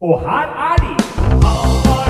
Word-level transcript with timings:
Og 0.00 0.20
her 0.20 0.46
er 0.72 0.76
de! 0.76 2.06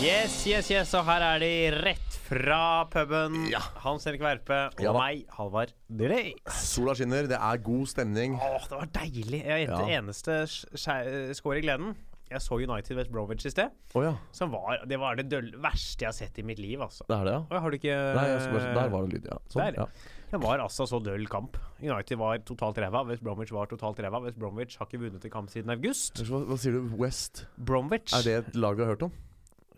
Yes, 0.00 0.34
yes, 0.48 0.68
yes, 0.72 0.92
og 0.96 1.04
her 1.08 1.22
er 1.24 1.40
de 1.42 1.50
rett 1.82 2.16
fra 2.28 2.84
puben. 2.92 3.48
Ja. 3.50 3.60
Hans 3.82 4.06
Erik 4.08 4.22
Verpe 4.22 4.56
og 4.70 4.82
Ja 4.82 4.92
da. 4.94 5.00
meg, 5.02 5.24
Halvard 5.36 5.72
Delay. 5.98 6.30
Sola 6.54 6.94
skinner, 6.96 7.26
det 7.30 7.36
er 7.38 7.60
god 7.64 7.88
stemning. 7.90 8.36
Åh, 8.38 8.68
det 8.70 8.78
var 8.78 8.90
deilig. 9.00 9.42
Jeg 9.44 9.66
Ja. 9.68 9.76
Det 9.80 9.96
eneste 9.98 10.38
skjæ- 10.46 11.34
skår 11.34 11.54
i 11.58 11.60
gleden 11.66 11.96
Jeg 12.30 12.40
så 12.44 12.54
United 12.62 12.96
West 12.96 13.10
Bromwich 13.10 13.44
i 13.46 13.50
sted. 13.50 13.72
Oh, 13.98 14.04
ja. 14.04 14.12
Som 14.36 14.52
var, 14.54 14.84
det 14.86 14.98
var 15.02 15.16
det 15.18 15.24
døll, 15.32 15.48
verste 15.58 16.04
jeg 16.04 16.08
har 16.12 16.14
sett 16.14 16.38
i 16.38 16.44
mitt 16.46 16.60
liv, 16.62 16.78
altså. 16.84 17.02
Det 17.08 17.16
er 17.16 17.24
det, 17.26 17.32
ja? 17.50 17.60
Har 17.64 17.70
du 17.70 17.76
ikke 17.80 17.96
Nei, 18.14 18.24
jeg 18.30 18.52
bare, 18.54 18.74
der 18.76 18.92
var 18.92 19.06
det 19.08 19.16
lyd, 19.16 19.26
ja. 19.32 19.38
Sånn, 19.50 19.64
Der. 19.64 19.78
ja. 19.80 19.86
Det 20.30 20.38
var 20.44 20.62
altså 20.62 20.86
så 20.86 21.00
døll 21.02 21.26
kamp. 21.26 21.56
United 21.82 22.16
var 22.20 22.38
totalt 22.46 22.78
ræva. 22.78 23.02
West 23.08 23.24
Bromwich 23.26 23.50
var 23.50 23.66
totalt 23.66 23.98
ræva. 23.98 24.20
West 24.22 24.38
Bromwich 24.38 24.76
har 24.78 24.86
ikke 24.86 25.00
vunnet 25.02 25.24
en 25.26 25.30
kamp 25.34 25.50
siden 25.50 25.72
august. 25.74 26.22
Hva, 26.28 26.44
hva 26.46 26.58
sier 26.62 26.76
du? 26.78 26.94
West? 27.02 27.46
Bromwich. 27.58 28.14
Er 28.14 28.22
det 28.22 28.36
et 28.44 28.54
lag 28.62 28.78
du 28.78 28.84
har 28.84 28.92
hørt 28.94 29.02
om? 29.08 29.16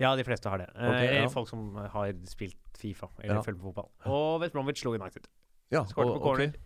Ja, 0.01 0.13
de 0.19 0.25
fleste 0.29 0.51
har 0.53 0.61
det. 0.61 0.69
Okay, 0.77 1.07
Ok, 1.09 1.15
ja. 1.23 1.29
folk 1.33 1.49
som 1.49 1.71
har 1.95 2.13
spilt 2.29 2.59
Fifa 2.77 3.09
eller 3.23 3.37
Ja. 3.39 3.41
følger 3.47 3.63
med 3.63 3.73
fotball. 3.73 3.89
Og 4.13 4.41
West 4.45 4.53
Bromwich 4.53 4.83
slo 4.85 4.93
United. 4.93 5.25
Ja, 5.73 5.85
Skårte 5.89 6.19
på 6.19 6.21
corner. 6.21 6.49
ok. 6.53 6.61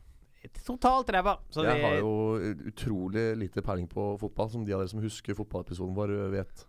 Totalt 0.67 1.11
ræva. 1.11 1.39
Så 1.51 1.65
Jeg 1.65 1.83
har 1.83 1.99
jo 2.01 2.13
utrolig 2.71 3.37
lite 3.37 3.63
peiling 3.63 3.89
på 3.89 4.19
fotball, 4.21 4.51
som 4.51 4.65
de 4.65 4.73
av 4.73 4.81
dere 4.81 4.89
som 4.89 5.01
husker 5.01 5.35
fotballepisoden 5.35 5.95
vår, 5.95 6.17
vet. 6.31 6.67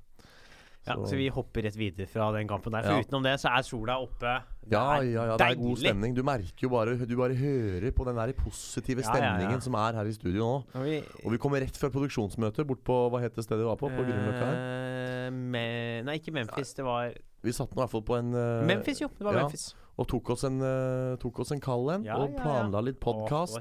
Ja, 0.88 0.94
så 1.04 1.18
vi 1.20 1.28
hopper 1.28 1.66
rett 1.66 1.76
videre 1.76 2.08
fra 2.08 2.32
den 2.32 2.48
kampen 2.48 2.72
der. 2.72 2.82
For 2.84 2.94
Ja. 2.96 3.02
utenom 3.04 3.24
det 3.24 3.34
så 3.42 3.50
er 3.52 3.62
sola 3.62 3.98
oppe. 4.00 4.42
Det 4.64 4.72
Ja, 4.72 5.02
ja, 5.02 5.26
ja, 5.26 5.38
det 5.38 5.48
er 5.48 5.56
god 5.56 5.78
stemning. 5.78 6.16
Du 6.16 6.24
merker 6.24 6.64
jo 6.64 6.70
bare 6.70 6.96
Du 7.06 7.16
bare 7.18 7.36
hører 7.36 7.92
på 7.92 8.06
den 8.06 8.16
der 8.16 8.32
positive 8.34 9.02
Ja, 9.02 9.08
ja, 9.08 9.12
stemningen 9.12 9.62
som 9.62 9.74
er 9.76 9.94
her 9.94 10.06
i 10.06 10.14
studio 10.14 10.40
nå. 10.40 10.64
Og 10.76 10.84
vi, 10.86 11.04
Og 11.26 11.32
vi 11.32 11.38
kommer 11.38 11.60
rett 11.60 11.76
fra 11.76 11.90
produksjonsmøtet 11.90 12.66
bort 12.66 12.84
på 12.86 13.10
Hva 13.12 13.20
het 13.20 13.36
det 13.36 13.44
stedet 13.44 13.60
vi 13.60 13.68
var 13.68 13.76
på? 13.76 13.90
På 13.90 14.04
Grünerløkka 14.04 14.46
her. 14.46 15.28
eh, 15.28 15.30
me, 15.32 16.02
Nei, 16.04 16.20
ikke 16.20 16.32
Memphis. 16.32 16.74
Det 16.74 16.86
var 16.86 17.12
Vi 17.44 17.52
satt 17.52 17.70
nå 17.76 17.82
i 17.82 17.84
hvert 17.84 17.92
fall 17.92 18.02
på 18.04 18.18
en 18.18 18.34
uh, 18.34 18.66
Memphis, 18.66 19.02
jo. 19.02 19.10
Det 19.10 19.26
var. 19.26 19.34
Memphis. 19.34 19.74
Og 19.98 20.06
tok 20.12 20.30
oss 20.36 20.44
en, 20.46 20.60
eh, 20.62 21.16
tok 21.22 21.40
oss 21.42 21.52
en 21.56 21.62
kald 21.64 21.90
en, 21.96 22.04
Ja, 22.06 22.18
og 22.22 22.30
ja, 22.32 22.36
ja. 22.38 22.44
planla 22.44 22.82
litt 22.86 23.00
podkast. 23.02 23.58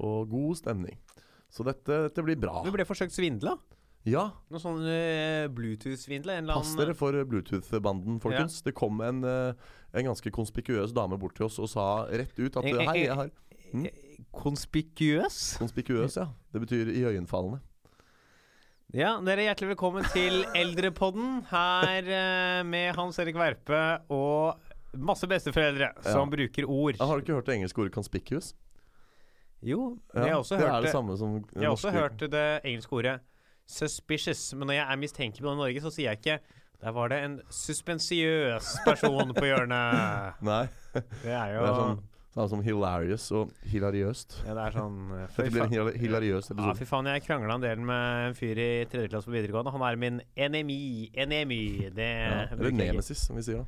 Og 0.00 0.30
god 0.30 0.56
stemning. 0.58 0.96
Så 1.50 1.64
dette, 1.66 2.08
dette 2.08 2.22
blir 2.26 2.38
bra. 2.38 2.60
Vi 2.66 2.70
ble 2.74 2.84
forsøkt 2.86 3.14
svindla. 3.14 3.56
Ja, 4.08 4.30
Noe 4.48 4.58
sånn 4.62 4.78
uh, 4.80 5.44
Bluetooth-svindle. 5.52 6.38
En 6.40 6.46
pass 6.48 6.70
dere 6.78 6.94
for 6.96 7.12
Bluetooth-banden, 7.28 8.16
folkens. 8.22 8.62
Det 8.64 8.72
kom 8.74 9.00
en, 9.04 9.18
uh, 9.22 9.52
en 9.92 10.06
ganske 10.08 10.30
konspikuøs 10.32 10.94
dame 10.96 11.18
bort 11.20 11.34
til 11.36 11.46
oss 11.50 11.58
og 11.60 11.68
sa 11.68 11.86
rett 12.08 12.32
ut 12.40 12.56
at 12.56 12.64
Hei, 12.64 13.04
jeg 13.04 13.16
har 13.18 13.30
Mm. 13.70 13.84
eh, 13.86 13.92
Konspikuøs. 14.34 15.58
Konspikuøs, 15.60 16.16
ja. 16.18 16.24
Det 16.50 16.62
betyr 16.64 16.88
iøynefallende. 16.90 17.60
Ja, 18.98 19.12
dere 19.22 19.44
er 19.44 19.54
hjertelig 19.54 19.76
velkommen 19.76 20.08
til 20.10 20.40
Eldrepodden. 20.58 21.44
Her 21.52 22.02
uh, 22.10 22.64
med 22.66 22.96
Hans 22.96 23.20
Erik 23.22 23.36
Verpe 23.38 24.00
og 24.10 24.58
masse 24.96 25.26
besteforeldre 25.26 25.92
som 26.02 26.30
bruker 26.30 26.64
ord. 26.68 26.96
Jeg 26.98 27.06
har 27.06 27.16
du 27.16 27.22
ikke 27.24 27.34
hørt 27.38 27.46
det 27.46 27.54
engelske 27.58 27.78
ordet 27.82 27.92
'conspicuous'? 27.96 28.54
Jo, 29.62 29.98
Ja, 30.14 30.20
jeg 30.24 30.32
har 30.32 30.38
også 30.40 30.56
det 30.56 30.64
hørt 30.64 30.72
er 30.74 30.80
det 30.80 30.84
det. 30.84 30.92
samme 30.92 31.16
som 31.18 31.44
Jeg 31.54 31.62
har 31.64 31.70
også 31.76 31.90
hørt 31.92 32.18
det 32.18 32.60
engelske 32.64 32.92
ordet 32.92 33.20
'suspicious'. 33.68 34.54
Men 34.56 34.66
når 34.66 34.74
jeg 34.74 34.86
er 34.92 34.96
mistenkelig 34.96 35.42
på 35.42 35.54
Norge, 35.54 35.80
så 35.80 35.90
sier 35.90 36.10
jeg 36.10 36.18
ikke 36.18 36.38
Der 36.82 36.92
var 36.92 37.08
det 37.08 37.18
en 37.24 37.40
suspensiøs 37.50 38.78
person 38.86 39.34
på 39.34 39.44
hjørnet. 39.44 40.32
Nei, 40.42 40.66
Det 40.94 41.28
er 41.30 41.52
jo 41.54 41.60
det 41.60 41.68
er 41.68 41.74
sånn 41.76 41.98
samme 42.32 42.48
som 42.48 42.62
hilarious 42.62 43.30
og 43.32 43.50
hilariøst. 43.66 44.46
ja, 44.46 44.54
Det 44.54 44.62
er 44.64 44.70
sånn 44.78 44.96
eh, 45.22 45.26
fy 45.28 45.42
Dette 45.42 45.50
blir 45.50 45.62
en 45.62 45.68
faen. 45.68 45.92
hil- 45.92 45.98
hilariøs 46.00 46.48
Ja, 46.48 46.54
episode. 46.54 46.76
fy 46.78 46.84
faen, 46.88 47.04
jeg 47.12 47.22
krangla 47.26 47.54
en 47.54 47.60
del 47.60 47.78
med 47.84 48.28
en 48.30 48.34
fyr 48.34 48.56
i 48.56 48.84
tredje 48.86 49.08
klasse 49.10 49.26
på 49.28 49.32
videregående. 49.36 49.72
Han 49.72 49.82
er 49.82 49.96
min 49.96 50.22
enemy. 50.36 51.10
Enemy. 51.14 51.90
Det 51.90 51.98
Ja, 51.98 52.46
eller 52.46 52.56
bruker 52.56 52.64
jeg 52.70 52.72
ikke. 52.80 52.92
nemesis, 52.94 53.18
som 53.26 53.36
vi 53.36 53.42
sier 53.42 53.56
da. 53.58 53.64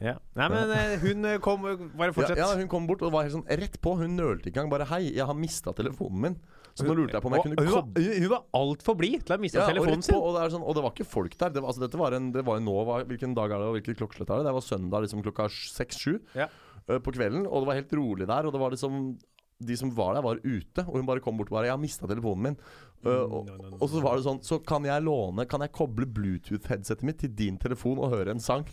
Ja. 0.00 0.14
Nei, 0.34 0.46
men 0.48 0.70
eh, 0.72 0.94
hun 1.02 1.24
eh, 1.28 1.38
kom 1.44 1.62
Bare 1.66 2.08
Ja, 2.08 2.12
fortsett. 2.16 2.38
ja, 2.40 2.46
hun 2.56 2.68
kom 2.72 2.86
bort 2.88 3.02
og 3.04 3.12
var 3.12 3.26
helt 3.26 3.34
sånn 3.34 3.44
rett 3.60 3.76
på. 3.84 3.96
Hun 4.00 4.16
nølte 4.16 4.48
ikke 4.48 4.56
engang. 4.62 4.70
Bare 4.72 4.86
'hei, 4.88 5.12
jeg 5.14 5.26
har 5.26 5.34
mista 5.36 5.72
telefonen 5.76 6.20
min'. 6.24 6.36
Så 6.74 6.86
nå 6.86 6.94
lurte 6.94 7.12
jeg 7.18 7.22
på 7.22 7.26
om 7.26 7.34
jeg 7.34 7.42
kunne 7.42 7.58
hun, 7.60 7.74
var- 7.74 7.82
hun, 7.98 8.22
hun 8.22 8.30
var 8.30 8.44
altfor 8.54 8.94
blid 8.96 9.26
til 9.26 9.34
å 9.34 9.36
ha 9.36 9.42
mista 9.42 9.58
Ja, 9.60 9.66
telefonen 9.68 10.02
sin. 10.02 10.14
på, 10.14 10.22
og, 10.22 10.36
det 10.40 10.52
sånn, 10.54 10.62
og 10.64 10.74
det 10.74 10.82
var 10.86 10.92
ikke 10.94 11.04
folk 11.06 11.36
der. 11.36 11.50
Det 11.50 11.60
var, 11.60 11.68
altså, 11.68 11.80
dette 11.82 11.98
var 11.98 12.12
en, 12.14 12.30
det 12.32 12.44
var 12.46 12.60
nå 12.60 12.76
hva- 12.86 13.04
Hvilken 13.04 13.34
dag 13.34 13.50
er 13.50 13.58
det, 13.58 13.66
og 13.66 13.74
hvilket 13.76 13.98
klokkeslett 13.98 14.30
er 14.30 14.36
det? 14.40 14.46
Det 14.48 14.54
var 14.54 14.64
søndag 14.64 15.02
liksom 15.02 15.22
klokka 15.22 15.48
seks-sju 15.50 16.20
Ja. 16.34 16.46
på 16.88 17.12
kvelden. 17.12 17.44
Og 17.50 17.60
det 17.60 17.66
var 17.66 17.74
helt 17.74 17.92
rolig 17.92 18.26
der. 18.26 18.46
Og 18.46 18.52
det 18.52 18.60
var 18.60 18.70
liksom 18.70 19.18
De 19.62 19.76
som 19.76 19.90
var 19.90 20.14
der, 20.14 20.22
var 20.22 20.36
ute. 20.40 20.80
Og 20.88 20.94
hun 20.96 21.04
bare 21.04 21.20
kom 21.20 21.36
bort 21.36 21.48
og 21.52 21.58
bare 21.60 21.64
'Jeg 21.66 21.72
har 21.72 21.78
mista 21.78 22.06
telefonen 22.06 22.56
min'. 22.56 22.56
Uh, 23.04 23.24
og, 23.28 23.46
no, 23.46 23.56
no, 23.56 23.68
no, 23.70 23.76
og 23.80 23.88
så 23.90 24.00
var 24.00 24.16
det 24.16 24.24
sånn 24.24 24.40
Så 24.42 24.58
kan 24.64 24.82
jeg 24.84 25.02
låne 25.02 25.46
Kan 25.48 25.60
jeg 25.60 25.72
koble 25.72 26.04
Bluetooth-headsetet 26.06 27.02
mitt 27.02 27.18
til 27.18 27.30
din 27.34 27.56
telefon 27.58 27.98
og 27.98 28.10
høre 28.10 28.30
en 28.30 28.38
sang? 28.40 28.64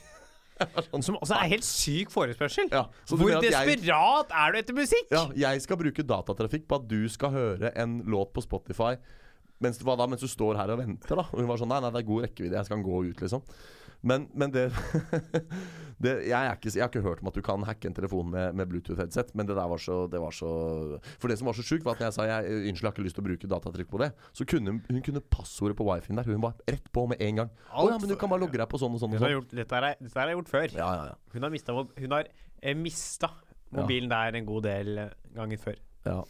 Som 1.06 1.18
også 1.22 1.36
er 1.38 1.50
helt 1.54 1.66
syk 1.68 2.10
forespørsel. 2.14 2.70
Ja, 2.72 2.86
Hvor 3.10 3.30
desperat 3.42 3.84
jeg- 3.86 4.26
er 4.32 4.52
du 4.52 4.58
etter 4.60 4.74
musikk? 4.78 5.08
Ja, 5.12 5.26
jeg 5.36 5.62
skal 5.62 5.78
bruke 5.78 6.04
datatrafikk 6.04 6.68
på 6.68 6.76
at 6.82 6.88
du 6.88 7.08
skal 7.10 7.30
høre 7.36 7.72
en 7.78 8.02
låt 8.04 8.34
på 8.34 8.42
Spotify 8.46 8.96
mens, 9.62 9.80
da, 9.80 10.06
mens 10.06 10.22
du 10.22 10.28
står 10.30 10.56
her 10.58 10.70
og 10.70 10.80
venter. 10.80 11.16
da 11.16 11.24
Og 11.34 11.40
hun 11.42 11.48
var 11.48 11.58
sånn 11.58 11.68
Nei, 11.70 11.80
nei, 11.82 11.90
det 11.90 12.04
er 12.04 12.08
god 12.08 12.24
rekkevidde. 12.28 12.54
Jeg 12.60 12.66
skal 12.66 12.84
gå 12.84 13.00
ut, 13.10 13.18
liksom. 13.24 13.42
Men, 14.06 14.28
men 14.38 14.52
det, 14.54 14.68
det 16.04 16.14
jeg, 16.28 16.38
er 16.38 16.54
ikke, 16.54 16.70
jeg 16.70 16.84
har 16.84 16.92
ikke 16.92 17.02
hørt 17.06 17.22
om 17.24 17.30
at 17.32 17.38
du 17.38 17.42
kan 17.46 17.64
hacke 17.68 17.90
en 17.90 17.96
telefon 17.98 18.30
med, 18.34 18.54
med 18.58 18.70
Bluetooth-headset, 18.70 19.34
men 19.38 19.48
det 19.50 19.56
der 19.58 19.70
var 19.72 19.82
så, 19.82 20.04
det 20.12 20.22
var 20.22 20.36
så 20.36 20.52
For 21.18 21.32
det 21.32 21.40
som 21.40 21.50
var 21.50 21.58
så 21.58 21.66
sjukt, 21.66 21.86
var 21.86 21.98
at 21.98 22.04
når 22.04 22.12
jeg 22.12 22.18
sa 22.18 22.28
jeg, 22.30 22.60
unnskyld, 22.70 22.84
jeg 22.84 22.90
har 22.90 22.96
ikke 22.96 23.08
lyst 23.08 23.18
til 23.20 23.26
å 23.26 23.28
bruke 23.30 23.52
datatrykk 23.54 23.90
på 23.94 24.02
det, 24.04 24.12
så 24.38 24.48
kunne 24.50 24.78
hun, 24.78 25.02
kunne 25.06 25.24
passordet 25.34 25.78
på 25.80 25.88
wifien 25.88 26.20
der. 26.20 26.30
Hun 26.30 26.44
var 26.44 26.60
rett 26.70 26.92
på 26.94 27.08
med 27.10 27.24
en 27.24 27.42
gang. 27.44 27.56
Å 27.74 27.88
ja, 27.90 27.98
men 27.98 28.12
du 28.12 28.18
kan 28.20 28.32
bare 28.32 28.44
logge 28.46 28.62
deg 28.62 28.70
på 28.70 28.82
sånn 28.82 28.98
og 28.98 29.02
sånn 29.02 29.18
og 29.18 29.24
sånn. 29.24 29.34
gjort, 29.38 29.56
dette, 29.58 29.80
har 29.80 29.90
jeg, 29.92 30.02
dette 30.06 30.22
har 30.22 30.32
jeg 30.32 30.40
gjort 30.40 30.54
før. 30.54 30.78
Ja, 30.78 30.92
ja, 31.00 31.10
ja. 31.14 31.18
Hun 31.34 31.48
har 31.48 31.54
mista 31.54 31.78
Hun 31.78 32.14
har 32.18 32.30
eh, 32.62 32.78
mista 32.78 33.32
mobilen 33.74 34.12
der 34.12 34.38
en 34.40 34.48
god 34.48 34.70
del 34.70 35.04
eh, 35.08 35.18
ganger 35.36 35.66
før. 35.66 35.82
ja. 36.08 36.22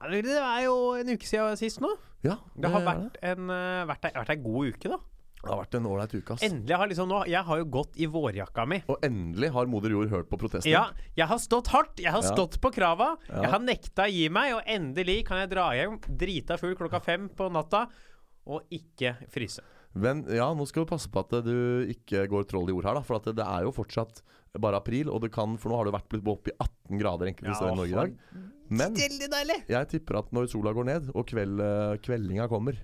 Det 0.00 0.22
det 0.24 0.38
er 0.40 0.62
jo 0.64 0.76
en 0.96 1.10
uke 1.12 1.28
siden 1.28 1.58
sist 1.60 1.82
nå. 1.84 1.90
ja 2.24 2.38
Det 2.56 2.70
har 2.72 2.80
vært, 2.86 3.02
vært 3.02 3.18
en, 3.34 3.50
eh, 3.52 3.82
vært 3.90 4.06
vært 4.16 4.30
en 4.32 4.44
god 4.46 4.70
uke, 4.72 4.88
da. 4.94 4.96
Det 5.40 5.48
har 5.48 5.58
vært 5.62 5.74
en 5.78 5.86
ålreit 5.88 6.12
uke, 6.14 6.34
ass. 6.36 6.42
Endelig 6.44 6.76
har 6.76 6.88
liksom 6.90 7.08
nå 7.08 7.22
Jeg 7.30 7.42
har 7.48 7.58
jo 7.62 7.64
gått 7.72 7.96
i 7.96 8.06
vårjakka 8.12 8.66
mi. 8.68 8.82
Og 8.92 9.00
endelig 9.06 9.50
har 9.54 9.66
moder 9.72 9.90
jord 9.94 10.10
hørt 10.12 10.28
på 10.28 10.36
protestene. 10.38 10.70
Ja, 10.74 10.90
jeg 11.16 11.26
har 11.30 11.38
stått 11.40 11.70
hardt. 11.72 11.96
Jeg 11.98 12.12
har 12.12 12.20
Ja. 12.22 12.34
stått 12.34 12.60
på 12.60 12.70
krava. 12.72 13.16
Ja. 13.28 13.42
Jeg 13.42 13.50
har 13.50 13.58
nekta 13.60 14.04
å 14.04 14.12
gi 14.12 14.28
meg, 14.28 14.52
og 14.54 14.62
endelig 14.66 15.24
kan 15.26 15.38
jeg 15.38 15.50
dra 15.50 15.70
hjem 15.72 15.98
drita 16.04 16.58
full 16.60 16.74
klokka 16.76 17.00
fem 17.02 17.28
på 17.30 17.50
natta 17.50 17.86
og 18.46 18.62
ikke 18.70 19.16
fryse. 19.30 19.60
Men 19.94 20.22
ja, 20.28 20.52
nå 20.54 20.66
skal 20.68 20.84
du 20.84 20.90
passe 20.92 21.08
på 21.10 21.18
at 21.24 21.42
du 21.42 21.86
ikke 21.90 22.28
går 22.30 22.44
troll 22.46 22.68
i 22.68 22.72
ord 22.76 22.84
her, 22.84 22.94
da. 22.94 23.00
For 23.02 23.16
at 23.16 23.24
det, 23.34 23.42
er 23.42 23.62
jo 23.64 23.72
fortsatt 23.72 24.20
bare 24.60 24.76
april, 24.76 25.08
og 25.10 25.20
det 25.22 25.32
kan 25.32 25.56
For 25.58 25.70
nå 25.70 25.76
har 25.80 25.84
det 25.88 25.94
vært 25.94 26.08
blitt 26.10 26.28
opp 26.30 26.46
i 26.48 26.52
18 26.60 26.98
grader 27.00 27.26
enkelte 27.32 27.56
steder 27.56 27.72
i 27.72 27.80
Norge 27.80 27.90
i 27.90 27.98
dag. 27.98 28.14
Men 28.70 28.94
Veldig 28.94 29.28
deilig! 29.32 29.56
jeg 29.68 29.88
tipper 29.88 30.18
at 30.20 30.30
når 30.32 30.46
sola 30.52 30.72
går 30.72 30.84
ned, 30.84 31.10
og 31.14 31.26
kveld, 31.26 31.58
eh, 31.60 31.96
kveldinga 31.98 32.46
kommer, 32.48 32.76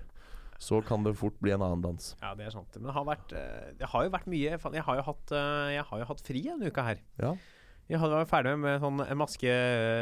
så 0.57 0.79
kan 0.85 1.03
det 1.05 1.13
fort 1.19 1.37
bli 1.43 1.53
en 1.53 1.61
annen 1.61 1.83
dans. 1.83 2.07
Ja, 2.21 2.33
det 2.37 2.47
er 2.47 2.55
sant. 2.55 2.73
Men 2.79 2.89
det 2.89 2.95
har 2.95 3.05
vært 3.07 3.35
eh, 3.37 3.67
Det 3.77 3.89
har 3.91 4.07
jo 4.07 4.13
vært 4.13 4.29
mye 4.31 4.55
Jeg 4.57 4.85
har 4.87 4.97
jo 4.99 5.05
hatt, 5.05 5.33
eh, 5.37 5.67
jeg 5.75 5.85
har 5.89 6.01
jo 6.01 6.09
hatt 6.09 6.23
fri 6.25 6.41
denne 6.47 6.71
uka 6.71 6.85
her. 6.87 7.03
Ja. 7.21 7.35
Jeg 7.87 8.01
var 8.03 8.25
ferdig 8.27 8.57
med 8.59 8.81
sånn 8.83 8.99
maske, 9.15 9.51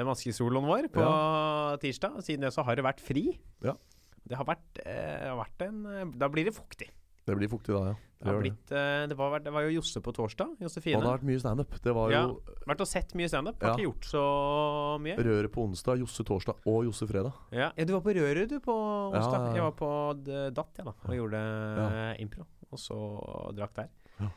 maskesoloen 0.07 0.66
vår 0.66 0.88
på 0.93 1.03
tirsdag. 1.83 2.17
Siden 2.25 2.47
det 2.47 2.53
så 2.55 2.66
har 2.66 2.79
det 2.79 2.85
vært 2.88 3.03
fri. 3.03 3.27
Ja. 3.61 3.75
Det 4.25 4.39
har 4.39 4.47
vært, 4.47 4.79
eh, 4.81 5.27
har 5.27 5.38
vært 5.38 5.67
en 5.67 6.13
Da 6.17 6.31
blir 6.31 6.47
det 6.47 6.55
fuktig. 6.55 6.89
Det 7.25 7.35
blir 7.39 7.49
fuktig 7.49 7.73
da, 7.73 7.87
ja. 7.89 7.95
Det, 8.25 8.31
det. 8.31 8.39
blitt, 8.41 8.71
eh, 8.71 9.05
det, 9.09 9.15
var, 9.17 9.39
det 9.43 9.51
var 9.53 9.65
jo 9.67 9.73
Josse 9.79 10.01
på 10.01 10.11
torsdag. 10.15 10.47
Og 10.55 10.57
det 10.59 10.65
Josefine. 10.65 11.01
har 11.01 11.17
vært 11.17 11.25
mye 11.27 11.39
standup. 11.41 11.73
Det 11.83 11.93
var 11.93 12.11
Ja. 12.13 12.22
Vært 12.66 12.81
og 12.81 12.87
sett 12.87 13.13
mye 13.17 13.27
standup. 13.29 13.61
Har 13.61 13.69
Ja. 13.69 13.75
ikke 13.75 13.87
gjort 13.89 14.05
så 14.09 14.23
mye. 15.01 15.17
Røret 15.17 15.51
på 15.51 15.66
onsdag, 15.67 15.99
Josse 15.99 16.23
torsdag 16.25 16.55
og 16.66 16.85
Josse 16.85 17.05
fredag. 17.09 17.33
Ja. 17.51 17.72
ja, 17.75 17.85
du 17.85 17.93
var 17.93 18.01
på 18.01 18.13
Røret 18.16 18.49
du 18.49 18.59
på 18.59 18.73
onsdag. 19.11 19.19
Ja, 19.19 19.41
ja, 19.41 19.47
ja. 19.49 19.53
Jeg 19.55 19.63
var 19.67 19.75
på 19.77 20.23
Datt 20.55 20.77
jeg 20.77 20.85
da 20.85 20.93
og 20.93 21.16
gjorde 21.19 21.41
Ja. 21.41 21.87
eh, 22.13 22.22
impro. 22.22 22.45
Og 22.72 22.79
så 22.79 22.97
drakk 23.53 23.73
der. 23.75 23.89
Ja. 24.19 24.29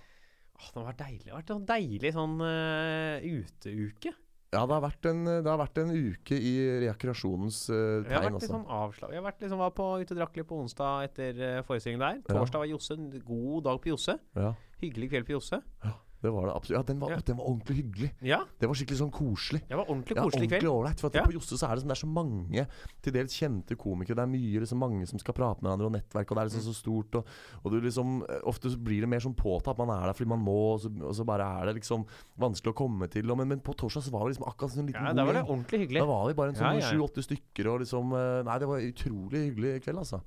Åh, 0.59 0.69
det 0.75 0.83
har 0.83 0.93
vært 0.93 1.05
deilig. 1.05 1.25
Det 1.25 1.33
har 1.33 1.43
vært 1.43 1.57
en 1.57 1.67
deilig 1.67 2.13
sånn 2.13 2.41
uh, 2.41 3.21
uteuke. 3.25 4.13
Ja, 4.49 4.63
det 4.65 4.73
har 4.73 4.81
vært 4.81 5.07
en, 5.11 5.19
det 5.29 5.45
har 5.51 5.59
vært 5.61 5.79
en 5.83 5.91
uke 5.93 6.37
i 6.41 6.53
rekreasjonens 6.87 7.67
eh, 7.69 7.77
Jeg 7.77 7.85
har 7.85 8.07
tegn, 8.09 8.15
vært 8.15 8.33
litt 8.33 8.39
altså. 8.39 8.53
sånn 8.55 8.71
avslag. 8.79 9.13
Jeg 9.13 9.21
har 9.21 9.27
vært 9.27 9.45
liksom, 9.45 9.61
var 9.61 9.75
på 9.77 9.89
ute 10.01 10.15
og 10.15 10.21
drakk 10.23 10.39
litt 10.41 10.49
på 10.49 10.61
onsdag 10.63 11.09
etter 11.11 11.43
uh, 11.43 11.59
forestillingen 11.69 12.05
der. 12.07 12.23
Torsdag 12.31 12.65
var 12.65 12.71
Josse. 12.71 12.97
En 12.97 13.11
god 13.29 13.67
dag 13.69 13.81
på 13.85 13.93
Josse. 13.93 14.17
Ja. 14.39 14.55
Hyggelig 14.81 15.11
kveld 15.13 15.29
på 15.29 15.37
Josse. 15.37 15.61
Ja. 15.85 15.93
Det 16.21 16.31
var 16.35 16.47
det 16.49 16.55
absolutt. 16.57 16.79
Ja, 16.79 16.83
den 16.83 16.99
var, 16.99 17.11
Ja. 17.11 17.17
den 17.25 17.37
var 17.39 17.45
ordentlig 17.47 17.77
hyggelig. 17.79 18.11
Ja, 18.27 18.41
Det 18.59 18.67
var 18.67 18.75
skikkelig 18.75 18.99
sånn 18.99 19.13
koselig. 19.15 19.61
det 19.69 19.77
var 19.79 19.85
ordentlig 19.87 20.17
Ja, 20.17 20.25
koselig 20.25 20.49
ordentlig 20.51 20.61
kveld. 20.63 20.75
ålreit. 20.75 21.01
For 21.01 21.11
Ja. 21.15 21.23
på 21.23 21.33
Josse 21.33 21.55
så 21.55 21.71
er 21.71 21.75
det, 21.77 21.83
sånn, 21.85 21.89
det 21.89 21.97
er 21.99 22.07
så 22.07 22.13
mange 22.13 22.67
til 23.03 23.13
dels 23.13 23.33
kjente 23.39 23.77
komikere. 23.79 24.17
Det 24.17 24.25
er 24.27 24.27
mye 24.27 24.59
liksom, 24.61 24.79
mange 24.79 25.07
som 25.07 25.19
skal 25.21 25.35
prate 25.35 25.63
med 25.63 25.71
hverandre, 25.71 25.87
og 25.87 25.93
nettverk, 25.93 26.31
og 26.31 26.35
det 26.37 26.43
er 26.43 26.49
liksom 26.51 26.67
så 26.67 26.75
stort. 26.75 27.15
Og, 27.15 27.25
og 27.65 27.71
du 27.71 27.81
liksom 27.81 28.23
eh, 28.29 28.41
Ofte 28.49 28.67
så 28.71 28.77
blir 28.83 29.01
det 29.01 29.09
mer 29.09 29.21
sånn 29.21 29.37
påtatt. 29.37 29.79
Man 29.79 29.91
er 29.91 30.07
der 30.07 30.13
fordi 30.13 30.29
man 30.29 30.41
må, 30.43 30.75
og 30.75 30.81
så, 30.81 30.91
og 31.05 31.15
så 31.15 31.25
bare 31.25 31.47
er 31.63 31.67
det 31.67 31.77
liksom 31.85 32.05
vanskelig 32.39 32.75
å 32.75 32.75
komme 32.75 33.09
til. 33.09 33.31
Og, 33.31 33.37
men, 33.39 33.47
men 33.49 33.61
på 33.61 33.77
torsdag 33.77 34.03
så 34.03 34.11
var 34.11 34.27
vi 34.27 34.35
liksom 34.35 34.49
akkurat 34.51 34.71
sånn 34.75 34.81
en 34.81 34.87
liten 34.91 35.07
Ja, 35.07 35.13
Da 35.13 35.25
var 35.25 35.33
det 35.35 35.45
ordentlig 35.47 35.87
hyggelig. 35.87 36.01
Da 36.03 36.07
var 36.07 36.27
vi 36.27 36.35
bare 36.35 36.49
en 36.49 36.55
sånn 36.57 36.67
Ja, 36.67 36.73
ja, 36.73 36.91
ja. 36.91 36.91
sju-åtte 36.99 37.23
stykker 37.23 37.67
og 37.73 37.81
liksom 37.87 38.11
eh, 38.13 38.43
Nei, 38.43 38.59
det 38.59 38.67
var 38.67 38.79
utrolig 38.83 39.55
hyggelig 39.55 39.83
kveld, 39.85 39.99
altså. 40.03 40.21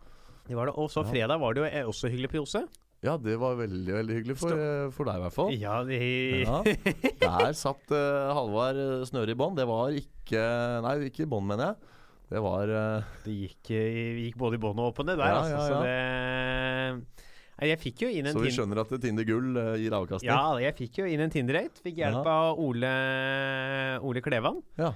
Det 0.48 0.56
var 0.56 0.66
det. 0.68 0.76
Og 0.78 0.90
så 0.90 1.04
Ja. 1.04 1.12
fredag 1.12 1.40
var 1.40 1.54
det 1.54 1.62
jo 1.62 1.68
eh, 1.68 1.84
også 1.84 2.08
hyggelig 2.10 2.30
på 2.32 2.40
Jose. 2.40 2.64
Ja, 3.02 3.16
det 3.18 3.34
var 3.42 3.56
veldig, 3.58 3.94
veldig 3.96 4.16
hyggelig 4.20 4.36
for, 4.38 4.54
eh, 4.54 4.92
for 4.94 5.10
deg 5.10 5.18
i 5.18 5.22
hvert 5.24 5.34
fall. 5.34 5.56
Ja, 5.58 5.80
de... 5.88 5.98
Ja. 6.46 6.60
Der 7.24 7.56
satt 7.58 7.90
uh, 7.90 8.30
Halvard 8.38 8.78
eh, 8.78 9.06
Snøre 9.10 9.34
i 9.34 9.38
bånn. 9.38 9.56
Det 9.58 9.66
var 9.66 9.96
ikke 9.98 10.44
Nei, 10.86 10.94
ikke 11.10 11.26
i 11.26 11.32
bånn, 11.32 11.48
mener 11.50 11.72
jeg. 11.72 11.98
Det 12.30 12.44
var 12.46 12.70
uh... 12.70 13.10
Det 13.26 13.34
gikk, 13.34 13.72
gikk 13.74 14.38
både 14.40 14.60
i 14.60 14.62
bånn 14.62 14.78
og 14.78 14.92
opp 14.92 15.02
og 15.02 15.10
ned 15.10 15.18
der, 15.18 15.34
Ja, 15.34 15.42
altså. 15.42 15.58
ja, 15.58 15.66
Så 15.66 15.82
det 17.58 17.74
Jeg 17.74 17.82
fikk 17.82 18.06
jo 18.06 18.14
inn 18.14 18.30
en 18.30 18.38
Så 18.38 18.46
vi 18.46 18.54
skjønner 18.54 18.86
at 18.86 18.94
Tinder 19.02 19.26
Gull 19.28 19.58
gir 19.82 19.98
avkastning. 19.98 20.30
Ja, 20.30 20.62
jeg 20.62 20.78
fikk 20.78 21.02
jo 21.02 21.10
inn 21.10 21.26
en 21.26 21.34
Tinder-date. 21.34 21.82
Fikk 21.82 21.98
hjelp 22.06 22.30
av 22.30 22.62
Ole, 22.62 22.96
Ole 24.06 24.22
Klevan. 24.22 24.62
Ja. 24.78 24.94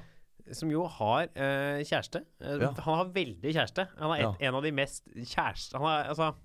Som 0.53 0.69
jo 0.69 0.85
har 0.85 1.25
uh, 1.33 1.81
kjæreste. 1.81 2.21
Ja. 2.37 2.69
Han 2.85 3.01
har 3.01 3.13
veldig 3.17 3.49
kjæreste. 3.49 3.89
Han 3.97 4.13
er 4.13 4.27
et, 4.27 4.43
en 4.45 4.61
av 4.61 4.65
de 4.65 4.77
mest 4.77 5.09
kjæreste 5.09 5.81
han 5.81 5.89
er, 5.89 6.11
altså, 6.13 6.35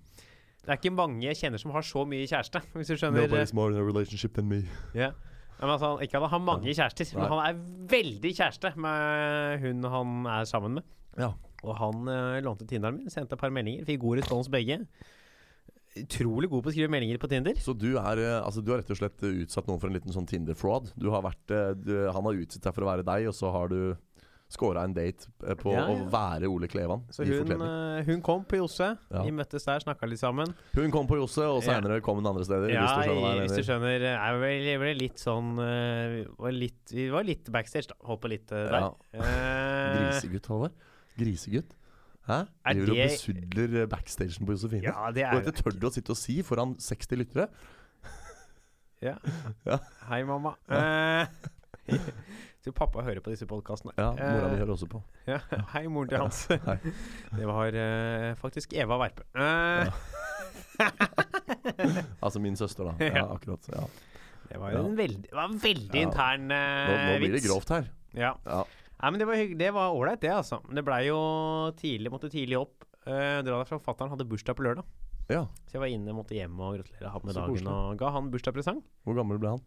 Det 0.61 0.69
er 0.69 0.77
ikke 0.77 0.93
mange 0.93 1.25
jeg 1.25 1.39
kjenner 1.39 1.61
som 1.61 1.73
har 1.73 1.85
så 1.85 2.05
mye 2.05 2.27
kjæreste, 2.29 2.61
hvis 2.77 2.93
du 2.93 2.97
skjønner. 2.97 3.27
Nobody's 3.27 3.53
more 3.57 3.73
in 3.73 3.79
a 3.81 3.85
relationship 3.85 4.35
than 4.37 4.49
me. 4.49 4.63
Ja. 4.93 5.11
Ja, 5.61 5.67
Men 5.67 5.75
altså, 5.75 5.93
ikke 6.01 6.17
at 6.17 6.25
han 6.25 6.33
har 6.33 6.43
mange 6.45 6.73
kjærester, 6.73 7.09
men 7.17 7.29
han 7.29 7.41
er 7.45 7.63
veldig 7.89 8.33
kjæreste 8.33 8.73
med 8.81 9.61
hun 9.61 9.89
han 9.93 10.29
er 10.39 10.45
sammen 10.49 10.79
med. 10.79 10.93
Ja. 11.21 11.33
Og 11.61 11.75
han 11.77 12.07
uh, 12.09 12.37
lånte 12.41 12.65
Tinderen 12.65 12.97
min, 12.97 13.11
sendte 13.13 13.37
et 13.37 13.41
par 13.41 13.53
meldinger, 13.53 13.85
fikk 13.85 13.99
god 14.01 14.21
respons 14.21 14.49
begge. 14.49 14.79
Utrolig 15.99 16.47
god 16.47 16.63
på 16.63 16.71
å 16.71 16.73
skrive 16.73 16.91
meldinger 16.91 17.19
på 17.19 17.27
Tinder. 17.27 17.57
Så 17.59 17.73
du 17.75 17.89
er 17.99 18.19
eh, 18.21 18.37
Altså 18.39 18.61
du 18.63 18.69
har 18.71 18.79
rett 18.79 18.93
og 18.93 18.99
slett 19.01 19.25
eh, 19.27 19.41
utsatt 19.43 19.67
noen 19.67 19.81
for 19.81 19.91
en 19.91 19.97
liten 19.97 20.13
sånn 20.15 20.27
Tinder-fraud. 20.29 20.93
Du 20.95 21.09
har 21.11 21.25
vært 21.25 21.51
eh, 21.51 21.73
du, 21.75 21.91
Han 22.15 22.29
har 22.29 22.39
utsatt 22.39 22.63
deg 22.63 22.77
for 22.77 22.85
å 22.85 22.91
være 22.93 23.05
deg, 23.09 23.27
og 23.27 23.35
så 23.35 23.51
har 23.51 23.73
du 23.73 23.81
scora 24.51 24.83
en 24.87 24.93
date 24.95 25.29
eh, 25.45 25.55
på 25.59 25.73
Ja, 25.73 25.85
å 25.89 25.95
være 26.11 26.49
Ole 26.51 26.67
Klevan 26.71 27.05
Så 27.13 27.25
hun, 27.27 27.51
eh, 27.55 28.01
hun 28.07 28.21
kom 28.25 28.43
på 28.47 28.59
Josse. 28.59 28.91
Ja. 29.11 29.23
Vi 29.25 29.33
møttes 29.35 29.65
der, 29.67 29.83
snakka 29.83 30.09
litt 30.09 30.21
sammen. 30.21 30.53
Hun 30.75 30.93
kom 30.93 31.09
på 31.09 31.17
Josse, 31.19 31.45
og 31.47 31.61
senere 31.63 31.81
seinere 31.81 32.05
kom 32.05 32.19
hun 32.19 32.31
andre 32.33 32.45
steder. 32.47 32.73
Ja, 32.73 32.85
hvis 32.85 32.97
du 32.97 33.11
skjønner 33.11 33.27
jeg 33.31 33.43
hvis 33.45 33.57
du 33.57 33.67
skjønner. 33.69 34.07
Jeg 34.07 34.39
ble, 34.43 34.77
ble 34.83 34.95
litt 34.99 35.21
sånn 35.23 35.51
eh, 35.63 36.17
var 36.37 36.55
litt, 36.55 36.81
Vi 36.95 37.09
var 37.13 37.27
litt 37.27 37.51
backstage, 37.53 37.91
da. 37.91 37.99
Holdt 38.09 38.25
på 38.25 38.33
litt 38.33 38.51
eh, 38.55 38.67
der. 38.71 38.87
Ja. 38.87 39.27
Eh, 39.27 39.99
Grisegutt, 39.99 40.51
Håvard. 40.51 40.89
Grisegutt. 41.19 41.77
Hæ? 42.27 42.43
Er 42.65 42.77
Driver 42.77 42.91
og 42.91 42.99
besudler 43.09 43.77
eh, 43.81 43.87
backstagen 43.89 44.45
på 44.45 44.55
Josefine. 44.57 44.83
ja, 44.85 45.11
det 45.15 45.23
er 45.25 45.37
og 45.37 45.47
dette 45.47 45.63
tør 45.63 45.73
du 45.79 45.87
å 45.89 45.93
sitte 45.93 46.13
og 46.13 46.19
si 46.19 46.41
foran 46.45 46.75
60 46.79 47.23
lyttere? 47.23 47.47
Ja. 49.01 49.15
Ja. 49.65 49.79
Hei, 50.11 50.21
mamma. 50.27 50.53
Eh, 50.69 51.25
tror 52.65 52.75
pappa 52.77 53.01
hører 53.05 53.21
på 53.25 53.31
disse 53.33 53.47
podkastene. 53.49 53.93
Ja, 53.97 54.11
mora 54.13 54.49
mi 54.51 54.57
hører 54.61 54.73
også 54.75 54.87
på. 54.91 55.01
Ja, 55.31 55.39
hei, 55.73 55.85
moren 55.87 56.09
til 56.11 56.21
Hans. 56.21 56.43
Hei. 56.67 56.77
Det 57.37 57.47
var 57.49 57.73
eh, 57.73 58.31
faktisk 58.41 58.73
Eva 58.77 58.97
Verpe. 59.01 59.25
Eh, 59.35 59.91
Altså 62.25 62.39
min 62.41 62.55
søster, 62.57 62.87
da. 62.91 62.93
Ja, 63.05 63.15
Ja. 63.21 63.25
akkurat. 63.35 63.67
Ja. 63.71 63.83
Det 64.51 64.59
var 64.59 64.71
Ja. 64.71 64.79
en 64.85 64.95
veldig, 64.97 65.21
det 65.29 65.33
var 65.33 65.45
en 65.49 65.59
veldig 65.59 65.95
Ja. 65.95 66.07
intern 66.07 66.47
vits. 66.49 66.89
Nå, 66.91 66.95
nå 67.13 67.17
blir 67.19 67.31
det 67.37 67.43
grovt 67.47 67.69
her. 67.69 67.89
Ja. 68.13 68.33
Ja. 68.45 68.63
Nei, 69.01 69.09
men 69.11 69.19
det 69.19 69.27
var 69.27 69.35
hyggelig. 69.35 69.57
Det 69.57 69.73
var 69.73 69.89
ålreit, 69.95 70.19
det, 70.21 70.29
altså. 70.29 70.59
Det 70.73 70.83
blei 70.85 71.07
jo 71.07 71.71
tidlig, 71.77 72.11
måtte 72.11 72.29
tidlig 72.29 72.57
opp. 72.59 72.83
Uh, 73.07 73.41
dra 73.41 73.63
derfra. 73.63 73.79
Fatter'n 73.81 74.09
hadde 74.13 74.27
bursdag 74.29 74.53
på 74.55 74.61
lørdag. 74.67 74.83
ja. 75.29 75.45
Så 75.65 75.73
jeg 75.73 75.79
var 75.81 75.87
inne, 75.89 76.13
måtte 76.13 76.35
hjem 76.35 76.59
og 76.59 76.75
gratulere 76.77 77.09
han 77.09 77.21
med 77.23 77.33
Så 77.33 77.39
dagen. 77.39 77.53
Bursdag. 77.55 77.73
Og 77.73 77.97
ga 77.97 78.09
han 78.11 78.29
bursdagspresang. 78.29 78.83
Hvor 79.05 79.15
gammel 79.17 79.39
ble 79.39 79.49
han? 79.55 79.61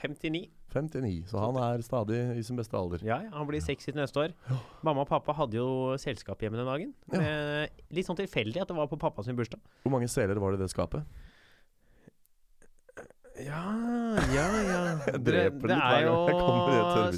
59. 0.00 0.46
59. 0.74 1.12
Så 1.30 1.38
han 1.38 1.58
er 1.62 1.84
stadig 1.86 2.20
i 2.38 2.42
sin 2.46 2.58
beste 2.58 2.76
alder. 2.78 3.04
Ja, 3.06 3.20
ja, 3.22 3.30
han 3.34 3.46
blir 3.48 3.62
60 3.62 3.92
til 3.92 4.00
neste 4.00 4.24
år. 4.24 4.34
Mamma 4.86 5.04
og 5.04 5.10
pappa 5.10 5.34
hadde 5.38 5.60
jo 5.60 5.94
selskap 6.02 6.42
hjemme 6.42 6.58
den 6.58 6.70
dagen. 6.70 6.90
Ja. 7.14 7.20
Eh, 7.20 7.84
litt 7.94 8.08
sånn 8.08 8.18
tilfeldig 8.18 8.64
at 8.64 8.72
det 8.72 8.76
var 8.78 8.90
på 8.90 8.98
pappas 9.00 9.30
bursdag. 9.30 9.62
Hvor 9.84 9.94
mange 9.94 10.10
seler 10.10 10.40
var 10.42 10.54
det 10.54 10.60
i 10.60 10.64
det 10.64 10.72
skapet? 10.74 11.06
Ja, 13.34 13.62
ja, 14.30 14.44
ja. 14.62 14.80
Jeg 15.08 15.18
Det, 15.18 15.22
dreper 15.26 15.72
det 15.72 15.78
er 15.78 16.04
jo. 16.06 16.18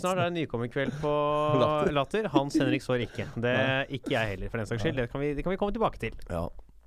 Snart 0.00 0.16
er 0.16 0.22
det 0.30 0.32
nykommerkveld 0.38 0.94
på 1.02 1.12
Latter. 1.60 1.92
Latter. 1.92 2.28
Hans 2.32 2.56
Henrik 2.56 2.84
sår 2.84 3.04
ikke. 3.04 3.28
Det 3.36 3.56
Ikke 3.98 4.14
jeg 4.14 4.32
heller, 4.34 4.52
for 4.52 4.62
den 4.62 4.70
saks 4.70 4.84
skyld. 4.84 4.96
Det 5.02 5.10
kan 5.12 5.20
vi, 5.20 5.34
det 5.36 5.44
kan 5.44 5.52
vi 5.52 5.60
komme 5.60 5.76
tilbake 5.76 6.00
til. 6.00 6.16
Ja. 6.32 6.46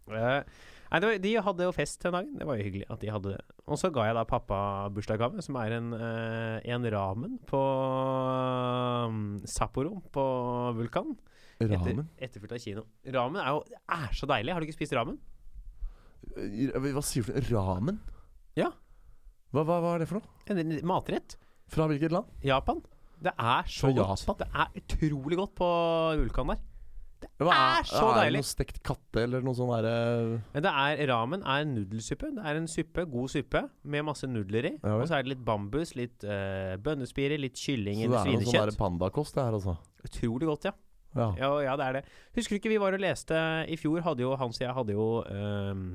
Eh, 0.09 0.41
nei, 0.91 0.99
var, 1.03 1.17
de 1.21 1.31
hadde 1.45 1.65
jo 1.67 1.73
fest 1.75 2.01
den 2.03 2.15
dagen. 2.15 2.35
Det 2.39 2.47
var 2.49 2.57
jo 2.59 2.65
hyggelig 2.65 2.87
at 2.89 3.01
de 3.03 3.11
hadde 3.13 3.33
det. 3.35 3.41
Og 3.69 3.77
så 3.81 3.91
ga 3.93 4.07
jeg 4.09 4.15
da 4.17 4.23
pappa 4.29 4.59
bursdagsgave, 4.95 5.43
som 5.45 5.57
er 5.61 5.75
en, 5.77 5.91
eh, 5.93 6.69
en 6.73 6.87
ramen 6.93 7.35
på 7.49 7.59
um, 9.05 9.19
Sapporo 9.45 9.99
på 10.13 10.23
Vulkan. 10.77 11.15
Etter, 11.59 11.75
Ramen? 11.75 12.05
etterfulgt 12.23 12.55
av 12.55 12.61
kino. 12.63 12.85
Ramen 13.11 13.41
er 13.43 13.49
jo 13.51 13.63
er 13.91 14.13
så 14.15 14.29
deilig. 14.31 14.53
Har 14.55 14.63
du 14.63 14.67
ikke 14.69 14.77
spist 14.77 14.93
ramen? 14.95 15.17
Eh, 16.39 16.71
Hva 16.95 17.03
sier 17.03 17.27
du? 17.27 17.33
Ramen? 17.51 17.99
Ja. 18.55 18.69
Hva, 19.51 19.65
hva, 19.65 19.79
hva 19.83 19.95
er 19.97 20.03
det 20.05 20.07
for 20.09 20.21
noe? 20.21 20.39
En 20.53 20.71
matrett. 20.87 21.35
Fra 21.69 21.85
hvilket 21.91 22.13
land? 22.15 22.29
Japan. 22.45 22.79
Det 23.19 23.33
er 23.35 23.67
så 23.67 23.89
Fra 23.89 23.95
godt. 23.97 24.23
Japan? 24.23 24.39
Det 24.39 24.47
er 24.63 24.81
utrolig 24.81 25.37
godt 25.41 25.53
på 25.59 25.69
Vulkan 26.23 26.53
der. 26.53 26.61
Hva 27.39 27.53
er 27.55 27.87
så 27.87 28.03
deilig! 28.15 28.19
er 28.19 28.31
det 28.31 28.41
noe 28.41 28.49
stekt 28.49 28.81
katte 28.85 29.23
eller 29.23 29.45
noe 29.45 29.57
sånn 29.57 29.71
derre 29.71 29.93
det 30.59 30.71
er, 30.71 31.03
ramen 31.09 31.45
er 31.47 31.65
nudelsuppe. 31.69 32.31
Det 32.35 32.43
er 32.51 32.59
en 32.59 32.67
suppe, 32.71 33.05
god 33.09 33.31
suppe 33.31 33.63
med 33.83 34.05
masse 34.07 34.27
nudler 34.29 34.71
i. 34.71 34.73
Ja 34.83 34.97
og 34.99 35.07
så 35.07 35.19
er 35.19 35.25
det 35.25 35.35
litt 35.35 35.45
bambus, 35.47 35.95
litt 35.99 36.25
uh, 36.27 36.75
bønnespire, 36.83 37.39
litt 37.39 37.59
kylling 37.59 38.03
Så 38.03 38.05
det 38.05 38.09
er 38.09 38.11
noe 38.11 38.21
sånn 38.21 38.45
svinekjøtt. 38.45 38.79
pandakost 38.79 39.39
det 39.39 39.47
her, 39.47 39.59
altså? 39.59 39.75
Utrolig 40.07 40.51
godt, 40.51 40.69
ja. 40.69 40.75
Ja. 41.17 41.31
ja. 41.39 41.49
Ja, 41.65 41.75
det 41.79 41.85
er 41.87 41.99
det. 41.99 42.03
Husker 42.37 42.55
du 42.55 42.61
ikke 42.61 42.71
vi 42.71 42.79
var 42.81 42.93
og 42.93 43.01
leste 43.01 43.37
I 43.65 43.77
fjor 43.81 44.03
hadde 44.05 44.21
jo 44.21 44.35
Hans 44.37 44.59
og 44.59 44.65
jeg 44.65 44.75
hadde 44.77 44.93
jo 44.93 45.07
ehm, 45.25 45.85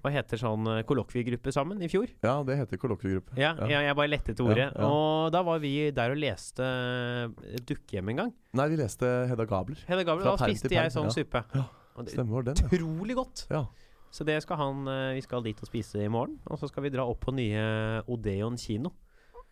Hva 0.00 0.12
heter 0.14 0.40
sånn 0.40 0.64
eh, 0.70 0.82
kollokviegruppe 0.88 1.52
sammen 1.52 1.82
i 1.84 1.88
fjor? 1.92 2.08
ja, 2.24 2.38
det 2.46 2.56
heter 2.56 2.78
kollokviegruppe. 2.80 3.34
Ja, 3.36 3.50
Ja. 3.68 3.82
Jeg, 3.84 3.96
bare 3.98 4.08
lette 4.08 4.32
etter 4.32 4.46
ordet. 4.46 4.70
Ja, 4.70 4.72
ja. 4.80 4.86
Og 4.88 5.32
da 5.34 5.42
var 5.44 5.58
vi 5.60 5.90
der 5.92 6.14
og 6.14 6.16
leste 6.22 6.64
eh, 6.64 7.58
Dukkehjem 7.68 8.08
en 8.14 8.16
gang. 8.22 8.32
Nei, 8.56 8.68
vi 8.72 8.78
leste 8.80 9.10
Hedda 9.28 9.44
Gabler. 9.50 9.82
Hedda 9.90 10.06
Gabler, 10.08 10.24
Fra 10.24 10.36
da 10.38 10.48
spiste 10.48 10.72
jeg 10.72 10.94
sånn 10.94 11.10
suppe. 11.12 11.44
Ja, 11.54 11.66
Stemmer 12.08 12.46
det, 12.46 12.54
den, 12.56 12.64
ja. 12.70 12.78
utrolig 12.78 13.16
godt. 13.18 13.46
ja. 13.50 13.66
Så 14.10 14.24
det 14.26 14.40
skal 14.42 14.58
han 14.58 14.88
eh, 14.90 15.12
Vi 15.14 15.20
skal 15.22 15.44
dit 15.44 15.60
og 15.62 15.68
spise 15.68 16.00
i 16.02 16.08
morgen. 16.10 16.40
Og 16.50 16.58
så 16.58 16.66
skal 16.66 16.82
vi 16.82 16.90
dra 16.90 17.04
opp 17.06 17.20
på 17.22 17.30
nye 17.36 18.00
Odeon 18.10 18.56
kino. 18.58 18.90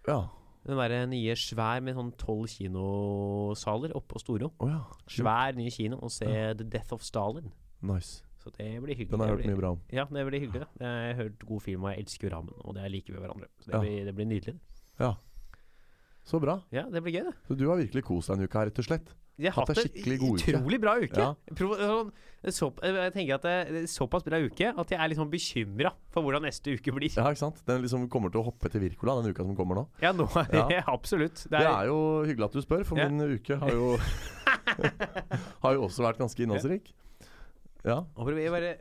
Ja. 0.09 0.25
Den 0.67 0.81
derre 0.81 1.05
nye 1.07 1.37
svær 1.39 1.79
med 1.85 1.95
sånn 1.95 2.11
tolv 2.19 2.49
kinosaler 2.51 3.95
oppå 3.97 4.19
Storo. 4.21 4.51
Oh, 4.59 4.69
ja. 4.71 4.81
Svær 5.11 5.55
ny 5.55 5.69
kino 5.71 6.01
og 6.03 6.11
se. 6.11 6.27
The 6.59 6.65
Death 6.67 6.93
of 6.97 7.05
Stalin. 7.07 7.53
Nice. 7.87 8.25
Så 8.39 8.51
det 8.57 8.69
blir 8.83 8.95
hyggelig. 8.95 9.11
Den 9.11 9.21
har 9.21 9.29
jeg 9.33 9.37
hørt 9.39 9.47
mye 9.51 9.61
bra 9.61 9.71
om. 9.75 9.81
Ja, 9.93 10.05
det 10.05 10.27
blir 10.29 10.41
hyggelig. 10.41 10.61
Det. 10.63 10.69
Jeg 10.81 11.15
har 11.15 11.23
hørt 11.25 11.47
god 11.47 11.61
film, 11.63 11.85
og 11.85 11.91
jeg 11.95 12.05
elsker 12.05 12.29
jo 12.29 12.35
Rammen, 12.37 12.55
Og 12.65 12.75
det 12.75 12.85
er 12.85 12.89
like 12.93 13.13
ved 13.13 13.21
hverandre. 13.21 13.49
Så 13.61 13.67
det, 13.71 13.75
Ja. 13.75 13.81
blir, 13.81 14.05
det 14.05 14.15
blir 14.15 14.27
nydelig. 14.27 14.59
Ja. 15.01 15.15
Så 16.25 16.41
bra. 16.41 16.59
Ja, 16.71 16.83
det 16.93 17.03
blir 17.03 17.13
gøy, 17.19 17.25
det. 17.31 17.35
Så 17.49 17.57
du 17.57 17.69
har 17.69 17.77
virkelig 17.81 18.05
kost 18.05 18.29
deg 18.29 18.39
en 18.39 18.45
uke 18.45 18.59
her, 18.59 18.67
rett 18.71 18.79
og 18.79 18.85
slett? 18.85 19.15
Jeg 19.39 19.53
har 19.55 19.65
Hatt 19.65 19.79
en 19.79 20.35
utrolig 20.35 20.81
bra 20.83 20.97
uke. 20.99 21.15
Ja. 21.17 21.35
Sånn, 21.55 22.09
så, 22.51 22.69
jeg 22.83 23.13
tenker 23.15 23.35
at 23.37 23.43
det 23.47 23.53
det 23.71 23.83
er 23.85 23.87
såpass 23.87 24.25
bra 24.27 24.37
uke 24.43 24.73
at 24.75 24.91
jeg 24.91 24.99
er 24.99 25.09
liksom 25.13 25.31
bekymra 25.31 25.93
for 26.11 26.23
hvordan 26.27 26.43
neste 26.43 26.75
uke 26.75 26.91
blir. 26.93 27.09
Ja, 27.15 27.29
ikke 27.31 27.39
sant? 27.45 27.63
Den 27.65 27.83
liksom 27.83 28.09
kommer 28.11 28.31
til 28.35 28.41
å 28.43 28.45
hoppe 28.51 28.69
til 28.69 28.83
Virkola, 28.83 29.23
den 29.23 29.31
uka 29.31 29.47
som 29.47 29.55
kommer 29.57 29.79
nå. 29.79 29.87
Ja, 30.03 30.11
nå 30.13 30.27
Ja. 30.53 30.83
Absolutt. 30.97 31.45
Det 31.47 31.51
Det 31.55 31.61
er, 31.63 31.71
er 31.71 31.87
jo 31.87 32.25
hyggelig 32.27 32.45
at 32.51 32.53
du 32.53 32.61
spør, 32.67 32.85
for 32.85 32.99
Ja. 32.99 33.09
min 33.09 33.39
uke 33.39 33.57
har 33.63 33.71
jo 33.71 33.97
Har 35.63 35.75
jo 35.79 35.87
også 35.87 36.03
vært 36.03 36.19
ganske 36.19 36.43
innholdsrik. 36.43 36.91
Ja. 36.91 37.08
Bare, 37.85 38.77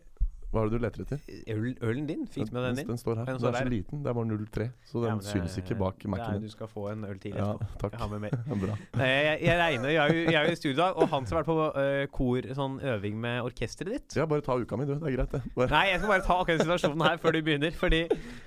Hva 0.48 0.62
er 0.64 0.70
det 0.72 0.78
du 0.80 0.84
leter 0.86 1.02
etter? 1.04 1.20
øl, 1.52 1.64
ølen 1.84 2.06
din, 2.08 2.22
fint 2.32 2.54
med 2.56 2.64
den 2.64 2.78
din? 2.80 2.88
Den 2.88 2.98
står 2.98 3.18
her. 3.20 3.26
Den 3.28 3.36
Den 3.36 3.40
står 3.42 3.56
er 3.58 3.66
så 3.68 3.70
liten. 3.70 4.00
Det 4.04 4.10
er 4.10 4.16
bare 4.16 4.38
03, 4.48 4.68
så 4.88 5.02
den 5.04 5.10
Ja, 5.12 5.26
syns 5.28 5.58
ikke 5.60 5.76
bak 5.78 6.06
Mac-en 6.08 6.42
Du 6.42 6.48
skal 6.50 6.70
få 6.72 6.86
en 6.94 7.04
øl 7.04 7.20
til 7.20 7.36
Ja, 7.36 7.50
takk. 7.82 7.92
Jeg 7.92 8.00
har 8.00 8.08
med 8.14 8.20
mer. 8.24 8.38
Bra. 8.64 8.78
Nei, 8.96 9.10
jeg, 9.12 9.42
jeg 9.44 9.60
regner 9.60 9.90
Jeg 9.92 10.00
er 10.02 10.14
jo, 10.16 10.24
jeg 10.32 10.40
er 10.40 10.48
jo 10.48 10.52
i 10.56 10.56
studio 10.62 10.74
i 10.78 10.80
dag, 10.80 10.96
og 11.04 11.10
Hans 11.12 11.30
har 11.36 11.42
vært 11.44 11.52
på 11.52 11.58
uh, 11.60 12.08
kor, 12.16 12.50
sånn 12.62 12.80
øving 12.96 13.20
med 13.28 13.42
orkesteret 13.44 13.92
ditt. 13.98 14.16
Ja, 14.18 14.26
bare 14.26 14.42
ta 14.48 14.56
uka 14.56 14.80
mi, 14.80 14.88
du. 14.88 14.96
Det 14.96 15.12
er 15.12 15.18
greit, 15.20 15.36
det. 15.36 15.44
Bare. 15.54 15.70
Nei, 15.76 15.86
jeg 15.92 16.00
skal 16.00 16.14
bare 16.16 16.26
ta 16.32 16.40
akkurat 16.42 16.64
situasjonen 16.64 17.06
her 17.12 17.18
før 17.22 17.36
du 17.38 17.42
begynner. 17.44 17.76
Fordi 17.84 18.06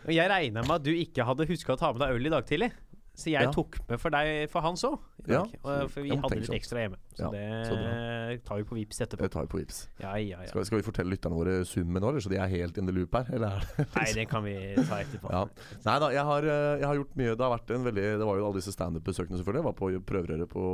jeg 0.08 0.30
regna 0.32 0.64
med 0.64 0.78
at 0.80 0.88
du 0.88 0.94
ikke 0.96 1.28
hadde 1.28 1.46
huska 1.52 1.76
å 1.76 1.82
ta 1.84 1.92
med 1.92 2.00
deg 2.06 2.16
øl 2.16 2.26
i 2.32 2.32
dag 2.32 2.48
tidlig. 2.48 2.72
Så 3.14 3.28
jeg 3.30 3.42
Ja. 3.42 3.50
tok 3.52 3.76
med 3.88 4.00
for 4.00 4.10
deg 4.10 4.48
for 4.48 4.62
Hans 4.62 4.82
òg. 4.84 4.98
Ja, 5.28 5.42
For 5.62 6.00
vi 6.00 6.08
hadde 6.10 6.36
litt 6.38 6.46
sånn. 6.48 6.56
ekstra 6.56 6.78
hjemme. 6.80 6.96
Så 7.12 7.26
Ja, 7.26 7.30
det 7.30 7.66
så 7.68 8.44
tar 8.46 8.56
vi 8.56 8.64
på 8.64 8.74
Vips 8.78 9.00
etterpå. 9.00 9.20
Det 9.26 9.30
tar 9.32 9.42
vi 9.44 9.46
på 9.52 9.58
Vips. 9.60 9.88
Ja, 10.00 10.14
ja, 10.16 10.38
ja. 10.40 10.46
Skal, 10.46 10.64
skal 10.64 10.78
vi 10.80 10.86
fortelle 10.86 11.10
lytterne 11.12 11.36
våre 11.36 11.64
summen 11.66 12.00
nå, 12.00 12.08
eller 12.08 12.20
så 12.20 12.30
de 12.30 12.36
er 12.38 12.48
helt 12.48 12.78
in 12.78 12.86
the 12.86 12.92
loop 12.92 13.12
her? 13.12 13.26
Eller 13.34 13.58
er 13.58 13.60
det 13.76 13.86
Nei, 13.96 14.12
det 14.14 14.28
kan 14.30 14.42
vi 14.44 14.54
ta 14.76 15.02
etterpå. 15.02 15.30
Ja. 15.30 15.44
Nei 15.84 15.98
da, 15.98 16.08
jeg 16.10 16.24
har, 16.24 16.42
eh, 16.42 16.78
jeg 16.80 16.86
har 16.86 16.94
gjort 16.96 17.16
mye. 17.16 17.34
Det 17.36 17.40
har 17.44 17.58
vært 17.58 17.70
en 17.76 17.84
veldig 17.84 18.06
Det 18.18 18.26
var 18.30 18.36
jo 18.38 18.46
alle 18.46 18.54
disse 18.62 18.72
standup-besøkene, 18.72 19.36
selvfølgelig. 19.42 19.60
Jeg 19.60 19.68
var 19.68 19.76
på 19.76 19.90
prøverøret 20.06 20.48
på, 20.48 20.64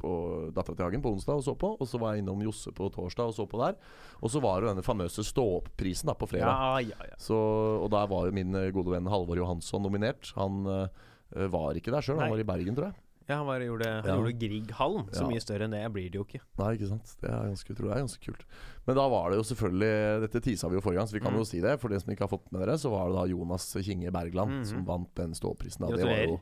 på 0.00 0.10
Dattera 0.56 0.74
til 0.76 0.84
Hagen 0.86 1.02
på 1.04 1.12
onsdag 1.12 1.36
og 1.36 1.44
så 1.44 1.54
på. 1.60 1.76
Og 1.78 1.86
så 1.86 2.00
var 2.00 2.14
jeg 2.16 2.24
innom 2.24 2.40
Josse 2.42 2.72
på 2.74 2.90
torsdag 2.90 3.28
og 3.30 3.34
så 3.36 3.46
på 3.46 3.60
der. 3.62 3.76
Og 4.24 4.30
så 4.32 4.40
var 4.42 4.60
det 4.64 4.70
denne 4.72 4.82
famøse 4.82 5.22
Stå-opp-prisen 5.22 6.10
på 6.18 6.26
fredag. 6.26 6.48
Ja, 6.48 6.78
ja, 6.80 7.06
ja. 7.12 7.16
Så, 7.20 7.36
og 7.36 7.90
der 7.92 8.06
var 8.10 8.26
jo 8.26 8.32
min 8.32 8.54
eh, 8.56 8.70
gode 8.72 8.90
venn 8.90 9.06
Halvor 9.06 9.36
Johansson 9.36 9.82
nominert. 9.84 10.32
Han 10.34 10.64
eh, 10.66 10.88
var 11.32 11.74
ikke 11.74 11.90
der 11.92 12.00
sjøl, 12.02 12.18
han 12.20 12.30
var 12.30 12.38
i 12.38 12.44
Bergen, 12.44 12.74
tror 12.76 12.86
jeg. 12.90 12.94
ja 13.30 13.36
han, 13.36 13.46
var, 13.46 13.60
gjorde, 13.60 13.86
han 13.86 14.04
Ja. 14.10 14.16
gjorde 14.16 14.38
Grieghallen. 14.40 15.04
Så 15.14 15.22
Ja. 15.22 15.28
mye 15.28 15.40
større 15.40 15.62
enn 15.64 15.70
det 15.70 15.92
blir 15.92 16.10
det 16.10 16.18
jo 16.18 16.24
ikke. 16.24 16.40
Nei, 16.58 16.74
ikke 16.76 16.88
sant. 16.88 17.14
Det 17.20 17.30
er 17.30 17.46
ganske, 17.46 17.74
tror 17.76 17.86
jeg 17.88 17.96
er 17.96 18.02
ganske 18.06 18.24
kult. 18.26 18.44
Men 18.86 18.96
da 18.96 19.08
var 19.08 19.30
det 19.30 19.36
jo 19.38 19.44
selvfølgelig 19.54 20.20
Dette 20.26 20.40
tisa 20.42 20.68
vi 20.68 20.74
jo 20.74 20.80
forrige 20.80 20.98
gang, 20.98 21.06
så 21.06 21.12
vi 21.12 21.20
kan 21.20 21.32
Mm. 21.32 21.38
jo 21.38 21.44
si 21.44 21.60
det. 21.60 21.78
For 21.80 21.88
de 21.88 22.00
som 22.00 22.10
ikke 22.12 22.26
har 22.26 22.28
fått 22.38 22.50
med 22.50 22.60
dere, 22.66 22.74
så 22.76 22.90
var 22.90 23.06
det 23.06 23.14
da 23.14 23.24
Jonas 23.30 23.72
Kinge 23.82 24.10
Bergland 24.10 24.50
Mhm. 24.50 24.64
som 24.66 24.84
vant 24.84 25.14
den 25.14 25.30
ståprisen. 25.32 25.78
Da. 25.88 25.94
Det 25.96 26.04
var 26.04 26.26
jo 26.26 26.40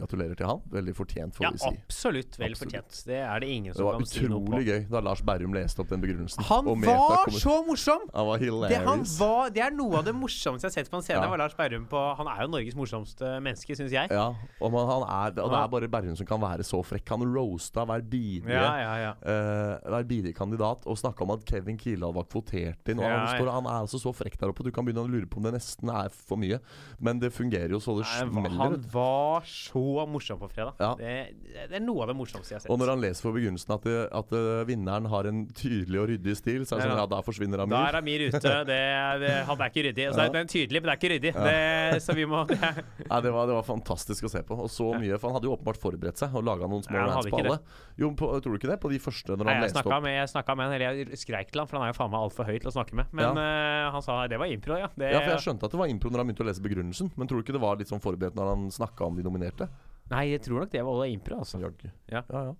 Gratulerer 0.00 0.36
til 0.38 0.46
han. 0.48 0.60
Veldig 0.72 0.94
fortjent, 0.96 1.34
får 1.36 1.44
Ja, 1.44 1.50
vi 1.52 1.58
si. 1.62 1.70
absolutt 1.70 2.38
vel 2.40 2.50
Absolutt. 2.54 2.72
fortjent. 2.72 3.02
Det 3.06 3.18
er 3.20 3.40
det 3.44 3.48
ingen 3.52 3.74
som 3.76 3.90
kan 3.92 4.06
si 4.08 4.20
noe 4.26 4.40
på. 4.40 4.44
Det 4.44 4.50
var 4.50 4.60
utrolig 4.60 4.66
gøy 4.70 4.88
da 4.90 5.00
Lars 5.04 5.22
Berrum 5.28 5.52
leste 5.54 5.80
opp 5.84 5.88
den 5.92 6.00
begrunnelsen. 6.02 6.44
Han 6.48 6.64
var 6.64 7.30
så 7.36 7.56
morsom! 7.66 8.06
Han 8.14 8.26
var 8.26 8.38
Det, 8.40 8.46
hilarious. 8.48 8.86
han 8.88 9.04
var, 9.20 9.50
det 9.50 9.62
er 9.66 9.70
noe 9.76 9.98
av 10.00 10.04
det 10.08 10.14
morsomste 10.16 10.66
jeg 10.66 10.72
har 10.72 10.76
sett 10.80 10.90
på 10.90 10.96
en 10.96 11.02
scene. 11.06 11.20
Ja. 11.22 11.28
var 11.30 11.38
Lars 11.44 11.56
Berrum 11.58 11.86
på 11.90 12.00
Han 12.16 12.26
er 12.32 12.42
jo 12.42 12.48
Norges 12.54 12.74
morsomste 12.78 13.34
menneske, 13.44 13.76
syns 13.76 13.92
jeg. 13.92 14.08
Ja, 14.10 14.28
og, 14.60 14.72
man, 14.72 14.86
han 14.88 15.04
er, 15.04 15.36
og 15.42 15.50
det 15.52 15.58
er 15.60 15.68
bare 15.76 15.88
Berrum 15.92 16.16
som 16.16 16.26
kan 16.26 16.40
være 16.40 16.64
så 16.66 16.80
frekk. 16.84 17.08
Han 17.14 17.26
roasta 17.34 17.84
hver 17.84 18.02
bidige 18.08 18.50
Ja, 18.56 18.72
ja, 18.80 18.94
ja. 19.04 19.12
eh, 19.20 19.90
hver 19.90 20.04
bidige 20.08 20.34
kandidat 20.34 20.86
og 20.86 20.96
snakka 20.98 21.22
om 21.26 21.30
at 21.36 21.44
Kevin 21.48 21.76
Kildahl 21.78 22.14
var 22.16 22.24
kvotert 22.30 22.88
inn. 22.88 22.98
Han, 23.04 23.28
står, 23.36 23.50
han 23.52 23.66
er 23.66 23.80
altså 23.84 24.00
så 24.00 24.12
frekk 24.16 24.38
der 24.40 24.48
oppe. 24.54 24.64
Du 24.64 24.70
kan 24.72 24.84
begynne 24.86 25.04
å 25.04 25.10
lure 25.10 25.26
på 25.30 25.36
om 25.38 25.46
det 25.48 25.54
nesten 25.58 25.90
er 25.92 26.08
for 26.10 26.36
mye. 26.40 26.58
Men 27.00 27.18
det 27.20 27.32
fungerer 27.34 27.70
jo 27.74 27.80
så 27.82 27.98
det 27.98 28.06
smeller. 28.06 28.56
han 28.56 28.80
var 28.92 29.40
du. 29.44 29.50
Var 29.98 30.08
morsomt 30.10 30.30
morsom 30.30 30.38
på 30.38 30.48
fredag. 30.48 30.74
Ja. 30.78 30.94
Det, 30.98 31.66
det 31.70 31.78
er 31.78 31.82
noe 31.82 32.04
av 32.04 32.10
det 32.12 32.16
morsomste 32.18 32.54
jeg 32.54 32.58
har 32.58 32.64
sett. 32.64 32.72
Og 32.72 32.78
når 32.80 32.92
han 32.94 33.02
leser 33.02 33.24
for 33.24 33.36
begynnelsen 33.36 33.74
at, 33.74 33.86
det, 33.86 33.96
at 34.20 34.34
eh, 34.36 34.62
vinneren 34.68 35.08
har 35.10 35.28
en 35.30 35.42
tydelig 35.56 36.00
og 36.00 36.08
ryddig 36.10 36.36
stil, 36.38 36.66
så 36.68 36.76
er 36.76 36.82
det 36.82 36.88
sånn 36.90 37.00
ja. 37.00 37.06
da 37.10 37.20
forsvinner 37.26 37.62
da 37.62 37.80
er 37.80 37.98
Amir 38.00 38.26
ute. 38.28 38.40
Det, 38.70 38.76
det, 39.22 39.30
han 39.48 39.62
er 39.62 39.70
ikke 39.70 39.84
ryddig. 39.88 40.06
Altså, 40.10 40.20
Ja. 40.20 40.30
Det 40.30 40.40
er 40.40 40.48
tydelig, 40.50 40.80
men 40.80 40.88
det 40.88 40.92
er 40.92 40.98
ikke 40.98 41.10
ryddig. 41.14 41.30
Det, 41.34 42.02
så 42.04 42.14
vi 42.16 42.26
må 42.28 42.42
ja, 42.50 43.20
det 43.24 43.32
var, 43.34 43.48
det 43.48 43.56
var 43.56 43.64
fantastisk 43.66 44.26
å 44.28 44.30
se 44.30 44.42
på. 44.46 44.58
Og 44.66 44.70
så 44.72 44.90
mye, 45.00 45.16
for 45.18 45.30
Han 45.30 45.38
hadde 45.38 45.48
jo 45.48 45.54
åpenbart 45.56 45.80
forberedt 45.80 46.20
seg 46.20 46.34
og 46.36 46.44
laga 46.46 46.68
noen 46.70 46.84
små 46.86 47.00
rants 47.00 47.30
på 47.30 47.40
alle. 47.40 47.58
Jo, 48.00 48.12
på, 48.16 48.28
Tror 48.40 48.54
du 48.54 48.60
ikke 48.60 48.70
det? 48.70 48.78
På 48.82 48.90
de 48.92 49.00
første, 49.02 49.34
når 49.34 49.48
Nei, 49.48 49.56
han 49.56 49.66
leste 49.66 49.82
opp 49.82 50.04
med, 50.04 50.14
jeg 50.14 50.32
snakket 50.32 50.58
med 50.60 50.68
han, 50.68 50.76
eller 50.76 51.00
jeg 51.00 51.20
skreik 51.20 51.50
til 51.52 51.62
han, 51.62 51.70
for 51.70 51.80
han 51.80 51.88
er 51.88 51.92
jo 51.92 51.98
faen 51.98 52.12
meg 52.12 52.26
altfor 52.28 52.48
høy 52.48 52.56
til 52.56 52.70
å 52.70 52.74
snakke 52.74 52.98
med. 53.00 53.10
Men 53.16 53.40
uh, 53.40 53.90
han 53.96 54.04
sa 54.06 54.20
det 54.30 54.40
var 54.40 54.52
impro, 54.52 54.78
ja. 54.80 54.90
Det, 54.94 55.10
Ja, 55.14 55.22
for 55.24 55.34
jeg 55.34 55.46
skjønte 55.46 55.68
at 55.68 55.74
det 55.74 55.80
var 55.82 55.92
impro 55.92 56.12
når 56.12 56.22
han 56.22 56.30
begynte 56.30 56.46
å 56.46 56.50
lese 56.50 56.64
begrunnelsen. 56.64 57.12
Men 57.16 57.30
tror 57.30 57.40
du 57.40 57.46
ikke 57.46 57.56
det 57.56 57.64
var 57.64 57.80
litt 57.80 57.90
sånn 57.90 58.02
forberedt 58.02 58.38
når 58.38 58.54
han 58.54 58.68
snakka 58.74 59.08
om 59.08 59.18
de 59.18 59.26
nominerte? 59.26 59.68
Nei, 60.10 60.24
jeg 60.32 60.42
tror 60.46 60.64
nok 60.64 60.72
det 60.72 60.82
var 60.82 60.92
også 60.98 61.12
impro, 61.14 61.38
altså. 61.44 61.60
Jaggu. 61.62 61.86
Ja. 62.10 62.22
ja, 62.26 62.42
ja. 62.50 62.54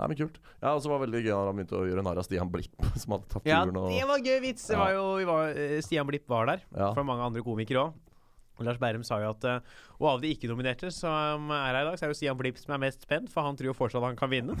Nei, 0.00 0.06
men 0.08 0.16
kult. 0.16 0.36
Ja, 0.62 0.70
og 0.74 0.80
så 0.84 0.88
var 0.88 1.00
det 1.00 1.06
veldig 1.08 1.20
gøy 1.26 1.32
når 1.34 1.48
han 1.50 1.58
begynte 1.58 1.76
å 1.80 1.86
gjøre 1.88 2.04
narr 2.06 2.20
av 2.22 2.24
Stian 2.24 2.48
Blipp, 2.52 2.76
som 3.00 3.16
hadde 3.16 3.28
tatt 3.32 3.48
Ja, 3.48 3.62
turen. 3.64 3.80
Og, 3.82 3.90
det 3.92 4.04
var 4.08 4.22
gøy 4.24 4.38
vits! 4.46 4.68
Det 4.70 4.78
var 4.80 4.94
jo, 4.96 5.02
vi 5.20 5.26
var, 5.28 5.50
eh, 5.56 5.74
Stian 5.84 6.08
Blipp 6.08 6.28
var 6.30 6.48
der, 6.54 6.62
ja. 6.72 6.92
fra 6.96 7.04
mange 7.04 7.26
andre 7.26 7.42
komikere 7.44 7.88
òg. 7.88 7.98
Lars 8.60 8.76
Berrum 8.76 9.00
sa 9.08 9.16
jo 9.22 9.30
at 9.32 9.44
eh, 9.48 9.62
Og 9.96 10.04
av 10.10 10.18
de 10.20 10.34
ikke-nominerte 10.34 10.90
som 10.92 11.46
er 11.48 11.70
her 11.70 11.78
i 11.78 11.84
dag, 11.88 11.94
så 11.96 12.04
er 12.04 12.10
det 12.10 12.16
jo 12.16 12.18
Stian 12.18 12.36
Blipp 12.36 12.58
som 12.60 12.74
er 12.76 12.82
mest 12.82 13.06
spent, 13.06 13.30
for 13.32 13.46
han 13.46 13.56
tror 13.56 13.70
jo 13.70 13.76
fortsatt 13.78 14.04
han 14.04 14.18
kan 14.20 14.28
vinne. 14.32 14.56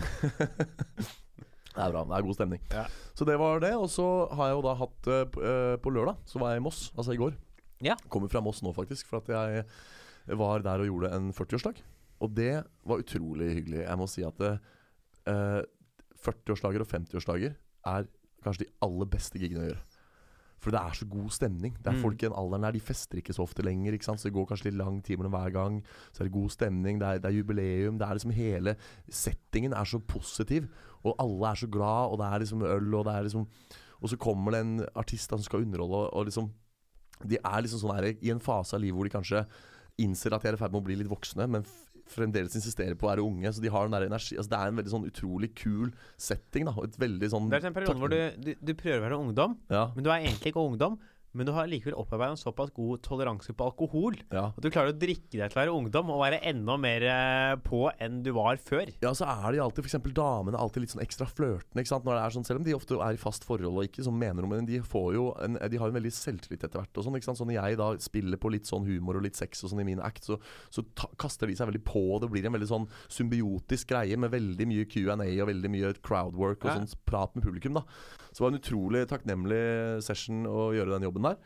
Det 1.70 1.78
er 1.84 1.92
bra. 1.94 2.00
Det 2.08 2.16
er 2.16 2.24
god 2.26 2.34
stemning. 2.36 2.62
Ja. 2.74 2.82
Så 3.14 3.24
det 3.28 3.36
var 3.38 3.60
det. 3.62 3.70
Og 3.78 3.86
så 3.92 4.04
har 4.34 4.48
jeg 4.50 4.56
jo 4.58 4.62
da 4.66 4.72
hatt 4.80 5.06
eh, 5.06 5.20
p- 5.30 5.42
eh, 5.46 5.74
På 5.80 5.92
lørdag 5.94 6.18
så 6.28 6.40
var 6.42 6.50
jeg 6.54 6.60
i 6.60 6.64
Moss, 6.64 6.80
altså 6.98 7.14
i 7.14 7.20
går. 7.20 7.36
Ja. 7.86 7.94
Kommer 8.10 8.28
fra 8.32 8.42
Moss 8.44 8.58
nå, 8.64 8.72
faktisk, 8.76 9.06
for 9.08 9.22
at 9.22 9.30
jeg 9.30 10.36
var 10.40 10.64
der 10.66 10.82
og 10.82 10.88
gjorde 10.90 11.12
en 11.16 11.30
40-årsdag. 11.36 11.78
Og 12.20 12.34
det 12.36 12.64
var 12.84 13.02
utrolig 13.02 13.54
hyggelig. 13.58 13.84
Jeg 13.84 13.98
må 14.00 14.08
si 14.10 14.24
at 14.26 14.40
eh, 14.44 15.62
40-årsdager 16.20 16.84
og 16.84 16.90
50-årsdager 16.90 17.54
er 17.90 18.10
kanskje 18.44 18.66
de 18.66 18.72
aller 18.84 19.08
beste 19.12 19.40
gigene 19.40 19.64
å 19.64 19.68
gjøre. 19.70 19.86
For 20.60 20.74
det 20.74 20.80
er 20.80 20.96
så 20.98 21.06
god 21.08 21.30
stemning. 21.32 21.76
Det 21.80 21.88
er 21.88 21.96
Mm. 21.96 22.02
Folk 22.02 22.22
i 22.22 22.26
den 22.26 22.36
alderen 22.36 22.62
der 22.66 22.72
De 22.72 22.80
fester 22.80 23.16
ikke 23.16 23.32
så 23.32 23.42
ofte 23.46 23.64
lenger. 23.64 23.96
Så 23.96 24.28
det 24.28 24.34
går 24.34 24.46
kanskje 24.46 24.68
litt 24.68 24.76
lang 24.76 25.00
tid 25.02 25.16
mellom 25.16 25.32
hver 25.32 25.52
gang. 25.52 25.82
Så 26.12 26.20
er 26.20 26.28
det 26.28 26.32
god 26.36 26.50
stemning. 26.50 26.98
Det 27.00 27.06
er, 27.08 27.18
det 27.18 27.24
er 27.30 27.38
jubileum. 27.38 27.98
Det 27.98 28.06
er 28.06 28.12
liksom 28.14 28.30
Hele 28.30 28.76
settingen 29.08 29.72
er 29.72 29.84
så 29.84 29.98
positiv. 29.98 30.68
Og 31.02 31.14
alle 31.18 31.50
er 31.50 31.54
så 31.54 31.66
glad, 31.66 32.12
og 32.12 32.18
det 32.18 32.26
er 32.26 32.38
liksom 32.40 32.62
øl, 32.62 32.94
og 32.94 33.04
det 33.06 33.14
er 33.14 33.22
liksom 33.22 33.48
Og 34.02 34.08
så 34.08 34.16
kommer 34.16 34.52
det 34.52 34.60
en 34.60 34.86
artist 34.94 35.30
som 35.30 35.42
skal 35.42 35.62
underholde, 35.62 35.94
og, 35.94 36.14
og 36.14 36.24
liksom 36.24 36.50
De 37.24 37.36
er 37.36 37.60
liksom 37.62 37.80
sånn 37.80 37.96
her 37.96 38.16
i 38.20 38.30
en 38.30 38.40
fase 38.40 38.76
av 38.76 38.80
livet 38.80 38.96
hvor 38.96 39.04
de 39.04 39.16
kanskje 39.16 39.46
innser 39.98 40.32
at 40.32 40.42
de 40.42 40.48
er 40.48 40.54
i 40.54 40.56
ferd 40.56 40.72
med 40.72 40.80
å 40.80 40.84
bli 40.84 40.94
litt 40.96 41.10
voksne, 41.10 41.46
men 41.46 41.64
fremdeles 42.10 42.56
insisterer 42.58 42.96
på 42.98 43.06
å 43.08 43.12
være 43.12 43.24
unge. 43.24 43.52
Så 43.54 43.62
de 43.64 43.70
har 43.72 43.86
den 43.86 43.96
der 43.96 44.08
energi 44.08 44.36
altså 44.36 44.50
Det 44.52 44.58
er 44.60 44.72
en 44.72 44.80
veldig 44.80 44.92
sånn 44.96 45.06
utrolig 45.08 45.52
kul 45.58 45.92
setting. 46.20 46.66
da 46.68 46.74
et 46.84 46.98
veldig 47.00 47.30
sånn 47.32 47.48
Det 47.52 47.62
er 47.62 47.70
en 47.70 47.76
periode 47.76 48.02
hvor 48.02 48.12
du, 48.12 48.20
du, 48.42 48.52
du 48.60 48.74
prøver 48.74 49.00
å 49.00 49.06
være 49.08 49.22
ungdom, 49.24 49.56
Ja, 49.72 49.86
men 49.94 50.06
du 50.06 50.10
er 50.10 50.20
egentlig 50.24 50.52
ikke 50.54 50.66
ungdom. 50.72 50.98
Men 51.32 51.46
du 51.46 51.52
har 51.54 51.68
likevel 51.70 51.94
opparbeidet 51.94 52.34
en 52.34 52.40
såpass 52.40 52.72
god 52.74 53.02
toleranse 53.06 53.52
på 53.54 53.66
alkohol 53.68 54.16
ja. 54.34 54.48
at 54.50 54.64
du 54.64 54.66
klarer 54.72 54.90
å 54.90 54.98
drikke 54.98 55.38
deg 55.38 55.52
til 55.52 55.58
å 55.58 55.60
være 55.60 55.74
ungdom 55.78 56.10
og 56.10 56.22
være 56.24 56.40
enda 56.50 56.74
mer 56.80 57.04
eh, 57.06 57.52
på 57.62 57.84
enn 58.02 58.16
du 58.26 58.32
var 58.34 58.58
før. 58.58 58.90
Ja, 59.04 59.12
så 59.14 59.28
er 59.30 59.54
de 59.54 59.60
alltid, 59.62 59.86
eksempel 59.86 60.14
damene, 60.16 60.58
alltid 60.58 60.82
litt 60.84 60.94
sånn 60.94 61.04
ekstra 61.04 61.28
flørtende. 61.30 61.84
ikke 61.84 61.92
sant? 61.92 62.08
Når 62.08 62.18
det 62.18 62.24
er 62.24 62.34
sånn, 62.34 62.46
Selv 62.50 62.62
om 62.62 62.66
de 62.66 62.74
ofte 62.74 62.98
er 62.98 63.14
i 63.14 63.20
fast 63.20 63.46
forhold 63.46 63.78
og 63.78 63.86
ikke 63.86 64.02
sånn 64.06 64.18
mener 64.18 64.42
noe, 64.42 64.50
men 64.56 64.66
de 64.66 64.80
får 64.82 65.10
jo 65.14 65.28
en, 65.44 65.54
de 65.60 65.78
har 65.78 65.86
jo 65.86 65.94
en 65.94 65.98
veldig 66.00 66.12
selvtillit 66.16 66.66
etter 66.66 66.80
hvert. 66.82 66.98
og 66.98 67.06
sånn, 67.06 67.18
ikke 67.20 67.28
sant? 67.30 67.38
Så 67.38 67.46
når 67.46 67.58
jeg 67.60 67.78
da 67.78 67.88
spiller 68.02 68.40
på 68.42 68.50
litt 68.56 68.66
sånn 68.66 68.88
humor 68.90 69.20
og 69.20 69.26
litt 69.28 69.38
sex 69.38 69.62
og 69.62 69.70
sånn 69.70 69.84
i 69.84 69.88
min 69.92 70.02
act, 70.02 70.26
så, 70.26 70.40
så 70.74 70.82
ta, 70.98 71.06
kaster 71.20 71.46
de 71.46 71.54
seg 71.58 71.70
veldig 71.70 71.84
på. 71.86 72.02
og 72.16 72.24
Det 72.24 72.32
blir 72.34 72.50
en 72.50 72.58
veldig 72.58 72.70
sånn 72.72 72.88
symbiotisk 73.06 73.92
greie 73.94 74.18
med 74.18 74.34
veldig 74.34 74.66
mye 74.70 74.88
Q&A 74.90 75.14
og 75.14 75.50
veldig 75.52 75.70
mye 75.76 75.94
crowdwork 76.02 76.64
og 76.66 76.72
Ja. 76.72 76.78
sånn 76.80 76.90
prat 77.06 77.34
med 77.38 77.44
publikum. 77.46 77.74
da. 77.78 77.84
Så 78.30 78.38
det 78.38 78.44
var 78.46 78.52
en 78.52 78.60
utrolig 78.60 79.06
takknemlig 79.10 80.02
session 80.06 80.44
å 80.46 80.70
gjøre 80.74 80.94
den 80.98 81.06
jobben 81.08 81.19
der. 81.28 81.36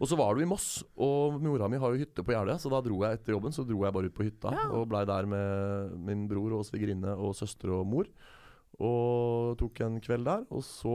Og 0.00 0.08
så 0.08 0.16
var 0.16 0.32
du 0.34 0.40
i 0.40 0.48
Moss, 0.48 0.82
og 0.96 1.34
mora 1.44 1.66
mi 1.68 1.76
har 1.76 1.92
jo 1.92 2.00
hytte 2.00 2.22
på 2.24 2.32
Jeløya, 2.32 2.56
så 2.56 2.70
da 2.72 2.78
dro 2.80 3.02
jeg 3.04 3.18
etter 3.18 3.34
jobben 3.34 3.52
Så 3.52 3.66
dro 3.68 3.82
jeg 3.84 3.92
bare 3.92 4.08
ut 4.08 4.14
på 4.16 4.24
hytta 4.24 4.48
Ja. 4.56 4.68
og 4.72 4.86
blei 4.88 5.02
der 5.04 5.26
med 5.28 5.98
min 6.06 6.22
bror 6.30 6.54
og 6.56 6.64
svigerinne 6.64 7.12
og 7.20 7.34
søster 7.36 7.68
og 7.76 7.84
mor. 7.86 8.06
Og 8.80 9.58
tok 9.60 9.80
en 9.84 10.00
kveld 10.00 10.24
der. 10.24 10.46
Og 10.50 10.62
så 10.64 10.94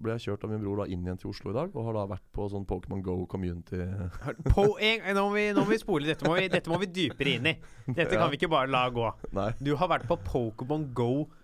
ble 0.00 0.14
jeg 0.16 0.30
kjørt 0.30 0.44
av 0.46 0.52
min 0.54 0.62
bror 0.62 0.80
da 0.80 0.86
inn 0.88 1.02
igjen 1.04 1.18
til 1.20 1.28
Oslo 1.28 1.50
i 1.52 1.56
dag, 1.58 1.74
og 1.76 1.84
har 1.84 1.92
da 1.98 2.06
vært 2.14 2.24
på 2.32 2.46
sånn 2.48 2.64
Pokémon 2.64 3.02
Go 3.04 3.18
community. 3.28 3.82
På 4.48 4.64
en, 4.80 5.04
nå, 5.12 5.26
må 5.28 5.34
vi, 5.36 5.42
nå 5.52 5.60
må 5.66 5.74
vi 5.74 5.80
spole. 5.82 6.08
Dette 6.08 6.24
må 6.24 6.38
vi, 6.38 6.46
dette 6.48 6.72
må 6.72 6.78
vi 6.80 6.88
dypere 6.88 7.34
inn 7.36 7.50
i. 7.52 7.54
Dette 7.92 8.16
kan 8.16 8.30
vi 8.32 8.40
ikke 8.40 8.48
bare 8.48 8.72
la 8.72 8.86
gå. 8.88 9.04
Nei. 9.36 9.50
Du 9.60 9.74
har 9.76 9.92
vært 9.92 10.08
på 10.08 10.16
Pokémon 10.24 10.88
Go 10.96 11.10
community 11.12 11.36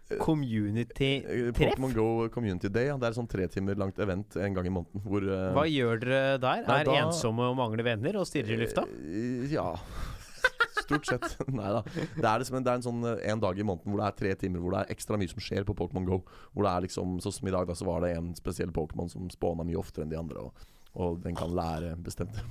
eh, 1.26 1.52
treff. 1.52 1.74
Pokémon 1.76 1.94
Go 1.96 2.28
Community 2.32 2.68
Day. 2.72 2.86
Ja. 2.90 2.96
Det 3.00 3.08
er 3.10 3.16
sånn 3.16 3.28
tre 3.30 3.46
timer 3.52 3.74
langt 3.80 3.98
event 3.98 4.36
en 4.38 4.54
gang 4.54 4.66
i 4.68 4.72
måneden. 4.72 5.02
Hvor 5.04 5.24
uh, 5.26 5.52
Hva 5.56 5.64
gjør 5.70 5.98
dere 6.04 6.20
der? 6.42 6.62
Nei, 6.68 6.80
Er 6.80 6.84
da- 6.90 6.98
ensomme 7.06 7.48
og 7.50 7.56
mangler 7.58 7.82
venner 7.88 8.16
og 8.20 8.26
stirrer 8.30 8.54
i 8.54 8.60
lufta? 8.64 8.86
eh, 8.86 9.48
Ja. 9.54 9.72
Stort 10.86 11.06
sett. 11.08 11.24
Nei 11.50 11.70
da. 11.74 11.80
Det 11.88 12.22
er, 12.22 12.38
liksom 12.38 12.62
det 12.62 12.70
er 12.70 12.78
en 12.78 12.84
sånn 12.84 13.02
eh, 13.10 13.24
en 13.32 13.40
dag 13.42 13.58
i 13.58 13.64
måneden 13.66 13.90
hvor 13.90 13.98
det 14.04 14.06
er 14.06 14.16
tre 14.20 14.34
timer 14.44 14.62
hvor 14.62 14.76
det 14.76 14.84
er 14.84 14.94
ekstra 14.94 15.18
mye 15.18 15.32
som 15.32 15.42
skjer 15.42 15.66
på 15.66 15.74
Pokémon 15.74 16.06
Go. 16.06 16.20
Hvor 16.54 16.68
det 16.68 16.72
er 16.76 16.84
liksom 16.86 17.16
Sånn 17.24 17.34
som 17.40 17.48
i 17.50 17.54
dag, 17.56 17.66
da, 17.66 17.74
så 17.74 17.88
var 17.88 18.04
det 18.06 18.12
en 18.16 18.30
spesiell 18.38 18.70
Pokémon 18.76 19.10
som 19.10 19.26
spåna 19.32 19.66
mye 19.66 19.80
oftere 19.80 20.06
enn 20.06 20.12
de 20.14 20.20
andre. 20.20 20.46
Og, 20.46 20.68
og 20.94 21.18
den 21.24 21.34
kan 21.36 21.50
lære 21.56 21.96
bestemte 22.06 22.44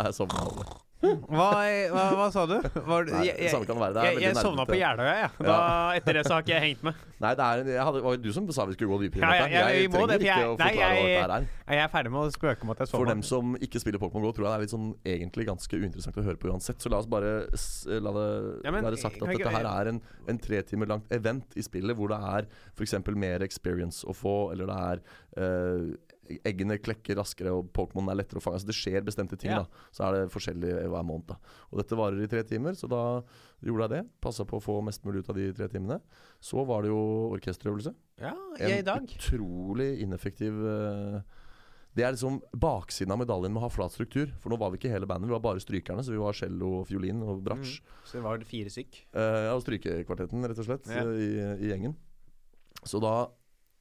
Der 0.00 0.12
sovna 0.16 0.46
alle. 0.46 0.70
Hva, 1.00 1.44
hva, 1.88 2.02
hva 2.12 2.24
sa 2.28 2.42
du? 2.44 2.58
Var, 2.60 3.06
Nei, 3.08 3.20
jeg, 3.30 3.36
jeg, 3.40 3.50
samme 3.54 3.64
kan 3.64 3.78
det 3.78 3.80
være. 3.86 3.92
Det 3.94 4.00
er 4.04 4.10
jeg, 4.18 4.24
jeg 4.26 4.36
sovna 4.44 4.66
på 4.68 4.76
Jeløya, 4.76 5.12
jeg. 5.16 5.30
Da, 5.46 5.54
Etter 5.96 6.18
det 6.18 6.24
så 6.26 6.34
har 6.34 6.42
ikke 6.44 6.52
jeg 6.52 6.64
hengt 6.66 6.82
med. 6.84 6.98
Nei, 7.24 7.30
det 7.38 7.46
er, 7.46 7.62
jeg 7.72 7.86
hadde, 7.88 8.02
var 8.04 8.16
jo 8.16 8.20
du 8.20 8.28
som 8.36 8.48
sa 8.52 8.66
vi 8.68 8.76
skulle 8.76 8.90
gå 8.92 8.98
dypere 9.06 9.22
Ja, 9.24 9.30
i 9.30 9.38
dette. 9.40 9.54
ja, 9.54 9.62
jeg, 9.72 9.86
Jeg 9.86 9.92
trenger 9.94 10.10
det, 10.12 10.18
ikke 10.20 10.28
jeg- 10.28 10.50
å 10.50 10.58
forklare 10.60 10.98
hva 10.98 11.06
dette 11.08 11.38
er. 11.38 11.46
Jeg 11.72 11.84
er 11.86 11.88
ferdig 11.94 12.12
med 12.12 12.20
å 12.20 12.34
spøke 12.36 12.68
med 12.68 12.76
at 12.76 12.82
jeg 12.84 12.92
For 12.92 13.08
dem 13.08 13.22
som 13.30 13.56
ikke 13.64 13.80
spiller 13.80 14.02
Pokémon 14.02 14.26
GO, 14.28 14.34
tror 14.36 14.44
jeg 14.44 14.52
det 14.52 14.58
er 14.58 14.64
litt 14.66 14.74
sånn 14.76 14.90
egentlig 15.14 15.48
ganske 15.48 15.80
uinteressant 15.80 16.20
å 16.20 16.26
høre 16.28 16.42
på 16.44 16.52
uansett. 16.52 16.84
Så 16.84 16.92
la 16.92 17.00
oss 17.00 17.08
bare 17.16 17.32
la 17.96 18.14
det 18.18 18.28
Ja, 18.68 18.74
men, 18.76 18.84
være 18.90 19.00
sagt 19.00 19.24
at 19.24 19.32
dette 19.32 19.56
her 19.56 19.70
er 19.72 19.92
en, 19.94 20.02
en 20.28 20.42
tre 20.44 20.60
timer 20.68 20.92
langt 20.92 21.08
event 21.16 21.56
i 21.56 21.64
spillet 21.64 21.96
hvor 21.96 22.12
det 22.12 22.20
er 22.20 22.50
f.eks. 22.76 22.98
mer 23.16 23.40
experience 23.48 24.04
å 24.04 24.12
få, 24.12 24.36
eller 24.52 24.68
det 24.68 24.78
er 24.84 25.04
eh, 25.40 25.90
Eggene 26.46 26.76
klekker 26.78 27.16
raskere, 27.18 27.52
og 27.56 27.72
Pokémon 27.76 28.10
er 28.12 28.18
lettere 28.20 28.38
å 28.38 28.44
fange. 28.44 28.60
Altså 28.60 28.70
Det 28.70 28.76
skjer 28.78 29.02
bestemte 29.06 29.36
ting. 29.40 29.50
Ja. 29.50 29.64
da 29.64 29.88
Så 29.96 30.04
er 30.06 30.12
det 30.18 30.32
forskjellig 30.32 30.72
hver 30.92 31.04
måned. 31.06 31.26
da 31.32 31.36
Og 31.72 31.78
dette 31.82 31.98
varer 31.98 32.22
i 32.22 32.30
tre 32.30 32.42
timer, 32.46 32.72
så 32.78 32.88
da 32.90 33.02
gjorde 33.64 33.88
jeg 33.88 33.90
det. 33.96 34.02
Passa 34.20 34.44
på 34.44 34.60
å 34.60 34.64
få 34.64 34.78
mest 34.86 35.04
mulig 35.04 35.24
ut 35.24 35.30
av 35.30 35.36
de 35.36 35.52
tre 35.52 35.68
timene. 35.68 36.00
Så 36.40 36.64
var 36.66 36.82
det 36.82 36.90
jo 36.92 37.00
orkesterøvelse. 37.34 37.94
Ja, 38.20 38.34
En 38.58 38.78
i 38.78 38.82
dag. 38.82 39.04
utrolig 39.08 40.00
ineffektiv 40.04 40.52
uh, 40.54 41.20
Det 41.96 42.04
er 42.06 42.12
liksom 42.14 42.36
baksiden 42.54 43.10
av 43.10 43.18
medaljen 43.18 43.50
med 43.52 43.58
å 43.62 43.64
ha 43.66 43.72
flat 43.72 43.90
struktur. 43.92 44.30
For 44.38 44.48
nå 44.52 44.58
var 44.60 44.70
vi 44.70 44.78
ikke 44.78 44.92
hele 44.92 45.06
bandet, 45.10 45.26
vi 45.26 45.34
var 45.34 45.42
bare 45.42 45.58
strykerne. 45.64 46.04
Så 46.06 46.12
vi 46.14 46.20
var 46.22 46.32
cello, 46.38 46.84
fiolin 46.86 47.20
og 47.26 47.42
bratsj. 47.42 47.80
Så 48.06 48.18
det 48.20 48.22
var 48.28 48.38
fire 48.46 48.70
stykk. 48.70 49.00
Uh, 49.16 49.48
ja, 49.48 49.54
og 49.56 49.64
strykekvartetten, 49.64 50.46
rett 50.46 50.58
og 50.62 50.68
slett, 50.68 50.86
Ja. 50.86 51.02
eh, 51.02 51.18
i, 51.18 51.66
i 51.66 51.72
gjengen. 51.72 51.96
Så 52.86 53.00
da 53.02 53.28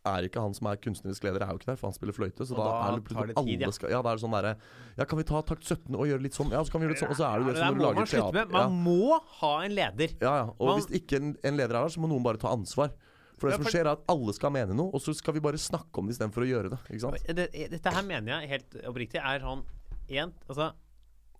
er 0.05 0.23
ikke 0.29 0.39
han 0.41 0.53
som 0.55 0.67
er 0.71 0.77
kunstnerisk 0.77 1.23
leder, 1.23 1.41
er 1.43 1.49
jo 1.51 1.59
ikke 1.59 1.65
der, 1.71 1.75
for 1.75 1.87
han 1.89 1.93
spiller 1.93 2.13
fløyte. 2.15 2.45
Så 2.47 2.55
da, 2.55 2.63
da 2.63 2.87
er 2.87 2.95
det 2.99 3.03
plutselig 3.09 3.35
alle 3.35 3.45
tid, 3.51 3.61
ja. 3.65 3.71
skal 3.75 3.89
Ja, 3.91 4.01
da 4.01 4.09
er 4.13 4.15
det 4.15 4.23
sånn 4.23 4.31
derre 4.37 4.53
Ja, 4.97 5.05
kan 5.05 5.17
vi 5.19 5.23
ta 5.27 5.41
takt 5.41 5.63
17 5.67 5.95
og 5.95 6.07
gjøre 6.07 6.21
litt 6.23 6.33
sånn? 6.39 6.51
Ja, 6.51 6.61
så 6.63 6.71
kan 6.71 6.81
vi 6.81 6.87
gjøre 6.87 6.95
litt 6.95 7.03
sånn. 7.03 7.11
Og 7.11 7.19
så 7.19 7.25
er 7.27 7.33
det 7.39 7.45
jo 7.45 7.51
det 7.51 7.59
Ja, 7.59 7.67
som 7.67 7.77
du 7.77 7.83
lager 7.83 8.05
teater. 8.05 8.33
med. 8.39 8.49
Man 8.55 8.79
må 8.85 9.19
ha 9.41 9.51
en 9.65 9.75
leder. 9.75 10.15
Ja, 10.21 10.33
ja. 10.37 10.47
Og 10.57 10.65
Man- 10.67 10.79
hvis 10.79 10.89
ikke 11.01 11.15
en, 11.19 11.35
en 11.43 11.57
leder 11.57 11.75
er 11.75 11.83
der, 11.83 11.89
så 11.89 11.99
må 11.99 12.07
noen 12.07 12.23
bare 12.23 12.37
ta 12.37 12.47
ansvar. 12.55 12.91
For 13.39 13.47
det 13.47 13.53
Ja, 13.53 13.57
som 13.57 13.63
for- 13.65 13.71
skjer, 13.71 13.85
er 13.85 13.91
at 13.91 14.01
alle 14.09 14.33
skal 14.33 14.51
mene 14.51 14.73
noe, 14.75 14.91
og 14.93 14.99
så 15.01 15.13
skal 15.15 15.33
vi 15.33 15.39
bare 15.39 15.55
snakke 15.57 15.97
om 15.99 16.07
det 16.07 16.15
istedenfor 16.17 16.43
å 16.43 16.49
gjøre 16.49 16.69
det. 16.71 16.79
Ikke 16.91 16.99
sant? 16.99 17.23
Det, 17.27 17.51
dette 17.71 17.89
her 17.93 18.01
mener 18.03 18.39
jeg 18.41 18.49
helt 18.49 18.85
oppriktig 18.85 19.15
er 19.23 19.39
sånn 19.39 19.63
en, 20.09 20.33
altså, 20.49 20.73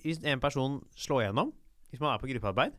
Hvis 0.03 0.23
en 0.23 0.39
person 0.39 0.79
slår 0.95 1.25
gjennom, 1.27 1.51
hvis 1.91 1.99
man 1.99 2.13
er 2.15 2.19
på 2.19 2.29
gruppearbeid, 2.31 2.71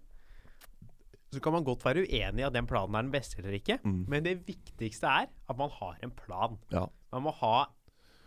så 1.31 1.41
kan 1.43 1.55
man 1.55 1.67
godt 1.67 1.85
være 1.87 2.05
uenig 2.07 2.43
i 2.43 2.47
at 2.47 2.55
den 2.55 2.67
planen 2.67 2.97
er 2.99 3.07
den 3.07 3.13
beste 3.15 3.39
eller 3.39 3.55
ikke. 3.59 3.79
Mm. 3.85 4.01
Men 4.11 4.25
det 4.27 4.41
viktigste 4.49 5.07
er 5.07 5.29
at 5.31 5.59
man 5.59 5.71
har 5.77 6.01
en 6.03 6.15
plan. 6.15 6.57
Ja. 6.75 6.87
Man 7.15 7.27
må 7.29 7.35
ha 7.39 7.69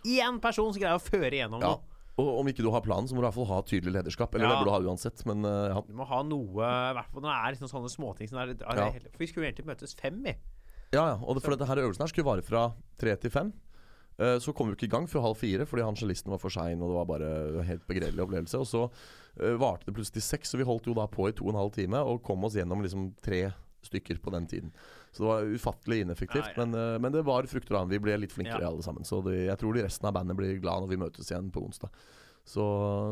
én 0.07 0.39
person 0.43 0.71
som 0.71 0.79
greier 0.81 0.99
å 0.99 1.03
føre 1.03 1.35
gjennom 1.35 1.63
ja. 1.63 1.73
noe. 1.73 1.89
Og 2.21 2.29
om 2.43 2.49
ikke 2.49 2.61
du 2.61 2.69
har 2.69 2.83
planen, 2.85 3.07
så 3.09 3.15
må 3.15 3.23
du 3.23 3.25
i 3.25 3.27
hvert 3.31 3.39
fall 3.39 3.49
ha 3.49 3.59
tydelig 3.65 3.95
lederskap. 3.95 4.35
Eller 4.35 4.45
Ja. 4.45 4.49
det 4.53 4.57
burde 4.61 4.69
du 4.69 4.75
ha 4.75 4.91
uansett, 4.91 5.23
men 5.25 5.43
eh, 5.49 5.73
ja. 5.73 5.81
Du 5.87 5.95
må 5.97 6.05
ha 6.05 6.21
noe 6.27 6.67
i 6.69 6.93
hvert 6.93 7.09
fall 7.09 7.23
når 7.25 7.31
det 7.31 7.37
er 7.39 7.55
liksom 7.55 7.71
sånne 7.71 7.89
småting 7.91 8.29
som 8.29 8.39
er, 8.43 8.53
er 8.53 8.81
Ja. 8.83 8.89
For 8.93 9.23
Vi 9.23 9.29
skulle 9.31 9.49
egentlig 9.49 9.65
møtes 9.65 9.95
fem, 9.97 10.21
vi. 10.23 10.35
Ja, 10.93 11.07
ja. 11.09 11.15
Og 11.17 11.35
det, 11.35 11.43
for 11.43 11.55
dette 11.55 11.67
her 11.67 11.81
øvelsen 11.81 12.05
her 12.05 12.11
skulle 12.11 12.29
vare 12.29 12.45
fra 12.45 12.67
tre 13.01 13.15
til 13.17 13.33
fem. 13.33 13.51
Eh, 14.19 14.37
Så 14.39 14.53
kom 14.53 14.69
vi 14.69 14.75
ikke 14.77 14.85
i 14.89 14.93
gang 14.93 15.07
før 15.09 15.23
halv 15.25 15.37
fire 15.39 15.65
fordi 15.65 15.83
han 15.85 15.95
cellisten 15.97 16.29
var 16.33 16.37
for 16.41 16.53
sein, 16.53 16.81
og 16.81 16.91
det 16.91 16.97
var 16.99 17.09
bare 17.09 17.63
helt 17.65 17.85
begredelig 17.89 18.21
opplevelse. 18.25 18.59
Og 18.61 18.67
så 18.69 18.83
uh, 18.89 19.55
varte 19.61 19.85
det 19.89 19.95
plutselig 19.97 20.21
seks, 20.23 20.51
så 20.53 20.57
vi 20.61 20.67
holdt 20.67 20.85
jo 20.87 20.93
da 20.97 21.07
på 21.09 21.29
i 21.29 21.33
to 21.33 21.47
og 21.47 21.53
en 21.55 21.61
halv 21.63 21.71
time 21.73 21.97
og 22.05 22.21
kom 22.23 22.43
oss 22.45 22.53
gjennom 22.55 22.83
liksom 22.85 23.11
tre 23.25 23.51
stykker 23.83 24.21
på 24.23 24.31
den 24.31 24.45
tiden. 24.47 24.69
Så 25.11 25.23
det 25.25 25.29
var 25.31 25.49
ufattelig 25.57 26.01
ineffektivt, 26.05 26.51
Ja, 26.53 26.53
ja. 26.55 26.65
Men, 26.65 26.75
uh, 26.77 26.99
men 27.01 27.11
det 27.11 27.25
var 27.25 27.43
frukter 27.49 27.75
av 27.75 27.81
annet 27.83 27.97
Vi 27.97 28.03
ble 28.05 28.17
litt 28.21 28.31
flinkere 28.31 28.61
Ja. 28.61 28.69
alle 28.69 28.81
sammen. 28.85 29.03
Så 29.03 29.21
det, 29.25 29.45
jeg 29.47 29.57
tror 29.59 29.73
de 29.73 29.83
resten 29.83 30.07
av 30.07 30.13
bandet 30.13 30.37
blir 30.37 30.59
glad 30.61 30.85
når 30.85 30.89
vi 30.93 31.01
møtes 31.01 31.31
igjen 31.31 31.49
på 31.51 31.65
onsdag. 31.65 31.89
Så, 32.45 32.63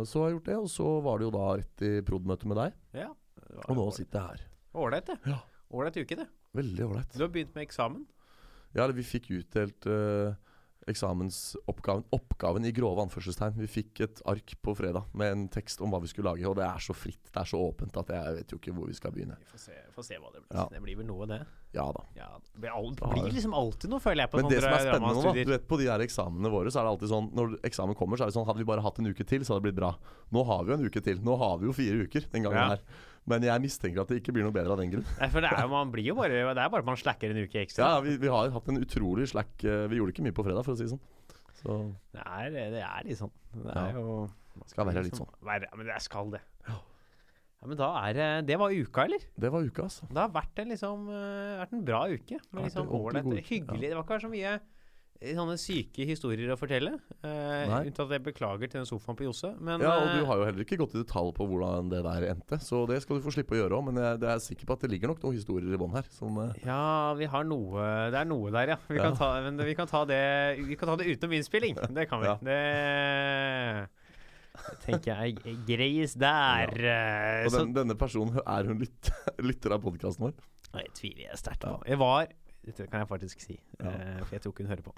så 0.06 0.20
har 0.22 0.30
jeg 0.30 0.38
gjort 0.40 0.48
det, 0.50 0.56
og 0.60 0.70
så 0.70 0.88
var 1.02 1.18
det 1.20 1.26
jo 1.30 1.32
da 1.32 1.46
rett 1.56 1.84
i 1.88 1.92
prod.møte 2.04 2.48
med 2.52 2.58
deg. 2.60 2.74
Ja. 3.00 3.10
Og 3.68 3.76
nå 3.78 3.86
sitter 3.96 4.20
jeg 4.20 4.28
her. 4.28 4.42
Ålreit, 4.76 5.06
det. 5.08 5.18
Ja. 5.28 5.38
Ålreit 5.72 5.98
uke, 6.04 6.18
det. 6.20 6.28
Veldig 6.56 6.84
ålreit. 6.88 7.14
Du 7.16 7.24
har 7.24 7.32
begynt 7.32 7.56
med 7.56 7.64
eksamen. 7.64 8.06
Ja, 8.76 8.88
vi 8.92 9.04
fikk 9.04 9.30
utdelt 9.36 9.88
eh, 9.88 10.36
eksamensoppgaven 10.90 12.04
Oppgaven 12.16 12.66
i 12.66 12.72
grove 12.76 13.04
anførselstegn. 13.06 13.58
Vi 13.62 13.68
fikk 13.70 14.02
et 14.06 14.22
ark 14.30 14.56
på 14.64 14.74
fredag 14.78 15.06
med 15.18 15.32
en 15.36 15.44
tekst 15.54 15.82
om 15.84 15.92
hva 15.94 16.00
vi 16.02 16.10
skulle 16.12 16.32
lage, 16.34 16.48
og 16.50 16.58
det 16.58 16.66
er 16.66 16.82
så 16.84 16.96
fritt, 16.98 17.22
det 17.30 17.38
er 17.44 17.50
så 17.52 17.60
åpent 17.62 17.98
at 18.02 18.10
jeg 18.16 18.36
vet 18.40 18.54
jo 18.56 18.60
ikke 18.62 18.74
hvor 18.76 18.90
vi 18.90 18.98
skal 18.98 19.14
begynne. 19.16 19.38
Vi 19.42 19.52
får 19.54 19.64
se, 19.68 19.78
får 19.96 20.08
se 20.08 20.20
hva 20.22 20.32
det 20.34 20.42
blir. 20.44 20.58
Ja. 20.58 20.66
Det 20.74 20.82
blir 20.86 21.00
vel 21.02 21.10
noe, 21.10 21.28
det. 21.30 21.42
Ja 21.72 21.86
da. 21.96 22.02
Ja, 22.18 22.30
det 22.52 22.60
blir, 22.66 22.74
alt, 22.76 23.00
blir 23.14 23.30
liksom 23.32 23.54
alltid 23.56 23.94
noe, 23.94 24.02
føler 24.04 24.26
jeg, 24.26 24.32
på 24.34 24.42
Men 24.42 24.50
det 24.52 24.60
som 24.60 24.74
er 24.74 24.88
spennende 24.90 25.14
nå, 25.16 25.22
da. 25.30 25.46
Du 25.48 25.54
vet 25.54 25.68
på 25.70 25.78
de 25.80 25.88
her 25.88 26.04
eksamene 26.04 26.52
våre, 26.52 26.74
så 26.74 26.82
er 26.82 26.88
det 26.88 26.92
alltid 26.98 27.12
sånn 27.14 27.30
Når 27.38 27.54
eksamen 27.70 27.96
kommer, 27.96 28.20
så 28.20 28.26
er 28.26 28.34
det 28.34 28.36
sånn 28.36 28.48
Hadde 28.50 28.60
vi 28.60 28.68
bare 28.68 28.84
hatt 28.84 29.00
en 29.00 29.08
uke 29.08 29.24
til, 29.30 29.46
så 29.48 29.54
hadde 29.56 29.64
det 29.64 29.70
blitt 29.70 29.80
bra. 29.80 29.94
Nå 30.36 30.44
har 30.50 30.66
vi 30.68 30.74
jo 30.74 30.80
en 30.82 30.90
uke 30.92 31.04
til. 31.06 31.22
Nå 31.24 31.38
har 31.40 31.62
vi 31.62 31.70
jo 31.70 31.76
fire 31.78 32.04
uker 32.04 32.28
den 32.34 32.44
gangen 32.44 32.60
Ja. 32.60 32.68
her. 32.76 32.84
Men 33.30 33.44
jeg 33.46 33.62
mistenker 33.62 34.02
at 34.02 34.10
det 34.10 34.18
ikke 34.24 34.34
blir 34.34 34.44
noe 34.48 34.54
bedre 34.56 34.74
av 34.74 34.80
den 34.82 34.90
grunn. 34.90 35.06
Nei, 35.20 35.28
for 35.30 35.46
det 35.46 35.52
er 35.54 35.62
jo, 35.62 35.70
man 35.70 35.92
blir 35.94 36.08
jo 36.10 36.16
bare 36.18 36.40
Det 36.56 36.64
er 36.64 36.70
bare 36.74 36.82
at 36.82 36.88
man 36.90 36.98
slacker 36.98 37.30
en 37.30 37.38
uke 37.44 37.60
Ja, 37.60 37.64
ekstra. 37.68 37.90
vi, 38.02 38.16
vi 38.18 38.28
har 38.34 38.50
hatt 38.56 38.70
en 38.74 38.80
utrolig 38.82 39.28
slack 39.30 39.62
eh, 39.64 39.84
Vi 39.92 40.00
gjorde 40.00 40.16
ikke 40.16 40.26
mye 40.26 40.34
på 40.40 40.46
fredag, 40.48 40.66
for 40.66 40.74
å 40.74 40.80
si 40.80 40.88
det 40.88 40.96
sånn. 40.96 41.04
Så 41.62 41.76
Det 42.16 42.24
er, 42.26 42.50
det 42.74 42.82
er 42.82 43.04
litt 43.06 43.20
sånn. 43.22 43.34
Det 43.54 43.68
Ja. 43.76 43.84
er 43.92 44.00
jo 44.00 44.16
skal 44.68 44.86
være 44.90 45.04
litt 45.06 45.16
sånn. 45.16 45.30
Være, 45.48 45.70
ja, 45.70 45.78
men 45.78 45.86
det 45.88 46.00
skal 46.04 46.32
det. 46.34 46.42
Ja. 46.68 46.80
Ja, 47.62 47.68
men 47.70 47.78
da 47.78 47.88
er 48.10 48.14
det 48.18 48.28
Det 48.50 48.58
var 48.58 48.74
uka, 48.74 49.06
eller? 49.06 49.22
det 49.38 49.52
var 49.54 49.62
uka, 49.70 49.84
altså. 49.86 50.08
Det 50.10 50.18
har 50.18 50.30
vært 50.34 50.60
en 50.66 50.70
liksom 50.74 51.08
eh, 51.14 51.58
Vært 51.62 51.74
en 51.78 51.86
bra 51.86 52.02
uke. 52.10 52.40
Med 52.52 52.64
liksom 52.66 52.88
god 52.90 53.22
uke, 53.22 53.44
hyggelig. 53.48 53.92
Det 53.92 53.96
var 54.00 54.04
ikke 54.10 54.22
så 54.26 54.32
mye 54.34 54.56
eh, 54.58 54.60
sånne 55.22 55.56
syke 55.62 56.06
historier 56.10 56.50
å 56.54 56.58
fortelle. 56.58 56.96
Eh, 57.22 57.70
unntatt 57.70 58.08
at 58.08 58.16
jeg 58.16 58.24
beklager 58.26 58.72
til 58.72 58.80
den 58.82 58.88
sofaen 58.90 59.18
på 59.20 59.28
Josse. 59.28 59.52
Men 59.62 59.84
Ja, 59.84 59.94
og 60.02 60.08
eh, 60.10 60.16
du 60.18 60.26
har 60.26 60.40
jo 60.42 60.48
heller 60.48 60.66
ikke 60.66 60.80
gått 60.82 60.96
i 60.98 61.02
detalj 61.04 61.30
på 61.38 61.46
hvordan 61.46 61.92
det 61.92 62.02
der 62.08 62.26
endte, 62.32 62.58
så 62.64 62.84
det 62.90 63.02
skal 63.04 63.20
du 63.20 63.26
få 63.26 63.34
slippe 63.36 63.54
å 63.54 63.60
gjøre 63.62 63.78
òg. 63.78 63.86
Men 63.90 64.02
jeg, 64.02 64.18
jeg, 64.18 64.32
er 64.34 64.44
sikker 64.48 64.70
på 64.70 64.78
at 64.78 64.86
det 64.86 64.92
ligger 64.96 65.14
nok 65.14 65.22
noen 65.22 65.38
historier 65.38 65.78
i 65.78 65.82
bånn 65.82 65.94
her. 65.94 66.10
Som, 66.18 66.40
eh, 66.42 66.58
Ja, 66.66 67.14
vi 67.20 67.30
har 67.30 67.46
noe 67.48 67.86
Det 68.12 68.20
er 68.22 68.30
noe 68.30 68.52
der, 68.54 68.74
ja. 68.76 68.80
Vi, 68.90 68.98
Kan, 69.02 69.18
ta, 69.18 69.34
men 69.46 69.62
vi 69.62 69.78
kan 69.78 69.90
ta 69.90 70.04
det 70.10 70.22
Vi 70.66 70.78
kan 70.80 70.90
ta 70.90 70.98
det 70.98 71.10
utenom 71.14 71.38
innspilling. 71.38 71.78
Det 72.02 72.08
kan 72.10 72.22
vi. 72.24 72.30
Ja. 72.32 72.38
Det 72.42 73.90
tenker 74.86 75.22
jeg 75.22 75.58
greis 75.68 76.14
der. 76.20 76.74
Ja. 76.82 77.46
og 77.46 77.52
Så 77.54 77.62
den, 77.64 77.76
denne 77.78 77.96
personen, 78.00 78.42
er 78.42 78.68
hun 78.68 78.82
lyt, 78.82 79.12
lytter 79.50 79.78
av 79.78 79.84
podkasten 79.86 80.28
vår? 80.28 80.36
Jeg 80.72 80.92
tviler 80.96 81.26
jeg 81.30 81.40
sterkt 81.40 81.66
Ja. 81.68 81.76
på. 81.76 81.88
Jeg 81.90 82.00
var 82.00 82.28
Dette 82.62 82.86
kan 82.92 83.02
jeg 83.02 83.10
faktisk 83.10 83.42
si, 83.42 83.56
Ja. 83.80 83.90
uh, 83.90 84.18
for 84.22 84.36
jeg 84.36 84.42
tror 84.44 84.54
ikke 84.54 84.64
hun 84.68 84.70
hører 84.70 84.84
på. 84.86 84.92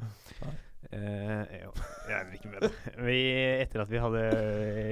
Eh, 0.92 1.54
jo, 1.64 1.70
jeg 2.10 2.16
er 2.18 2.32
ikke 2.36 2.50
med 2.52 2.66
det. 2.66 2.72
Vi, 3.08 3.20
etter 3.64 3.84
at 3.86 3.92
vi 3.92 4.02
hadde 4.04 4.24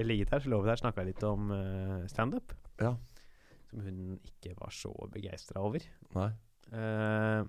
ligget 0.08 0.32
her, 0.32 0.40
så 0.40 0.50
lå 0.54 0.62
vi 0.64 0.70
der 0.70 0.78
og 0.80 0.84
snakka 0.86 1.04
litt 1.04 1.24
om 1.28 1.52
uh, 1.52 2.06
standup. 2.08 2.54
Ja. 2.80 2.94
Som 3.68 3.84
hun 3.84 3.98
ikke 4.24 4.54
var 4.60 4.72
så 4.76 4.92
begeistra 5.12 5.60
over. 5.68 5.84
Nei. 6.16 6.30
Uh, 6.72 7.44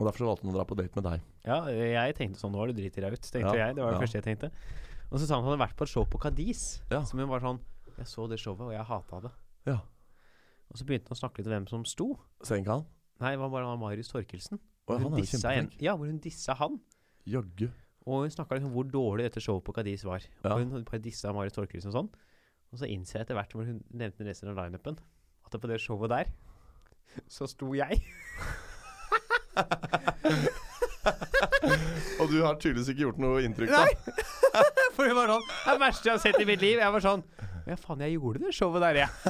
Og 0.00 0.08
derfor 0.08 0.30
valgte 0.30 0.46
hun 0.48 0.54
å 0.54 0.56
dra 0.56 0.64
på 0.64 0.78
date 0.80 0.96
med 0.96 1.04
deg. 1.10 1.26
Ja, 1.44 1.58
jeg 1.68 2.14
tenkte 2.16 2.40
sånn 2.40 2.54
Nå 2.54 2.62
har 2.62 2.72
du 2.72 2.78
driti 2.80 3.02
deg 3.04 3.12
ut, 3.12 3.28
tenkte 3.28 3.52
Ja, 3.52 3.66
jeg. 3.68 3.76
Det 3.76 3.84
var 3.84 3.92
det 3.92 4.00
ja. 4.00 4.04
første 4.06 4.18
jeg 4.22 4.26
tenkte. 4.30 4.48
Og 5.12 5.20
så 5.20 5.26
sa 5.28 5.36
han 5.36 5.44
han 5.44 5.52
hadde 5.52 5.60
vært 5.66 5.76
på 5.76 5.84
et 5.84 5.92
show 5.92 6.08
på 6.08 6.18
Cadiz. 6.22 6.62
Ja. 6.90 7.02
Som 7.04 7.20
hun 7.20 7.28
var 7.28 7.44
sånn 7.44 7.60
Jeg 7.98 8.08
så 8.08 8.24
det 8.32 8.40
showet, 8.40 8.64
og 8.64 8.72
jeg 8.72 8.88
hata 8.88 9.20
det. 9.28 9.32
Ja. 9.68 9.76
Og 10.72 10.80
så 10.80 10.88
begynte 10.88 11.12
han 11.12 11.18
å 11.18 11.20
snakke 11.20 11.42
litt 11.42 11.50
om 11.50 11.56
hvem 11.58 11.68
som 11.68 11.84
sto. 11.84 12.08
Sengekann? 12.48 12.86
Nei, 13.22 13.32
det 13.36 13.40
var 13.42 13.52
bare 13.52 13.76
Marius 13.78 14.10
Torkelsen. 14.10 14.58
Å, 14.58 14.96
han 14.96 15.06
er 15.06 15.06
jo 15.06 15.22
dissa 15.22 15.38
en, 15.38 15.68
kjempeflink. 15.68 15.82
ja, 15.86 15.94
hvor 15.98 16.10
hun 16.10 16.18
dissa 16.22 16.56
han. 16.58 16.80
Jaggu. 17.30 17.68
Og 18.02 18.24
hun 18.24 18.32
snakka 18.34 18.56
liksom 18.58 18.72
om 18.72 18.74
hvor 18.74 18.88
dårlig 18.90 19.28
dette 19.28 19.42
showet 19.44 19.62
på 19.66 19.74
Kadis 19.76 20.02
var. 20.08 20.24
Ja. 20.42 20.56
Og 20.56 20.64
hun 20.64 20.86
bare 20.88 21.02
dissa 21.04 21.30
Marius 21.34 21.54
Torkelsen 21.54 21.92
og 21.92 21.98
sånn. 22.00 22.10
Og 22.72 22.80
så 22.80 22.88
innser 22.90 23.20
jeg 23.20 23.28
etter 23.28 23.38
hvert 23.38 23.52
hvor 23.54 23.68
hun 23.68 23.78
nevnte 23.94 24.26
resten 24.26 24.50
av 24.50 24.58
lineupen, 24.58 24.96
at 25.46 25.54
på 25.60 25.70
det 25.70 25.78
showet 25.84 26.10
der, 26.10 26.32
så 27.30 27.46
sto 27.50 27.74
jeg. 27.76 28.00
Og 32.22 32.30
du 32.30 32.38
har 32.42 32.56
tydeligvis 32.60 32.88
ikke 32.92 33.04
gjort 33.04 33.20
noe 33.22 33.42
inntrykk, 33.44 33.72
da? 33.72 33.84
Nei! 33.84 33.92
For 34.96 35.08
det 35.08 35.14
var 35.16 35.30
sånn 35.32 35.44
Det 35.48 35.54
er 35.64 35.76
det 35.76 35.82
verste 35.82 36.08
jeg 36.08 36.14
har 36.14 36.22
sett 36.22 36.40
i 36.42 36.46
mitt 36.48 36.62
liv. 36.64 36.80
Jeg 36.80 36.94
var 36.94 37.04
sånn 37.04 37.22
Ja, 37.66 37.76
faen, 37.78 38.00
jeg 38.02 38.16
gjorde 38.18 38.40
det 38.42 38.54
showet 38.56 38.82
der, 38.82 38.94
jeg. 39.04 39.08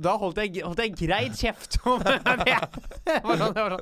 Da, 0.00 0.14
holdt 0.20 0.38
jeg, 0.40 0.62
holdt 0.64 0.80
jeg 0.80 0.94
greit 0.96 1.36
kjeft 1.36 1.76
om 1.88 2.00
det. 2.00 2.14
Sånn, 3.04 3.52
sånn. 3.52 3.74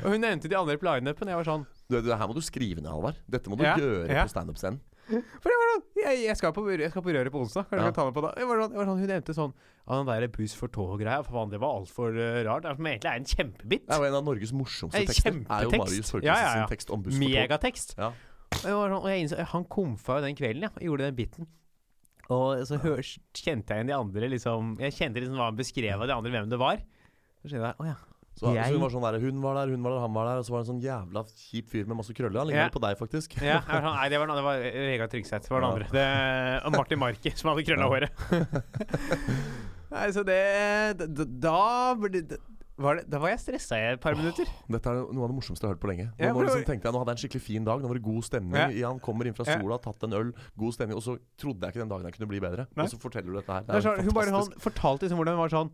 Og 0.00 0.08
hun 0.10 0.18
nevnte 0.24 0.50
de 0.50 0.56
andre 0.58 0.74
på 0.80 0.88
lineupen. 0.88 1.30
Jeg 1.30 1.38
var 1.38 1.46
sånn 1.46 1.62
Du, 1.90 2.00
du, 2.02 2.10
her 2.10 2.26
må 2.30 2.34
du 2.36 2.42
skrive 2.44 2.82
ned, 2.82 2.90
Halvard. 2.90 3.20
Dette 3.30 3.50
må 3.52 3.58
du 3.60 3.62
Ja, 3.66 3.76
gjøre 3.78 4.08
ja. 4.10 4.24
på 4.26 4.32
standup-scenen. 4.34 4.80
For 5.04 5.52
jeg 5.52 5.58
var 5.60 5.70
sånn 5.70 5.82
Jeg, 6.00 6.20
jeg, 6.24 6.36
skal, 6.40 6.52
på, 6.56 6.62
jeg 6.72 6.90
skal 6.90 7.04
på 7.04 7.12
Røret 7.14 7.32
på 7.34 7.40
onsdag. 7.44 7.66
Kanskje 7.68 7.78
Ja. 7.78 7.86
jeg 7.86 7.92
kan 7.92 7.96
ta 8.00 8.06
meg 8.08 8.14
på 8.18 8.24
det. 8.26 8.32
Jeg 8.42 8.48
var 8.50 8.62
sånn, 8.64 8.72
jeg 8.74 8.80
var 8.82 8.88
sånn, 8.90 9.00
hun 9.04 9.10
nevnte 9.14 9.36
sånn 9.38 9.54
Ja, 9.84 9.98
den 10.00 10.10
der 10.10 10.28
buss 10.34 10.54
for 10.58 10.72
tog-greia. 10.74 11.22
Faen, 11.28 11.50
det 11.54 11.60
var 11.62 11.78
altfor 11.78 12.16
uh, 12.18 12.38
rart. 12.48 12.64
Det 12.66 12.70
er- 12.72 12.78
Som 12.80 12.88
egentlig 12.90 13.10
er 13.12 13.18
en 13.22 13.30
kjempebit. 13.34 13.84
Det 13.86 13.94
er 13.94 14.00
jo 14.02 14.08
en 14.10 14.18
av 14.20 14.24
Norges 14.30 14.52
morsomste 14.56 15.00
en 15.04 15.10
tekster. 15.12 15.38
Er 15.44 15.68
jo. 15.68 15.74
Marius 15.76 16.10
Torkelsen 16.10 16.30
Ja, 16.30 16.38
ja, 16.40 16.46
ja. 16.48 16.54
sin 16.64 16.72
tekst 16.74 16.90
om 16.90 17.04
buss 17.04 17.14
for 17.14 17.20
tog. 17.22 17.36
Megatekst. 17.36 17.94
Ja. 18.00 18.10
Og, 18.54 18.64
jeg 18.64 18.74
var 18.80 18.88
sånn, 18.96 19.02
og 19.04 19.10
jeg 19.12 19.24
innså, 19.26 19.44
han 19.54 19.64
komfa 19.70 20.18
jo 20.18 20.24
den 20.26 20.36
kvelden, 20.40 20.66
ja. 20.66 20.72
Gjorde 20.88 21.08
den 21.10 21.16
biten. 21.20 21.48
Og 22.32 22.62
så 22.66 22.78
hør, 22.80 23.02
kjente 23.36 23.74
jeg 23.74 23.82
igjen 23.82 23.90
de 23.90 23.94
andre 23.98 24.28
liksom 24.32 24.78
Jeg 24.80 24.94
kjente 24.96 25.20
liksom 25.20 25.36
hva 25.36 25.50
han 25.50 25.58
beskrev 25.58 26.00
av 26.00 26.08
de 26.08 26.14
andre, 26.16 26.30
hvem 26.32 26.48
det 26.48 26.58
var. 26.62 26.80
Så 27.42 27.50
skjønte 27.50 27.68
jeg, 27.68 27.76
oh, 27.82 27.86
ja. 27.90 27.96
Så, 28.34 28.48
så 28.50 28.62
hun 28.74 28.80
var 28.82 28.90
sånn 28.90 29.04
der, 29.04 29.16
hun 29.22 29.36
var 29.44 29.54
der, 29.60 29.70
hun 29.70 29.84
var 29.84 29.92
der, 29.94 30.00
han 30.02 30.14
var 30.16 30.26
der, 30.26 30.38
og 30.40 30.46
så 30.48 30.50
var 30.54 30.62
det 30.62 30.64
en 30.64 30.70
sånn 30.72 30.80
jævla 30.82 31.20
kjip 31.38 31.68
fyr 31.70 31.84
med 31.86 32.00
masse 32.00 32.16
krøller. 32.18 32.40
Han 32.40 32.48
ligner 32.50 32.64
Ja. 32.66 32.72
på 32.74 32.80
deg, 32.82 32.96
faktisk. 32.98 33.36
ja 33.38 33.60
jeg 33.60 33.68
var 33.68 33.84
sånn, 33.84 33.94
nei, 34.00 34.08
det 34.10 34.18
var, 34.18 34.32
det 34.34 34.42
var 34.48 34.64
Vegard 34.88 35.12
Tryggseth 35.12 35.52
var 35.52 35.60
den 35.62 35.68
Ja. 35.68 35.74
andre. 35.76 35.86
Det, 35.94 36.66
og 36.66 36.72
Martin 36.74 36.98
Marki, 36.98 37.30
som 37.38 37.52
hadde 37.52 37.66
krølla 37.68 37.86
Ja. 37.86 37.92
håret. 37.92 38.10
nei, 39.94 40.08
så 40.16 40.24
det 40.26 40.40
Da 40.98 41.94
det 41.94 42.40
var 42.76 42.96
det, 42.96 43.04
Da 43.10 43.18
var 43.22 43.28
jeg 43.30 43.38
stressa 43.40 43.76
i 43.78 43.92
et 43.94 44.00
par 44.02 44.14
minutter. 44.18 44.46
Dette 44.68 44.90
er 44.90 44.94
noe 45.14 45.24
av 45.24 45.30
det 45.30 45.36
morsomste 45.38 45.62
jeg 45.62 45.70
har 45.70 45.74
hørt 45.76 45.82
på 45.84 45.90
lenge. 45.92 46.06
Nå, 46.12 46.24
Ja, 46.24 46.32
nå 46.34 46.42
liksom 46.44 46.64
tenkte 46.66 46.88
jeg, 46.88 46.92
nå 46.94 47.02
hadde 47.02 47.14
jeg 47.14 47.18
en 47.18 47.22
skikkelig 47.28 47.44
fin 47.46 47.64
dag, 47.64 47.82
nå 47.84 47.88
var 47.88 47.94
det 48.00 48.02
god 48.06 48.24
stemning. 48.26 48.76
Ja. 48.78 48.88
Han 48.90 49.00
kommer 49.00 49.26
inn 49.30 49.34
fra 49.38 49.44
sola, 49.46 49.78
tatt 49.78 50.02
en 50.08 50.12
øl, 50.12 50.32
god 50.58 50.72
stemning. 50.74 50.96
Og 50.98 51.02
så 51.06 51.18
trodde 51.38 51.60
jeg 51.62 51.74
ikke 51.74 51.84
den 51.84 51.92
dagen 51.94 52.04
jeg 52.10 52.16
kunne 52.18 52.30
bli 52.34 52.40
bedre. 52.42 52.66
Nei. 52.74 52.84
Og 52.84 52.90
så 52.90 52.98
forteller 52.98 53.30
du 53.30 53.38
dette 53.38 53.52
her. 53.52 53.60
Det 53.62 53.68
Det 53.68 53.74
er 53.74 53.82
er 53.84 53.86
sånn, 53.90 54.04
hun 54.08 54.14
bare 54.14 54.30
han 54.34 54.50
fortalte 54.58 55.06
liksom 55.06 55.18
hvordan 55.22 55.38
hun 55.38 55.44
var 55.46 55.54
sånn 55.54 55.70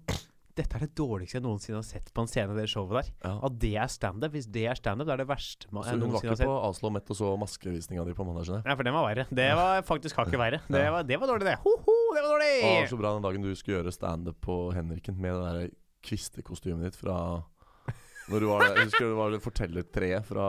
Dette 0.61 0.75
er 0.77 0.81
det 0.83 0.95
dårligste 0.99 1.39
jeg 1.39 1.43
noensinne 1.45 1.79
har 1.79 1.85
sett 1.87 2.09
på 2.13 2.21
en 2.21 2.27
scene, 2.29 2.53
det 2.59 2.67
showet 2.69 2.91
der. 2.91 3.11
Ja. 3.23 3.39
At 3.47 3.55
det 3.63 3.71
er 3.79 3.87
standup. 3.87 4.33
Hvis 4.35 4.49
det 4.51 4.65
er 4.67 4.75
standup, 4.75 5.07
det 5.07 5.13
er 5.15 5.21
det 5.23 5.29
verste 5.31 5.71
man, 5.71 5.85
Så 5.87 5.95
jeg 5.95 6.01
hun 6.03 6.11
var 6.11 6.21
ikke 6.27 6.45
på 6.45 6.57
Aslo 6.69 6.91
Met 6.91 7.09
og 7.09 7.17
så 7.17 7.29
maskevisninga 7.39 8.05
di 8.05 8.13
på 8.19 8.27
mandag? 8.27 8.45
skjønner. 8.45 8.65
Nei, 8.67 8.75
for 8.75 8.83
den 8.83 8.93
var 8.93 9.07
verre. 9.15 9.25
Det 9.31 9.47
var 9.57 9.81
faktisk 9.87 10.17
hakket 10.19 10.37
verre. 10.43 10.61
Det 10.69 10.83
Ja. 10.85 10.91
var, 10.91 11.03
det 11.07 11.21
var 11.21 11.27
dårlig, 11.31 11.47
det. 11.47 11.57
Ho-ho, 11.63 11.95
det 12.13 12.23
var 12.27 12.35
dårlig! 12.35 12.65
Å, 12.67 12.89
så 12.91 12.99
bra 12.99 13.15
den 13.15 13.23
dagen 13.23 13.41
du 13.47 13.55
skulle 13.55 13.79
gjøre 13.79 13.93
standup 13.95 14.41
på 14.43 14.75
Henriken 14.75 15.17
med 15.17 15.33
det 15.33 15.47
der 15.47 15.71
kvistekostymet 16.07 16.89
ditt 16.91 16.99
fra 16.99 17.17
Når 18.31 18.41
du 18.45 18.47
var 18.51 18.65
jeg 18.69 18.87
husker 18.89 19.07
det 19.09 19.17
var 19.19 19.33
det 19.35 19.41
fortellertreet 19.45 20.27
fra 20.29 20.47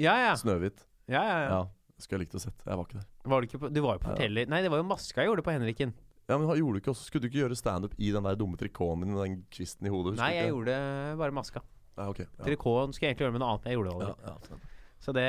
Ja, 0.00 0.14
ja. 0.30 0.34
Snøhvit. 0.38 0.84
ja, 1.10 1.22
ja, 1.22 1.38
ja. 1.44 1.48
Ja. 1.58 1.62
Skulle 2.02 2.22
jeg 2.22 2.26
likt 2.26 2.38
å 2.38 2.40
sett. 2.42 2.62
Jeg 2.66 2.74
var 2.78 2.86
ikke 2.88 2.98
der. 2.98 3.06
Var 3.30 3.42
du, 3.42 3.46
ikke 3.46 3.58
på, 3.62 3.68
du 3.70 3.78
var 3.84 3.94
jo 3.94 4.02
på 4.02 4.08
forteller... 4.10 4.48
Nei, 4.50 4.58
det 4.64 4.70
var 4.72 4.80
jo 4.80 4.86
maska 4.88 5.22
jeg 5.22 5.28
gjorde 5.30 5.44
på 5.46 5.52
Henriken. 5.54 5.92
Ja, 6.26 6.38
men 6.38 6.48
gjorde 6.48 6.78
du 6.78 6.80
ikke 6.82 6.90
også, 6.94 7.04
Skulle 7.06 7.26
du 7.26 7.28
ikke 7.28 7.42
gjøre 7.44 7.58
standup 7.58 7.94
i 7.98 8.08
den 8.14 8.26
der 8.26 8.38
dumme 8.38 8.58
trikoten 8.58 9.04
din 9.04 9.14
med 9.14 9.22
den 9.22 9.36
kvisten 9.52 9.86
i 9.86 9.92
hodet? 9.92 10.16
Nei, 10.18 10.32
jeg 10.34 10.48
ikke? 10.48 10.54
gjorde 10.56 10.76
bare 11.20 11.36
maska. 11.36 11.62
Ja, 11.98 12.08
okay, 12.08 12.26
Ja. 12.38 12.44
Trikoten 12.48 12.94
skulle 12.96 13.10
jeg 13.10 13.14
egentlig 13.14 13.26
gjøre 13.28 13.36
med 13.36 13.42
noe 13.44 13.50
annet, 13.52 13.64
men 13.64 13.70
jeg 13.70 13.78
gjorde 13.78 13.90
det 13.92 13.96
aldri. 14.08 14.26
ja, 14.26 14.36
ja, 14.56 14.82
Så 15.02 15.14
det, 15.16 15.26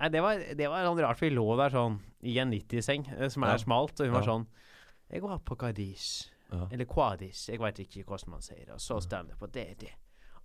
nei, 0.00 0.08
det, 0.14 0.22
var, 0.24 0.42
det 0.62 0.70
var 0.72 0.86
sånn 0.88 1.02
rart, 1.04 1.18
for 1.20 1.26
vi 1.28 1.34
lå 1.36 1.46
der 1.60 1.74
sånn 1.76 1.98
i 2.26 2.36
en 2.42 2.54
90-seng 2.54 3.06
eh, 3.18 3.28
som 3.34 3.46
er 3.46 3.62
smalt, 3.62 4.00
og 4.00 4.08
hun 4.08 4.16
var 4.16 4.26
sånn 4.26 4.46
Jeg 5.12 5.22
går 5.22 5.42
på 5.46 5.58
Gadis. 5.60 6.06
Ja. 6.50 6.68
Eller 6.72 6.86
Quadis, 6.90 7.48
jeg 7.48 7.60
veit 7.60 7.80
ikke 7.82 8.04
hvordan 8.06 8.36
man 8.36 8.44
sier 8.44 8.64
det. 8.64 8.74
Og 8.76 8.80
så 8.82 9.00
standup, 9.02 9.42
og 9.42 9.54
det, 9.54 9.66
det. 9.80 9.92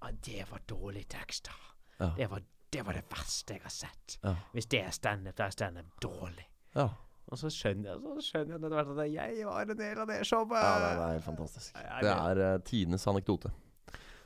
Ah, 0.01 0.11
det 0.25 0.45
var 0.49 0.63
dårlig 0.69 1.05
tekst, 1.13 1.45
da. 1.51 1.57
Ja. 1.99 2.11
Det, 2.17 2.29
var, 2.31 2.41
det 2.73 2.85
var 2.85 2.97
det 2.97 3.03
verste 3.11 3.53
jeg 3.53 3.61
har 3.63 3.73
sett. 3.75 4.17
Ja. 4.23 4.35
Hvis 4.55 4.65
det 4.71 4.81
er 4.81 4.95
standup, 4.95 5.37
da 5.37 5.45
er 5.45 5.55
standup 5.57 5.97
dårlig. 6.01 6.47
Ja. 6.75 6.87
Og 7.31 7.37
så 7.39 7.51
skjønner 7.53 7.93
jeg 7.93 7.99
så 8.01 8.23
skjønner 8.25 8.57
jeg 8.57 8.87
at 8.91 9.01
jeg 9.13 9.43
var 9.47 9.69
en 9.69 9.77
del 9.77 9.99
av 10.03 10.07
det 10.09 10.23
showet. 10.27 10.57
ja, 10.57 10.79
det 10.81 11.03
er 11.05 11.11
helt 11.13 11.27
fantastisk. 11.27 11.75
Det 12.01 12.15
er 12.15 12.41
uh, 12.41 12.55
tidenes 12.65 13.05
anekdote. 13.07 13.51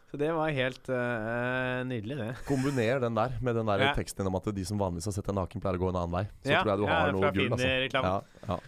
Så 0.09 0.17
det 0.21 0.29
var 0.31 0.49
helt 0.55 0.89
uh, 0.89 1.81
nydelig, 1.89 2.15
det. 2.21 2.29
Kombiner 2.47 3.01
den 3.03 3.17
der 3.17 3.35
med 3.41 3.57
den 3.59 3.67
der 3.67 3.83
Ja. 3.83 3.93
teksten 3.97 4.25
om 4.29 4.37
at 4.39 4.47
de 4.55 4.65
som 4.65 4.79
vanligvis 4.79 5.09
har 5.11 5.17
sett 5.17 5.27
deg 5.27 5.35
naken, 5.35 5.61
pleier 5.61 5.77
å 5.77 5.83
gå 5.83 5.89
en 5.91 5.99
annen 5.99 6.15
vei. 6.15 6.23
Så 6.45 6.53
Ja, 6.53 6.61
tror 6.63 6.71
jeg 6.71 6.79
du 6.79 6.87
har 6.87 7.03
fra 7.03 7.11
noe 7.17 7.31
gull. 7.35 7.51
Altså. 7.51 7.67
Finn-reklamen. 7.67 8.09
Ja, 8.09 8.47
ja. 8.47 8.59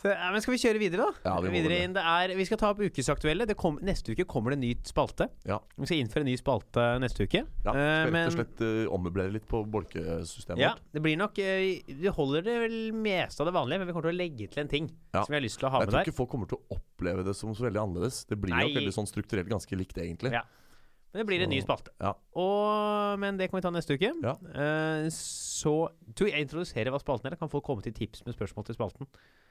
Så, 0.00 0.08
ja, 0.08 0.30
men 0.32 0.40
skal 0.40 0.54
vi 0.54 0.58
kjøre 0.62 0.80
videre, 0.80 1.06
da? 1.10 1.20
Ja, 1.28 1.32
vi 1.44 1.50
videre 1.52 1.74
det. 1.74 1.80
inn, 1.84 1.92
det 1.92 2.00
er, 2.08 2.32
vi 2.38 2.44
skal 2.48 2.56
ta 2.56 2.70
opp 2.72 2.78
ukesaktuelle. 2.80 3.44
Det 3.44 3.52
kom, 3.60 3.74
neste 3.84 4.14
uke 4.14 4.24
kommer 4.24 4.54
det 4.54 4.56
en 4.56 4.62
ny 4.64 4.70
spalte. 4.88 5.26
Ja. 5.44 5.58
Vi 5.76 5.88
skal 5.90 6.00
innføre 6.00 6.24
en 6.24 6.30
ny 6.30 6.36
spalte 6.40 6.84
neste 7.02 7.26
uke. 7.28 7.42
ja. 7.44 7.74
Eh, 7.74 7.74
Skal 7.74 8.06
rett 8.06 8.12
men- 8.14 8.30
og 8.30 8.36
slett 8.38 8.62
uh, 8.64 8.94
ommøblere 8.96 9.34
litt 9.34 9.44
på 9.50 9.60
bolkesystemet 9.68 10.62
Ja, 10.62 10.70
vårt. 10.72 10.80
det 10.96 11.02
blir 11.04 11.18
nok 11.20 11.36
eh, 11.38 11.82
Vi 11.84 12.08
holder 12.16 12.46
det 12.48 12.54
vel 12.62 12.78
meste 12.96 13.44
av 13.44 13.50
det 13.50 13.54
vanlige, 13.58 13.78
men 13.82 13.86
vi 13.90 13.92
kommer 13.92 14.08
til 14.08 14.16
å 14.16 14.20
legge 14.22 14.48
til 14.48 14.62
en 14.64 14.68
ting 14.72 14.88
Ja. 15.12 15.20
som 15.22 15.34
vi 15.34 15.36
har 15.36 15.44
lyst 15.44 15.58
til 15.60 15.68
å 15.68 15.72
ha 15.74 15.80
Jeg 15.84 15.90
med 15.90 15.92
tror 15.92 16.08
ikke 16.08 16.16
folk 16.16 16.30
kommer 16.30 16.48
til 16.48 16.58
å 16.64 16.78
oppleve 16.80 17.24
det 17.26 17.36
som 17.36 17.52
så 17.52 17.68
veldig 17.68 17.82
annerledes. 17.84 18.24
Det 18.24 18.40
blir 18.40 18.54
Nei. 18.56 18.64
nok 18.72 18.80
veldig 18.80 18.94
sånn 18.96 19.10
strukturelt 19.10 19.48
ganske 19.52 19.76
likt, 19.76 20.00
egentlig. 20.00 20.32
Ja. 20.32 20.42
Men 21.12 21.20
det 21.20 21.26
blir 21.26 21.42
en 21.42 21.50
ny 21.50 21.60
spalte. 21.60 21.90
Ja. 22.00 22.14
Og, 22.38 23.18
men 23.18 23.36
det 23.36 23.50
kan 23.50 23.58
vi 23.58 23.62
ta 23.66 23.70
neste 23.74 23.96
uke. 23.98 24.12
Ja. 24.22 24.36
Uh, 24.48 25.10
så 25.10 25.90
Du, 26.14 26.24
jeg 26.24 26.46
introduserer 26.46 26.88
hva 26.94 27.00
spalten 27.02 27.26
er. 27.32 27.36
Kan 27.36 27.50
folk 27.50 27.64
komme 27.66 27.82
til 27.82 27.92
tips 27.92 28.24
med 28.24 28.32
spørsmål 28.36 28.64
til 28.64 28.76
spalten. 28.78 29.08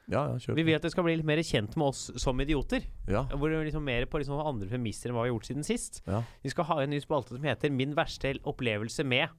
Ja, 0.09 0.23
ja, 0.33 0.53
Vi 0.55 0.63
vil 0.65 0.75
at 0.75 0.81
det 0.81 0.91
skal 0.91 1.03
bli 1.05 1.15
litt 1.19 1.25
mer 1.27 1.37
kjent 1.45 1.75
med 1.77 1.87
oss 1.91 2.09
som 2.17 2.39
idioter. 2.41 2.81
Ja, 3.07 3.23
Hvor 3.29 3.49
det 3.49 3.59
er 3.59 3.65
liksom 3.69 3.83
mer 3.85 4.05
på 4.09 4.17
liksom 4.21 4.39
andre 4.41 4.67
premisser 4.67 5.09
enn 5.09 5.15
hva 5.15 5.23
vi 5.23 5.29
har 5.29 5.35
gjort 5.35 5.49
siden 5.51 5.63
sist. 5.67 6.01
ja. 6.07 6.23
Vi 6.43 6.49
skal 6.49 6.65
ha 6.65 6.79
en 6.81 6.89
ny 6.89 6.99
spalte 6.99 7.35
som 7.35 7.43
heter 7.43 7.69
'Min 7.69 7.93
verste 7.95 8.33
opplevelse 8.43 9.03
med'. 9.05 9.29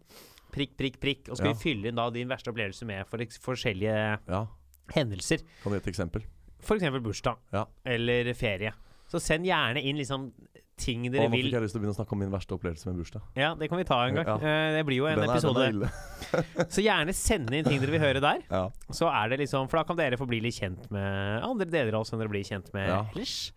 Prikk, 0.53 0.77
prikk, 0.77 1.01
prikk. 1.01 1.29
Og 1.31 1.37
skal 1.37 1.49
Ja. 1.51 1.55
vi 1.55 1.63
fylle 1.75 1.89
inn 1.89 1.95
da 1.95 2.09
din 2.11 2.29
verste 2.29 2.51
opplevelse 2.51 2.85
med 2.85 3.07
for 3.07 3.19
forskjellige 3.19 4.19
ja. 4.29 4.47
hendelser. 4.95 5.39
Kan 5.63 5.73
du 5.73 5.79
gi 5.79 5.83
et 5.89 5.95
eksempel? 5.95 6.23
F.eks. 6.61 6.83
bursdag. 7.03 7.37
Ja. 7.53 7.65
Eller 7.85 8.33
ferie. 8.35 8.73
Så 9.09 9.19
send 9.21 9.45
gjerne 9.45 9.83
inn 9.83 9.97
liksom 9.97 10.33
ting 10.81 11.05
dere 11.13 11.27
Å, 11.27 11.31
nå 11.31 11.37
fikk 11.37 11.53
jeg 11.55 11.63
lyst 11.65 11.75
til 11.77 11.81
å 11.81 11.83
begynne 11.85 11.95
å 11.95 11.99
snakke 12.01 12.17
om 12.17 12.23
min 12.25 12.33
verste 12.33 12.57
opplevelse 12.57 12.89
med 12.91 12.99
bursdag. 13.03 13.23
Ja, 13.39 13.53
det 13.61 13.69
kan 13.71 13.79
vi 13.81 13.87
ta 13.89 13.99
en 14.09 14.17
gang. 14.19 14.27
Ja. 14.33 14.37
Eh, 14.41 14.73
det 14.79 14.83
blir 14.89 15.01
jo 15.03 15.07
en 15.11 15.21
er- 15.23 15.31
episode. 15.37 15.91
Så 16.75 16.83
gjerne 16.85 17.15
send 17.17 17.53
inn 17.55 17.65
ting 17.69 17.81
dere 17.83 17.95
vil 17.95 18.03
høre 18.03 18.21
der. 18.25 18.43
Ja. 18.51 18.65
Så 18.91 19.09
er 19.13 19.29
det 19.33 19.41
liksom 19.45 19.69
For 19.71 19.81
da 19.81 19.87
kan 19.89 19.99
dere 20.01 20.19
få 20.21 20.27
bli 20.31 20.41
litt 20.45 20.57
kjent 20.59 20.91
med 20.95 21.43
andre 21.47 21.69
deler 21.71 21.95
av 21.99 22.05
oss 22.07 22.13
enn 22.15 22.21
dere 22.23 22.33
blir 22.33 22.45
kjent 22.47 22.73
med 22.77 22.89
Ja. 22.91 23.05
ellers. 23.15 23.53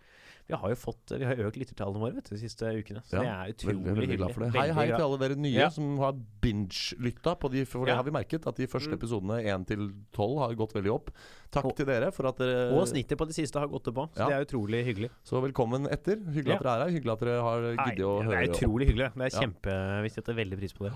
Vi 0.46 0.54
har 0.60 0.68
jo 0.68 0.76
fått 0.76 1.08
Vi 1.18 1.24
har 1.24 1.36
økt 1.40 1.56
lyttertallene 1.56 2.00
våre 2.02 2.14
vet 2.18 2.26
du, 2.28 2.34
de 2.36 2.40
siste 2.42 2.68
ukene. 2.68 3.00
Så 3.08 3.16
det 3.16 3.28
er 3.32 3.52
utrolig 3.54 3.80
Veldig, 3.80 3.94
veldig 3.96 4.16
glad 4.20 4.34
for 4.34 4.44
det. 4.44 4.50
Hei, 4.52 4.66
hei 4.76 4.86
til 4.90 5.04
alle 5.06 5.18
dere 5.22 5.36
nye 5.40 5.68
som 5.72 5.94
har 6.02 6.12
binge-lytta 6.44 7.32
de, 7.54 7.62
for 7.64 7.86
det 7.88 7.94
har 7.96 8.04
vi 8.04 8.12
merket. 8.12 8.46
At 8.46 8.56
de 8.60 8.66
første 8.68 8.92
Mm. 8.92 8.98
episodene 8.98 9.38
1 9.44 9.64
til 9.66 9.86
12 10.12 10.38
har 10.42 10.54
gått 10.54 10.74
veldig 10.74 10.92
opp. 10.92 11.10
Takk 11.50 11.64
Og- 11.64 11.76
til 11.76 11.86
dere 11.86 12.10
for 12.12 12.26
at 12.28 12.36
dere 12.36 12.72
Og 12.76 12.86
snittet 12.86 13.16
på 13.16 13.26
det 13.26 13.34
siste 13.34 13.58
har 13.58 13.68
gått 13.68 13.88
opp 13.88 13.94
òg, 13.96 14.10
så 14.14 14.28
det 14.28 14.34
er 14.36 14.44
utrolig 14.44 14.84
hyggelig. 14.84 15.10
Så 15.24 15.40
velkommen 15.40 15.88
etter. 15.90 16.16
Hyggelig 16.16 16.54
at 16.56 16.62
dere 16.62 16.74
er 16.76 16.84
her. 16.84 16.90
Hyggelig 17.00 17.12
at 17.12 17.20
dere 17.20 17.40
har 17.40 17.60
giddet 17.62 18.04
å 18.04 18.22
høre. 18.22 18.40
det 18.40 18.48
er 18.48 18.52
utrolig 18.52 18.86
hyggelig. 18.88 19.14
Det 19.14 19.22
er 19.24 19.40
Ja. 19.40 19.40
Jeg 19.40 20.02
Vi 20.04 20.08
setter 20.10 20.34
veldig 20.34 20.58
pris 20.58 20.72
på 20.74 20.84
det. 20.90 20.92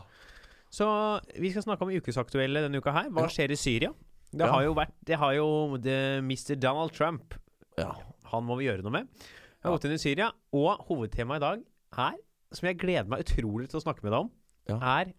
Så 0.71 1.21
vi 1.41 1.51
skal 1.51 1.63
snakke 1.63 1.81
om 1.83 1.89
ukesaktuelle 1.89 2.61
denne 2.69 2.77
uka 2.77 2.93
her. 2.93 3.09
Hva 3.09 3.25
skjer 3.27 3.51
i 3.51 3.57
Syria? 3.57 3.95
Det 4.31 4.45
Ja. 4.45 4.53
har 4.53 4.63
jo 4.65 4.75
vært 4.75 4.93
Det 5.03 5.17
har 5.17 5.33
jo 5.33 5.77
det, 5.79 6.19
Mr. 6.23 6.55
Donald 6.61 6.93
Trump. 6.93 7.33
Ja. 7.79 7.95
Han 8.33 8.45
må 8.49 8.59
vi 8.59 8.67
gjøre 8.69 8.83
noe 8.87 8.93
med. 8.93 9.09
Jeg 9.09 9.65
har 9.65 9.73
Ja. 9.73 9.77
gått 9.77 9.85
inn 9.89 9.93
i 9.97 10.03
Syria, 10.03 10.33
og 10.53 10.87
hovedtemaet 10.89 11.37
i 11.43 11.47
dag 11.47 11.63
er, 11.99 12.19
som 12.53 12.67
jeg 12.69 12.79
gleder 12.79 13.09
meg 13.09 13.25
utrolig 13.27 13.69
til 13.69 13.81
å 13.81 13.83
snakke 13.83 14.03
med 14.05 14.13
deg 14.13 14.21
om, 14.21 14.31
Ja. 14.69 14.79
er 15.01 15.13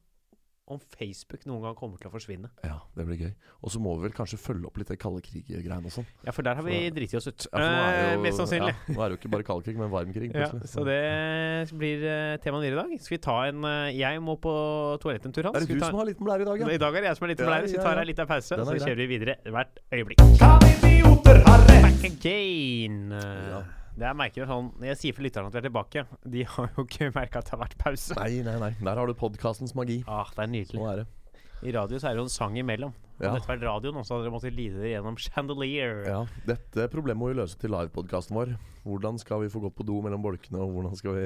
om 0.69 0.77
Facebook 0.77 1.41
noen 1.49 1.63
gang 1.63 1.73
kommer 1.73 1.97
til 1.97 2.11
å 2.11 2.13
forsvinne. 2.13 2.47
ja, 2.63 2.77
det 2.95 3.03
blir 3.07 3.17
gøy. 3.17 3.33
Og 3.63 3.71
så 3.71 3.79
må 3.81 3.95
vi 3.97 4.03
vel 4.07 4.11
kanskje 4.13 4.37
følge 4.37 4.67
opp 4.67 4.77
litt 4.77 4.87
det 4.87 4.99
kalde 4.99 5.19
krig-greiene 5.25 5.83
og 5.83 5.89
sånn. 5.91 6.05
Ja, 6.23 6.29
for 6.31 6.43
der 6.43 6.53
har 6.53 6.61
vi 6.61 6.91
driti 6.91 7.17
oss 7.17 7.25
ut. 7.25 7.47
Ja, 7.51 7.57
er 7.59 8.11
Eh, 8.11 8.13
jo- 8.13 8.21
Mest 8.21 8.37
sannsynlig. 8.37 8.75
Ja, 8.87 8.93
nå 8.93 9.01
er 9.01 9.09
det 9.09 9.17
jo 9.17 9.17
ikke 9.17 9.31
bare 9.31 9.43
kald 9.43 9.63
krig, 9.65 9.75
men 9.77 9.89
varm 9.89 10.13
krig. 10.13 10.31
Ja, 10.31 10.45
så 10.69 10.85
det 10.85 11.73
blir 11.73 12.05
uh, 12.05 12.37
temaet 12.37 12.61
videre 12.69 12.85
i 12.85 12.87
dag. 12.87 12.99
Skal 13.01 13.17
vi 13.17 13.21
ta 13.21 13.41
en 13.49 13.65
eh, 13.65 13.97
Jeg 13.97 14.21
må 14.21 14.39
på 14.39 14.53
toalettet 15.01 15.25
en 15.25 15.31
tur, 15.33 15.41
Hans. 15.49 15.57
Er 15.57 15.65
det 15.65 15.69
du 15.73 15.79
ta- 15.79 15.89
som 15.89 15.97
har 15.97 16.05
litt 16.05 16.19
med 16.21 16.27
blære 16.29 16.41
i 16.41 16.45
dag, 16.45 16.61
I 16.71 16.77
dag 16.77 16.95
er 16.95 17.01
det 17.01 17.07
jeg 17.09 17.17
som 17.17 17.25
har 17.25 17.29
litt 17.33 17.37
blære, 17.39 17.65
så 17.65 17.71
vi 17.71 17.83
tar 17.83 17.95
ja. 17.95 18.01
en 18.01 18.07
liten 18.07 18.27
pause, 18.27 18.51
og 18.53 18.67
så 18.67 18.71
er 18.75 18.85
kjører 18.85 18.95
vi 18.95 19.07
videre 19.17 19.35
hvert 19.49 19.73
øyeblikk. 19.91 20.37
Kan 20.37 20.59
idioter 20.69 21.43
rett? 21.43 21.68
Back 21.99 22.11
again. 22.11 23.11
Ja. 23.11 23.59
Det 23.99 24.05
er 24.07 24.13
merker 24.15 24.47
sånn 24.47 24.69
Når 24.79 24.87
jeg 24.93 24.99
sier 25.01 25.15
for 25.17 25.25
lytterne 25.25 25.49
at 25.49 25.55
vi 25.55 25.59
er 25.59 25.65
tilbake, 25.65 26.03
de 26.31 26.43
har 26.47 26.69
jo 26.77 26.85
ikke 26.85 27.09
merka 27.11 27.41
at 27.41 27.49
det 27.49 27.51
har 27.51 27.59
vært 27.59 27.75
pause. 27.81 28.15
Nei, 28.15 28.37
nei, 28.45 28.53
nei. 28.61 28.69
Der 28.79 29.01
har 29.01 29.09
du 29.09 29.15
podkastens 29.19 29.75
magi. 29.75 29.97
Ah, 30.07 30.29
det 30.31 30.45
er 30.45 30.51
nydelig. 30.53 30.77
Sånn 30.79 30.91
er 30.93 31.01
det. 31.01 31.41
I 31.67 31.73
radio 31.75 31.99
så 31.99 32.07
er 32.07 32.15
det 32.15 32.21
jo 32.21 32.27
en 32.29 32.31
sang 32.31 32.55
imellom. 32.55 32.93
Ja. 33.17 33.33
Hadde 33.33 33.41
dette 33.41 33.51
vært 33.51 33.65
radio 33.67 33.91
nå, 33.91 34.05
så 34.07 34.15
hadde 34.15 34.29
dere 34.29 34.35
måttet 34.37 34.55
lide 34.55 34.79
det 34.79 34.93
gjennom 34.93 35.19
Chandelier. 35.19 35.99
Ja, 36.07 36.21
Dette 36.47 36.87
problemet 36.93 37.19
må 37.19 37.33
vi 37.33 37.39
løse 37.41 37.59
til 37.59 37.75
livepodkasten 37.75 38.39
vår. 38.39 38.55
Hvordan 38.85 39.19
skal 39.19 39.43
vi 39.43 39.51
få 39.51 39.65
gått 39.65 39.75
på 39.75 39.89
do 39.89 39.99
mellom 40.05 40.23
bolkene, 40.23 40.63
og 40.63 40.71
hvordan 40.77 40.95
skal 40.95 41.19
vi 41.19 41.25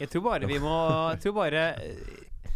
Jeg 0.00 0.08
tror 0.14 0.24
bare 0.30 0.48
vi 0.48 0.56
må 0.62 0.72
Jeg 1.12 1.20
tror 1.26 1.36
bare 1.42 1.66
eh, 1.84 2.48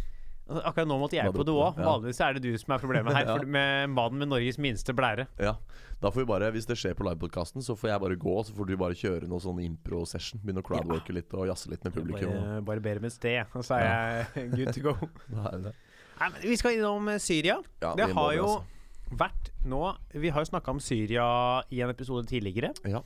Akkurat 0.61 0.87
nå 0.87 0.97
måtte 1.01 1.17
jeg 1.17 1.33
på 1.33 1.43
do 1.47 1.55
òg. 1.57 1.77
Vanligvis 1.81 2.19
er 2.21 2.33
det 2.37 2.43
du 2.43 2.57
som 2.61 2.73
er 2.75 2.81
problemet 2.83 3.13
her, 3.15 3.25
for, 3.37 3.45
med 3.45 3.89
mannen 3.89 4.19
med 4.23 4.29
Norges 4.33 4.57
minste 4.61 4.93
blære. 4.93 5.27
Ja. 5.41 5.55
Da 6.03 6.09
får 6.11 6.21
vi 6.21 6.25
bare, 6.27 6.51
Hvis 6.51 6.65
det 6.67 6.75
skjer 6.77 6.93
på 6.99 7.05
livepodkasten, 7.07 7.63
så 7.63 7.75
får 7.79 7.89
jeg 7.93 8.01
bare 8.03 8.15
gå, 8.19 8.35
så 8.43 8.53
får 8.57 8.67
du 8.67 8.75
bare 8.77 8.97
kjøre 8.99 9.27
noe 9.31 9.39
sånn 9.39 9.61
impro-session. 9.63 10.41
Begynne 10.43 10.59
å 10.63 10.67
crowdworke 10.67 11.15
litt 11.15 11.31
og 11.33 11.47
jazze 11.47 11.71
litt 11.71 11.83
med 11.87 11.93
publikum. 11.95 12.29
Bare, 12.33 12.61
bare 12.67 12.83
ber 12.83 12.99
om 12.99 13.05
et 13.07 13.15
sted, 13.15 13.45
og 13.55 13.63
så 13.63 13.79
er 13.79 13.87
jeg 14.35 14.51
good 14.51 14.73
to 14.75 14.81
go. 14.83 14.93
det. 15.63 15.73
Nei, 16.19 16.29
men 16.29 16.41
vi 16.43 16.57
skal 16.59 16.75
innom 16.77 17.07
eh, 17.09 17.17
Syria. 17.23 17.57
Ja, 17.81 17.93
det 17.95 18.09
har 18.13 18.33
jo 18.35 18.45
altså. 18.45 19.15
vært 19.23 19.49
nå 19.65 19.79
Vi 20.13 20.29
har 20.33 20.43
jo 20.43 20.49
snakka 20.51 20.71
om 20.75 20.79
Syria 20.83 21.25
i 21.71 21.79
en 21.81 21.89
episode 21.93 22.27
tidligere. 22.29 22.73
Ja. 22.85 23.01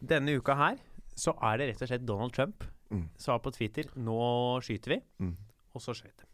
Denne 0.00 0.36
uka 0.36 0.54
her 0.60 0.76
så 1.16 1.32
er 1.40 1.56
det 1.58 1.70
rett 1.72 1.82
og 1.82 1.88
slett 1.90 2.06
Donald 2.08 2.32
Trump 2.36 2.64
Mm. 2.86 3.08
sa 3.18 3.34
på 3.42 3.50
Twitter 3.50 3.82
'Nå 3.98 4.62
skyter 4.62 4.92
vi', 4.94 5.02
Mm. 5.18 5.32
og 5.74 5.80
så 5.82 5.90
skjøt 5.90 6.16
de. 6.22 6.26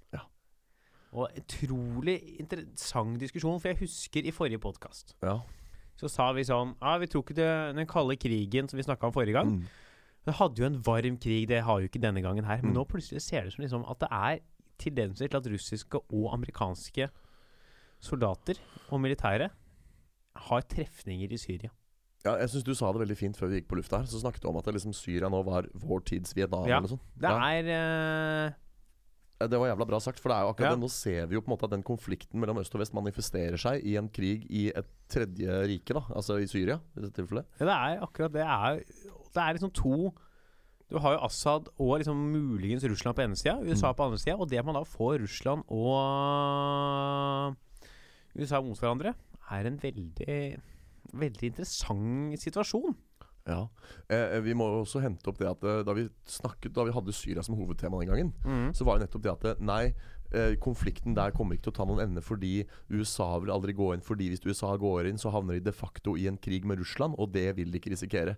Og 1.12 1.28
utrolig 1.36 2.16
interessant 2.40 3.18
diskusjon, 3.20 3.60
for 3.60 3.68
jeg 3.68 3.82
husker 3.82 4.24
i 4.24 4.30
forrige 4.32 4.58
podkast 4.62 5.14
Ja. 5.22 5.40
så 6.00 6.08
sa 6.08 6.32
vi 6.32 6.40
sånn 6.42 6.74
Ja, 6.80 6.96
vi 6.98 7.06
tror 7.06 7.22
ikke 7.22 7.34
det 7.36 7.76
den 7.76 7.86
kalde 7.86 8.16
krigen 8.16 8.68
som 8.68 8.78
vi 8.78 8.82
snakka 8.86 9.04
om 9.06 9.12
forrige 9.12 9.32
gang. 9.36 9.50
Mm. 9.60 9.66
Det 10.24 10.34
hadde 10.38 10.56
jo 10.56 10.64
en 10.66 10.80
varm 10.82 11.18
krig, 11.18 11.48
det 11.48 11.62
har 11.64 11.80
jo 11.80 11.88
ikke 11.88 12.00
denne 12.00 12.22
gangen 12.22 12.44
her. 12.44 12.62
Men 12.62 12.72
Mm. 12.72 12.76
nå 12.78 12.84
plutselig 12.88 13.20
ser 13.22 13.42
det 13.42 13.48
ut 13.48 13.52
som 13.54 13.64
liksom 13.64 13.90
at 13.90 13.98
det 13.98 14.08
er 14.10 14.38
tendenser 14.78 15.28
til 15.28 15.36
at 15.36 15.46
russiske 15.46 15.94
og 16.10 16.32
amerikanske 16.32 17.08
soldater 18.00 18.54
og 18.90 19.00
militære 19.00 19.50
har 20.36 20.60
trefninger 20.62 21.30
i 21.30 21.36
Syria. 21.36 21.70
ja, 22.24 22.36
jeg 22.38 22.48
syns 22.50 22.64
du 22.64 22.74
sa 22.74 22.92
det 22.92 23.00
veldig 23.02 23.16
fint 23.18 23.36
før 23.36 23.48
vi 23.50 23.60
gikk 23.60 23.68
på 23.68 23.76
lufta 23.76 23.98
her. 23.98 24.06
Så 24.06 24.20
snakket 24.22 24.40
du 24.42 24.48
om 24.48 24.56
at 24.56 24.64
det 24.64 24.74
liksom 24.74 24.94
Syria 24.94 25.28
nå 25.28 25.44
var 25.44 25.66
vår 25.74 26.04
tids 26.04 26.32
Vietnam. 26.34 26.66
Ja, 26.68 26.78
eller 26.78 26.88
sånt. 26.88 27.00
Det 27.18 27.28
Ja. 27.28 27.36
er 27.36 27.62
Ja, 27.64 28.50
Det 29.50 29.58
var 29.58 29.68
jævla 29.70 29.86
bra 29.86 29.98
sagt. 30.00 30.20
For 30.20 30.28
det 30.28 30.36
er 30.38 30.42
jo 30.46 30.52
akkurat 30.52 30.70
Ja. 30.70 30.74
det, 30.76 30.80
nå 30.82 30.90
ser 30.90 31.26
vi 31.26 31.34
jo 31.34 31.40
på 31.40 31.48
en 31.50 31.54
måte 31.56 31.64
at 31.64 31.70
den 31.74 31.82
konflikten 31.82 32.40
mellom 32.40 32.58
øst 32.58 32.74
og 32.74 32.80
vest 32.80 32.92
manifesterer 32.94 33.56
seg 33.58 33.84
i 33.84 33.96
en 33.96 34.08
krig 34.08 34.46
i 34.50 34.68
et 34.74 34.86
tredje 35.08 35.62
rike, 35.68 35.92
da. 35.94 36.02
Altså 36.14 36.38
i 36.42 36.46
Syria, 36.46 36.78
i 36.96 37.00
dette 37.00 37.14
tilfellet. 37.22 37.44
Ja, 37.60 37.64
det 37.66 37.74
er 37.74 38.02
akkurat 38.06 38.32
det. 38.32 38.42
Er, 38.46 38.82
det 39.34 39.42
er 39.42 39.52
liksom 39.58 39.72
to 39.72 40.12
Du 40.92 40.98
har 41.00 41.14
jo 41.14 41.24
Assad 41.24 41.68
og 41.80 41.98
liksom 42.02 42.16
muligens 42.32 42.84
Russland 42.84 43.16
på 43.16 43.22
ene 43.24 43.34
sida, 43.36 43.54
USA 43.64 43.88
Mm. 43.92 43.96
på 43.96 44.04
andre 44.04 44.18
sida. 44.18 44.36
Og 44.36 44.48
det 44.50 44.58
at 44.58 44.64
man 44.66 44.74
da 44.74 44.82
får 44.84 45.22
Russland 45.22 45.62
og 45.70 47.56
USA 48.36 48.60
mot 48.60 48.78
hverandre, 48.78 49.14
er 49.50 49.66
en 49.66 49.78
veldig 49.78 50.60
Veldig 51.12 51.42
interessant 51.50 52.38
situasjon. 52.40 52.94
Ja. 53.46 53.68
Eh, 54.08 54.38
vi 54.40 54.54
må 54.54 54.68
også 54.84 55.00
hente 55.02 55.26
opp 55.28 55.38
det 55.38 55.48
at 55.50 55.64
eh, 55.66 55.82
da 55.82 55.92
vi 55.98 56.04
snakket 56.30 56.72
Da 56.76 56.84
vi 56.86 56.92
hadde 56.94 57.12
Syria 57.12 57.42
som 57.42 57.56
hovedtema 57.58 57.98
den 57.98 58.08
gangen, 58.12 58.32
Mm. 58.44 58.72
så 58.72 58.84
var 58.86 58.98
jo 58.98 59.04
nettopp 59.06 59.22
det 59.22 59.32
at 59.32 59.44
eh, 59.50 59.54
nei, 59.66 59.94
eh, 60.32 60.54
konflikten 60.62 61.14
der 61.16 61.32
kommer 61.34 61.56
ikke 61.56 61.64
til 61.66 61.72
å 61.72 61.76
ta 61.80 61.84
noen 61.84 62.00
ende 62.04 62.22
fordi 62.22 62.64
USA 62.88 63.38
vil 63.42 63.50
aldri 63.50 63.74
gå 63.74 63.88
inn. 63.94 64.00
Fordi 64.00 64.28
hvis 64.30 64.44
USA 64.46 64.76
går 64.78 65.08
inn, 65.10 65.18
så 65.18 65.32
havner 65.34 65.54
de 65.58 65.64
de 65.66 65.72
facto 65.74 66.14
i 66.16 66.28
en 66.30 66.38
krig 66.38 66.64
med 66.64 66.78
Russland, 66.78 67.16
og 67.18 67.32
det 67.32 67.56
vil 67.56 67.70
de 67.72 67.78
ikke 67.80 67.90
risikere. 67.90 68.36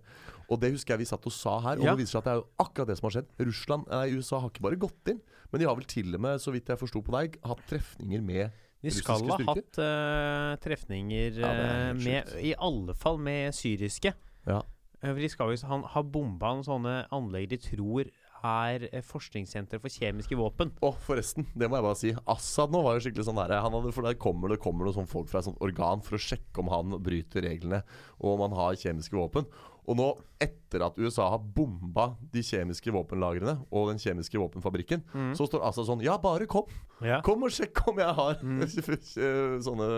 Og 0.49 0.59
det 0.59 0.71
husker 0.73 0.93
jeg 0.95 0.99
vi 1.05 1.05
satt 1.13 1.25
og 1.29 1.31
sa 1.37 1.59
her, 1.61 1.77
og 1.77 1.85
Ja. 1.85 1.95
det 1.95 2.01
viser 2.03 2.17
seg 2.17 2.23
at 2.23 2.23
det 2.25 2.33
er 2.33 2.41
jo 2.41 2.47
akkurat 2.65 2.87
det 2.87 2.97
som 2.97 3.09
har 3.09 3.15
skjedd. 3.21 3.29
Russland, 3.45 3.87
nei, 3.93 4.09
USA 4.17 4.39
har 4.39 4.49
ikke 4.49 4.61
bare 4.65 4.75
gått 4.81 5.07
inn, 5.13 5.21
men 5.51 5.61
de 5.61 5.65
har 5.67 5.75
vel 5.75 5.85
til 5.85 6.15
og 6.15 6.21
med, 6.21 6.39
så 6.41 6.51
vidt 6.51 6.65
jeg 6.67 6.77
forsto 6.81 7.01
på 7.05 7.13
deg, 7.13 7.37
hatt 7.45 7.61
trefninger 7.69 8.21
med 8.25 8.51
Vi 8.83 8.89
skal 8.91 9.21
ha 9.29 9.37
hatt 9.37 9.77
uh, 9.81 10.55
trefninger 10.61 11.39
Ja, 11.39 11.53
det 11.93 12.03
med. 12.03 12.35
I 12.43 12.53
alle 12.59 12.93
fall 12.93 13.17
med 13.17 13.53
syriske. 13.53 14.13
Ja. 14.45 14.61
Eh, 15.05 15.25
jo 15.29 15.57
han 15.69 15.83
har 15.93 16.03
bomba 16.09 16.53
noen 16.55 16.65
sånne 16.65 16.95
anlegg 17.13 17.49
de 17.53 17.59
tror 17.61 18.09
er 18.45 18.87
eh, 18.91 19.03
forskningssenter 19.05 19.81
for 19.81 19.89
kjemiske 19.93 20.37
våpen. 20.37 20.73
Å, 20.85 20.91
forresten, 21.05 21.47
det 21.57 21.69
må 21.69 21.79
jeg 21.79 21.85
bare 21.87 21.99
si. 21.99 22.11
Assad 22.29 22.73
nå 22.73 22.81
var 22.85 22.97
jo 22.97 23.05
skikkelig 23.05 23.27
sånn 23.29 23.39
der, 23.39 23.55
For 23.95 24.05
der 24.05 24.17
kommer 24.21 24.51
det 24.53 24.61
kommer 24.63 24.85
noen 24.85 24.97
sånne 24.99 25.11
folk 25.11 25.31
fra 25.31 25.41
et 25.41 25.47
sånt 25.49 25.61
organ 25.65 26.03
for 26.05 26.17
å 26.17 26.21
sjekke 26.21 26.61
om 26.61 26.73
han 26.73 26.99
bryter 27.05 27.45
reglene, 27.45 27.81
og 28.19 28.35
om 28.35 28.45
han 28.47 28.59
har 28.59 28.77
kjemiske 28.81 29.17
våpen. 29.17 29.47
Og 29.85 29.97
nå, 29.99 30.05
etter 30.41 30.81
at 30.81 30.95
USA 30.97 31.27
har 31.29 31.43
bomba 31.57 32.15
de 32.33 32.41
kjemiske 32.45 32.89
våpenlagrene 32.93 33.59
og 33.69 33.91
den 33.91 34.01
kjemiske 34.01 34.39
våpenfabrikken, 34.41 35.03
så 35.37 35.45
står 35.45 35.61
Assad 35.67 35.85
sånn 35.89 36.01
Ja, 36.05 36.17
bare 36.21 36.47
kom! 36.49 36.65
Ja. 37.05 37.19
Kom 37.25 37.45
og 37.45 37.53
sjekk 37.53 37.83
om 37.91 38.01
jeg 38.01 38.17
har 38.17 38.41
Mm. 38.41 38.63
sånne 39.65 39.89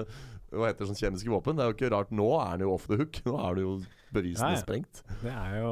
Hva 0.52 0.70
heter 0.72 0.88
sånn 0.88 0.96
kjemiske 1.00 1.30
våpen. 1.32 1.58
Det 1.58 1.64
er 1.66 1.72
jo 1.72 1.76
ikke 1.76 1.92
rart. 1.92 2.12
Nå 2.16 2.28
er 2.40 2.50
han 2.54 2.62
jo 2.64 2.74
off 2.74 2.88
the 2.88 2.96
hook. 3.02 3.20
Nå 3.26 3.34
er 3.44 3.56
det 3.58 3.64
jo 3.66 3.72
bevisene 4.16 4.54
Ja, 4.54 4.56
ja. 4.56 4.62
sprengt. 4.64 5.02
Det 5.22 5.32
er 5.34 5.58
jo 5.60 5.72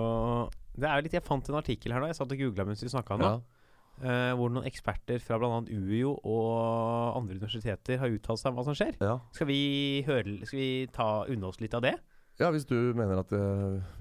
Det 0.76 0.90
er 0.90 0.98
jo 1.00 1.04
litt 1.08 1.14
Jeg 1.16 1.24
fant 1.24 1.48
en 1.50 1.56
artikkel 1.62 1.94
her 1.96 2.02
da. 2.04 2.08
Jeg 2.12 2.18
satt 2.20 2.32
og 2.36 2.42
googla 2.42 2.66
mens 2.68 2.84
vi 2.84 2.90
snakka 2.92 3.16
nå. 3.22 3.30
Ja. 3.30 3.40
eh, 4.04 4.34
hvor 4.36 4.52
noen 4.52 4.66
eksperter 4.68 5.22
fra 5.24 5.38
bl.a. 5.40 5.62
UiO 5.72 6.18
og 6.28 7.16
andre 7.22 7.38
universiteter 7.38 7.98
har 8.02 8.12
uttalt 8.12 8.42
seg 8.42 8.52
om 8.52 8.58
hva 8.60 8.66
som 8.68 8.76
skjer. 8.76 8.98
Ja. 9.00 9.16
Skal 9.32 9.48
vi 9.48 10.04
høre 10.08 10.36
Skal 10.46 10.60
vi 10.60 10.70
ta 10.92 11.08
unna 11.32 11.48
oss 11.54 11.62
litt 11.64 11.74
av 11.74 11.82
det? 11.88 11.96
ja, 12.36 12.50
hvis 12.52 12.66
du 12.68 12.76
mener 13.00 13.22
at 13.22 13.30
det 13.32 13.40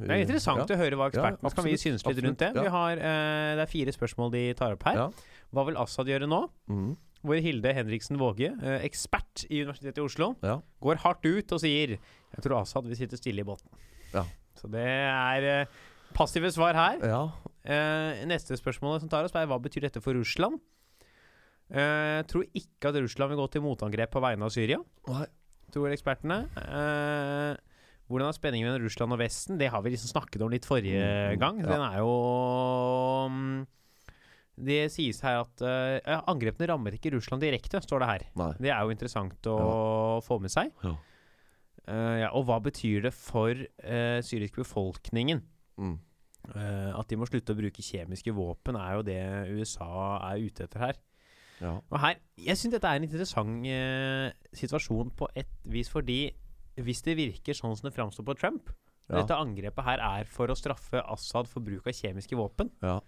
Det 0.00 0.10
er 0.10 0.24
interessant 0.24 0.66
å 0.66 0.76
høre 0.76 0.96
hva 0.98 1.06
ekspertene 1.12 1.46
Ja, 1.46 1.54
kan 1.54 1.64
vi 1.68 1.76
synes 1.78 2.02
litt 2.02 2.18
rundt 2.24 2.40
det. 2.42 2.48
ja. 2.56 2.62
Vi 2.66 2.72
har, 2.74 2.98
uh, 2.98 3.50
det 3.54 3.62
er 3.62 3.70
fire 3.70 3.92
spørsmål 3.94 4.32
de 4.34 4.40
tar 4.58 4.74
opp 4.74 4.82
her. 4.90 4.96
Ja. 4.98 5.06
Hva 5.54 5.62
vil 5.68 5.76
Assad 5.78 6.10
gjøre 6.10 6.26
nå? 6.26 6.40
Mhm. 6.66 6.96
Hvor 7.24 7.40
Hilde 7.40 7.72
Henriksen 7.72 8.18
Våge, 8.20 8.50
eh, 8.62 8.82
ekspert 8.84 9.46
i 9.48 9.62
Universitetet 9.64 9.98
i 9.98 10.04
Oslo, 10.04 10.34
Ja. 10.44 10.58
går 10.82 10.96
hardt 11.04 11.24
ut 11.24 11.52
og 11.56 11.60
sier 11.62 11.94
Jeg 11.96 12.42
tror 12.44 12.60
Assad 12.60 12.84
vil 12.84 12.96
sitte 12.98 13.16
stille 13.16 13.40
i 13.40 13.44
båten. 13.48 13.68
Ja. 14.12 14.24
Så 14.60 14.68
det 14.70 14.84
er 14.84 15.42
eh, 15.62 15.66
passive 16.12 16.50
svar 16.52 16.74
her. 16.74 16.98
ja. 17.02 17.22
Eh, 17.64 18.24
neste 18.28 18.58
spørsmål 18.60 19.00
som 19.00 19.08
tar 19.08 19.24
oss, 19.24 19.32
er 19.34 19.46
hva 19.48 19.56
betyr 19.62 19.80
dette 19.86 20.02
for 20.02 20.12
Russland? 20.12 20.60
Jeg 21.72 22.26
tror 22.28 22.44
ikke 22.54 22.90
at 22.90 22.94
Russland 23.00 23.30
vil 23.32 23.38
gå 23.40 23.46
til 23.50 23.62
motangrep 23.64 24.10
på 24.12 24.20
vegne 24.20 24.44
av 24.44 24.50
Syria, 24.52 24.76
Nei. 25.08 25.24
tror 25.72 25.88
ekspertene. 25.94 26.42
Hvordan 28.04 28.28
er 28.28 28.36
spenningen 28.36 28.68
mellom 28.68 28.84
Russland 28.84 29.14
og 29.16 29.18
Vesten? 29.22 29.56
Det 29.58 29.70
har 29.72 29.80
vi 29.82 29.94
liksom 29.94 30.12
snakket 30.12 30.42
om 30.44 30.50
litt 30.52 30.66
forrige 30.68 31.00
Mm, 31.32 31.38
gang. 31.40 31.62
Den 31.64 31.80
er 31.80 31.96
jo 32.02 33.28
mm, 33.30 33.66
Det 34.54 34.84
sies 34.94 35.18
her 35.24 35.40
at 35.42 35.64
uh, 35.66 36.22
angrepene 36.30 36.68
rammer 36.70 36.94
ikke 36.94 37.10
Russland 37.16 37.42
direkte, 37.42 37.80
står 37.82 38.04
det 38.04 38.10
her. 38.10 38.24
Nei. 38.38 38.52
Det 38.62 38.70
er 38.70 38.84
jo 38.84 38.94
interessant 38.94 39.48
å 39.50 40.20
få 40.24 40.38
med 40.42 40.52
seg. 40.54 40.70
Ja. 40.84 40.94
Uh, 41.84 42.16
ja, 42.22 42.28
og 42.32 42.46
hva 42.48 42.60
betyr 42.64 43.08
det 43.08 43.12
for 43.16 43.52
uh, 43.58 44.20
syriske 44.24 44.62
befolkningen? 44.62 45.42
Mm. 45.76 45.96
Uh, 46.44 46.92
at 46.94 47.08
de 47.08 47.16
må 47.18 47.26
slutte 47.28 47.52
å 47.52 47.58
bruke 47.58 47.84
kjemiske 47.84 48.32
våpen, 48.36 48.78
er 48.78 48.98
jo 48.98 49.04
det 49.06 49.18
USA 49.56 49.90
er 50.30 50.44
ute 50.44 50.68
etter 50.68 50.86
her. 50.86 51.02
Ja. 51.62 51.74
Og 51.88 52.00
her, 52.02 52.16
Jeg 52.36 52.58
syns 52.58 52.74
dette 52.74 52.88
er 52.90 52.98
en 52.98 53.06
interessant 53.06 53.68
uh, 53.68 54.30
situasjon 54.56 55.12
på 55.16 55.28
et 55.38 55.50
vis, 55.70 55.90
fordi 55.92 56.34
hvis 56.82 57.04
det 57.06 57.14
virker 57.18 57.54
sånn 57.56 57.76
som 57.78 57.88
det 57.88 57.94
framstår 57.94 58.26
på 58.26 58.38
Trump 58.38 58.72
Ja. 59.04 59.20
Dette 59.20 59.36
angrepet 59.36 59.84
her 59.84 60.00
er 60.00 60.24
for 60.24 60.48
å 60.48 60.56
straffe 60.56 61.02
Assad 61.12 61.44
for 61.50 61.60
bruk 61.60 61.84
av 61.86 61.92
kjemiske 61.92 62.38
våpen. 62.40 62.70
ja. 62.82 63.02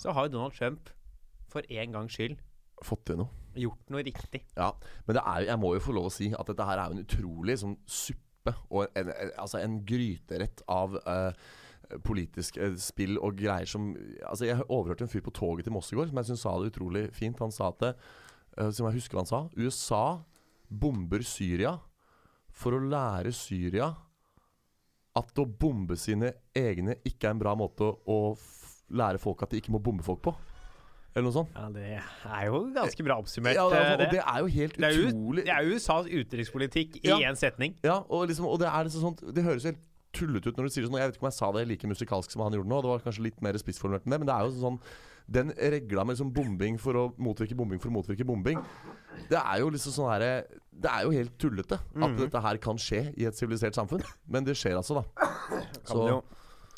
Så 0.00 0.14
har 0.14 0.26
jo 0.26 0.34
Donald 0.36 0.56
Trump 0.56 0.90
for 1.50 1.66
en 1.70 1.94
gangs 1.94 2.16
skyld 2.16 2.38
Fått 2.84 3.04
til 3.08 3.20
noe. 3.20 3.30
gjort 3.54 3.92
noe 3.94 4.02
riktig. 4.02 4.42
Ja, 4.58 4.72
men 5.06 5.16
det 5.16 5.22
er, 5.22 5.44
jeg 5.46 5.60
må 5.62 5.74
jo 5.76 5.82
få 5.84 5.94
lov 5.94 6.08
å 6.08 6.12
si 6.12 6.32
at 6.34 6.48
dette 6.50 6.66
her 6.66 6.80
er 6.80 6.90
jo 6.90 6.96
en 6.96 7.04
utrolig 7.04 7.54
sånn 7.60 7.76
suppe 7.86 8.54
og 8.68 8.88
en, 8.98 9.12
en, 9.14 9.30
altså 9.40 9.60
en 9.62 9.78
gryterett 9.86 10.64
av 10.68 10.98
uh, 11.06 11.30
politisk 12.04 12.58
uh, 12.60 12.74
spill 12.80 13.16
og 13.22 13.38
greier 13.38 13.70
som 13.70 13.92
Altså 14.26 14.50
Jeg 14.50 14.66
overhørte 14.66 15.06
en 15.06 15.12
fyr 15.12 15.22
på 15.24 15.32
toget 15.38 15.68
til 15.68 15.72
Moss 15.76 15.92
i 15.94 15.96
går 15.96 16.10
som 16.10 16.20
jeg 16.20 16.28
syns 16.32 16.44
sa 16.44 16.56
det 16.58 16.72
utrolig 16.74 17.06
fint. 17.16 17.40
Han 17.40 17.54
sa 17.54 17.70
at 17.70 17.80
det, 17.80 17.92
uh, 18.58 18.68
Som 18.74 18.90
jeg 18.90 18.98
husker 18.98 19.22
han 19.22 19.30
sa 19.30 19.44
USA 19.54 20.04
bomber 20.68 21.22
Syria 21.24 21.78
for 22.54 22.74
å 22.74 22.82
lære 22.82 23.32
Syria 23.34 23.92
at 25.14 25.38
å 25.38 25.46
bombe 25.46 25.96
sine 25.98 26.32
egne 26.58 26.98
ikke 27.06 27.28
er 27.28 27.36
en 27.36 27.40
bra 27.40 27.54
måte 27.58 27.86
å, 27.86 27.96
å 28.10 28.18
f 28.34 28.63
lære 28.94 29.18
folk 29.22 29.42
at 29.42 29.50
de 29.50 29.60
ikke 29.60 29.72
må 29.74 29.80
bombe 29.82 30.02
folk 30.06 30.22
på. 30.24 30.34
Eller 31.14 31.28
noe 31.28 31.34
sånt. 31.36 31.50
Ja, 31.54 31.68
Det 31.70 31.84
er 31.94 32.46
jo 32.48 32.60
ganske 32.74 33.04
bra 33.06 33.16
oppsummert. 33.22 33.54
Ja, 33.54 33.68
det, 33.70 33.78
eh, 33.78 33.90
er, 33.92 33.92
og 34.06 34.10
det 34.10 34.22
er 34.26 34.38
jo 34.40 34.46
helt 34.50 34.76
Det 34.76 34.84
er 34.88 35.02
utrolig 35.08 35.44
Det 35.46 35.52
er 35.54 35.68
USAs 35.70 36.06
utenrikspolitikk 36.10 36.96
i 37.04 37.08
Ja. 37.08 37.18
én 37.30 37.36
setning. 37.38 37.76
Ja, 37.84 38.00
og, 38.08 38.26
liksom, 38.28 38.46
og 38.50 38.58
det 38.58 38.66
er 38.66 38.82
liksom 38.88 39.00
sånt 39.14 39.34
Det 39.34 39.44
høres 39.44 39.62
helt 39.62 39.78
tullete 40.12 40.46
ut 40.50 40.56
når 40.56 40.64
du 40.66 40.70
sier 40.70 40.82
det 40.82 40.90
sånn. 40.90 40.98
Jeg 40.98 41.10
vet 41.12 41.16
ikke 41.18 41.22
om 41.26 41.30
jeg 41.30 41.38
sa 41.38 41.52
det 41.52 41.68
like 41.68 41.86
musikalsk 41.86 42.30
som 42.34 42.42
han 42.42 42.52
gjorde 42.52 42.66
nå. 42.70 42.82
Det 42.82 42.90
var 42.90 42.98
kanskje 43.06 43.22
litt 43.28 43.40
mer 43.42 43.52
spissformulert 43.54 44.06
enn 44.06 44.10
det, 44.14 44.18
men 44.20 44.26
det 44.26 44.34
er 44.34 44.42
jo 44.46 44.50
sånn 44.58 44.80
Den 45.30 45.50
regla 45.56 46.04
med 46.04 46.16
liksom 46.18 46.32
bombing 46.34 46.76
for 46.78 46.92
å 46.94 47.14
motvirke 47.16 47.56
bombing 47.56 47.78
for 47.80 47.88
å 47.88 47.94
motvirke 47.94 48.26
bombing, 48.26 48.58
det 49.30 49.38
er 49.40 49.60
jo 49.60 49.70
liksom 49.70 49.92
sånn 49.94 50.10
herre 50.12 50.44
Det 50.74 50.90
er 50.90 51.04
jo 51.04 51.10
helt 51.10 51.38
tullete 51.38 51.78
at 51.78 52.10
Mhm. 52.10 52.16
dette 52.18 52.42
her 52.42 52.56
kan 52.58 52.76
skje 52.76 53.14
i 53.16 53.24
et 53.24 53.32
sivilisert 53.34 53.72
samfunn. 53.74 54.02
Men 54.28 54.44
det 54.44 54.54
skjer 54.56 54.74
altså, 54.76 54.96
da. 55.00 55.04
Jo 55.94 56.22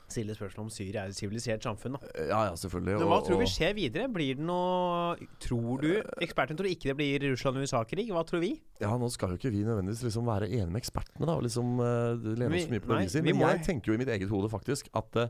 stille 0.08 0.34
spørsmål 0.36 0.66
om 0.66 0.70
Syria 0.70 1.02
er 1.04 1.12
et 1.12 1.18
sivilisert 1.18 1.64
samfunn, 1.66 1.96
da. 1.96 2.10
Ja, 2.28 2.40
ja, 2.48 2.52
selvfølgelig. 2.58 2.98
Men 3.00 3.08
hva 3.10 3.18
og- 3.18 3.26
tror 3.26 3.40
vi 3.40 3.48
skjer 3.50 3.74
videre? 3.74 4.06
Blir 4.12 4.36
det 4.36 4.44
noe 4.46 5.16
Tror 5.42 5.80
du 5.82 6.02
Eksperten 6.22 6.56
tror 6.56 6.68
ikke 6.70 6.92
det 6.92 6.96
blir 6.96 7.26
Russland-USA-krig. 7.32 8.08
Hva 8.14 8.24
tror 8.26 8.40
vi? 8.40 8.52
Ja, 8.80 8.92
nå 8.96 9.10
skal 9.10 9.30
jo 9.34 9.36
ikke 9.36 9.50
vi 9.50 9.64
nødvendigvis 9.66 10.04
liksom 10.06 10.26
være 10.26 10.48
enige 10.48 10.70
med 10.70 10.82
ekspertene, 10.82 11.26
da. 11.26 11.34
Og 11.34 11.42
liksom 11.42 11.78
uh, 11.80 12.14
lene 12.14 12.54
oss 12.54 12.66
så 12.66 12.74
mye 12.74 12.84
på 12.84 12.94
nei, 12.94 13.04
det 13.06 13.12
de 13.12 13.32
Men 13.32 13.44
jeg 13.48 13.64
tenker 13.66 13.92
jo 13.92 13.94
i 13.94 14.02
mitt 14.02 14.08
eget 14.08 14.28
hode 14.30 14.50
faktisk 14.52 14.88
at 14.94 15.16
uh, 15.16 15.28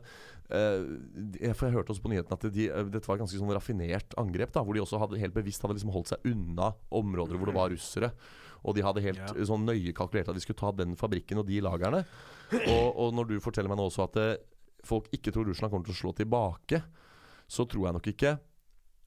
eh, 0.51 1.53
For 1.53 1.67
jeg 1.67 1.75
hørte 1.75 1.93
også 1.93 2.03
på 2.05 2.11
nyhetene 2.13 2.37
at 2.37 2.49
de, 2.53 2.69
uh, 2.71 2.83
dette 2.85 3.07
var 3.07 3.17
et 3.17 3.25
ganske 3.25 3.39
sånn 3.39 3.55
raffinert 3.55 4.17
angrep, 4.17 4.51
da. 4.53 4.63
Hvor 4.63 4.73
de 4.77 4.81
også 4.85 4.99
hadde 5.01 5.21
helt 5.21 5.33
bevisst 5.33 5.61
hadde 5.65 5.77
liksom 5.79 5.93
holdt 5.95 6.13
seg 6.13 6.19
unna 6.29 6.73
områder 6.91 7.37
hvor 7.37 7.49
det 7.49 7.57
var 7.57 7.73
russere. 7.73 8.11
Og 8.65 8.75
de 8.75 8.83
hadde 8.83 9.01
helt 9.01 9.17
Ja. 9.21 9.31
eh, 9.33 9.45
sånn 9.47 9.65
nøye 9.65 9.93
kalkulert 9.93 10.29
at 10.29 10.35
de 10.35 10.41
skulle 10.41 10.59
ta 10.59 10.71
den 10.71 10.95
fabrikken 10.95 11.37
og 11.39 11.47
de 11.47 11.61
lagrene. 11.61 12.05
Og, 12.51 12.95
og 12.95 13.13
når 13.13 13.27
du 13.27 13.39
forteller 13.39 13.69
meg 13.69 13.77
nå 13.77 13.87
også 13.89 14.03
at 14.07 14.17
eh, 14.17 14.37
folk 14.85 15.07
ikke 15.13 15.31
tror 15.33 15.47
Russland 15.49 15.71
kommer 15.73 15.85
til 15.87 15.95
å 15.95 16.01
slå 16.01 16.13
tilbake, 16.15 16.81
så 17.47 17.65
tror 17.69 17.87
jeg 17.87 17.93
nok 17.97 18.07
ikke 18.11 18.31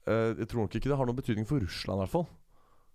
uh, 0.07 0.33
Jeg 0.39 0.47
tror 0.49 0.63
nok 0.65 0.75
ikke 0.75 0.89
det 0.89 0.97
har 0.97 1.05
noen 1.05 1.15
betydning 1.19 1.45
for 1.47 1.61
Russland, 1.61 1.99
i 1.99 2.03
hvert 2.05 2.15
fall. 2.15 2.27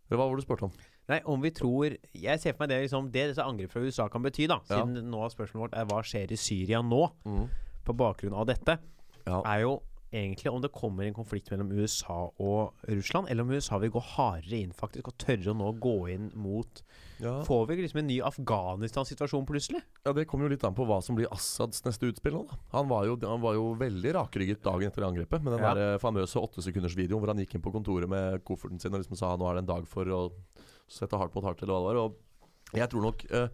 Eller 0.08 0.20
hva 0.20 0.26
var 0.28 0.36
det 0.36 0.42
du 0.44 0.46
spurte 0.46 0.68
om? 0.68 0.72
Nei, 1.08 1.20
om 1.30 1.40
vi 1.42 1.50
tror 1.54 1.96
Jeg 2.14 2.40
ser 2.42 2.52
for 2.54 2.64
meg 2.64 2.70
det 2.72 2.80
liksom 2.84 3.10
Det 3.14 3.28
disse 3.30 3.42
angrep 3.46 3.70
fra 3.70 3.82
USA 3.86 4.08
kan 4.10 4.22
bety, 4.26 4.46
da. 4.50 4.58
Ja. 4.70 4.80
Siden 4.82 5.10
nå 5.10 5.26
spørsmålet 5.30 5.68
vårt 5.68 5.76
er 5.78 5.86
hva 5.90 6.00
skjer 6.06 6.32
i 6.34 6.38
Syria 6.38 6.82
nå, 6.82 7.04
Mm. 7.26 7.46
på 7.86 7.94
bakgrunn 7.94 8.34
av 8.34 8.46
dette, 8.50 8.78
Ja. 9.26 9.42
er 9.46 9.60
jo 9.62 9.76
egentlig 10.12 10.50
om 10.52 10.60
det 10.62 10.72
kommer 10.72 11.04
en 11.06 11.14
konflikt 11.14 11.50
mellom 11.50 11.70
USA 11.72 12.30
og 12.38 12.74
Russland, 12.88 13.28
eller 13.30 13.42
om 13.42 13.50
USA 13.50 13.78
vil 13.78 13.90
gå 13.90 14.02
hardere 14.02 14.58
inn 14.62 14.72
faktisk 14.72 15.08
og 15.08 15.18
tørre 15.18 15.52
å 15.52 15.56
nå 15.58 15.72
gå 15.78 16.08
inn 16.14 16.30
mot 16.34 16.82
Ja. 17.22 17.38
Får 17.46 17.62
vi 17.70 17.76
liksom 17.80 18.02
en 18.02 18.06
ny 18.10 18.18
Afghanistan-situasjon 18.20 19.46
plutselig? 19.48 19.80
Ja, 20.04 20.12
Det 20.12 20.26
kommer 20.28 20.46
jo 20.46 20.52
litt 20.52 20.64
an 20.68 20.74
på 20.76 20.84
hva 20.84 20.98
som 21.02 21.16
blir 21.16 21.30
Assads 21.32 21.82
neste 21.86 22.10
utspill 22.10 22.34
nå. 22.36 22.42
da 22.50 22.58
Han 22.76 22.90
var 22.90 23.06
jo, 23.08 23.16
han 23.22 23.40
var 23.40 23.54
jo 23.56 23.70
veldig 23.80 24.12
rakrygget 24.18 24.62
dagen 24.66 24.90
etter 24.90 25.06
angrepet 25.06 25.42
med 25.42 25.56
den 25.56 25.62
Ja. 25.64 25.72
der 25.74 25.98
famøse 26.02 26.36
åttesekundersvideoen 26.36 27.20
hvor 27.22 27.32
han 27.32 27.38
gikk 27.40 27.54
inn 27.56 27.64
på 27.64 27.72
kontoret 27.72 28.08
med 28.08 28.44
kofferten 28.44 28.80
sin 28.80 28.92
og 28.94 29.00
liksom 29.00 29.16
sa 29.16 29.34
nå 29.36 29.48
er 29.48 29.54
det 29.54 29.64
en 29.64 29.72
dag 29.74 29.88
for 29.88 30.04
å 30.04 30.20
sette 30.88 31.16
hardt 31.16 31.34
mot 31.34 31.44
hardt, 31.44 31.62
eller 31.62 31.72
hva 31.72 31.80
det 31.80 31.96
var. 31.96 32.04
Og 32.04 32.76
jeg 32.76 32.88
tror 32.90 33.02
nok 33.02 33.26
uh, 33.32 33.48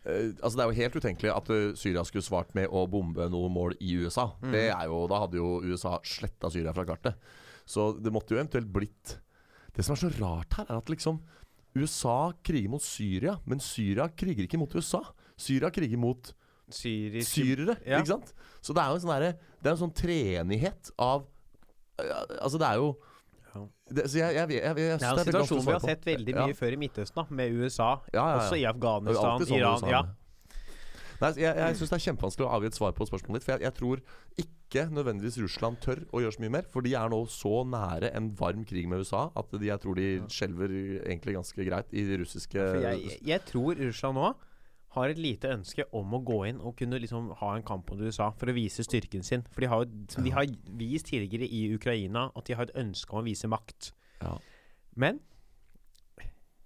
Uh, 0.00 0.32
Altså 0.40 0.56
Det 0.56 0.62
er 0.64 0.70
jo 0.70 0.80
helt 0.80 0.96
utenkelig 0.96 1.30
at 1.34 1.50
uh, 1.52 1.74
Syria 1.76 2.02
skulle 2.08 2.24
svart 2.24 2.54
med 2.56 2.70
å 2.72 2.86
bombe 2.88 3.26
noe 3.28 3.50
mål 3.52 3.74
i 3.84 3.98
USA. 4.00 4.30
Mm. 4.40 4.52
Det 4.54 4.62
er 4.72 4.86
jo, 4.88 5.06
Da 5.12 5.18
hadde 5.20 5.36
jo 5.36 5.60
USA 5.60 5.98
sletta 6.02 6.48
Syria 6.50 6.72
fra 6.72 6.86
kartet. 6.88 7.18
Så 7.68 7.92
det 8.00 8.10
måtte 8.10 8.32
jo 8.32 8.40
eventuelt 8.40 8.70
blitt 8.72 9.18
Det 9.76 9.84
som 9.84 9.92
er 9.92 10.00
så 10.00 10.08
rart 10.16 10.56
her, 10.56 10.64
er 10.70 10.78
at 10.80 10.88
liksom 10.88 11.20
USA 11.76 12.32
kriger 12.42 12.68
mot 12.72 12.82
Syria, 12.82 13.36
men 13.46 13.60
Syria 13.60 14.08
kriger 14.08 14.42
ikke 14.48 14.58
mot 14.58 14.74
USA. 14.74 15.00
Syria 15.38 15.70
kriger 15.70 15.96
mot 15.98 16.32
Syrisk 16.70 17.32
syrere, 17.34 17.76
Ja. 17.86 17.98
ikke 17.98 18.06
sant? 18.12 18.32
Så 18.62 18.72
det 18.74 18.82
er 18.82 18.88
jo 18.90 18.94
en 18.94 19.00
sånn 19.02 19.10
derre 19.14 19.30
Det 19.62 19.66
er 19.66 19.72
en 19.74 19.80
sånn 19.80 19.94
treenighet 19.94 20.90
av 20.98 21.24
Altså, 21.98 22.58
det 22.58 22.66
er 22.68 22.74
jo 22.76 22.96
det, 23.90 24.04
Så 24.08 24.18
jeg, 24.20 24.34
jeg, 24.36 24.48
jeg, 24.50 24.62
jeg, 24.62 24.74
Det 24.76 25.02
er 25.02 25.18
en 25.18 25.24
situasjon 25.26 25.64
vi 25.66 25.72
har 25.74 25.80
sett 25.82 26.04
veldig 26.06 26.34
Ja. 26.36 26.46
mye 26.46 26.54
før 26.54 26.72
i 26.72 26.76
Midtøsten, 26.78 27.16
da, 27.18 27.24
med 27.34 27.52
USA. 27.58 27.88
Ja, 28.14 28.22
ja, 28.22 28.28
ja. 28.30 28.36
Også 28.44 28.56
i 28.60 28.64
Afghanistan, 28.70 29.40
sånn 29.42 29.58
Iran. 29.58 29.74
USA 29.82 29.86
er 29.86 29.90
Ja. 29.90 30.02
det. 30.02 30.16
Nei, 31.20 31.30
jeg 31.36 31.56
jeg 31.60 31.76
syns 31.78 31.90
det 31.92 31.96
er 31.98 32.04
kjempevanskelig 32.06 32.46
å 32.46 32.52
avgi 32.56 32.70
et 32.70 32.76
svar 32.78 32.92
på 32.96 33.06
spørsmålet 33.08 33.40
ditt. 33.40 33.46
For 33.46 33.54
jeg, 33.54 33.64
jeg 33.66 33.76
tror 33.76 34.02
ikke 34.40 34.84
nødvendigvis 34.94 35.38
Russland 35.42 35.80
tør 35.84 36.04
å 36.16 36.22
gjøre 36.24 36.36
så 36.36 36.44
mye 36.44 36.54
mer. 36.56 36.68
For 36.72 36.86
de 36.86 36.94
er 36.96 37.10
nå 37.12 37.18
så 37.32 37.64
nære 37.68 38.12
en 38.16 38.30
varm 38.38 38.62
krig 38.68 38.88
med 38.88 39.04
USA 39.04 39.26
at 39.36 39.50
de, 39.52 39.66
jeg 39.68 39.82
tror 39.82 39.98
de 39.98 40.06
skjelver 40.32 40.76
egentlig 41.02 41.36
ganske 41.36 41.66
greit 41.66 41.92
i 41.92 42.06
de 42.08 42.20
russiske 42.22 42.68
jeg, 42.86 43.18
jeg 43.26 43.44
tror 43.50 43.76
Russland 43.80 44.16
nå 44.20 44.30
har 44.96 45.12
et 45.12 45.20
lite 45.22 45.50
ønske 45.54 45.84
om 45.94 46.16
å 46.16 46.22
gå 46.26 46.40
inn 46.48 46.58
og 46.66 46.74
kunne 46.80 46.98
liksom 46.98 47.28
ha 47.38 47.52
en 47.54 47.66
kamp 47.66 47.92
mot 47.92 48.00
USA 48.02 48.32
for 48.34 48.50
å 48.50 48.54
vise 48.56 48.82
styrken 48.82 49.22
sin. 49.26 49.44
For 49.54 49.62
de 49.62 49.68
har 49.70 49.84
de 49.86 50.32
har 50.34 50.48
vist 50.80 51.06
tidligere 51.12 51.46
i 51.46 51.68
Ukraina, 51.76 52.30
at 52.34 52.48
de 52.48 52.56
har 52.58 52.66
et 52.66 52.80
ønske 52.80 53.14
om 53.14 53.22
å 53.22 53.28
vise 53.28 53.50
makt. 53.50 53.92
Ja. 54.18 54.34
Men 54.98 55.20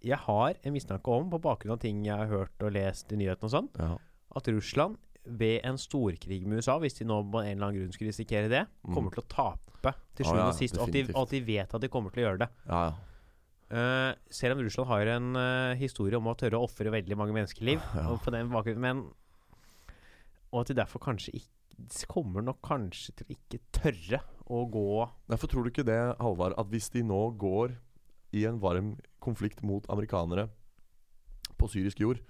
jeg 0.05 0.21
har 0.25 0.57
en 0.63 0.75
mistanke 0.75 1.13
om, 1.13 1.29
på 1.33 1.41
bakgrunn 1.45 1.77
av 1.77 1.83
ting 1.85 2.03
jeg 2.05 2.17
har 2.17 2.29
hørt 2.33 2.65
og 2.65 2.73
lest 2.77 3.13
i 3.13 3.21
nyhetene 3.21 3.49
og 3.49 3.55
sånn, 3.59 3.71
Ja. 3.81 3.95
At 4.37 4.49
Russland 4.53 4.99
ved 5.25 5.65
en 5.65 5.79
storkrig 5.81 6.43
med 6.47 6.61
USA, 6.61 6.77
hvis 6.83 6.99
de 6.99 7.07
nå 7.09 7.23
på 7.33 7.41
en 7.41 7.55
eller 7.55 7.69
annen 7.71 7.79
grunn 7.81 7.95
skulle 7.95 8.13
risikere 8.13 8.51
det, 8.53 8.67
Mm. 8.85 8.95
kommer 8.95 9.15
til 9.15 9.23
å 9.23 9.29
tape 9.29 9.95
til 10.17 10.25
Ja, 10.27 10.33
ah, 10.33 10.37
ja, 10.37 10.47
og 10.49 10.55
sist. 10.55 10.77
Og 10.79 10.89
at, 10.89 10.93
de, 10.93 11.03
og 11.15 11.23
at 11.27 11.31
de 11.31 11.41
vet 11.45 11.75
at 11.75 11.81
de 11.81 11.89
kommer 11.89 12.11
til 12.13 12.25
å 12.25 12.27
gjøre 12.29 12.45
det. 12.45 12.51
ja, 12.69 12.85
ja. 12.91 12.95
Uh, 13.75 14.13
selv 14.31 14.55
om 14.55 14.61
Russland 14.63 14.87
har 14.91 15.09
en 15.17 15.37
uh, 15.37 15.75
historie 15.75 16.15
om 16.15 16.29
å 16.29 16.37
tørre 16.37 16.61
å 16.61 16.67
ofre 16.69 16.93
veldig 16.93 17.17
mange 17.17 17.33
menneskeliv. 17.35 17.81
Ja. 17.97 18.05
Og, 18.13 18.21
på 18.23 18.31
den 18.31 18.53
men, 18.79 19.01
og 20.53 20.61
at 20.61 20.69
de 20.69 20.77
derfor 20.79 21.01
kanskje 21.03 21.33
ikke 21.41 22.07
kommer 22.07 22.45
nok 22.45 22.61
kanskje 22.63 23.17
til 23.17 23.27
å 23.27 23.35
ikke 23.35 23.59
tørre 23.75 24.21
å 24.47 24.61
gå 24.71 25.09
Derfor 25.33 25.51
tror 25.51 25.65
du 25.65 25.73
ikke 25.73 25.87
det, 25.89 25.99
Halvard, 26.21 26.55
at 26.61 26.69
hvis 26.71 26.91
de 26.93 27.03
nå 27.03 27.33
går 27.41 27.75
i 28.37 28.45
en 28.47 28.61
varm 28.63 28.95
konflikt 29.25 29.63
mot 29.65 29.87
amerikanere 29.91 30.49
på 31.59 31.67
syrisk 31.73 31.99
jord, 32.05 32.21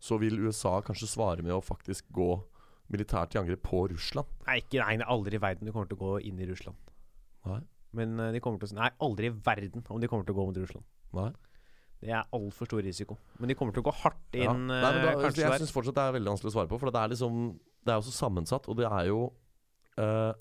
så 0.00 0.16
vil 0.20 0.38
USA 0.40 0.78
kanskje 0.84 1.08
svare 1.10 1.44
med 1.44 1.52
å 1.54 1.60
faktisk 1.64 2.08
gå 2.16 2.30
militært 2.90 3.36
i 3.36 3.40
angrep 3.40 3.62
på 3.66 3.84
Russland? 3.92 4.30
Nei, 4.46 4.58
ikke, 4.62 4.80
nei, 4.82 4.96
det 4.98 5.04
er 5.06 5.12
aldri 5.12 5.38
i 5.38 5.42
verden 5.42 5.68
de 5.68 5.74
kommer 5.74 5.90
til 5.90 6.00
å 6.00 6.06
gå 6.06 6.14
inn 6.30 6.40
i 6.40 6.48
Russland. 6.48 6.80
Nei. 7.46 7.60
Men 7.96 8.18
eh, 8.22 8.32
de 8.34 8.40
kommer 8.42 8.62
til 8.62 8.72
å 8.72 8.80
Nei, 8.80 8.90
aldri 9.02 9.30
i 9.30 9.36
verden 9.46 9.86
om 9.88 10.02
de 10.02 10.10
kommer 10.10 10.26
til 10.26 10.36
å 10.36 10.40
gå 10.40 10.48
mot 10.50 10.60
Russland. 10.62 10.86
Nei. 11.16 11.30
Det 12.00 12.12
er 12.16 12.28
altfor 12.32 12.68
stor 12.68 12.80
risiko. 12.84 13.18
Men 13.38 13.50
de 13.52 13.56
kommer 13.58 13.76
til 13.76 13.82
å 13.84 13.88
gå 13.90 13.92
hardt 14.02 14.36
Ja. 14.38 14.54
inn, 14.54 14.66
Nei, 14.70 14.80
men 14.80 15.02
da, 15.04 15.10
eh, 15.12 15.22
kanskje 15.24 15.44
jeg 15.44 15.60
syns 15.60 15.74
fortsatt 15.74 15.98
det 15.98 16.04
er 16.08 16.14
veldig 16.16 16.32
vanskelig 16.32 16.52
å 16.52 16.56
svare 16.56 16.70
på, 16.70 16.78
for 16.80 16.90
det 16.90 17.00
er 17.02 17.12
liksom 17.12 17.42
Det 17.84 17.92
er 17.92 18.00
jo 18.00 18.06
så 18.08 18.12
sammensatt, 18.12 18.68
og 18.68 18.76
det 18.76 18.84
er 18.84 19.06
jo 19.08 19.20
uh, 19.96 20.32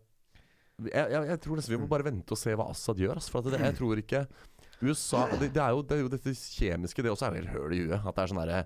jeg, 0.84 1.06
jeg, 1.12 1.28
jeg 1.30 1.40
tror 1.44 1.56
nesten 1.60 1.72
vi 1.72 1.80
må 1.80 1.88
bare 1.92 2.04
vente 2.08 2.36
og 2.36 2.40
se 2.40 2.52
hva 2.56 2.70
Assad 2.72 3.00
gjør. 3.00 3.20
Altså, 3.20 3.32
For 3.32 3.48
det, 3.48 3.60
jeg 3.60 3.76
tror 3.78 4.00
ikke 4.02 4.28
USA 4.82 5.26
det, 5.36 5.54
det, 5.56 5.62
er 5.64 5.72
jo, 5.76 5.82
det 5.84 5.98
er 5.98 6.02
jo 6.04 6.12
dette 6.12 6.34
kjemiske, 6.36 7.04
det 7.04 7.12
også 7.12 7.28
er 7.28 7.36
jo 7.36 7.42
helt 7.42 7.54
høl 7.56 7.76
i 7.76 7.82
huet. 7.84 8.00
At 8.00 8.16
det 8.16 8.24
er 8.24 8.32
sånn 8.32 8.42
derre 8.44 8.62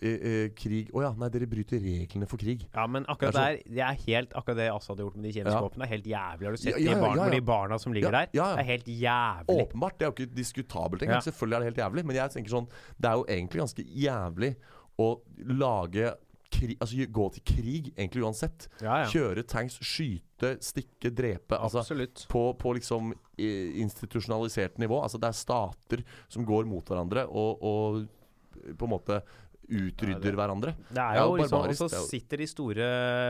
eh, 0.00 0.26
eh, 0.30 0.48
Krig 0.56 0.90
Å 0.94 1.02
ja, 1.06 1.10
nei, 1.18 1.28
dere 1.32 1.48
bryter 1.50 1.80
reglene 1.82 2.28
for 2.28 2.40
krig. 2.40 2.66
Ja, 2.74 2.86
men 2.90 3.06
akkurat 3.10 3.36
Det 3.36 3.42
er 3.42 3.56
der 3.56 3.76
Det 3.78 3.84
er 3.86 4.00
helt 4.06 4.36
akkurat 4.36 4.60
det 4.60 4.68
Assad 4.72 5.00
har 5.00 5.06
gjort 5.06 5.16
med 5.16 5.28
de 5.28 5.34
kjemiske 5.38 5.62
Ja. 5.62 5.72
Det 5.76 5.86
er 5.86 5.92
helt 5.94 6.10
jævlig. 6.12 6.48
Har 6.48 6.56
du 6.56 6.62
sett 6.62 6.72
Ja, 6.72 6.82
ja, 6.82 6.94
de, 6.94 7.00
barn, 7.06 7.32
de 7.36 7.40
barna 7.52 7.78
som 7.82 7.96
ligger 7.96 8.14
der? 8.14 8.28
Det 8.32 8.44
er 8.44 8.70
helt 8.72 8.86
jævlig. 8.86 9.58
Åpenbart, 9.66 9.98
det 9.98 10.06
er 10.06 10.12
jo 10.12 10.16
ikke 10.18 10.36
diskutabelt 10.36 11.02
engang. 11.06 11.24
Selvfølgelig 11.26 11.56
er 11.56 11.64
det 11.66 11.70
helt 11.72 11.82
jævlig. 11.84 12.06
Men 12.06 12.20
jeg 12.20 12.36
tenker 12.36 12.56
sånn 12.58 12.70
Det 12.96 13.10
er 13.10 13.20
jo 13.20 13.26
egentlig 13.38 13.64
ganske 13.64 13.88
jævlig 14.06 14.54
å 14.96 15.10
lage 15.52 16.14
krig, 16.52 16.76
Altså 16.80 17.06
gå 17.10 17.26
til 17.34 17.44
krig, 17.46 17.92
egentlig 17.96 18.24
uansett. 18.24 18.68
Ja, 18.80 19.02
ja. 19.02 19.08
Kjøre 19.10 19.44
tanks, 19.48 19.78
skyte, 19.84 20.56
stikke, 20.64 21.10
drepe. 21.10 21.58
Altså 21.58 21.82
på, 22.30 22.44
på 22.58 22.74
liksom 22.78 23.12
institusjonalisert 23.36 24.78
nivå. 24.80 25.00
Altså 25.02 25.20
det 25.20 25.30
er 25.30 25.36
stater 25.36 26.04
som 26.32 26.46
går 26.48 26.68
mot 26.68 26.86
hverandre 26.86 27.26
og, 27.28 27.62
og 27.66 28.06
på 28.76 28.86
en 28.88 28.92
måte 28.96 29.22
utrydder 29.66 30.30
Ja, 30.30 30.36
hverandre. 30.38 30.72
Det 30.94 31.00
er 31.02 31.16
Ja, 31.18 31.22
jo 31.26 31.36
liksom 31.40 31.58
Og 31.66 31.74
så 31.74 31.86
er 31.90 32.04
sitter 32.06 32.36
de 32.38 32.46
store, 32.46 32.84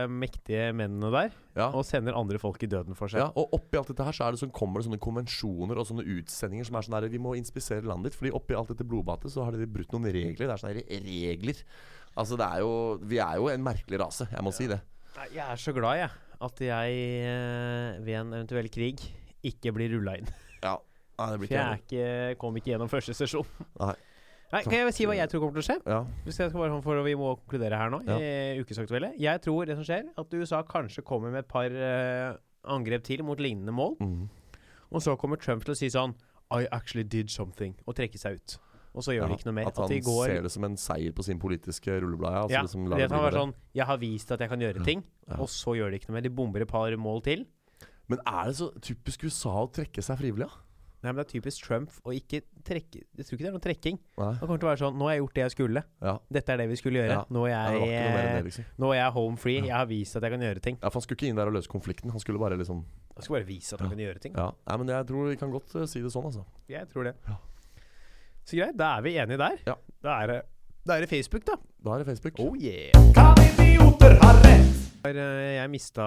mektige 0.07 0.67
mennene 0.77 1.09
der 1.09 1.31
Ja. 1.57 1.69
og 1.73 1.83
sender 1.85 2.13
andre 2.13 2.37
folk 2.37 2.61
i 2.61 2.67
døden 2.69 2.93
for 2.95 3.07
seg. 3.09 3.17
Ja, 3.23 3.31
og 3.35 3.49
oppi 3.57 3.77
alt 3.79 3.87
dette 3.87 4.03
her 4.05 4.11
så 4.13 4.27
er 4.27 4.31
det 4.35 4.39
sånn, 4.43 4.51
kommer 4.53 4.77
det 4.79 4.85
sånne 4.85 4.99
konvensjoner 5.01 5.77
og 5.81 5.87
sånne 5.89 6.05
utsendinger 6.05 6.65
som 6.69 6.75
er 6.77 6.81
sånn 6.85 6.93
her 7.01 7.09
Vi 7.09 7.17
må 7.17 7.33
inspisere 7.35 7.81
landet 7.89 8.11
ditt. 8.11 8.19
Fordi 8.19 8.31
oppi 8.37 8.53
alt 8.53 8.67
dette 8.69 8.85
blodbadet 8.85 9.31
så 9.33 9.43
har 9.45 9.51
dere 9.51 9.65
brutt 9.65 9.89
noen 9.93 10.05
regler. 10.13 10.45
Det 10.45 10.53
er 10.53 10.61
sånne 10.61 10.85
regler. 11.01 11.63
Altså 12.15 12.37
det 12.37 12.45
er 12.45 12.59
jo 12.59 12.97
Vi 13.01 13.17
er 13.17 13.35
jo 13.41 13.47
en 13.49 13.63
merkelig 13.63 13.99
rase. 13.99 14.27
Jeg 14.29 14.43
må 14.43 14.53
si 14.53 14.67
det. 14.67 14.79
Jeg 15.33 15.41
er 15.49 15.55
så 15.57 15.73
glad, 15.73 15.97
jeg, 15.97 16.11
at 16.39 16.59
jeg 16.61 16.91
eh, 17.25 17.97
ved 18.05 18.13
en 18.13 18.33
eventuell 18.33 18.69
krig 18.69 19.01
ikke 19.43 19.73
blir 19.73 19.89
rulla 19.97 20.17
inn. 20.19 20.27
Ja. 20.61 20.77
Nei, 21.17 21.31
det 21.31 21.33
For 21.33 21.37
blir 21.39 21.49
ikke 21.49 21.57
er 21.57 21.73
jeg. 21.73 21.81
ikke, 21.81 22.37
kom 22.37 22.55
ikke 22.57 22.69
gjennom 22.77 22.89
første 22.91 23.15
sesjon. 23.17 23.45
Nei. 23.81 23.95
Nei, 24.53 24.61
kan 24.63 24.77
jeg 24.79 24.93
si 24.95 25.05
hva 25.09 25.15
jeg 25.17 25.27
tror 25.31 25.41
kommer 25.43 25.57
til 25.59 25.63
å 25.63 25.67
skje? 25.67 25.77
Ja. 25.91 25.99
Hvis 26.23 26.37
jeg 26.39 26.51
skal 26.51 26.61
bare 26.61 26.81
for 26.85 27.01
Vi 27.03 27.15
må 27.19 27.33
konkludere 27.35 27.79
her 27.81 27.89
nå. 27.91 27.99
Ja. 28.07 28.15
i 28.19 28.61
Ukesaktuelle. 28.63 29.09
Jeg 29.19 29.41
tror 29.43 29.67
det 29.67 29.75
som 29.75 29.87
skjer, 29.87 30.05
at 30.17 30.33
USA 30.39 30.61
kanskje 30.63 31.03
kommer 31.03 31.33
med 31.33 31.43
et 31.43 31.49
par 31.51 31.67
uh, 31.67 32.37
angrep 32.63 33.03
til 33.03 33.25
mot 33.27 33.39
lignende 33.39 33.75
mål. 33.75 33.97
Mm. 33.99 34.29
Og 34.91 35.03
så 35.03 35.17
kommer 35.19 35.35
Trump 35.41 35.65
til 35.67 35.75
å 35.75 35.77
si 35.77 35.89
sånn 35.91 36.15
I 36.55 36.63
actually 36.71 37.03
did 37.03 37.29
something. 37.33 37.75
Og 37.85 37.97
trekke 37.99 38.19
seg 38.21 38.39
ut. 38.39 38.55
Og 38.97 39.03
så 39.05 39.13
gjør 39.13 39.27
Ja, 39.27 39.29
de 39.29 39.37
ikke 39.37 39.49
noe 39.49 39.57
mer. 39.59 39.67
At 39.69 39.75
At 39.75 39.83
han 39.83 39.91
de 39.91 39.99
går 40.01 40.23
ser 40.31 40.45
det 40.47 40.51
som 40.53 40.63
en 40.65 40.77
seier 40.79 41.11
på 41.13 41.25
sin 41.27 41.39
politiske 41.41 41.99
rulleblad. 42.01 42.33
Ja, 42.33 42.45
altså 42.47 42.55
ja, 42.55 42.61
liksom 42.65 42.87
det 42.89 43.09
kan 43.11 43.21
være 43.27 43.41
sånn 43.41 43.53
Jeg 43.77 43.85
har 43.91 43.99
vist 44.01 44.31
at 44.33 44.41
jeg 44.41 44.49
kan 44.49 44.63
gjøre 44.63 44.85
ting, 44.87 45.03
Ja. 45.27 45.37
og 45.43 45.51
så 45.53 45.75
gjør 45.77 45.91
de 45.91 45.99
ikke 45.99 46.09
noe 46.09 46.17
mer. 46.17 46.25
De 46.25 46.33
bomber 46.33 46.63
et 46.63 46.71
par 46.71 46.95
mål 46.97 47.21
til. 47.27 47.45
Men 48.07 48.23
er 48.25 48.47
det 48.47 48.55
så 48.55 48.71
typisk 48.79 49.27
USA 49.27 49.51
å 49.65 49.67
trekke 49.75 50.01
seg 50.01 50.17
frivillig, 50.17 50.47
da? 50.47 50.63
Nei, 51.07 51.13
men 51.13 51.23
Det 51.23 51.27
er 51.29 51.31
typisk 51.37 51.63
Trump 51.63 51.93
å 52.03 52.11
ikke 52.11 52.41
trekke 52.67 52.99
Jeg 52.99 53.23
tror 53.27 53.37
ikke 53.37 53.45
det 53.45 53.47
er 53.47 53.53
noen 53.55 53.63
trekking. 53.63 53.99
Nei. 54.19 54.31
Det 54.35 54.41
kommer 54.43 54.59
til 54.59 54.67
å 54.67 54.71
være 54.73 54.81
sånn 54.81 54.97
Nå 54.99 55.07
har 55.07 55.15
jeg 55.15 55.21
gjort 55.21 55.37
det 55.37 55.43
jeg 55.45 55.53
skulle. 55.53 55.83
Ja. 56.03 56.15
Dette 56.37 56.53
er 56.53 56.61
det 56.61 56.67
vi 56.67 56.79
skulle 56.81 56.99
gjøre. 56.99 57.15
Ja. 57.15 57.21
Nå, 57.31 57.43
er 57.47 57.53
jeg, 57.55 57.89
jeg, 57.93 58.15
det, 58.17 58.41
liksom. 58.49 58.67
nå 58.83 58.89
er 58.91 58.99
jeg 58.99 59.13
home 59.15 59.39
free. 59.39 59.61
Jeg 59.63 59.75
har 59.77 59.87
vist 59.87 60.19
at 60.19 60.27
jeg 60.27 60.35
kan 60.35 60.43
gjøre 60.47 60.63
ting. 60.67 60.79
Ja, 60.81 60.91
for 60.91 60.99
Han 60.99 61.05
skulle 61.07 61.21
ikke 61.21 61.29
inn 61.31 61.39
der 61.39 61.51
og 61.51 61.55
løse 61.55 61.71
konflikten. 61.71 62.11
Han 62.11 62.23
skulle 62.23 62.41
bare 62.43 62.59
liksom 62.59 62.83
Han 62.83 63.23
skulle 63.23 63.39
bare 63.39 63.47
vise 63.47 63.77
at 63.77 63.85
han 63.85 63.93
kan 63.93 64.03
gjøre 64.03 64.23
ting. 64.27 64.35
Ja, 64.35 64.49
Nei, 64.67 64.79
men 64.83 64.91
jeg 64.97 65.07
tror 65.13 65.31
vi 65.31 65.39
kan 65.39 65.53
godt 65.55 65.77
uh, 65.77 65.85
si 65.87 66.03
det 66.03 66.11
sånn, 66.11 66.27
altså. 66.27 66.43
Jeg 66.69 66.91
tror 66.91 67.07
det. 67.07 67.15
Ja. 67.29 67.37
Så 68.47 68.59
greit, 68.59 68.75
da 68.79 68.97
er 68.97 69.07
vi 69.07 69.15
enige 69.19 69.39
der. 69.41 69.63
Ja. 69.67 69.77
Da 70.03 70.19
er 70.23 70.33
det, 70.33 70.41
da 70.87 70.99
er 70.99 71.07
det 71.07 71.09
Facebook, 71.11 71.47
da. 71.47 71.55
Da 71.83 71.95
er 71.95 72.03
det 72.03 72.11
Facebook. 72.11 72.43
Oh 72.43 72.53
yeah. 72.59 72.91
Idioter 73.47 74.19
ha 74.23 74.35
rett? 74.43 74.77
Eh, 75.07 75.55
Jeg 75.57 75.69
mista 75.71 76.05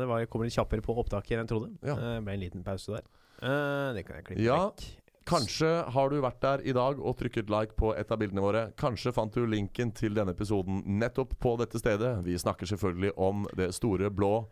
Det 0.00 0.08
var, 0.08 0.24
kom 0.30 0.44
litt 0.44 0.54
kjappere 0.54 0.84
på 0.84 0.96
opptaket 1.00 1.36
enn 1.36 1.44
jeg 1.44 1.52
trodde. 1.52 1.70
Ja. 1.86 1.96
Eh, 1.96 2.18
ble 2.24 2.36
en 2.36 2.42
liten 2.42 2.64
pause 2.66 2.96
der. 2.96 3.04
Eh, 3.42 3.92
det 3.96 4.04
kan 4.06 4.16
jeg 4.16 4.24
klippe 4.24 4.42
Ja. 4.44 4.68
vekk. 4.70 4.84
Kanskje 5.24 5.90
har 5.90 6.10
du 6.10 6.20
vært 6.20 6.40
der 6.40 6.58
i 6.68 6.72
dag 6.72 6.98
og 7.00 7.16
trykket 7.16 7.48
like 7.48 7.74
på 7.76 7.94
et 7.96 8.10
av 8.12 8.18
bildene 8.20 8.42
våre. 8.44 8.72
Kanskje 8.76 9.12
fant 9.16 9.32
du 9.32 9.46
linken 9.46 9.90
til 9.96 10.12
denne 10.12 10.34
episoden 10.36 10.82
nettopp 11.00 11.32
på 11.40 11.56
dette 11.58 11.78
stedet. 11.80 12.22
Vi 12.24 12.36
snakker 12.36 12.66
selvfølgelig 12.68 13.12
om 13.16 13.46
det 13.56 13.72
store 13.72 14.10
blå 14.10 14.46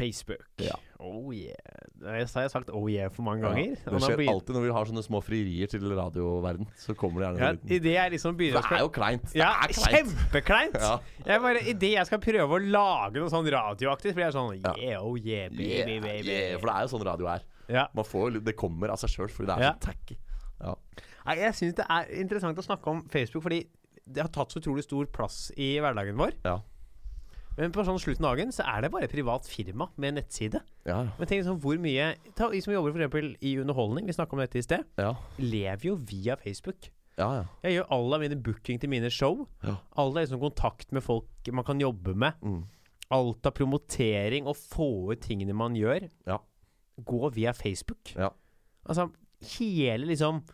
Facebook. 0.00 0.42
Ja. 0.64 0.74
Oh 1.00 1.30
yeah. 1.32 1.56
Jeg 2.00 2.26
har 2.32 2.42
jeg 2.46 2.50
sagt 2.52 2.70
oh 2.76 2.86
yeah 2.90 3.10
for 3.12 3.24
mange 3.26 3.44
Ja, 3.44 3.50
ganger. 3.52 3.76
Det 3.84 4.00
skjer 4.04 4.16
blir- 4.20 4.30
alltid 4.32 4.56
når 4.56 4.64
vi 4.66 4.72
har 4.76 4.88
sånne 4.90 5.04
små 5.04 5.20
frierier 5.24 5.68
til 5.70 5.84
radioverden. 5.96 6.66
Så 6.80 6.96
kommer 6.96 7.20
det 7.20 7.28
gjerne 7.28 7.40
ja, 7.44 7.50
en 7.52 7.60
liten 7.70 7.92
jeg 7.94 8.12
liksom 8.16 8.36
begynner 8.40 8.64
det 8.68 8.78
er 8.78 8.84
jo 8.84 8.90
kleint. 8.96 9.26
Det 9.32 9.40
Ja, 9.40 9.50
er 9.64 9.74
kleint. 9.76 10.14
kjempekleint! 10.16 10.78
Ja. 10.86 10.94
Jeg 11.26 11.42
bare, 11.44 11.62
Idet 11.74 11.92
jeg 11.94 12.06
skal 12.08 12.22
prøve 12.24 12.58
å 12.58 12.62
lage 12.64 13.20
noe 13.20 13.30
sånn 13.32 13.48
radioaktivt, 13.52 14.14
blir 14.16 14.26
jeg 14.30 14.36
sånn 14.36 14.56
yeah, 14.80 14.98
oh 15.04 15.16
yeah, 15.20 15.48
baby, 15.52 15.68
Yeah, 15.76 15.86
baby. 16.00 16.26
yeah, 16.32 16.56
for 16.58 16.70
det 16.72 16.76
er 16.76 16.86
jo 16.88 16.92
sånn 16.96 17.04
radio 17.06 17.30
er. 17.36 17.44
Ja. 17.70 17.86
Man 17.94 18.04
får, 18.08 18.40
det 18.44 18.56
kommer 18.58 18.90
av 18.90 18.98
seg 19.04 19.12
sjøl 19.14 19.28
fordi 19.30 19.46
det 19.52 19.58
er 19.60 19.66
Ja. 19.68 19.74
så 19.76 19.90
tacky. 19.90 20.16
Ja. 20.60 20.74
Jeg 21.36 21.54
syns 21.54 21.76
det 21.78 21.84
er 21.88 22.08
interessant 22.20 22.58
å 22.58 22.64
snakke 22.64 22.90
om 22.90 23.04
Facebook, 23.12 23.44
fordi 23.44 23.60
det 24.10 24.24
har 24.24 24.30
tatt 24.34 24.50
så 24.50 24.58
utrolig 24.58 24.82
stor 24.82 25.06
plass 25.06 25.52
i 25.56 25.76
hverdagen 25.78 26.16
vår. 26.18 26.32
Ja. 26.44 26.56
Men 27.58 27.72
på 27.74 27.82
sånn 27.84 27.98
slutten 28.00 28.24
av 28.24 28.36
dagen 28.36 28.52
så 28.54 28.64
er 28.64 28.82
det 28.82 28.90
bare 28.94 29.04
et 29.04 29.12
privat 29.12 29.44
firma 29.50 29.88
med 30.00 30.14
nettside. 30.16 30.60
Ja, 30.86 31.02
Men 31.18 31.28
tenk 31.28 31.44
sånn 31.44 31.58
hvor 31.60 31.76
mye 31.82 32.14
ta, 32.38 32.48
Vi 32.48 32.60
som 32.62 32.72
jobber 32.72 32.92
for 32.94 33.00
eksempel 33.02 33.36
i 33.42 33.56
underholdning, 33.60 34.06
vi 34.06 34.12
snakka 34.16 34.32
om 34.36 34.38
dette 34.40 34.58
i 34.58 34.62
sted, 34.64 34.84
ja. 34.96 35.14
lever 35.38 35.88
jo 35.90 35.96
via 35.96 36.36
Facebook. 36.36 36.90
ja, 37.18 37.28
ja. 37.40 37.44
Jeg 37.62 37.74
gjør 37.78 37.90
alle 37.90 38.14
av 38.14 38.20
mine 38.22 38.36
booking 38.42 38.78
til 38.80 38.88
mine 38.88 39.10
show. 39.10 39.46
Ja. 39.62 39.76
Alle 39.96 40.20
er 40.22 40.26
liksom 40.26 40.40
kontakt 40.40 40.92
med 40.92 41.02
folk 41.02 41.50
man 41.52 41.64
kan 41.64 41.78
jobbe 41.82 42.14
med. 42.14 42.32
Mm. 42.42 42.62
Alt 43.10 43.44
av 43.46 43.52
promotering 43.52 44.46
og 44.46 44.56
få 44.56 45.12
ut 45.12 45.20
tingene 45.20 45.52
man 45.52 45.74
gjør, 45.74 46.08
Ja. 46.26 46.38
går 47.04 47.34
via 47.34 47.52
Facebook. 47.52 48.14
Ja. 48.16 48.30
Altså 48.86 49.10
hele 49.58 50.06
liksom 50.06 50.44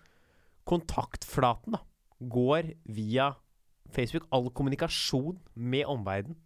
kontaktflaten 0.67 1.73
da 1.77 1.81
går 2.21 2.73
via 2.89 3.35
Facebook. 3.93 4.27
All 4.33 4.49
kommunikasjon 4.51 5.39
med 5.55 5.85
omverdenen. 5.87 6.37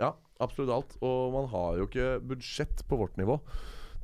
Ja, 0.00 0.14
absolutt 0.40 0.72
alt. 0.74 0.96
Og 1.04 1.32
man 1.34 1.46
har 1.52 1.76
jo 1.78 1.86
ikke 1.86 2.08
budsjett 2.32 2.82
på 2.88 2.96
vårt 3.00 3.16
nivå 3.20 3.36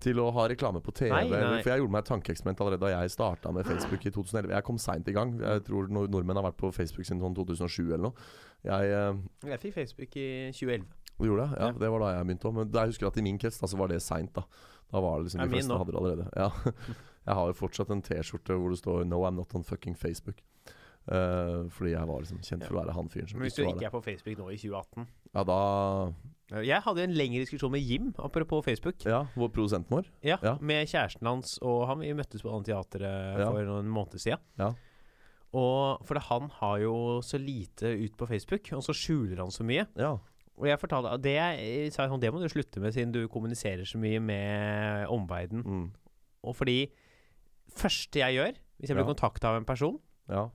til 0.04 0.18
å 0.20 0.26
ha 0.36 0.44
reklame 0.52 0.82
på 0.84 0.92
TV. 0.92 1.08
Nei, 1.08 1.22
nei. 1.32 1.62
For 1.64 1.72
jeg 1.72 1.80
gjorde 1.80 1.94
meg 1.94 2.02
et 2.04 2.10
tankeeksperiment 2.10 2.60
allerede 2.60 2.84
da 2.84 2.90
jeg 3.00 3.14
starta 3.14 3.52
med 3.56 3.64
Facebook 3.64 4.04
i 4.04 4.12
2011. 4.12 4.52
Jeg 4.52 4.66
kom 4.68 4.78
seint 4.78 5.08
i 5.08 5.14
gang. 5.16 5.38
Jeg 5.40 5.64
tror 5.64 5.88
nord- 5.88 6.10
nordmenn 6.12 6.36
har 6.36 6.44
vært 6.50 6.58
på 6.60 6.68
Facebook 6.76 7.06
siden 7.08 7.22
sånn 7.24 7.34
2007 7.34 7.86
eller 7.94 8.04
noe. 8.10 8.28
Jeg 8.68 8.92
eh, 8.92 9.48
Jeg 9.48 9.60
fikk 9.64 9.74
Facebook 9.80 10.16
i 10.20 10.28
2011. 10.52 10.84
Du 11.18 11.24
gjorde 11.30 11.46
det? 11.48 11.58
Ja, 11.58 11.66
Ja. 11.66 11.72
det 11.80 11.88
var 11.90 11.98
da 12.04 12.12
jeg 12.18 12.26
begynte 12.28 12.48
òg. 12.50 12.54
Men 12.60 12.70
jeg 12.76 12.92
husker 12.92 13.06
at 13.06 13.16
i 13.16 13.22
min 13.24 13.38
krets 13.38 13.58
da, 13.58 13.66
så 13.66 13.78
var 13.80 13.88
det 13.88 14.02
seint. 14.02 14.34
Da 14.36 14.44
Da 14.92 15.00
var 15.00 15.16
det 15.18 15.26
liksom 15.32 15.40
De 15.40 15.48
fleste 15.56 15.72
hadde 15.80 15.92
det 15.92 15.98
allerede. 15.98 16.28
Ja. 16.36 16.50
Jeg 17.26 17.34
har 17.34 17.46
jo 17.50 17.54
fortsatt 17.58 17.88
en 17.90 18.02
T-skjorte 18.02 18.54
hvor 18.54 18.70
det 18.70 18.78
står 18.78 19.04
'No, 19.04 19.24
I'm 19.26 19.34
not 19.34 19.52
on 19.56 19.64
fucking 19.64 19.96
Facebook'. 19.96 20.38
Eh, 21.06 21.68
fordi 21.70 21.92
jeg 21.92 22.06
var 22.08 22.18
liksom 22.24 22.40
kjent 22.42 22.64
for 22.66 22.74
å 22.74 22.80
være 22.82 22.94
han 22.96 23.08
fyren 23.08 23.28
som 23.30 23.38
Men 23.38 23.46
hvis 23.46 23.54
du 23.54 23.62
ikke 23.62 23.86
er 23.86 23.92
på 23.94 24.00
Facebook 24.02 24.38
nå 24.40 24.48
i 24.50 24.56
2018 24.58 25.04
Ja, 25.36 25.44
da 25.46 26.64
Jeg 26.66 26.82
hadde 26.82 27.04
en 27.04 27.14
lengre 27.14 27.44
diskusjon 27.44 27.70
med 27.70 27.80
Jim, 27.86 28.08
apropos 28.18 28.64
Facebook. 28.66 29.04
Ja, 29.06 29.24
hvor 29.36 29.48
produsenten 29.54 29.90
vår. 29.90 30.06
Ja, 30.22 30.38
Ja. 30.42 30.56
Med 30.60 30.86
kjæresten 30.88 31.26
hans 31.26 31.58
og 31.62 31.86
han. 31.88 32.00
Vi 32.00 32.12
møttes 32.14 32.42
på 32.42 32.50
Anteatret 32.54 33.38
Ja. 33.38 33.50
for 33.50 33.62
noen 33.66 33.86
måneder 33.86 34.18
siden. 34.18 34.38
Ja. 34.58 34.72
Og 35.54 36.04
for 36.06 36.18
han 36.18 36.50
har 36.60 36.78
jo 36.82 37.20
så 37.22 37.38
lite 37.38 37.86
ut 38.04 38.16
på 38.16 38.26
Facebook, 38.28 38.72
og 38.72 38.82
så 38.82 38.92
skjuler 38.94 39.38
han 39.38 39.50
så 39.50 39.62
mye. 39.64 39.86
Ja. 39.96 40.16
Og 40.58 40.66
jeg 40.66 40.78
fortalte 40.80 41.20
det, 41.22 41.36
jeg 41.36 41.92
sa 41.92 42.06
sånn, 42.08 42.20
det 42.20 42.32
må 42.32 42.40
du 42.40 42.48
slutte 42.48 42.80
med, 42.80 42.92
siden 42.94 43.12
du 43.12 43.26
kommuniserer 43.28 43.84
så 43.86 43.98
mye 43.98 44.18
med 44.20 45.06
omverdenen. 45.12 45.64
Mm. 45.64 45.90
Og 46.44 46.56
fordi 46.56 46.90
første 47.76 48.20
jeg 48.22 48.36
gjør, 48.38 48.54
hvis 48.80 48.88
jeg 48.88 48.96
blir 48.96 49.06
Ja. 49.06 49.14
kontakta 49.14 49.44
av 49.50 49.56
en 49.56 49.64
person, 49.64 49.98
Ja. 50.28 50.48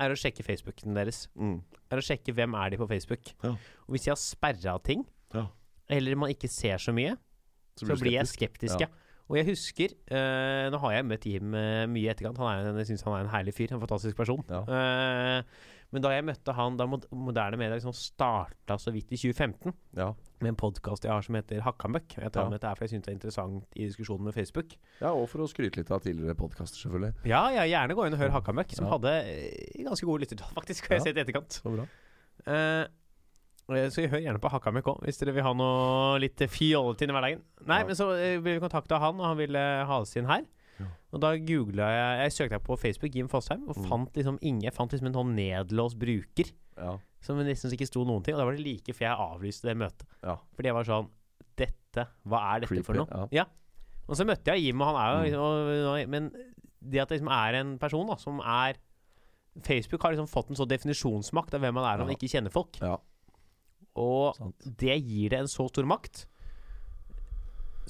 Er 0.00 0.14
å 0.14 0.18
sjekke 0.18 0.44
Facebooken 0.46 0.94
deres. 0.96 1.24
Mm. 1.38 1.56
Er 1.90 2.00
å 2.00 2.04
sjekke 2.04 2.34
hvem 2.36 2.54
er 2.60 2.70
de 2.70 2.78
på 2.80 2.88
Facebook. 2.90 3.32
Ja. 3.42 3.54
Og 3.86 3.94
hvis 3.96 4.06
jeg 4.08 4.12
har 4.14 4.20
sperra 4.22 4.76
ting, 4.84 5.04
Ja. 5.34 5.46
eller 5.88 6.14
man 6.16 6.30
ikke 6.30 6.48
ser 6.50 6.78
så 6.78 6.92
mye, 6.94 7.16
så, 7.78 7.86
du 7.86 7.94
blir 7.96 8.12
jeg 8.18 8.26
skeptisk. 8.30 8.80
Ja. 8.80 8.88
Og 9.28 9.36
jeg 9.36 9.44
husker 9.50 9.92
uh, 10.10 10.70
Nå 10.72 10.78
har 10.80 10.92
jeg 10.94 11.04
møtt 11.04 11.26
Jim 11.28 11.52
uh, 11.52 11.84
mye 11.86 12.06
i 12.06 12.08
etterkant. 12.08 12.38
Han 12.40 12.48
er, 12.48 12.68
en- 12.70 12.78
jeg 12.80 12.88
syns 12.94 13.02
han 13.04 13.12
er 13.18 13.26
en 13.26 13.32
herlig 13.34 13.52
fyr. 13.54 13.74
En 13.76 13.82
fantastisk 13.82 14.16
person. 14.16 14.40
Ja. 14.48 14.62
Eh, 14.64 15.42
men 15.92 16.02
da 16.04 16.10
jeg 16.12 16.24
møtte 16.28 16.52
han 16.54 16.76
da 16.76 16.84
moderne 16.86 17.56
medier 17.56 17.78
liksom 17.78 17.94
starta 17.96 18.76
så 18.78 18.92
vidt 18.92 19.12
i 19.12 19.16
2015, 19.16 19.72
Ja. 19.96 20.10
med 20.40 20.50
en 20.50 20.56
podkast 20.60 21.02
jeg 21.04 21.10
har 21.10 21.22
som 21.22 21.34
heter 21.34 21.60
Hakkamøkk 21.64 22.16
Jeg 22.20 22.32
tar 22.32 22.42
Ja. 22.44 22.48
med 22.50 22.60
dette 22.60 22.68
her 22.68 22.74
for 22.76 22.84
jeg 22.84 22.90
syns 22.92 23.04
det 23.06 23.12
er 23.12 23.16
interessant 23.16 23.64
i 23.74 23.86
diskusjonen 23.88 24.24
med 24.28 24.34
Facebook. 24.34 24.76
ja, 25.00 25.10
og 25.12 25.28
for 25.28 25.38
å 25.40 25.48
skryte 25.48 25.76
litt 25.80 25.90
av 25.90 26.00
tidligere 26.04 26.34
podkaster, 26.36 26.76
selvfølgelig. 26.78 27.14
Ja, 27.26 27.48
ja, 27.50 27.62
gjerne 27.64 27.94
gå 27.96 28.06
inn 28.06 28.12
og 28.14 28.20
hør 28.20 28.30
Hakkamøkk, 28.36 28.74
som 28.76 28.86
Ja. 28.86 28.92
hadde 28.98 29.14
eh, 29.24 29.82
ganske 29.84 30.04
gode 30.06 30.20
lyttertall, 30.26 30.52
faktisk. 30.60 30.88
Har 30.88 30.98
jeg 30.98 31.02
sett 31.08 31.16
i 31.16 31.24
etterkant. 31.24 31.50
Så 31.62 31.74
bra. 31.74 31.86
Uh, 32.46 32.86
så 33.90 34.00
hør 34.08 34.22
gjerne 34.24 34.40
på 34.40 34.48
Hakkamøkk 34.48 34.86
òg, 34.88 35.00
hvis 35.04 35.18
dere 35.20 35.34
vil 35.36 35.42
ha 35.44 35.52
noe 35.52 36.18
litt 36.22 36.38
fjollete 36.48 37.02
inn 37.04 37.10
i 37.10 37.16
hverdagen. 37.16 37.42
Nei, 37.66 37.82
men 37.84 37.94
så 37.98 38.06
ble 38.40 38.54
vi 38.54 38.60
kontakta 38.62 38.98
han, 38.98 39.18
og 39.20 39.26
han 39.26 39.36
ville 39.36 39.58
ha 39.84 39.98
oss 40.00 40.14
inn 40.16 40.24
her. 40.30 40.44
Ja. 40.80 40.86
Og 41.12 41.20
da 41.20 41.36
googla 41.38 41.88
jeg 41.90 42.30
Jeg 42.30 42.32
søkte 42.50 42.58
på 42.62 42.76
Facebook 42.78 43.14
Jim 43.14 43.28
Fosheim, 43.28 43.68
og 43.68 43.76
Mm. 43.76 43.88
fant 43.88 44.12
liksom 44.14 44.38
ingen 44.42 44.62
Jeg 44.62 44.74
fant 44.74 44.90
liksom 44.92 45.06
en 45.06 45.12
sånn 45.14 45.34
nedlåst 45.34 45.98
bruker 45.98 46.52
Ja. 46.76 46.98
som 47.20 47.36
nesten 47.38 47.72
ikke 47.72 47.86
sto 47.86 48.04
noen 48.04 48.22
ting. 48.22 48.34
Og 48.34 48.38
da 48.40 48.44
var 48.44 48.52
det 48.56 48.64
like 48.64 48.92
før 48.94 49.08
jeg 49.08 49.18
avlyste 49.18 49.62
det 49.62 49.76
møtet. 49.76 50.06
ja. 50.22 50.36
Fordi 50.56 50.64
jeg 50.68 50.74
var 50.74 50.84
sånn 50.84 51.08
Dette, 51.56 52.06
hva 52.26 52.54
er 52.56 52.60
dette 52.60 52.84
for 52.84 52.94
noe? 52.94 53.28
ja. 53.32 53.44
Og 54.08 54.14
så 54.16 54.24
møtte 54.24 54.44
jeg 54.54 54.62
Jim, 54.66 54.80
og 54.80 54.94
han 54.94 54.96
er 54.96 55.08
jo 55.10 55.18
Mm. 55.18 56.06
liksom 56.06 56.08
Men 56.10 56.30
det 56.80 57.00
at 57.00 57.08
det 57.08 57.20
liksom 57.20 57.32
er 57.32 57.54
en 57.58 57.78
person 57.78 58.06
da 58.06 58.14
som 58.16 58.40
er 58.40 58.74
Facebook 59.60 60.00
har 60.02 60.12
liksom 60.12 60.28
fått 60.30 60.50
en 60.50 60.56
sånn 60.56 60.68
definisjonsmakt 60.68 61.52
av 61.54 61.60
hvem 61.62 61.74
man 61.74 61.84
er 61.84 61.98
når 61.98 62.06
man 62.06 62.10
Ja. 62.10 62.16
ikke 62.16 62.30
kjenner 62.30 62.52
folk. 62.52 62.78
Ja. 62.80 62.96
Og 63.96 64.36
Sant. 64.36 64.54
det 64.78 65.02
gir 65.02 65.30
det 65.30 65.38
en 65.40 65.46
så 65.50 65.68
stor 65.68 65.82
makt 65.84 66.26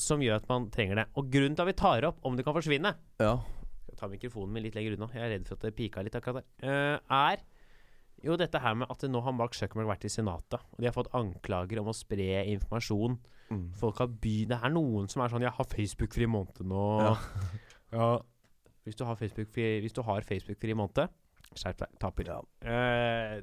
som 0.00 0.22
gjør 0.24 0.40
at 0.40 0.48
man 0.50 0.68
trenger 0.74 1.02
det. 1.02 1.06
Og 1.18 1.28
grunnen 1.32 1.56
til 1.58 1.64
at 1.66 1.70
vi 1.70 1.76
tar 1.78 2.06
opp 2.08 2.18
om 2.26 2.36
det 2.38 2.44
kan 2.46 2.56
forsvinne 2.56 2.94
Ja. 3.20 3.36
Skal 3.84 3.96
ta 4.00 4.08
mikrofonen 4.12 4.52
min 4.52 4.62
litt 4.66 4.74
lenger 4.78 4.96
unna, 4.96 5.08
jeg 5.14 5.22
er 5.24 5.32
redd 5.36 5.46
for 5.48 5.58
at 5.58 5.66
det 5.68 5.74
pika 5.78 6.02
litt 6.04 6.14
akkurat 6.18 6.44
der. 6.60 6.68
eh, 6.68 6.98
er 7.10 7.44
jo 8.24 8.36
dette 8.36 8.58
her 8.58 8.74
med 8.74 8.90
at 8.90 9.02
nå 9.06 9.20
har 9.22 9.32
Mark 9.32 9.54
Zuckerberg 9.54 9.86
vært 9.92 10.04
i 10.04 10.10
Senatet, 10.10 10.58
og 10.58 10.78
de 10.80 10.86
har 10.88 10.92
fått 10.96 11.12
anklager 11.14 11.78
om 11.80 11.86
å 11.92 11.94
spre 11.94 12.42
informasjon. 12.50 13.18
Mm. 13.50 13.72
Folk 13.78 13.98
har 14.02 14.08
by 14.08 14.44
Det 14.50 14.58
er 14.58 14.70
noen 14.74 15.08
som 15.08 15.22
er 15.22 15.28
sånn 15.32 15.40
'Jeg 15.40 15.54
har 15.56 15.64
Facebook-fri 15.64 16.26
måned 16.26 16.58
nå'. 16.60 17.00
Ja. 17.00 17.14
Ja. 17.92 18.18
Hvis 18.84 18.96
du 18.96 19.04
har 19.04 19.16
Facebook-fri 19.16 19.80
Hvis 19.80 19.94
du 19.94 20.02
har 20.02 20.20
Facebook-fri 20.20 20.74
måned 20.76 21.08
Skjerp 21.56 21.78
deg. 21.78 21.88
Taper. 21.98 22.24
Ja. 22.28 22.40
Uh, 22.60 23.40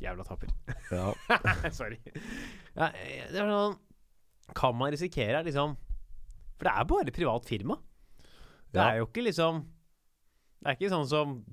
jævla 0.00 0.22
taper. 0.24 0.48
ja. 0.92 1.12
Sorry. 1.70 1.98
Ja, 2.76 2.92
eh, 2.94 3.26
det 3.32 3.40
er 3.40 3.50
sånn 3.50 3.76
Kan 4.54 4.76
man 4.78 4.92
risikere 4.92 5.42
liksom 5.44 5.76
For 6.56 6.64
det 6.68 6.72
er 6.72 6.84
bare 6.84 7.12
privat 7.12 7.44
firma. 7.44 7.76
Det 8.72 8.80
Ja. 8.80 8.90
er 8.92 8.98
jo 8.98 9.06
ikke 9.06 9.24
liksom 9.24 9.64
Det 10.62 10.66
er 10.70 10.76
ikke 10.76 10.90
sånn 10.90 11.06
som 11.08 11.44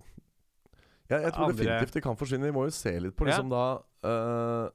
Ja, 1.09 1.19
jeg 1.19 1.33
tror 1.33 1.49
Andre- 1.49 1.57
definitivt 1.65 1.93
det 1.93 2.03
kan 2.03 2.15
forsvinne. 2.15 2.43
Vi 2.45 2.51
må 2.51 2.63
jo 2.65 2.71
se 2.71 2.99
litt 2.99 3.15
på 3.15 3.27
Ja. 3.27 3.37
liksom 3.37 3.49
da 3.49 3.63
uh, 4.03 4.69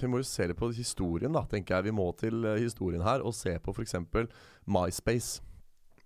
Vi 0.00 0.06
må 0.06 0.18
jo 0.18 0.22
se 0.22 0.46
litt 0.46 0.56
på 0.56 0.68
historien, 0.72 1.32
da, 1.32 1.42
tenker 1.46 1.74
jeg. 1.76 1.84
Vi 1.84 1.90
må 1.90 2.16
til 2.16 2.44
øh, 2.44 2.58
historien 2.60 3.02
her 3.02 3.20
og 3.26 3.34
se 3.34 3.58
på 3.58 3.72
f.eks. 3.74 3.94
MySpace. 4.66 5.40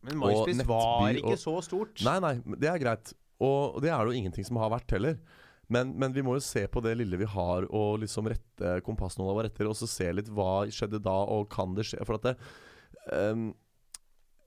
Men 0.02 0.18
MySpace 0.20 0.66
var 0.66 1.08
ikke 1.12 1.34
og- 1.34 1.38
så 1.38 1.62
stort. 1.62 2.02
Nei, 2.02 2.18
nei, 2.20 2.34
det 2.58 2.64
er 2.70 2.78
greit. 2.78 3.12
Og, 3.40 3.74
og 3.76 3.82
det 3.82 3.90
er 3.90 3.98
det 4.04 4.14
jo 4.14 4.20
ingenting 4.22 4.46
som 4.46 4.56
har 4.56 4.70
vært 4.70 4.90
heller. 4.90 5.18
Men, 5.72 5.94
men 5.98 6.12
vi 6.12 6.22
må 6.26 6.36
jo 6.36 6.44
se 6.44 6.66
på 6.68 6.82
det 6.84 6.96
lille 7.00 7.16
vi 7.20 7.28
har, 7.30 7.68
og 7.70 8.00
liksom 8.04 8.28
rette 8.32 8.78
kompassnåla 8.84 9.34
vår 9.38 9.50
etter, 9.52 9.70
og 9.70 9.76
så 9.78 9.88
se 9.88 10.12
litt 10.12 10.28
hva 10.34 10.64
skjedde 10.68 11.00
da, 11.04 11.18
og 11.24 11.48
kan 11.52 11.74
det 11.76 11.86
skje? 11.88 12.04
For 12.04 12.18
at 12.18 12.32
det 12.32 12.38
um, 13.12 13.52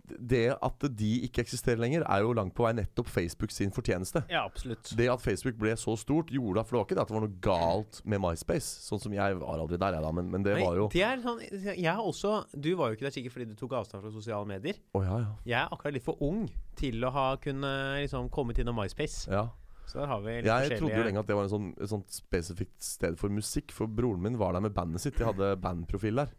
Det 0.08 0.54
at 0.64 0.86
de 0.96 1.10
ikke 1.26 1.42
eksisterer 1.44 1.82
lenger, 1.82 2.06
er 2.08 2.22
jo 2.24 2.30
langt 2.38 2.54
på 2.56 2.64
vei 2.64 2.70
nettopp 2.78 3.10
Facebook 3.12 3.52
sin 3.52 3.74
fortjeneste. 3.76 4.22
Ja, 4.32 4.46
absolutt. 4.48 4.94
Det 4.96 5.10
at 5.12 5.20
Facebook 5.20 5.58
ble 5.60 5.74
så 5.76 5.98
stort, 6.00 6.32
gjorde 6.32 6.64
For 6.64 6.78
det 6.78 6.80
var 6.80 6.86
ikke 6.88 6.96
det 6.96 7.02
at 7.04 7.12
det 7.12 7.18
var 7.18 7.26
noe 7.26 7.42
galt 7.44 8.00
med 8.08 8.22
MySpace. 8.24 8.86
Sånn 8.86 9.02
som 9.04 9.12
jeg 9.18 9.36
var 9.42 9.60
aldri 9.66 9.76
der, 9.82 9.98
jeg 9.98 10.06
da, 10.06 10.14
men, 10.16 10.30
men 10.32 10.46
det 10.48 10.56
Nei, 10.56 10.64
var 10.64 10.80
jo 10.80 10.88
det 10.94 11.04
er 11.04 11.20
sånn, 11.26 11.44
jeg 11.68 11.92
har 11.92 12.00
også 12.08 12.38
Du 12.56 12.72
var 12.80 12.94
jo 12.94 12.96
ikke 12.96 13.10
der 13.10 13.16
sikkert 13.18 13.36
fordi 13.36 13.50
du 13.52 13.58
tok 13.60 13.76
avstand 13.82 14.06
fra 14.06 14.14
sosiale 14.16 14.48
medier. 14.48 14.80
Oh, 14.96 15.04
ja, 15.04 15.20
ja. 15.26 15.36
Jeg 15.44 15.60
er 15.66 15.76
akkurat 15.76 15.98
litt 16.00 16.08
for 16.08 16.24
ung 16.24 16.46
til 16.80 17.04
å 17.04 17.12
ha 17.12 17.28
kunne 17.44 17.74
liksom 18.00 18.32
kommet 18.32 18.64
innom 18.64 18.80
MySpace. 18.80 19.26
ja. 19.28 19.50
Så 19.88 20.02
der 20.02 20.10
har 20.12 20.20
vi 20.24 20.36
litt 20.42 20.50
Jeg 20.50 20.80
trodde 20.82 21.00
jo 21.00 21.06
lenge 21.08 21.22
at 21.24 21.30
det 21.30 21.36
var 21.38 21.48
en 21.48 21.52
sånn, 21.54 21.68
et 21.80 21.92
sånt 21.92 22.12
spesifikt 22.12 22.84
sted 22.84 23.16
for 23.20 23.32
musikk. 23.32 23.72
For 23.76 23.88
broren 23.88 24.24
min 24.26 24.40
var 24.40 24.58
der 24.58 24.66
med 24.66 24.76
bandet 24.76 25.04
sitt. 25.04 25.16
De 25.20 25.28
hadde 25.28 25.54
bandprofil 25.64 26.24
der. 26.24 26.34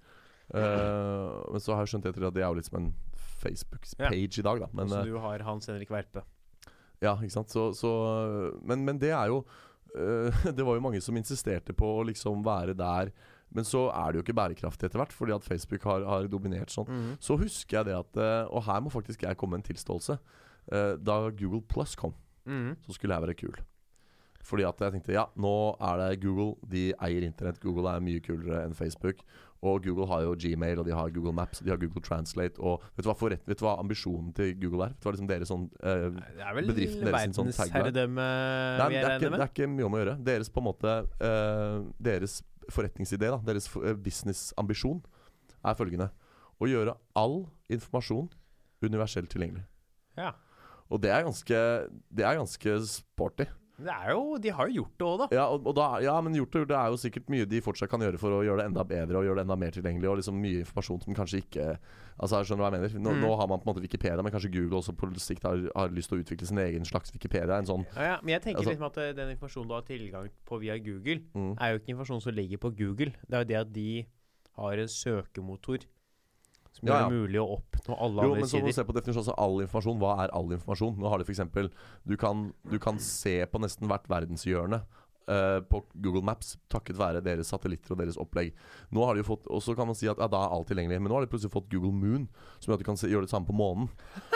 Uh, 0.49 1.45
men 1.53 1.61
så 1.61 1.75
har 1.77 1.85
jeg 1.85 1.93
skjønt 1.95 2.09
etter 2.09 2.25
at 2.29 2.37
det 2.37 2.41
er 2.45 2.49
jo 2.49 2.57
litt 2.57 2.69
som 2.69 2.79
en 2.81 2.91
Facebook-page 3.39 4.41
i 4.41 4.45
dag, 4.45 4.61
da. 4.65 4.69
Men, 4.75 4.91
Så 4.91 5.01
eh, 5.03 5.09
du 5.09 5.19
har 5.23 5.45
Hans 5.47 5.69
Henrik 5.71 5.91
Verpe. 5.93 6.25
ja, 7.05 7.15
ikke 7.15 7.37
sant. 7.37 7.53
Så, 7.53 7.71
så, 7.77 7.91
men, 8.67 8.85
men 8.87 9.01
det 9.01 9.13
er 9.15 9.29
jo 9.31 9.43
uh, 9.45 10.45
Det 10.57 10.65
var 10.65 10.79
jo 10.79 10.85
mange 10.85 11.01
som 11.05 11.17
insisterte 11.21 11.77
på 11.77 11.91
å 12.01 12.07
liksom 12.09 12.45
være 12.47 12.77
der. 12.77 13.13
Men 13.55 13.65
så 13.65 13.87
er 13.89 14.13
det 14.13 14.21
jo 14.21 14.27
ikke 14.27 14.37
bærekraftig 14.37 14.89
etter 14.89 15.01
hvert, 15.01 15.15
fordi 15.17 15.33
at 15.33 15.45
Facebook 15.47 15.85
har, 15.89 16.05
har 16.05 16.27
dominert 16.29 16.73
sånn. 16.73 16.89
Mm. 16.89 17.13
Så 17.17 17.39
husker 17.41 17.79
jeg 17.79 17.89
det 17.89 17.95
at 17.97 18.19
Og 18.53 18.61
her 18.67 18.83
må 18.85 18.93
faktisk 18.93 19.25
jeg 19.25 19.39
komme 19.41 19.57
med 19.57 19.63
en 19.63 19.71
tilståelse. 19.71 20.19
Da 21.01 21.17
Google 21.33 21.63
Plus 21.65 21.95
kom, 21.97 22.13
Mhm. 22.47 22.77
så 22.87 22.93
skulle 22.95 23.15
jeg 23.15 23.23
være 23.27 23.35
kul. 23.35 23.59
Fordi 24.49 24.65
at 24.65 24.81
jeg 24.81 24.93
tenkte 24.95 25.13
ja, 25.13 25.27
nå 25.37 25.77
er 25.81 25.97
det 26.01 26.21
Google. 26.23 26.55
De 26.65 26.93
eier 27.05 27.23
internett. 27.27 27.59
Google 27.61 27.91
er 27.91 28.01
mye 28.01 28.21
kulere 28.25 28.63
enn 28.65 28.73
Facebook. 28.75 29.21
Og 29.61 29.83
Google 29.83 30.07
har 30.07 30.23
jo 30.23 30.37
Gmail, 30.39 30.79
og 30.79 30.87
de 30.87 30.95
har 30.95 31.11
Google 31.11 31.33
Maps, 31.35 31.59
de 31.59 31.71
har 31.73 31.77
Google 31.77 32.01
Translate. 32.01 32.61
Og 32.63 32.81
vet 32.95 33.03
du 33.03 33.09
hva, 33.11 33.17
forrett, 33.19 33.43
vet 33.45 33.59
du 33.59 33.65
hva 33.67 33.75
ambisjonen 33.83 34.31
til 34.33 34.55
Google 34.63 34.87
er? 34.87 34.95
Vet 34.95 35.03
du 35.03 35.09
hva 35.09 35.15
liksom 35.17 35.29
deres 35.29 35.51
sånn 35.51 35.65
eh, 35.83 36.07
Det 36.15 36.47
er 36.47 36.55
vel 36.55 36.71
sånn 37.35 37.51
verdensherredømme 37.51 38.29
Nei, 38.79 38.89
vi 38.93 39.01
er 39.01 39.11
enige 39.17 39.33
med? 39.33 39.41
det 39.41 39.47
er 39.49 39.53
ikke 39.53 39.69
mye 39.75 39.89
om 39.89 39.99
å 39.99 40.03
gjøre. 40.05 40.17
Deres 40.31 40.53
på 40.55 40.63
en 40.63 40.69
måte 40.71 40.95
eh, 41.19 41.77
Deres 42.09 42.39
forretningsidé, 42.71 43.33
da, 43.35 43.41
deres 43.49 43.67
eh, 43.83 43.97
businessambisjon, 43.99 45.03
er 45.67 45.77
følgende. 45.79 46.11
Å 46.63 46.69
gjøre 46.71 46.95
all 47.19 47.41
informasjon 47.73 48.29
universelt 48.87 49.31
tilgjengelig. 49.33 49.65
Ja. 50.19 50.33
Og 50.91 51.01
det 51.01 51.11
er 51.13 51.25
ganske 51.27 51.63
Det 52.11 52.25
er 52.25 52.39
ganske 52.41 52.77
sporty. 52.89 53.45
Det 53.79 53.93
er 53.95 54.11
jo 54.11 54.39
De 54.43 54.51
har 54.51 54.67
jo 54.67 54.83
gjort 54.83 54.95
det 54.99 55.07
òg, 55.07 55.19
da. 55.21 55.27
Ja, 55.37 55.45
og, 55.55 55.67
og 55.71 55.75
da, 55.79 55.85
ja, 56.03 56.17
men 56.21 56.35
gjort 56.35 56.51
gjort, 56.57 56.67
det 56.73 56.75
er 56.77 56.89
jo 56.91 56.97
sikkert 56.99 57.29
mye 57.31 57.47
de 57.47 57.61
fortsatt 57.63 57.91
kan 57.93 58.03
gjøre 58.03 58.19
for 58.19 58.35
å 58.35 58.43
gjøre 58.43 58.59
det 58.65 58.67
enda 58.73 58.83
bedre 58.83 59.21
og 59.21 59.25
gjøre 59.29 59.39
det 59.39 59.45
enda 59.47 59.57
mer 59.61 59.71
tilgjengelig. 59.77 60.09
Og 60.11 60.19
liksom 60.19 60.41
mye 60.43 60.65
informasjon 60.65 61.05
som 61.05 61.15
kanskje 61.15 61.43
ikke 61.45 61.79
Altså, 62.19 62.41
jeg 62.41 62.49
skjønner 62.49 62.65
hva 62.65 62.71
jeg 62.75 62.81
mener. 62.83 62.95
Nå, 62.99 63.11
Mm. 63.15 63.21
nå 63.23 63.29
har 63.39 63.47
man 63.47 63.61
på 63.61 63.69
en 63.69 63.71
måte 63.71 63.81
Wikipedia, 63.85 64.23
men 64.27 64.33
kanskje 64.35 64.51
Google 64.51 64.81
også 64.81 64.91
på 64.99 65.07
sikt 65.23 65.45
har, 65.47 65.55
har 65.77 65.89
lyst 65.95 66.09
til 66.11 66.19
å 66.19 66.23
utvikle 66.25 66.49
sin 66.49 66.59
egen 66.59 66.83
slags 66.85 67.13
Wikipedia. 67.15 67.55
En 67.57 67.65
sånn 67.69 67.85
Ja, 67.95 68.03
ja, 68.03 68.17
men 68.25 68.33
jeg 68.35 68.43
tenker 68.43 68.59
Altså- 68.59 68.73
liksom 68.75 68.87
at 68.91 68.99
eh, 68.99 69.13
den 69.13 69.31
informasjonen 69.37 69.69
du 69.69 69.75
har 69.75 69.83
tilgang 69.87 70.29
på 70.45 70.59
via 70.59 70.75
Google, 70.83 71.21
mm. 71.33 71.55
er 71.61 71.71
jo 71.71 71.79
ikke 71.79 71.95
informasjon 71.95 72.23
som 72.23 72.35
ligger 72.35 72.59
på 72.59 72.75
Google. 72.75 73.13
Det 73.23 73.35
er 73.39 73.45
jo 73.45 73.49
det 73.53 73.61
at 73.61 73.73
de 73.73 74.07
har 74.59 74.73
en 74.83 74.89
søkemotor 74.91 75.79
som 76.79 76.89
Ja, 76.89 76.95
gjør 76.95 77.01
ja. 77.03 77.09
det 77.09 77.19
mulig 77.19 77.41
å 77.43 77.49
oppnå 77.59 77.97
alle 77.99 78.23
Jo, 78.23 78.29
andre 78.33 78.41
men 78.41 78.49
så 78.49 78.59
må 78.61 78.67
du 78.67 78.73
sider. 78.73 78.77
se 78.79 78.85
på 78.89 78.95
definisjonen 78.97 79.25
altså 79.27 79.35
all 79.39 79.61
informasjon. 79.65 79.99
Hva 80.03 80.13
er 80.25 80.35
all 80.39 80.53
informasjon? 80.57 80.97
Nå 80.99 81.09
har 81.13 81.19
de 81.19 81.25
f.eks. 81.25 81.71
Du, 82.07 82.17
kan- 82.17 82.53
du 82.71 82.79
kan 82.79 82.99
se 82.99 83.37
på 83.47 83.59
nesten 83.61 83.89
hvert 83.89 84.07
verdenshjørne 84.09 84.83
eh, 85.29 85.59
på 85.69 85.83
Google 86.03 86.23
Maps 86.27 86.57
takket 86.73 86.97
være 86.99 87.21
deres 87.25 87.51
satellitter 87.53 87.95
og 87.95 88.01
deres 88.01 88.19
opplegg. 88.21 88.51
Nå 88.95 89.05
har 89.07 89.15
de 89.15 89.23
jo 89.23 89.29
fått 89.29 89.47
Og 89.53 89.63
så 89.63 89.75
kan 89.77 89.87
man 89.87 89.95
si 89.99 90.09
at 90.09 90.19
ja, 90.19 90.27
da 90.29 90.41
er 90.47 90.55
alt 90.57 90.69
tilgjengelig. 90.71 90.99
Men 91.03 91.13
nå 91.13 91.19
har 91.19 91.27
de 91.27 91.31
plutselig 91.31 91.53
fått 91.53 91.69
Google 91.73 91.93
Moon, 91.93 92.27
som 92.59 92.71
gjør 92.73 92.79
at 92.79 92.85
du 92.85 92.89
kan 92.89 92.99
se, 93.01 93.11
gjøre 93.13 93.29
det 93.29 93.33
samme 93.33 93.47
på 93.49 93.57
månen. 93.57 93.89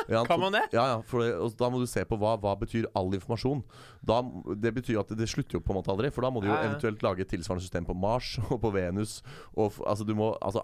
Ja, 0.09 0.23
Kan 0.31 0.41
man 0.41 0.53
det? 0.57 0.67
Ja, 0.77 0.87
ja. 0.95 0.99
For 1.09 1.25
det, 1.25 1.33
og 1.41 1.57
da 1.59 1.71
må 1.73 1.81
du 1.83 1.87
se 1.91 2.05
på 2.09 2.19
hva, 2.21 2.37
hva 2.41 2.55
betyr 2.61 2.87
all 2.99 3.11
informasjon. 3.17 3.65
Da, 4.05 4.21
det 4.59 4.75
betyr 4.77 5.01
at 5.03 5.13
det, 5.17 5.29
slutter 5.33 5.59
jo 5.59 5.63
på 5.65 5.73
en 5.75 5.81
måte 5.81 5.93
aldri. 5.93 6.11
For 6.15 6.25
da 6.27 6.31
må 6.35 6.43
du 6.45 6.49
jo 6.51 6.55
eventuelt 6.59 7.03
lage 7.07 7.25
et 7.27 7.33
tilsvarende 7.33 7.65
system 7.65 7.89
på 7.89 7.97
Mars 7.97 8.35
og 8.53 8.61
på 8.63 8.73
Venus. 8.75 9.19
Og, 9.57 9.81
altså 9.87 10.05
du 10.09 10.15
må 10.19 10.33
Altså 10.43 10.63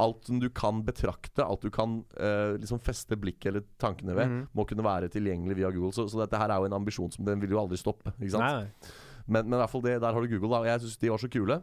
alt 0.00 0.26
som 0.26 0.38
du 0.40 0.48
kan 0.50 0.82
betrakte, 0.84 1.44
alt 1.44 1.62
du 1.64 1.70
kan 1.72 2.00
uh, 2.18 2.54
liksom 2.58 2.80
feste 2.82 3.16
blikket 3.20 3.50
eller 3.52 3.64
tankene 3.80 4.14
ved, 4.16 4.24
Mhm. 4.24 4.46
må 4.56 4.64
kunne 4.66 4.84
være 4.84 5.08
tilgjengelig 5.12 5.56
via 5.58 5.70
Google. 5.70 5.92
Så, 5.92 6.06
så 6.10 6.20
dette 6.22 6.38
her 6.40 6.50
er 6.50 6.58
jo 6.62 6.68
en 6.68 6.76
ambisjon 6.76 7.12
som 7.12 7.24
den 7.26 7.40
vil 7.42 7.50
jo 7.54 7.60
aldri 7.60 7.76
stoppe. 7.80 8.12
Ikke 8.18 8.34
sant? 8.34 8.44
Nei. 8.44 8.90
Men, 9.26 9.48
men 9.48 9.56
i 9.56 9.60
hvert 9.62 9.70
fall 9.70 9.82
det, 9.84 10.00
der 10.02 10.12
har 10.12 10.20
du 10.20 10.28
Google, 10.28 10.50
da. 10.54 10.60
Og 10.60 10.66
jeg 10.66 10.80
syns 10.80 10.96
de 11.00 11.10
var 11.10 11.16
så 11.22 11.28
kule. 11.32 11.60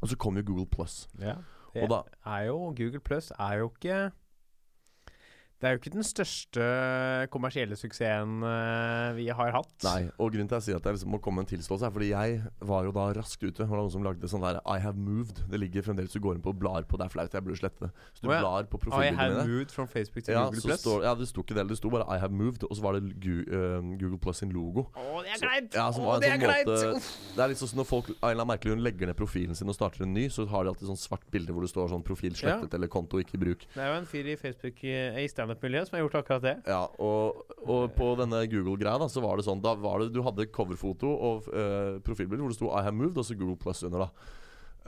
Og 0.00 0.08
så 0.08 0.16
kom 0.16 0.36
jo 0.36 0.42
Google 0.46 0.66
Plus. 0.66 1.08
Ja. 1.20 1.34
Det 1.74 1.82
Og 1.82 1.90
da 1.90 1.98
er 2.30 2.48
jo 2.48 2.56
Google 2.56 3.00
Plus 3.00 3.32
er 3.38 3.52
jo 3.60 3.70
ikke 3.74 4.10
Det 5.58 5.66
er 5.66 5.74
jo 5.74 5.80
ikke 5.80 5.90
den 5.90 6.06
største 6.06 6.64
kommersielle 7.34 7.74
suksessen 7.74 8.44
eh, 8.46 9.16
vi 9.16 9.24
har 9.34 9.50
hatt. 9.56 9.72
Nei, 9.82 10.04
og 10.14 10.30
grunnen 10.30 10.46
til 10.46 10.54
at 10.54 10.62
jeg 10.62 10.68
sier 10.68 10.78
at 10.78 10.86
jeg 10.86 10.94
liksom 10.94 11.10
må 11.16 11.18
komme 11.22 11.42
med 11.42 11.48
en 11.48 11.50
tilståelse, 11.56 11.88
er 11.88 11.94
fordi 11.96 12.10
jeg 12.12 12.36
var 12.70 12.86
jo 12.86 12.92
da 12.94 13.06
raskt 13.16 13.42
ute. 13.42 13.56
Det 13.58 13.66
var 13.66 13.80
noen 13.80 13.90
som 13.90 14.04
lagde 14.06 14.30
sånn 14.30 14.44
der 14.46 14.60
I 14.62 14.78
have 14.84 14.94
moved. 14.94 15.42
Det 15.50 15.58
ligger 15.58 15.82
fremdeles 15.88 16.14
Du 16.14 16.20
går 16.22 16.38
inn 16.38 16.44
på 16.44 16.52
og 16.54 16.60
blar 16.62 16.86
på. 16.86 17.00
Det 17.00 17.08
er 17.08 17.14
flaut, 17.14 17.34
jeg 17.34 17.46
burde 17.46 17.58
slette 17.58 17.88
det. 17.88 17.90
Så 18.14 18.22
du 18.22 18.30
oh, 18.30 18.36
ja. 18.36 18.42
blar 18.44 18.68
på 18.70 18.80
I 18.86 19.10
have 19.10 19.34
dine. 19.34 19.48
moved 19.50 19.74
from 19.74 19.90
Facebook 19.90 20.28
til 20.28 20.36
Ja, 20.36 20.44
Google 20.46 20.62
så 20.62 20.70
Plus. 20.70 20.80
står, 20.84 21.02
ja, 21.08 21.16
det 21.18 21.28
sto 21.32 21.42
ikke 21.42 21.58
det. 21.58 21.66
Det 21.72 21.80
sto 21.80 21.90
bare 21.90 22.06
I 22.06 22.20
have 22.22 22.32
moved, 22.32 22.62
og 22.68 22.78
så 22.78 22.86
var 22.86 23.00
det 23.00 23.18
Gu, 23.18 23.34
uh, 23.50 23.82
Google 23.98 24.20
Plus 24.22 24.44
sin 24.44 24.54
logo. 24.54 24.86
Å, 24.94 25.24
det 25.26 25.34
er 25.34 25.42
kleint! 25.42 25.74
ja, 25.74 25.88
en 25.90 26.22
det 26.22 26.30
er 26.36 26.42
greit 26.44 26.70
kleint! 26.70 27.10
Det 27.34 27.42
er 27.42 27.50
litt 27.50 27.58
sånn 27.58 27.74
når 27.82 27.90
folk 27.90 28.12
av 28.14 28.14
en 28.14 28.30
eller 28.30 28.44
annen 28.44 28.52
merkelig 28.54 28.76
grunn 28.76 28.86
legger 28.86 29.10
ned 29.10 29.18
profilen 29.18 29.58
sin 29.58 29.70
og 29.70 29.74
starter 29.74 30.06
en 30.06 30.14
ny, 30.14 30.28
så 30.30 30.46
har 30.50 30.64
de 30.64 30.72
alltid 30.72 30.86
sånn 30.92 31.02
svart 31.02 31.26
bilde 31.34 31.54
hvor 31.54 31.66
det 31.66 31.72
står 31.74 31.90
sånn 31.90 32.06
profil 32.06 32.38
slettet 32.38 32.78
eller 32.78 32.90
konto 32.92 33.18
ikke 33.18 33.34
i 33.38 33.42
bruk. 33.42 33.66
Det 33.74 33.82
er 33.82 33.90
jo 33.90 33.98
en 33.98 34.08
fyr 34.08 34.30
i 34.30 34.38
Facebook 34.38 34.82
eh, 34.86 35.18
i 35.24 35.28
standup-miljøet 35.48 35.88
som 35.88 35.96
har 35.98 36.04
gjort 36.06 36.18
akkurat 36.22 36.42
det. 36.44 36.56
Ja, 36.68 36.82
og, 37.00 37.44
og 37.64 37.94
på 37.96 38.12
denne 38.20 38.44
Google-greia 38.50 38.98
da 39.00 39.08
Så 39.08 39.22
var 39.24 39.36
det 39.40 39.44
sånn 39.48 39.62
Da 39.64 39.74
var 39.74 40.00
det 40.04 40.12
Du 40.14 40.20
hadde 40.26 40.46
coverfoto 40.52 41.08
og 41.10 41.48
uh, 41.52 41.98
profilbilde 42.04 42.44
hvor 42.44 42.52
det 42.52 42.58
sto 42.60 42.70
I 42.72 42.84
have 42.84 42.94
moved, 42.96 43.18
og 43.18 43.24
så 43.26 43.36
Google 43.38 43.56
Plus 43.58 43.82
under, 43.88 44.06
da. 44.06 44.34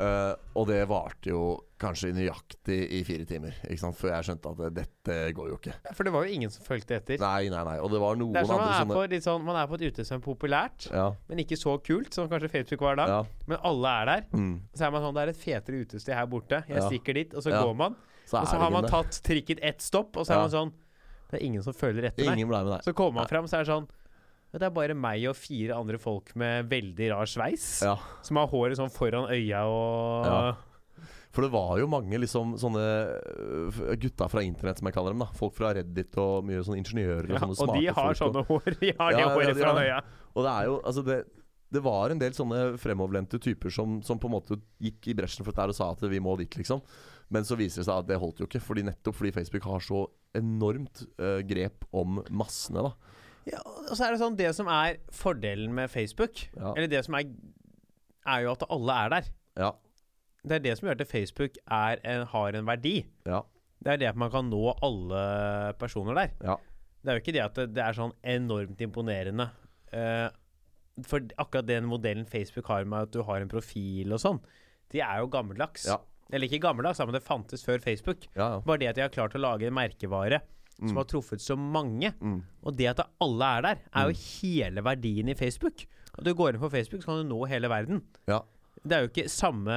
Uh, 0.00 0.32
og 0.56 0.64
det 0.70 0.78
varte 0.88 1.28
jo 1.28 1.40
kanskje 1.80 2.14
nøyaktig 2.16 2.76
i 2.96 3.00
fire 3.04 3.26
timer, 3.28 3.52
før 3.96 4.14
jeg 4.14 4.26
skjønte 4.30 4.52
at 4.54 4.72
dette 4.72 5.16
går 5.36 5.50
jo 5.50 5.58
ikke. 5.58 5.74
For 5.96 6.08
det 6.08 6.12
var 6.14 6.24
jo 6.24 6.36
ingen 6.38 6.52
som 6.52 6.64
fulgte 6.64 6.96
etter. 6.96 7.20
Nei, 7.20 7.50
nei, 7.52 7.60
nei. 7.68 7.74
Og 7.84 7.92
det 7.92 8.00
var 8.00 8.16
noen 8.16 8.32
Det 8.32 8.40
er 8.40 8.48
sånn 8.48 8.60
man 8.62 8.70
er, 8.70 8.78
sånne 8.78 8.96
på, 8.96 9.02
litt 9.12 9.26
sånn, 9.26 9.44
man 9.44 9.58
er 9.60 9.68
på 9.68 9.76
et 9.76 9.84
utested 9.90 10.08
som 10.08 10.22
er 10.22 10.24
populært, 10.24 10.88
Ja. 10.88 11.06
men 11.28 11.42
ikke 11.44 11.58
så 11.60 11.76
kult 11.84 12.16
som 12.16 12.30
kanskje 12.32 12.48
Facebook 12.54 12.80
var 12.86 12.96
da. 12.96 13.06
ja. 13.12 13.20
Men 13.50 13.60
alle 13.72 13.92
er 14.00 14.10
der. 14.12 14.24
Mm. 14.32 14.54
Så 14.72 14.86
er 14.86 14.94
man 14.96 15.04
sånn 15.04 15.18
Det 15.18 15.22
er 15.26 15.34
et 15.34 15.42
fetere 15.44 15.82
utested 15.84 16.16
her 16.16 16.26
borte. 16.32 16.62
Jeg 16.68 16.80
Ja. 16.80 16.88
stikker 16.88 17.20
dit, 17.20 17.34
og 17.34 17.42
så 17.44 17.52
går 17.52 17.76
man. 17.76 17.96
Så 18.30 18.44
så 18.46 18.60
har 18.62 18.70
man 18.70 18.86
tatt 18.90 19.18
trikken 19.26 19.58
ett 19.62 19.82
stopp, 19.82 20.16
og 20.16 20.26
så 20.28 20.36
er 20.36 20.44
man 20.44 20.52
sånn 20.54 20.72
Det 21.30 21.38
er 21.40 21.44
ingen 21.46 21.62
som 21.66 21.74
følger 21.76 22.08
etter. 22.10 22.26
Ingen 22.30 22.48
ble 22.50 22.62
med 22.64 22.72
deg. 22.76 22.84
Så 22.86 22.94
kommer 22.96 23.20
man 23.22 23.30
fram, 23.30 23.46
så 23.50 23.58
er 23.58 23.64
det 23.66 23.72
sånn 23.72 23.88
Det 24.54 24.62
er 24.66 24.72
bare 24.74 24.94
meg 24.98 25.26
og 25.30 25.36
fire 25.38 25.76
andre 25.78 25.98
folk 26.02 26.32
med 26.38 26.66
veldig 26.70 27.10
rar 27.12 27.28
sveis. 27.30 27.68
Ja. 27.86 27.96
Som 28.26 28.40
har 28.40 28.50
håret 28.50 28.78
sånn 28.80 28.90
foran 28.94 29.28
øya 29.30 29.64
og 29.70 30.26
Ja. 30.26 30.40
For 31.30 31.46
det 31.46 31.52
var 31.54 31.76
jo 31.78 31.86
mange 31.86 32.18
liksom 32.18 32.56
sånne 32.58 32.80
øh, 32.82 33.76
gutta 34.02 34.26
fra 34.28 34.42
internett, 34.42 34.80
som 34.80 34.88
jeg 34.88 34.96
kaller 34.96 35.14
dem. 35.14 35.22
da 35.22 35.28
Folk 35.38 35.54
fra 35.54 35.70
Reddit 35.76 36.16
og 36.18 36.42
mye 36.48 36.64
sånne 36.66 36.80
ingeniører 36.82 37.28
og 37.30 37.36
Ja, 37.36 37.42
sånne 37.46 37.68
og 37.68 37.76
de 37.78 37.86
har 37.86 38.08
folk. 38.08 38.18
sånne 38.18 38.42
hår. 38.48 38.74
De 38.82 38.90
har 38.98 39.14
det 39.14 39.28
håret 39.28 39.60
foran 39.60 39.78
øya. 39.84 40.00
Og 40.34 40.42
det 40.46 40.50
er 40.56 40.64
jo 40.66 40.80
Altså, 40.82 41.06
det 41.06 41.20
det 41.70 41.78
var 41.84 42.10
en 42.10 42.18
del 42.18 42.32
sånne 42.34 42.76
fremoverlente 42.82 43.38
typer 43.38 43.70
som, 43.70 44.00
som 44.02 44.18
på 44.18 44.26
en 44.26 44.32
måte 44.34 44.56
gikk 44.82 45.06
i 45.06 45.14
bresjen 45.14 45.44
for 45.46 45.52
dette 45.54 45.62
der 45.62 45.70
og 45.70 45.76
sa 45.78 45.92
at 45.94 46.00
vi 46.10 46.18
må 46.18 46.32
dit, 46.40 46.50
liksom. 46.58 46.80
Men 47.30 47.46
så 47.46 47.56
viser 47.58 47.82
det 47.82 47.86
seg 47.88 48.02
at 48.02 48.08
det 48.10 48.18
holdt 48.20 48.40
jo 48.42 48.48
ikke. 48.48 48.62
Fordi 48.62 48.82
nettopp 48.88 49.16
fordi 49.20 49.32
Facebook 49.36 49.66
har 49.70 49.84
så 49.86 50.04
enormt 50.38 51.04
uh, 51.22 51.38
grep 51.46 51.86
om 51.96 52.20
massene, 52.30 52.82
da. 52.88 53.16
Ja, 53.48 53.60
og 53.64 53.94
så 53.96 54.04
er 54.04 54.12
det 54.12 54.20
sånn 54.20 54.36
Det 54.36 54.50
som 54.54 54.68
er 54.70 54.98
fordelen 55.16 55.72
med 55.74 55.88
Facebook, 55.90 56.42
Ja. 56.58 56.74
eller 56.74 56.90
det 56.92 57.00
som 57.06 57.14
er 57.16 57.30
Er 58.28 58.42
jo 58.44 58.50
at 58.52 58.66
alle 58.68 58.96
er 59.04 59.14
der. 59.14 59.30
Ja. 59.56 59.70
Det 60.44 60.58
er 60.58 60.64
det 60.64 60.74
som 60.78 60.88
gjør 60.88 61.00
at 61.00 61.08
Facebook 61.08 61.56
en, 61.70 62.26
har 62.26 62.56
en 62.56 62.66
verdi. 62.68 63.06
Ja. 63.26 63.40
Det 63.80 63.94
er 63.94 63.96
det 64.02 64.10
at 64.10 64.18
man 64.20 64.30
kan 64.30 64.50
nå 64.52 64.60
alle 64.84 65.72
personer 65.80 66.14
der. 66.14 66.34
Ja. 66.44 66.56
Det 67.00 67.08
er 67.08 67.16
jo 67.16 67.22
ikke 67.24 67.32
det 67.32 67.42
at 67.44 67.56
det, 67.56 67.66
det 67.76 67.82
er 67.84 67.96
sånn 67.96 68.12
enormt 68.22 68.80
imponerende. 68.84 69.48
Uh, 69.92 70.28
for 71.06 71.24
akkurat 71.40 71.66
den 71.68 71.88
modellen 71.88 72.26
Facebook 72.28 72.68
har 72.68 72.84
med 72.84 73.08
at 73.08 73.12
du 73.14 73.22
har 73.24 73.40
en 73.40 73.48
profil 73.48 74.12
og 74.12 74.20
sånn, 74.20 74.40
de 74.92 75.00
er 75.00 75.22
jo 75.22 75.30
gammeldags. 75.32 75.86
Ja. 75.88 75.96
Eller 76.32 76.46
ikke 76.48 76.60
gammeldags, 76.62 76.98
da, 76.98 77.06
men 77.06 77.14
det 77.18 77.22
fantes 77.26 77.64
før 77.66 77.80
Facebook. 77.82 78.26
Ja, 78.36 78.56
ja. 78.56 78.60
Bare 78.66 78.78
det 78.78 78.88
at 78.92 78.96
de 78.96 79.02
har 79.02 79.10
klart 79.14 79.34
å 79.34 79.40
lage 79.42 79.66
en 79.66 79.74
merkevare 79.74 80.40
som 80.80 80.94
Mm. 80.94 80.96
har 80.96 81.04
truffet 81.10 81.40
så 81.44 81.56
mange. 81.58 82.14
Mm. 82.22 82.42
Og 82.64 82.76
det 82.76 82.86
at 82.88 83.02
alle 83.20 83.44
er 83.58 83.62
der, 83.62 83.78
er 83.94 84.08
jo 84.08 84.14
hele 84.40 84.80
verdien 84.82 85.28
i 85.28 85.34
Facebook. 85.34 85.84
Og 86.16 86.24
du 86.24 86.32
går 86.34 86.54
inn 86.54 86.60
på 86.62 86.70
Facebook, 86.72 87.02
så 87.02 87.10
kan 87.12 87.20
du 87.26 87.34
nå 87.34 87.46
hele 87.48 87.68
verden. 87.68 88.00
Ja. 88.26 88.40
Det 88.80 88.92
er 88.96 89.02
jo 89.04 89.08
ikke 89.10 89.28
samme 89.28 89.74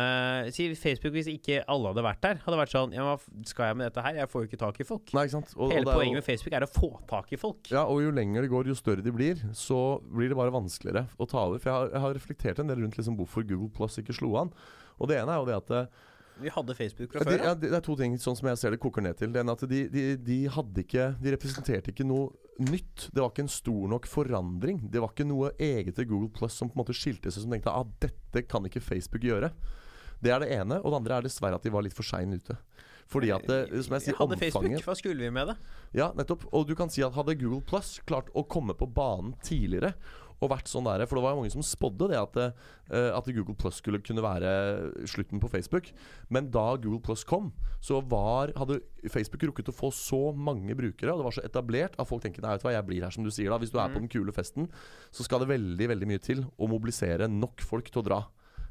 Si 0.55 0.69
Facebook 0.79 1.11
hvis 1.11 1.27
ikke 1.27 1.57
alle 1.67 1.89
hadde 1.91 2.03
vært 2.05 2.21
der. 2.23 2.35
Hadde 2.45 2.55
vært 2.55 2.71
sånn 2.71 2.93
Ja, 2.95 3.03
hva 3.03 3.45
skal 3.49 3.65
jeg 3.67 3.75
med 3.81 3.89
dette 3.91 4.01
her? 4.05 4.13
Jeg 4.21 4.29
får 4.31 4.41
jo 4.45 4.47
ikke 4.47 4.59
tak 4.61 4.79
i 4.79 4.83
folk. 4.87 5.11
Nei, 5.13 5.25
ikke 5.25 5.31
sant. 5.35 5.51
Og, 5.57 5.65
og 5.65 5.71
Hele 5.73 5.83
jo- 5.91 5.97
poenget 5.97 6.13
med 6.21 6.23
Facebook 6.23 6.53
er 6.55 6.63
å 6.63 6.69
få 6.71 6.89
tak 7.09 7.33
i 7.33 7.35
folk. 7.41 7.67
Ja, 7.69 7.83
og 7.83 7.99
jo 8.01 8.11
lenger 8.15 8.41
det 8.45 8.49
går, 8.53 8.65
jo 8.71 8.73
større 8.79 9.03
de 9.03 9.11
blir, 9.11 9.35
så 9.53 9.99
blir 10.07 10.29
det 10.31 10.37
bare 10.39 10.51
vanskeligere 10.55 11.09
å 11.19 11.27
ta 11.27 11.43
over. 11.43 11.59
For 11.59 11.67
jeg 11.69 11.75
har, 11.75 11.89
jeg 11.91 12.01
har 12.05 12.13
reflektert 12.15 12.59
en 12.63 12.67
del 12.71 12.79
rundt 12.85 12.95
liksom 12.95 13.17
hvorfor 13.19 13.43
Google 13.45 13.67
Plus 13.75 13.97
ikke 13.99 14.15
slo 14.15 14.37
an. 14.39 14.53
Og 15.01 15.09
det 15.09 15.19
ene 15.19 15.35
er 15.35 15.41
jo 15.43 15.45
det 15.51 15.57
at 15.59 15.71
eh, 15.71 15.85
Vi 16.41 16.49
hadde 16.49 16.75
Facebook 16.75 17.13
fra 17.13 17.23
de, 17.23 17.29
før 17.29 17.43
ja, 17.45 17.53
Det 17.57 17.69
er 17.69 17.84
to 17.86 17.95
ting 17.99 18.15
sånn 18.21 18.38
som 18.39 18.49
jeg 18.49 18.59
ser 18.61 18.73
det 18.73 18.79
koker 18.81 19.05
ned 19.05 19.19
til. 19.19 19.31
Det 19.34 19.43
ene 19.43 19.53
at 19.53 19.65
de, 19.69 19.84
de, 19.91 20.05
de 20.17 20.39
hadde 20.51 20.81
ikke 20.86 21.11
De 21.21 21.34
representerte 21.36 21.93
ikke 21.93 22.07
noe 22.07 22.31
nytt. 22.63 23.07
Det 23.13 23.21
var 23.21 23.31
ikke 23.31 23.45
en 23.45 23.53
stor 23.53 23.86
nok 23.93 24.09
forandring. 24.09 24.84
Det 24.93 25.01
var 25.01 25.13
ikke 25.13 25.27
noe 25.29 25.53
eget 25.57 25.95
til 25.97 26.09
Google 26.09 26.31
Plus 26.34 26.57
som 26.57 26.69
på 26.69 26.77
en 26.77 26.84
måte 26.84 26.97
skilte 26.97 27.31
seg, 27.34 27.45
som 27.45 27.53
tenkte 27.53 27.71
at 27.71 27.81
ah, 27.81 27.95
dette 28.05 28.45
kan 28.49 28.65
ikke 28.69 28.84
Facebook 28.84 29.25
gjøre. 29.25 29.49
Det 30.23 30.31
er 30.31 30.43
det 30.43 30.51
ene. 30.55 30.79
Og 30.81 30.93
det 30.93 30.99
andre 31.01 31.19
er 31.19 31.27
dessverre 31.27 31.57
at 31.57 31.65
de 31.65 31.73
var 31.73 31.86
litt 31.86 31.97
for 31.97 32.07
seine 32.07 32.39
ute. 32.39 32.57
Fordi 33.11 33.29
at 33.36 33.45
det, 33.49 33.59
som 33.86 33.97
jeg 33.97 34.05
sier, 34.05 34.17
hadde 34.17 34.38
Facebook, 34.39 34.75
hva 34.86 34.95
skulle 34.97 35.25
vi 35.25 35.31
med 35.34 35.51
det? 35.51 35.57
Ja, 35.97 36.11
nettopp. 36.17 36.45
Og 36.55 36.65
du 36.69 36.73
kan 36.77 36.91
si 36.93 37.03
at 37.05 37.15
hadde 37.17 37.36
Google 37.41 37.61
Plus 37.67 37.97
klart 38.07 38.31
å 38.34 38.45
komme 38.47 38.75
på 38.77 38.88
banen 38.89 39.36
tidligere 39.43 39.93
og 40.43 40.51
vært 40.51 40.69
sånn 40.71 40.85
der, 40.87 41.05
For 41.07 41.17
det 41.17 41.23
var 41.25 41.33
jo 41.33 41.41
mange 41.41 41.53
som 41.53 41.65
spådde 41.65 42.09
det 42.11 42.19
at, 42.19 42.37
eh, 42.91 43.09
at 43.15 43.29
Google 43.31 43.55
Plus 43.55 43.79
skulle 43.81 44.01
kunne 44.03 44.23
være 44.23 44.51
slutten 45.09 45.41
på 45.41 45.49
Facebook. 45.51 45.91
Men 46.29 46.49
da 46.51 46.75
Google 46.75 47.01
Plus 47.03 47.23
kom, 47.23 47.51
så 47.81 48.01
var, 48.01 48.53
hadde 48.57 48.81
Facebook 49.09 49.47
rukket 49.49 49.71
å 49.71 49.75
få 49.75 49.91
så 49.95 50.21
mange 50.35 50.75
brukere, 50.75 51.13
og 51.13 51.21
det 51.21 51.27
var 51.27 51.37
så 51.37 51.45
etablert 51.47 51.97
at 51.97 52.09
folk 52.09 52.23
tenker 52.23 52.43
nei, 52.43 52.55
vet 52.55 52.63
du 52.63 52.67
hva, 52.69 52.75
jeg 52.77 52.87
blir 52.87 53.05
her, 53.07 53.15
som 53.15 53.25
du 53.25 53.31
sier. 53.31 53.49
da 53.49 53.59
Hvis 53.61 53.73
du 53.73 53.79
er 53.79 53.93
på 53.93 54.01
den 54.01 54.11
kule 54.11 54.35
festen, 54.35 54.69
så 55.11 55.25
skal 55.25 55.43
det 55.43 55.51
veldig 55.53 55.89
veldig 55.95 56.09
mye 56.09 56.23
til 56.23 56.45
å 56.57 56.69
mobilisere 56.69 57.29
nok 57.31 57.63
folk 57.63 57.89
til 57.91 58.03
å 58.03 58.07
dra. 58.07 58.21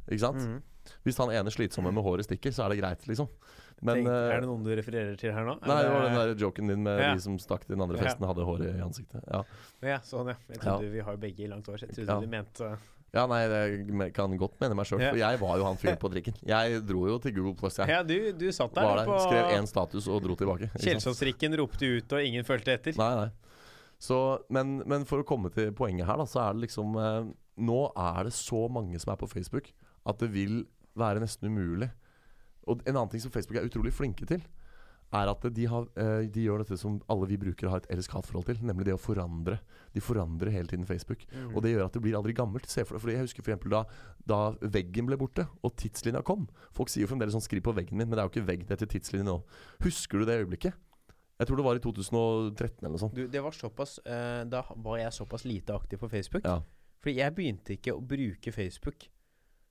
Ikke 0.08 0.24
sant? 0.26 0.42
Mhm. 0.42 0.62
Hvis 1.06 1.18
han 1.22 1.30
ene 1.30 1.50
slitsomme 1.50 1.92
med 1.94 2.02
håret 2.02 2.26
stikker, 2.26 2.50
så 2.54 2.64
er 2.64 2.72
det 2.72 2.80
greit, 2.82 3.06
liksom. 3.06 3.28
Men 3.82 4.06
eh, 4.06 4.30
er 4.36 4.40
det 4.44 4.46
noen 4.48 4.62
du 4.62 4.70
refererer 4.78 5.16
til 5.18 5.32
her 5.34 5.42
nå? 5.48 5.56
Nei, 5.66 5.78
det 5.82 5.90
var 5.90 6.04
den 6.06 6.14
der 6.20 6.34
joken 6.38 6.68
din 6.70 6.82
med 6.86 7.00
Ja. 7.02 7.12
de 7.14 7.20
som 7.24 7.36
stakk 7.42 7.64
til 7.66 7.74
den 7.76 7.82
andre 7.82 7.98
Ja. 7.98 8.04
festen, 8.06 8.26
hadde 8.30 8.44
hår 8.46 8.62
i 8.68 8.80
ansiktet. 8.80 9.24
Ja, 9.26 9.42
Ja, 9.82 9.98
sånn, 10.06 10.28
ja. 10.30 10.36
Jeg 10.48 10.60
trodde 10.62 10.90
Vi 10.92 11.00
har 11.00 11.16
begge 11.16 11.44
i 11.44 11.48
langt 11.50 11.66
hår, 11.66 11.78
så 11.82 11.88
jeg 11.88 11.96
trodde 11.96 12.14
Ja. 12.14 12.20
du 12.20 12.26
mente 12.28 12.78
ja 13.14 13.26
nei, 13.28 13.42
jeg 13.44 14.12
kan 14.14 14.32
godt 14.38 14.54
mene 14.58 14.74
meg 14.74 14.86
sjøl, 14.86 14.98
Ja. 15.02 15.10
for 15.10 15.18
jeg 15.18 15.38
var 15.38 15.58
jo 15.58 15.64
han 15.66 15.76
fyren 15.76 15.98
på 16.00 16.08
drikken. 16.14 16.32
Jeg 16.46 16.80
dro 16.86 17.06
jo 17.10 17.18
til 17.18 17.34
Google 17.34 17.54
Plus, 17.54 17.76
jeg. 17.76 17.88
Ja, 17.88 18.02
du, 18.02 18.32
du 18.32 18.46
satt 18.50 18.72
der 18.72 18.82
der, 18.96 19.04
på 19.04 19.18
skrev 19.20 19.50
én 19.52 19.66
status 19.68 20.08
og 20.08 20.22
dro 20.22 20.34
tilbake. 20.34 20.70
ikke? 20.70 20.80
Kjelsåsrikken, 20.80 21.52
ropte 21.58 21.84
ut, 21.98 22.10
og 22.16 22.24
ingen 22.24 22.42
fulgte 22.42 22.72
etter. 22.72 22.96
Nei, 22.96 23.14
nei. 23.26 23.30
Så, 24.00 24.40
men, 24.48 24.78
men 24.86 25.04
for 25.04 25.20
å 25.20 25.26
komme 25.28 25.52
til 25.52 25.72
poenget 25.72 26.06
her, 26.06 26.16
da, 26.16 26.24
så 26.24 26.40
er 26.48 26.54
det 26.54 26.62
liksom 26.70 26.96
eh, 26.96 27.32
Nå 27.58 27.92
er 27.94 28.24
det 28.24 28.32
så 28.32 28.64
mange 28.72 28.98
som 28.98 29.12
er 29.12 29.16
på 29.20 29.28
Facebook 29.28 29.68
at 30.06 30.18
det 30.18 30.30
vil 30.32 30.64
være 30.96 31.20
nesten 31.20 31.50
umulig. 31.52 31.90
Og 32.66 32.82
en 32.86 32.96
annen 32.96 33.12
ting 33.12 33.22
som 33.22 33.32
Facebook 33.34 33.58
er 33.58 33.68
utrolig 33.68 33.94
flinke 33.94 34.26
til, 34.28 34.44
er 35.12 35.28
at 35.28 35.42
de, 35.54 35.64
har, 35.68 35.88
eh, 36.00 36.26
de 36.32 36.44
gjør 36.46 36.62
dette 36.62 36.78
som 36.80 36.96
alle 37.12 37.26
vi 37.28 37.36
brukere 37.40 37.68
har 37.68 37.82
et 37.82 37.90
elsk-hat-forhold 37.92 38.46
til, 38.48 38.62
nemlig 38.64 38.86
det 38.88 38.94
å 38.96 39.00
forandre. 39.00 39.58
De 39.92 40.00
forandrer 40.00 40.52
hele 40.54 40.70
tiden 40.70 40.86
Facebook. 40.88 41.26
Mm. 41.28 41.50
Og 41.52 41.64
det 41.64 41.74
gjør 41.74 41.84
at 41.84 41.98
det 41.98 42.02
blir 42.04 42.16
aldri 42.16 42.32
gammelt. 42.36 42.68
Se 42.70 42.84
for 42.86 42.96
deg, 42.96 43.04
fordi 43.04 43.16
Jeg 43.18 43.26
husker 43.26 43.44
for 43.44 43.52
eksempel 43.52 43.74
da, 43.74 43.82
da 44.24 44.40
veggen 44.62 45.10
ble 45.10 45.18
borte, 45.20 45.44
og 45.60 45.76
tidslinja 45.76 46.24
kom. 46.24 46.46
Folk 46.72 46.88
sier 46.88 47.04
jo 47.04 47.10
fremdeles 47.12 47.36
sånn 47.36 47.44
'skriv 47.44 47.60
på 47.68 47.76
veggen 47.76 47.98
min', 47.98 48.08
men 48.08 48.16
det 48.16 48.24
er 48.24 48.30
jo 48.30 48.32
ikke 48.32 48.48
vegg, 48.48 48.64
det 48.64 48.78
heter 48.78 48.88
tidslinje 48.88 49.28
nå. 49.28 49.42
Husker 49.84 50.18
du 50.18 50.24
det 50.24 50.40
øyeblikket? 50.40 50.72
Jeg 51.38 51.48
tror 51.48 51.56
det 51.56 51.64
var 51.64 51.76
i 51.76 51.82
2013 51.82 52.78
eller 52.80 52.94
noe 52.94 53.02
sånt. 53.02 53.14
Du, 53.14 53.26
det 53.26 53.42
var 53.42 53.50
såpass 53.50 53.98
uh, 54.06 54.44
Da 54.46 54.62
var 54.76 54.98
jeg 55.00 55.12
såpass 55.12 55.44
lite 55.44 55.74
aktiv 55.74 55.98
på 55.98 56.08
Facebook. 56.08 56.44
Ja. 56.46 56.62
Fordi 57.02 57.18
jeg 57.18 57.34
begynte 57.34 57.74
ikke 57.74 57.96
å 57.96 58.00
bruke 58.00 58.52
Facebook 58.54 59.08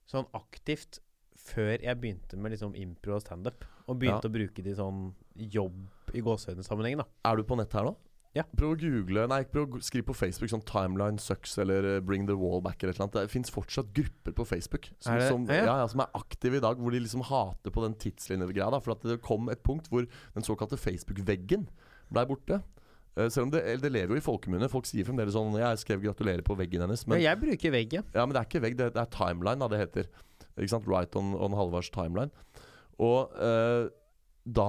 sånn 0.04 0.28
aktivt 0.36 1.00
før 1.42 1.74
jeg 1.82 1.98
begynte 2.00 2.38
med 2.38 2.54
liksom 2.54 2.76
impro 2.78 3.16
og 3.16 3.24
standup. 3.24 3.64
Og 3.88 3.98
begynte 3.98 4.28
Ja. 4.28 4.30
å 4.30 4.32
bruke 4.32 4.62
det 4.62 4.72
i 4.72 4.78
sånn 4.78 5.12
jobb 5.36 6.14
i 6.14 6.20
gåsehøydesammenheng, 6.22 6.98
da. 6.98 7.04
Er 7.24 7.36
du 7.36 7.42
på 7.42 7.56
nett 7.56 7.72
her 7.72 7.84
nå? 7.84 7.96
Ja. 8.34 8.44
Prøv 8.56 8.72
å 8.72 8.78
google 8.80 9.26
Nei, 9.28 9.42
prøv 9.44 9.74
å 9.76 9.82
skrive 9.84 10.06
på 10.08 10.14
Facebook 10.16 10.48
sånn 10.48 10.64
'Timeline 10.64 11.18
sucks' 11.20 11.58
eller 11.58 11.96
eh, 11.96 12.00
'Bring 12.00 12.26
the 12.26 12.36
wall 12.36 12.62
back' 12.62 12.82
eller 12.82 12.94
annet. 12.98 13.12
Det 13.12 13.30
fins 13.30 13.50
fortsatt 13.50 13.92
grupper 13.92 14.32
på 14.32 14.46
Facebook 14.46 14.88
som 15.00 15.14
Er 15.14 15.28
som, 15.28 15.46
ja, 15.46 15.64
ja. 15.64 15.86
som 15.86 16.00
er 16.00 16.08
aktive 16.14 16.56
i 16.56 16.60
dag, 16.60 16.78
hvor 16.78 16.90
de 16.90 17.00
liksom 17.00 17.22
hater 17.22 17.70
på 17.70 17.82
den 17.84 17.94
tidslinjegreia. 17.94 18.80
For 18.80 18.92
at 18.92 19.02
det 19.02 19.20
kom 19.20 19.50
et 19.50 19.62
punkt 19.62 19.88
hvor 19.90 20.06
den 20.34 20.42
såkalte 20.42 20.78
Facebook-veggen 20.80 21.68
blei 22.10 22.24
borte. 22.24 22.62
Eh, 23.18 23.28
selv 23.28 23.44
om 23.44 23.50
det, 23.50 23.82
det 23.82 23.92
lever 23.92 24.14
jo 24.14 24.16
i 24.16 24.24
folkemunne. 24.24 24.70
Folk 24.70 24.86
sier 24.88 25.04
fremdeles 25.04 25.34
sånn 25.36 25.52
'Jeg 25.52 25.84
skrev 25.84 26.00
'gratulerer' 26.00 26.42
på 26.42 26.56
veggen 26.56 26.80
hennes', 26.80 27.06
men, 27.06 27.20
jeg 27.20 27.36
bruker 27.38 27.70
vegg, 27.70 27.92
ja. 27.92 28.02
ja, 28.14 28.24
men 28.24 28.32
det 28.32 28.40
er 28.40 28.48
ikke 28.48 28.62
vegg, 28.62 28.76
det, 28.78 28.94
det 28.94 29.02
er 29.02 29.12
timeline, 29.12 29.58
da 29.60 29.68
det 29.68 29.78
heter. 29.78 30.06
Ikke 30.58 30.72
sant? 30.74 30.88
Right 30.90 31.14
on, 31.16 31.32
on 31.34 31.54
Halvards 31.56 31.90
timeline. 31.94 32.30
Og 33.02 33.32
eh, 33.40 33.86
da, 34.44 34.68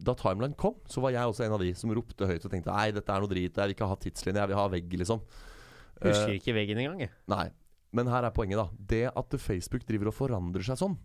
da 0.00 0.14
timeline 0.18 0.56
kom, 0.58 0.78
så 0.88 1.02
var 1.04 1.12
jeg 1.14 1.28
også 1.30 1.44
en 1.46 1.56
av 1.58 1.62
de 1.62 1.72
som 1.78 1.92
ropte 1.94 2.26
høyt 2.30 2.44
og 2.46 2.52
tenkte 2.52 2.72
Nei, 2.74 2.90
dette 2.96 3.12
er 3.12 3.20
noe 3.24 3.30
drit, 3.30 3.52
jeg 3.52 3.68
vil 3.70 3.74
ikke 3.76 3.88
ha 3.90 3.98
tidslinje, 4.00 4.40
jeg 4.40 4.52
vil 4.52 4.60
ha 4.60 4.66
vegg, 4.72 4.96
liksom. 5.04 5.22
Husker 5.98 6.30
Eh, 6.32 6.38
ikke 6.38 6.54
veggen 6.54 6.78
engang, 6.78 7.00
jeg. 7.06 7.10
nei. 7.30 7.48
Men 7.96 8.06
her 8.12 8.26
er 8.28 8.34
poenget, 8.36 8.58
da. 8.60 8.68
Det 8.76 9.06
at 9.16 9.34
Facebook 9.40 9.86
driver 9.88 10.10
og 10.10 10.14
forandrer 10.18 10.62
seg 10.66 10.76
sånn, 10.76 10.98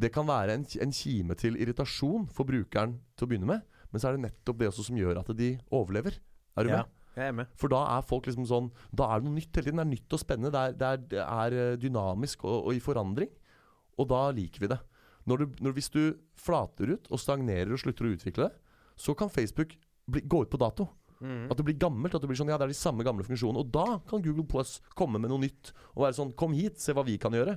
det 0.00 0.10
kan 0.12 0.26
være 0.28 0.54
en, 0.56 0.64
en 0.84 0.92
kime 0.92 1.36
til 1.36 1.56
irritasjon 1.60 2.24
for 2.32 2.48
brukeren 2.48 2.98
til 3.16 3.26
å 3.26 3.30
begynne 3.30 3.48
med, 3.54 3.62
Men 3.92 4.00
så 4.02 4.08
er 4.10 4.16
det 4.16 4.24
nettopp 4.26 4.58
det 4.60 4.66
også 4.68 4.82
som 4.88 4.96
gjør 4.98 5.20
at 5.22 5.28
de 5.38 5.50
overlever. 5.72 6.16
Er 6.58 6.64
du 6.66 6.70
Ja, 6.72 6.80
med? 6.82 6.90
jeg 7.16 7.28
er 7.30 7.32
med. 7.38 7.46
For 7.56 7.68
da 7.72 7.78
er 7.96 8.02
folk 8.04 8.26
liksom 8.26 8.44
sånn 8.50 8.66
Da 8.92 9.06
er 9.14 9.20
det 9.22 9.28
noe 9.28 9.36
nytt 9.38 9.54
hele 9.56 9.64
tiden. 9.70 9.78
Det 9.78 9.84
er 9.86 9.92
nytt 9.94 10.16
og 10.16 10.20
spennende. 10.20 10.50
Det 10.52 10.60
er, 10.60 10.72
det 10.76 10.88
er, 10.88 11.04
det 11.14 11.22
er 11.22 11.56
eh, 11.72 11.76
dynamisk 11.80 12.44
og, 12.44 12.66
og 12.66 12.74
i 12.76 12.80
forandring. 12.82 13.30
Og 13.98 14.08
da 14.10 14.26
liker 14.36 14.60
vi 14.60 14.70
det. 14.72 14.78
Når 15.26 15.38
du, 15.42 15.46
når, 15.64 15.72
hvis 15.78 15.90
du 15.90 16.02
flater 16.38 16.92
ut 16.94 17.08
og 17.10 17.18
stagnerer 17.18 17.72
og 17.74 17.80
slutter 17.82 18.06
å 18.06 18.12
utvikle 18.14 18.46
det, 18.46 18.52
så 18.96 19.14
kan 19.18 19.32
Facebook 19.32 19.74
bli, 20.06 20.22
gå 20.22 20.44
ut 20.44 20.52
på 20.52 20.60
dato. 20.60 20.86
Mm. 21.20 21.46
At 21.50 21.56
det 21.56 21.64
blir 21.64 21.78
gammelt. 21.80 22.14
At 22.14 22.22
det 22.22 22.28
blir 22.30 22.38
sånn, 22.38 22.52
ja, 22.52 22.58
det 22.60 22.68
er 22.68 22.74
de 22.74 22.78
samme 22.78 23.04
gamle 23.06 23.24
funksjonene. 23.26 23.64
Og 23.64 23.72
da 23.72 23.98
kan 24.08 24.22
Google 24.22 24.46
Plus 24.48 24.78
komme 24.94 25.18
med 25.18 25.32
noe 25.32 25.42
nytt 25.42 25.72
og 25.94 26.04
være 26.04 26.18
sånn 26.20 26.34
Kom 26.38 26.54
hit, 26.56 26.78
se 26.82 26.94
hva 26.96 27.04
vi 27.06 27.16
kan 27.18 27.34
gjøre. 27.34 27.56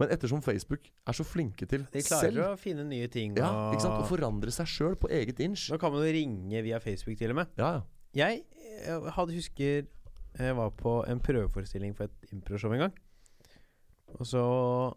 Men 0.00 0.10
ettersom 0.10 0.40
Facebook 0.42 0.88
er 1.06 1.14
så 1.14 1.22
flinke 1.22 1.68
til 1.70 1.84
selv 1.84 1.92
De 1.94 2.02
klarer 2.02 2.32
selv 2.32 2.44
å 2.48 2.56
finne 2.58 2.82
nye 2.88 3.06
ting. 3.06 3.36
ja, 3.38 3.46
og- 3.46 3.76
ikke 3.76 3.84
sant? 3.84 4.02
å 4.02 4.08
forandre 4.08 4.50
seg 4.50 4.66
sjøl 4.66 4.96
på 4.98 5.06
eget 5.08 5.38
inch. 5.38 5.68
Nå 5.70 5.78
kan 5.78 5.92
man 5.92 6.02
jo 6.02 6.10
ringe 6.12 6.62
via 6.66 6.80
Facebook 6.80 7.16
til 7.18 7.30
og 7.30 7.36
med. 7.36 7.46
Ja, 7.56 7.74
ja. 7.78 7.82
Jeg 8.14 8.44
eh, 8.86 9.10
hadde 9.10 9.34
husker 9.34 9.86
Jeg 10.34 10.54
var 10.56 10.70
på 10.70 11.06
en 11.06 11.20
prøveforestilling 11.20 11.94
for 11.94 12.04
et 12.04 12.32
improshow 12.32 12.72
en 12.74 12.88
gang. 12.88 12.92
Og 14.18 14.26
så 14.26 14.42
eh, 14.42 14.94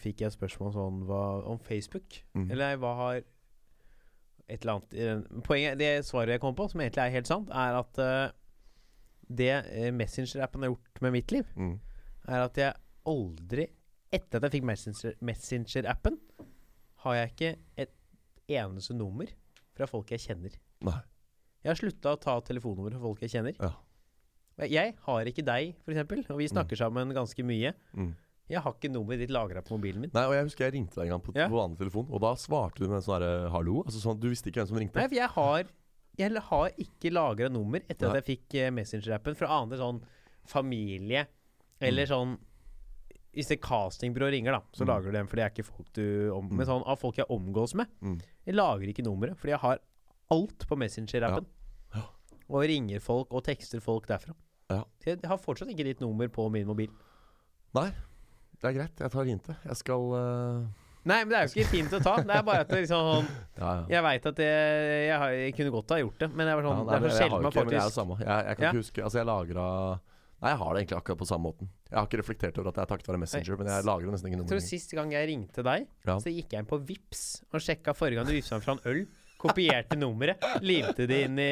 fikk 0.00 0.20
jeg 0.20 0.26
et 0.30 0.36
spørsmål 0.36 0.72
sånn 0.74 0.98
hva, 1.08 1.20
om 1.50 1.58
Facebook. 1.58 2.20
Mm. 2.34 2.50
Eller 2.50 2.76
hva 2.80 2.94
har 2.98 3.20
et 4.50 4.62
eller 4.64 4.72
annet 4.80 4.90
den- 4.90 5.42
Poenget, 5.46 5.78
Det 5.78 6.04
svaret 6.04 6.28
jeg 6.34 6.40
kom 6.40 6.54
på, 6.54 6.68
som 6.70 6.80
egentlig 6.80 7.04
er 7.04 7.10
helt 7.10 7.26
sant, 7.26 7.48
er 7.50 7.78
at 7.78 7.98
uh, 7.98 8.30
det 9.30 9.50
eh, 9.70 9.90
Messenger-appen 9.94 10.62
har 10.64 10.72
gjort 10.72 11.00
med 11.02 11.12
mitt 11.12 11.30
liv, 11.32 11.44
Mm. 11.56 11.78
er 12.28 12.40
at 12.44 12.56
jeg 12.56 12.74
aldri 13.06 13.68
Etter 14.12 14.38
at 14.42 14.42
jeg 14.52 14.60
fikk 14.60 14.64
Messenger- 14.66 15.14
Messenger-appen, 15.22 16.16
har 17.04 17.14
jeg 17.14 17.30
ikke 17.30 17.56
et 17.78 17.92
eneste 18.48 18.92
nummer 18.92 19.26
fra 19.72 19.86
folk 19.86 20.10
jeg 20.10 20.18
kjenner. 20.18 20.50
Nei. 20.82 20.96
Jeg 21.62 21.70
har 21.70 21.76
slutta 21.78 22.16
å 22.16 22.20
ta 22.20 22.40
telefonnummer 22.40 22.90
fra 22.90 22.98
folk 23.04 23.20
jeg 23.22 23.30
kjenner. 23.30 23.54
Ja. 23.60 23.70
Jeg 24.66 24.96
har 25.06 25.24
ikke 25.30 25.44
deg, 25.46 25.76
f.eks., 25.86 26.28
og 26.28 26.38
vi 26.38 26.48
snakker 26.48 26.76
sammen 26.76 27.14
ganske 27.14 27.44
mye. 27.46 27.72
Mm. 27.94 28.10
Jeg 28.50 28.60
har 28.64 28.72
ikke 28.74 28.90
nummeret 28.90 29.20
ditt 29.22 29.30
lagra 29.30 29.62
på 29.62 29.76
mobilen 29.78 30.00
min. 30.02 30.10
Nei, 30.12 30.24
og 30.26 30.32
jeg 30.34 30.44
husker 30.48 30.64
jeg 30.66 30.72
ringte 30.74 30.96
deg 30.98 31.06
en 31.06 31.12
gang 31.14 31.22
på, 31.22 31.34
Ja. 31.36 31.46
på 31.48 31.54
vanlig 31.54 31.78
telefon, 31.78 32.08
og 32.10 32.20
da 32.20 32.32
svarte 32.34 32.78
du 32.82 32.88
med 32.88 32.96
en 32.98 33.02
sånn 33.06 33.20
herre 33.22 33.50
'hallo'. 33.50 33.84
Altså 33.86 34.00
sånn, 34.02 34.18
Du 34.20 34.28
visste 34.28 34.50
ikke 34.50 34.60
hvem 34.64 34.68
som 34.68 34.76
ringte. 34.78 34.96
Nei, 34.96 35.06
for 35.08 35.14
jeg 35.14 35.28
har 35.30 35.64
Jeg 36.18 36.32
har 36.36 36.70
ikke 36.76 37.10
lagra 37.14 37.48
nummer 37.48 37.80
etter 37.88 38.08
Nei. 38.08 38.16
at 38.18 38.26
jeg 38.26 38.38
fikk 38.38 38.54
eh, 38.58 38.70
Messenger-appen 38.70 39.36
fra 39.36 39.46
andre 39.62 39.78
sånn 39.78 40.02
familie 40.44 41.26
eller 41.80 42.04
sånn 42.06 42.38
Hvis 43.32 43.46
det 43.46 43.60
castingbyrå 43.62 44.28
ringer, 44.32 44.50
da, 44.50 44.60
så 44.72 44.82
Mm. 44.82 44.88
lager 44.88 45.04
du 45.04 45.12
den, 45.12 45.26
for 45.28 45.36
det 45.36 45.44
er 45.44 45.50
ikke 45.50 45.64
folk 45.64 45.92
du 45.92 46.30
om, 46.34 46.48
Men 46.50 46.66
sånn 46.66 46.82
av 46.84 46.98
folk 46.98 47.14
jeg 47.14 47.26
omgås 47.30 47.74
med. 47.76 47.86
Mm. 48.02 48.20
Jeg 48.44 48.54
lager 48.56 48.88
ikke 48.92 49.04
nummeret, 49.04 49.36
fordi 49.38 49.50
jeg 49.50 49.60
har 49.60 49.78
alt 50.32 50.58
på 50.66 50.76
Messenger-appen. 50.76 51.46
Ja. 51.94 52.02
Og 52.50 52.62
ringer 52.66 52.98
folk 53.00 53.28
og 53.32 53.44
tekster 53.44 53.80
folk 53.80 54.08
derfra. 54.08 54.34
Ja. 54.68 54.82
Så 54.98 55.04
jeg 55.14 55.20
har 55.24 55.38
fortsatt 55.38 55.68
ikke 55.68 55.84
ditt 55.84 56.00
nummer 56.00 56.26
på 56.28 56.50
min 56.50 56.66
mobil. 56.66 56.88
Nei, 57.72 57.92
det 58.60 58.68
er 58.70 58.76
greit. 58.76 59.00
Jeg 59.00 59.12
tar 59.16 59.28
hintet. 59.28 59.66
Jeg 59.66 59.80
skal 59.80 60.14
uh 60.14 60.86
Nei, 61.00 61.22
men 61.24 61.30
det 61.32 61.36
er 61.38 61.46
jo 61.48 61.62
ikke 61.62 61.72
fint 61.72 61.94
å 61.96 62.00
ta. 62.04 62.12
Det 62.20 62.34
er 62.36 62.42
bare 62.44 62.64
at 62.66 62.68
det 62.68 62.82
liksom 62.82 63.06
sånn 63.06 63.28
Ja, 63.60 63.70
ja. 63.78 63.84
Jeg 63.88 64.04
veit 64.04 64.26
at 64.28 64.42
jeg, 64.44 64.84
jeg, 65.06 65.16
har, 65.22 65.32
jeg 65.32 65.54
kunne 65.56 65.72
godt 65.78 65.94
ha 65.94 65.98
gjort 66.02 66.20
det, 66.20 66.28
men 66.36 66.50
jeg 66.50 66.58
var 66.58 66.66
Ja, 66.66 66.74
sånn, 66.74 66.82
nei, 66.84 66.98
det 67.00 67.00
er 67.00 67.14
så 67.14 67.22
sjelden 67.22 67.46
man 67.46 67.54
faktisk 67.54 67.76
jeg 67.76 67.84
er 67.84 67.94
samme. 67.94 68.16
Jeg, 68.20 68.28
jeg 68.28 68.58
kan 68.58 68.66
Ja. 68.66 68.72
ikke 68.72 68.82
huske 68.84 69.04
Altså, 69.06 69.20
jeg 69.20 69.28
lagra 69.30 69.66
Nei, 70.40 70.52
jeg 70.54 70.58
har 70.60 70.70
det 70.72 70.80
egentlig 70.80 70.96
akkurat 70.96 71.20
på 71.20 71.26
samme 71.28 71.44
måten. 71.50 71.68
Jeg 71.90 71.96
har 71.98 72.06
ikke 72.08 72.18
reflektert 72.22 72.58
over 72.60 72.70
at 72.70 72.76
det 72.78 72.80
er 72.80 72.88
takket 72.88 73.08
være 73.10 73.20
Messenger, 73.20 73.56
men 73.60 73.68
jeg 73.68 73.84
lagrer 73.84 74.14
nesten 74.14 74.28
ingen 74.30 74.40
Jeg 74.40 74.48
tror. 74.48 74.62
Sist 74.64 74.94
gang 74.96 75.10
jeg 75.12 75.28
ringte 75.28 75.64
deg, 75.66 75.84
Ja. 76.08 76.14
så 76.16 76.32
gikk 76.32 76.54
jeg 76.54 76.64
inn 76.64 76.68
på 76.70 76.78
Vips 76.88 77.24
og 77.52 77.60
sjekka 77.60 77.92
forrige 77.92 78.22
gang 78.22 78.30
du 78.30 78.32
vipsa 78.32 78.56
meg 78.56 78.64
fra 78.64 78.76
en 78.78 78.80
øl. 78.88 79.02
Kopierte 79.40 79.98
nummeret, 80.00 80.40
limte 80.64 81.04
det 81.08 81.18
inn 81.26 81.36
i 81.40 81.50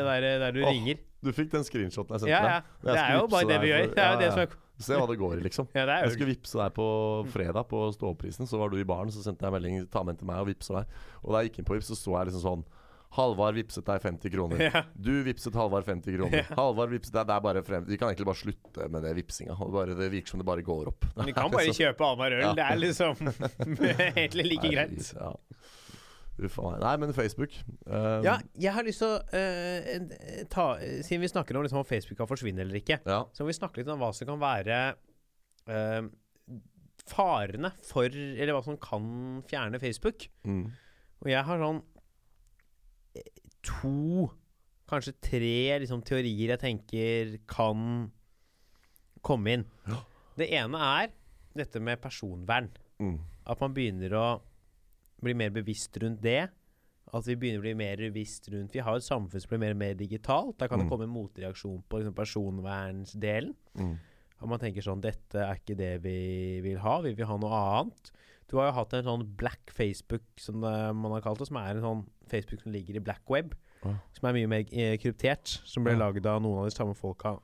der, 0.00 0.28
der 0.46 0.56
du 0.56 0.62
oh, 0.64 0.70
ringer. 0.72 0.96
Du 1.24 1.32
fikk 1.36 1.52
den 1.52 1.64
screenshoten 1.68 2.16
jeg 2.16 2.24
sendte 2.24 2.40
deg. 2.40 2.48
ja. 2.48 2.56
ja. 2.64 2.88
Det 2.88 2.96
er 3.04 3.14
jo 3.18 3.28
bare 3.36 3.48
det 3.52 3.60
vi 3.60 3.72
gjør. 3.74 3.86
Det 3.92 4.04
er 4.04 4.12
jo 4.14 4.22
det 4.24 4.32
som 4.32 4.42
er 4.46 4.56
Se 4.82 4.96
hva 4.98 5.06
det 5.06 5.18
går 5.20 5.38
i, 5.38 5.42
liksom. 5.44 5.68
Ja, 5.74 5.84
det 5.86 6.00
Jeg 6.02 6.12
skulle 6.16 6.32
vippse 6.34 6.58
deg 6.58 6.72
på 6.74 6.86
fredag 7.30 7.68
på 7.70 7.84
ståprisen, 7.94 8.46
så 8.50 8.58
var 8.58 8.70
du 8.72 8.78
i 8.80 8.84
baren. 8.84 9.12
Så 9.14 9.22
sendte 9.22 9.46
jeg 9.46 9.52
melding 9.54 9.84
ta 9.90 10.02
med 10.02 10.18
til 10.18 10.26
meg 10.26 10.40
og 10.42 10.48
vippser 10.50 10.80
deg. 10.80 10.96
Og 11.22 11.30
da 11.32 11.42
jeg 11.44 11.50
gikk 11.52 11.58
inn 11.62 11.68
på 11.68 11.76
Vips, 11.78 11.92
så 11.92 11.96
så 12.00 12.16
jeg 12.18 12.32
liksom 12.32 12.42
sånn 12.42 12.64
Halvard 13.14 13.54
vippset 13.54 13.86
deg 13.86 14.00
50 14.02 14.32
kroner. 14.34 14.58
Ja. 14.64 14.80
Du 14.98 15.12
vippset 15.22 15.54
Halvard 15.54 15.84
50 15.86 16.16
kroner. 16.16 16.48
Halvard 16.58 16.90
vippset 16.90 17.14
deg 17.14 17.28
Det 17.28 17.34
er 17.36 17.44
bare 17.44 17.62
frem 17.62 17.84
Vi 17.86 17.96
kan 18.00 18.08
egentlig 18.10 18.26
bare 18.26 18.40
slutte 18.40 18.88
med 18.90 19.04
det 19.06 19.12
vippsinga. 19.20 19.54
Bare- 19.70 19.94
Det 19.94 20.08
virker 20.10 20.28
som 20.34 20.40
det 20.42 20.46
bare 20.48 20.62
går 20.66 20.88
opp. 20.90 21.06
Du 21.22 21.30
kan 21.32 21.52
bare 21.54 21.70
kjøpe 21.78 22.02
annenhver 22.08 22.34
øl. 22.40 22.42
Ja. 22.42 22.54
Det 22.58 22.66
er 22.66 22.80
liksom 22.82 23.14
egentlig 24.18 24.48
like 24.50 24.72
greit. 24.74 25.12
Ja. 25.14 25.30
Uff 26.34 26.56
a 26.58 26.66
meg. 26.66 26.80
Nei, 26.82 26.94
men 26.98 27.12
Facebook 27.14 27.52
uh, 27.86 28.18
Ja, 28.24 28.38
jeg 28.58 28.74
har 28.74 28.86
lyst 28.86 29.04
til 29.04 29.12
å 29.12 29.20
uh, 29.22 30.14
ta 30.50 30.64
Siden 31.06 31.22
vi 31.22 31.30
snakker 31.30 31.54
om 31.54 31.62
liksom 31.62 31.78
om 31.78 31.86
Facebook 31.86 32.18
kan 32.18 32.30
forsvinne 32.30 32.64
eller 32.64 32.80
ikke, 32.80 32.98
ja. 33.06 33.20
så 33.30 33.44
må 33.44 33.52
vi 33.52 33.58
snakke 33.60 33.78
litt 33.80 33.90
om 33.92 34.00
hva 34.02 34.10
som 34.16 34.26
kan 34.26 34.40
være 34.42 34.78
uh, 35.70 36.08
farene 37.06 37.70
for 37.86 38.10
Eller 38.10 38.54
hva 38.56 38.64
som 38.66 38.80
kan 38.80 39.06
fjerne 39.46 39.78
Facebook. 39.82 40.26
Mm. 40.48 40.72
Og 41.22 41.30
jeg 41.30 41.46
har 41.46 41.62
sånn 41.62 41.82
to, 43.64 44.26
kanskje 44.90 45.14
tre 45.24 45.56
liksom, 45.80 46.02
teorier 46.04 46.54
jeg 46.54 46.62
tenker 46.62 47.36
kan 47.48 48.08
komme 49.24 49.58
inn. 49.58 49.68
Ja. 49.88 50.00
Det 50.36 50.50
ene 50.58 50.80
er 50.98 51.14
dette 51.56 51.80
med 51.80 52.02
personvern. 52.02 52.68
Mm. 53.00 53.16
At 53.48 53.62
man 53.62 53.74
begynner 53.76 54.16
å 54.18 54.26
bli 55.24 55.34
mer 55.34 55.50
bevisst 55.50 55.96
rundt 56.02 56.20
det. 56.22 56.48
At 57.14 57.26
vi 57.28 57.34
begynner 57.36 57.60
å 57.60 57.66
bli 57.66 57.74
mer 57.78 57.96
bevisst 58.00 58.48
rundt 58.50 58.72
Vi 58.72 58.80
har 58.82 58.96
et 58.96 59.04
samfunn 59.06 59.40
som 59.42 59.48
blir 59.52 59.60
mer 59.60 59.74
og 59.74 59.80
mer 59.82 59.94
digitalt. 59.94 60.56
Da 60.58 60.66
kan 60.68 60.78
det 60.80 60.86
Mm. 60.86 60.90
komme 60.90 61.04
en 61.04 61.10
motreaksjon 61.14 61.82
på 61.88 61.98
liksom, 62.00 62.14
personvernsdelen. 62.14 63.54
Mm. 63.76 63.98
Og 64.40 64.48
man 64.48 64.58
tenker 64.58 64.82
sånn 64.82 65.00
Dette 65.00 65.36
er 65.38 65.54
ikke 65.60 65.76
det 65.76 66.02
vi 66.02 66.60
vil 66.64 66.78
ha. 66.78 67.00
Vi 67.00 67.12
vil 67.14 67.26
ha 67.26 67.36
noe 67.36 67.50
annet. 67.52 68.10
Du 68.48 68.56
har 68.58 68.66
jo 68.66 68.72
hatt 68.78 68.92
en 68.94 69.04
sånn 69.04 69.36
black 69.36 69.70
Facebook, 69.72 70.22
som 70.36 70.60
det, 70.60 70.94
man 70.96 71.12
har 71.12 71.20
kalt 71.22 71.38
det, 71.38 71.46
som 71.48 71.56
er 71.56 71.76
en 71.76 71.82
sånn 71.82 72.02
Facebook 72.28 72.60
som 72.62 72.72
ligger 72.72 72.96
i 72.96 73.04
black 73.04 73.22
web. 73.30 73.54
Ja. 73.84 73.94
Som 74.12 74.28
er 74.28 74.32
mye 74.32 74.48
mer 74.48 74.64
eh, 74.72 74.96
kryptert. 74.98 75.46
Som 75.64 75.84
ble 75.84 75.92
Ja. 75.92 75.98
laget 75.98 76.26
av 76.26 76.42
noen 76.42 76.58
av 76.58 76.64
de 76.70 76.74
samme 76.76 76.94
folka 76.96 77.38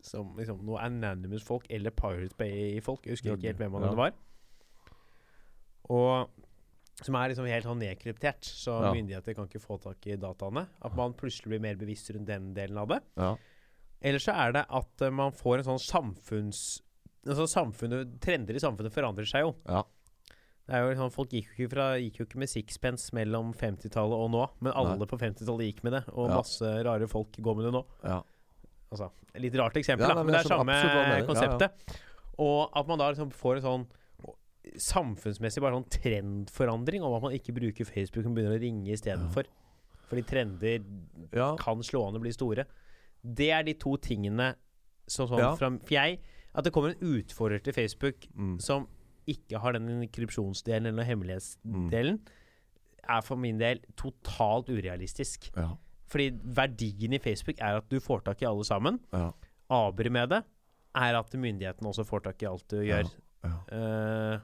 som 0.00 0.34
liksom 0.36 0.64
noe 0.64 0.78
Anonymous-folk 0.80 1.66
eller 1.70 1.90
Pirate 1.90 2.36
Bay-folk. 2.36 3.02
Jeg 3.06 3.12
husker 3.16 3.36
ikke 3.36 3.46
helt 3.52 3.58
hvem 3.58 3.74
av 3.74 3.82
Ja. 3.82 3.88
det 3.88 3.96
var. 3.96 4.12
Og 5.90 6.30
som 7.02 7.14
er 7.18 7.28
liksom 7.32 7.46
helt 7.50 7.64
sånn 7.66 7.80
nedkryptert, 7.82 8.42
så 8.44 8.76
Ja. 8.84 8.92
myndigheter 8.94 9.34
kan 9.34 9.48
ikke 9.48 9.60
få 9.60 9.80
tak 9.82 10.06
i 10.06 10.16
dataene. 10.16 10.68
At 10.82 10.94
man 10.94 11.12
plutselig 11.14 11.48
blir 11.50 11.60
mer 11.60 11.74
bevisst 11.74 12.10
rundt 12.14 12.26
den 12.26 12.52
delen 12.54 12.78
av 12.78 12.88
det. 12.88 13.00
Ja. 13.16 13.36
Eller 14.02 14.18
så 14.18 14.32
er 14.36 14.52
det 14.52 14.66
at 14.68 15.02
eh, 15.02 15.10
man 15.10 15.32
får 15.32 15.58
en 15.58 15.64
sånn 15.78 15.82
samfunns... 15.82 16.80
Altså 17.26 17.46
samfunnet, 17.48 18.20
Trender 18.20 18.54
i 18.54 18.60
samfunnet 18.60 18.92
forandrer 18.92 19.24
seg 19.26 19.40
jo. 19.46 19.54
Ja. 19.66 19.82
Det 20.66 20.74
er 20.76 20.82
jo 20.84 20.90
liksom, 20.92 21.10
Folk 21.12 21.30
gikk 21.32 21.48
jo, 21.58 21.64
ikke 21.66 21.72
fra, 21.74 21.86
gikk 21.98 22.18
jo 22.20 22.24
ikke 22.26 22.38
med 22.38 22.48
sixpence 22.48 23.12
mellom 23.16 23.52
50-tallet 23.54 24.16
og 24.16 24.30
nå, 24.30 24.44
men 24.60 24.72
alle 24.76 24.96
Nei. 24.98 25.06
på 25.06 25.18
50-tallet 25.18 25.66
gikk 25.72 25.82
med 25.84 25.92
det. 25.92 26.02
Og 26.14 26.28
Ja. 26.30 26.36
masse 26.36 26.84
rare 26.84 27.06
folk 27.08 27.32
går 27.32 27.56
med 27.56 27.64
det 27.64 27.72
nå. 27.72 27.84
ja. 28.04 28.22
Altså, 28.92 29.10
litt 29.42 29.54
rart 29.58 29.74
eksempel, 29.74 30.06
da, 30.06 30.22
men 30.22 30.32
det 30.32 30.44
er 30.44 30.48
samme 30.52 31.26
konseptet. 31.26 31.72
Og 32.38 32.70
at 32.76 32.86
man 32.86 32.98
da 32.98 33.08
liksom 33.10 33.32
får 33.32 33.56
en 33.56 33.62
sånn 33.62 33.86
samfunnsmessig 34.80 35.62
bare 35.62 35.76
sånn 35.76 35.90
trendforandring 35.92 37.04
om 37.04 37.14
at 37.18 37.22
man 37.26 37.34
ikke 37.36 37.54
bruker 37.56 37.86
Facebook, 37.88 38.24
men 38.26 38.34
begynner 38.38 38.56
å 38.58 38.62
ringe 38.62 38.94
istedenfor. 38.94 39.48
Fordi 40.08 40.24
trender 40.28 40.82
ja. 41.32 41.54
kan 41.60 41.82
slå 41.82 42.06
an 42.08 42.16
og 42.18 42.24
bli 42.24 42.32
store. 42.34 42.66
Det 43.24 43.50
er 43.56 43.62
de 43.66 43.74
to 43.80 43.96
tingene 43.96 44.54
som 45.08 45.28
sånn 45.28 45.38
Ja. 45.40 45.54
fra 45.56 45.70
For 45.78 45.94
jeg 45.94 46.20
At 46.54 46.62
det 46.64 46.72
kommer 46.72 46.90
en 46.94 47.00
utfordrer 47.02 47.58
til 47.60 47.72
Facebook 47.72 48.28
Mm. 48.36 48.60
som 48.60 48.86
ikke 49.26 49.58
har 49.58 49.72
den 49.72 50.06
krypsjonsdelen 50.06 50.86
eller 50.86 51.02
hemmelighetsdelen, 51.02 52.20
er 53.08 53.20
for 53.22 53.36
min 53.36 53.58
del 53.58 53.80
totalt 53.96 54.68
urealistisk. 54.68 55.50
Ja. 55.56 55.76
Fordi 56.06 56.30
verdien 56.30 57.12
i 57.12 57.18
Facebook 57.18 57.58
er 57.58 57.78
at 57.78 57.88
du 57.88 57.98
får 57.98 58.22
tak 58.24 58.40
i 58.42 58.46
alle 58.46 58.62
sammen. 58.62 59.00
Ja. 59.12 59.32
Aber 59.68 60.08
med 60.10 60.28
det 60.28 60.44
er 60.94 61.14
at 61.18 61.32
myndighetene 61.32 61.88
også 61.90 62.04
får 62.06 62.22
tak 62.22 62.42
i 62.42 62.46
alt 62.46 62.68
du 62.68 62.76
gjør. 62.84 63.10
Ja. 63.42 63.56
Eh, 63.72 64.38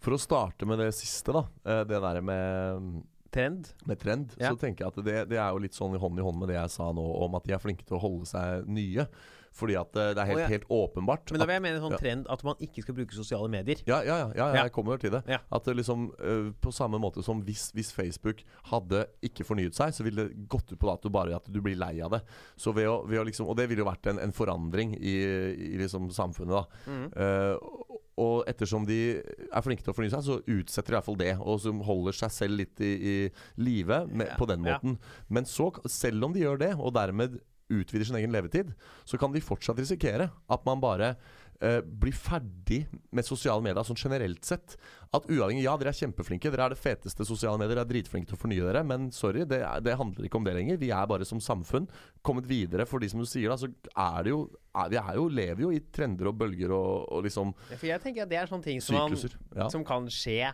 For 0.00 0.16
å 0.16 0.20
starte 0.20 0.68
med 0.68 0.78
det 0.82 0.92
siste, 0.94 1.32
da. 1.32 1.46
eh, 1.66 1.84
Det 1.88 2.00
der 2.00 2.20
med 2.22 3.02
trend. 3.32 3.68
med 3.86 3.98
trend, 3.98 4.34
Ja. 4.38 4.50
så 4.52 4.58
tenker 4.60 4.84
jeg 4.84 4.92
at 4.92 5.04
det, 5.04 5.28
det 5.30 5.38
er 5.38 5.50
jo 5.52 5.58
litt 5.64 5.72
sånn 5.74 5.96
hånd 5.98 6.18
i 6.18 6.22
hånd 6.22 6.38
med 6.38 6.48
det 6.52 6.58
jeg 6.58 6.70
sa 6.74 6.92
nå, 6.92 7.04
om 7.24 7.34
at 7.38 7.44
de 7.48 7.54
er 7.54 7.62
flinke 7.62 7.84
til 7.86 7.96
å 7.96 8.02
holde 8.02 8.26
seg 8.28 8.66
nye. 8.68 9.06
Fordi 9.52 9.74
at 9.76 9.96
eh, 10.00 10.14
det 10.16 10.22
er 10.22 10.28
helt, 10.30 10.38
oh, 10.38 10.40
ja. 10.40 10.48
helt 10.48 10.68
åpenbart 10.72 11.30
Men 11.30 11.42
da 11.42 11.44
vil 11.44 11.58
jeg 11.58 11.62
mene 11.66 11.80
sånn 11.82 11.92
ja. 11.92 11.98
trend 12.00 12.28
at 12.32 12.42
man 12.46 12.56
ikke 12.64 12.80
skal 12.86 12.94
bruke 12.96 13.12
sosiale 13.12 13.50
medier. 13.52 13.82
ja, 13.84 13.98
ja, 14.00 14.30
ja, 14.32 14.46
jeg 14.62 14.72
kommer 14.72 14.96
til 14.96 15.12
det. 15.12 15.20
At 15.28 15.66
det 15.68 15.74
liksom 15.76 16.06
uh, 16.16 16.52
På 16.56 16.72
samme 16.72 16.96
måte 16.96 17.20
som 17.22 17.42
hvis, 17.44 17.66
hvis 17.76 17.92
Facebook 17.92 18.40
hadde 18.70 19.02
ikke 19.20 19.44
fornyet 19.44 19.76
seg, 19.76 19.92
så 19.92 20.06
ville 20.06 20.24
det 20.30 20.48
gått 20.48 20.72
ut 20.72 20.78
på 20.80 20.88
dato 20.88 21.12
bare 21.12 21.36
at 21.36 21.52
du 21.52 21.60
blir 21.60 21.76
lei 21.76 22.00
av 22.00 22.14
det. 22.16 22.22
Så 22.56 22.72
ved 22.72 22.88
å, 22.88 23.02
ved 23.04 23.20
å 23.20 23.26
liksom 23.28 23.44
Og 23.52 23.58
det 23.60 23.68
ville 23.68 23.84
jo 23.84 23.90
vært 23.90 24.08
en, 24.08 24.22
en 24.24 24.32
forandring 24.32 24.94
i, 24.96 25.18
i 25.52 25.76
liksom 25.82 26.08
samfunnet, 26.16 26.56
da. 26.56 26.64
Mm. 26.88 27.04
Eh, 27.12 28.00
og 28.20 28.44
ettersom 28.50 28.84
de 28.86 28.98
er 29.22 29.62
flinke 29.64 29.82
til 29.82 29.92
å 29.92 29.96
fornye 29.96 30.12
seg, 30.12 30.24
så 30.26 30.40
utsetter 30.44 30.92
de 30.92 30.94
i 30.94 30.98
hvert 30.98 31.06
fall 31.06 31.16
det. 31.20 31.30
Og 31.40 31.60
som 31.64 31.80
holder 31.86 32.12
seg 32.12 32.30
selv 32.34 32.58
litt 32.60 32.80
i, 32.84 32.92
i 32.92 33.14
live 33.56 34.02
med- 34.08 34.36
på 34.38 34.46
den 34.50 34.60
måten. 34.60 34.98
Men 35.28 35.44
så, 35.44 35.70
selv 35.88 36.24
om 36.24 36.32
de 36.34 36.40
gjør 36.44 36.58
det, 36.58 36.72
og 36.78 36.92
dermed 36.94 37.40
utvider 37.72 38.04
sin 38.04 38.16
egen 38.20 38.32
levetid, 38.34 38.74
så 39.08 39.16
kan 39.18 39.32
de 39.32 39.40
fortsatt 39.40 39.78
risikere 39.80 40.30
at 40.50 40.66
man 40.66 40.80
bare 40.82 41.14
eh, 41.62 41.78
blir 41.82 42.14
ferdig 42.16 42.82
med 43.14 43.26
sosiale 43.26 43.62
medier 43.64 43.86
sånn 43.86 43.98
generelt 43.98 44.44
sett. 44.46 44.76
At 45.12 45.28
uavhengig 45.28 45.64
Ja, 45.64 45.76
dere 45.80 45.92
er 45.92 45.98
kjempeflinke, 45.98 46.50
dere 46.52 46.66
er 46.66 46.74
det 46.74 46.80
feteste 46.80 47.26
sosiale 47.28 47.60
medier, 47.60 47.76
dere 47.76 47.86
er 47.86 47.90
dritflinke 47.90 48.30
til 48.30 48.38
å 48.38 48.40
fornye 48.42 48.66
dere, 48.66 48.82
men 48.88 49.10
sorry, 49.14 49.44
det, 49.48 49.60
det 49.84 49.96
handler 50.00 50.26
ikke 50.28 50.40
om 50.40 50.48
det 50.48 50.56
lenger. 50.56 50.80
Vi 50.80 50.90
er 50.94 51.08
bare 51.10 51.28
som 51.28 51.40
samfunn 51.42 51.88
kommet 52.24 52.48
videre. 52.50 52.86
For 52.88 53.02
de 53.02 53.12
som 53.12 53.22
du 53.22 53.28
sier, 53.28 53.52
da, 53.52 53.58
så 53.60 53.70
er 53.92 54.26
det 54.26 54.34
jo 54.34 54.42
er, 54.72 54.88
Vi 54.92 55.00
er 55.02 55.16
jo, 55.20 55.28
lever 55.28 55.64
jo 55.66 55.70
i 55.76 55.80
trender 55.92 56.30
og 56.32 56.38
bølger 56.40 56.72
og, 56.72 57.08
og 57.12 57.26
liksom 57.26 57.54
Ja, 57.70 57.76
For 57.76 57.88
jeg 57.90 58.04
tenker 58.04 58.24
at 58.24 58.32
det 58.32 58.40
er 58.40 58.50
sånne 58.50 58.66
ting 58.66 58.80
som, 58.84 58.96
man. 58.96 59.16
Ja. 59.56 59.68
som 59.72 59.84
kan 59.84 60.08
skje 60.12 60.52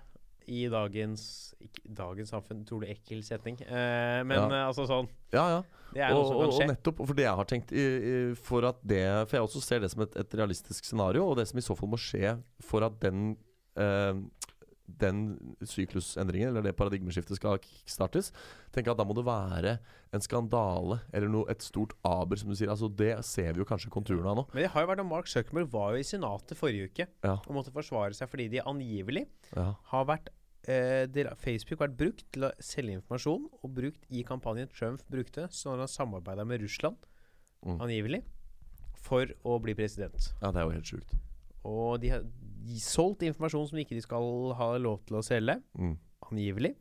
i 0.48 0.64
dagens 0.72 1.22
ikke, 1.58 1.82
Dagens 1.98 2.30
samfunn, 2.30 2.60
du 2.68 2.84
ekkel 2.86 3.22
setning. 3.26 3.56
Eh, 3.66 4.20
men 4.24 4.38
Ja. 4.38 4.46
eh, 4.46 4.66
altså 4.68 4.86
sånn 4.88 5.08
ja, 5.34 5.44
ja. 5.58 5.62
Er 5.96 6.14
og, 6.14 6.30
og, 6.36 6.52
og 6.52 6.68
nettopp 6.68 7.00
for 7.06 7.16
det 7.16 7.24
jeg 7.24 7.36
har 7.40 7.48
tenkt 7.48 7.72
i, 7.72 7.80
i, 7.82 8.34
For 8.36 8.64
at 8.68 8.76
det 8.84 9.00
For 9.28 9.38
jeg 9.38 9.46
også 9.46 9.62
ser 9.64 9.80
det 9.80 9.88
som 9.92 10.02
et, 10.04 10.16
et 10.20 10.34
realistisk 10.40 10.84
scenario, 10.84 11.24
og 11.26 11.38
det 11.40 11.48
som 11.48 11.58
i 11.60 11.64
så 11.64 11.76
fall 11.76 11.88
må 11.92 11.98
skje 12.00 12.36
for 12.64 12.84
at 12.86 12.98
den 13.02 13.30
eh, 13.76 14.14
den 14.88 15.36
syklusendringen, 15.68 16.48
eller 16.48 16.64
det 16.64 16.72
paradigmeskiftet, 16.78 17.36
skal 17.36 17.58
kickstartes, 17.60 18.30
Tenk 18.72 18.88
at 18.88 18.96
da 18.96 19.04
må 19.04 19.12
det 19.16 19.24
være 19.26 19.74
en 20.16 20.24
skandale 20.24 21.00
eller 21.12 21.28
noe, 21.28 21.44
et 21.52 21.60
stort 21.64 21.92
aber, 22.08 22.40
som 22.40 22.48
du 22.48 22.56
sier. 22.56 22.70
Altså 22.72 22.88
Det 22.88 23.10
ser 23.26 23.52
vi 23.52 23.60
jo 23.60 23.66
kanskje 23.68 23.92
konturene 23.92 24.30
av 24.32 24.38
nå. 24.40 24.46
Men 24.54 24.64
det 24.64 24.70
har 24.72 24.84
jo 24.86 24.90
vært 24.92 25.02
at 25.04 25.10
Mark 25.10 25.28
Zuckerberg 25.28 25.68
var 25.72 25.92
jo 25.92 26.00
i 26.00 26.08
Senatet 26.08 26.56
forrige 26.56 26.88
uke 26.88 27.06
Ja, 27.24 27.36
og 27.36 27.52
måtte 27.56 27.72
forsvare 27.74 28.16
seg 28.16 28.30
fordi 28.32 28.48
de 28.56 28.64
angivelig 28.64 29.26
ja, 29.52 29.74
har 29.92 30.08
vært 30.08 30.32
eh, 30.66 31.06
Facebook 31.38 31.80
vært 31.80 31.96
brukt 31.96 32.24
til 32.32 32.42
å 32.48 32.52
selge 32.60 32.96
informasjon 32.98 33.48
og 33.62 33.74
brukt 33.74 34.04
i 34.10 34.22
kampanjen 34.24 34.68
Trump 34.72 35.02
brukte 35.10 35.48
så 35.50 35.70
når 35.70 35.84
han 35.86 35.88
samarbeida 35.88 36.44
med 36.46 36.60
Russland, 36.62 36.96
Mm. 37.66 37.80
angivelig, 37.80 38.22
for 38.94 39.26
å 39.44 39.60
bli 39.60 39.74
president. 39.74 40.32
ja, 40.40 40.50
det 40.52 40.60
er 40.60 40.64
jo 40.64 40.70
helt 40.70 40.84
sjukt. 40.86 41.14
Og 41.64 42.00
de 42.00 42.08
har 42.08 42.22
solgt 42.78 43.22
informasjon 43.26 43.68
som 43.68 43.78
ikke 43.78 43.96
de 43.96 44.00
skal 44.00 44.54
ha 44.54 44.76
lov 44.78 45.04
til 45.06 45.16
å 45.16 45.22
selge, 45.24 45.60
Mm. 45.76 45.96
angivelig. 46.30 46.76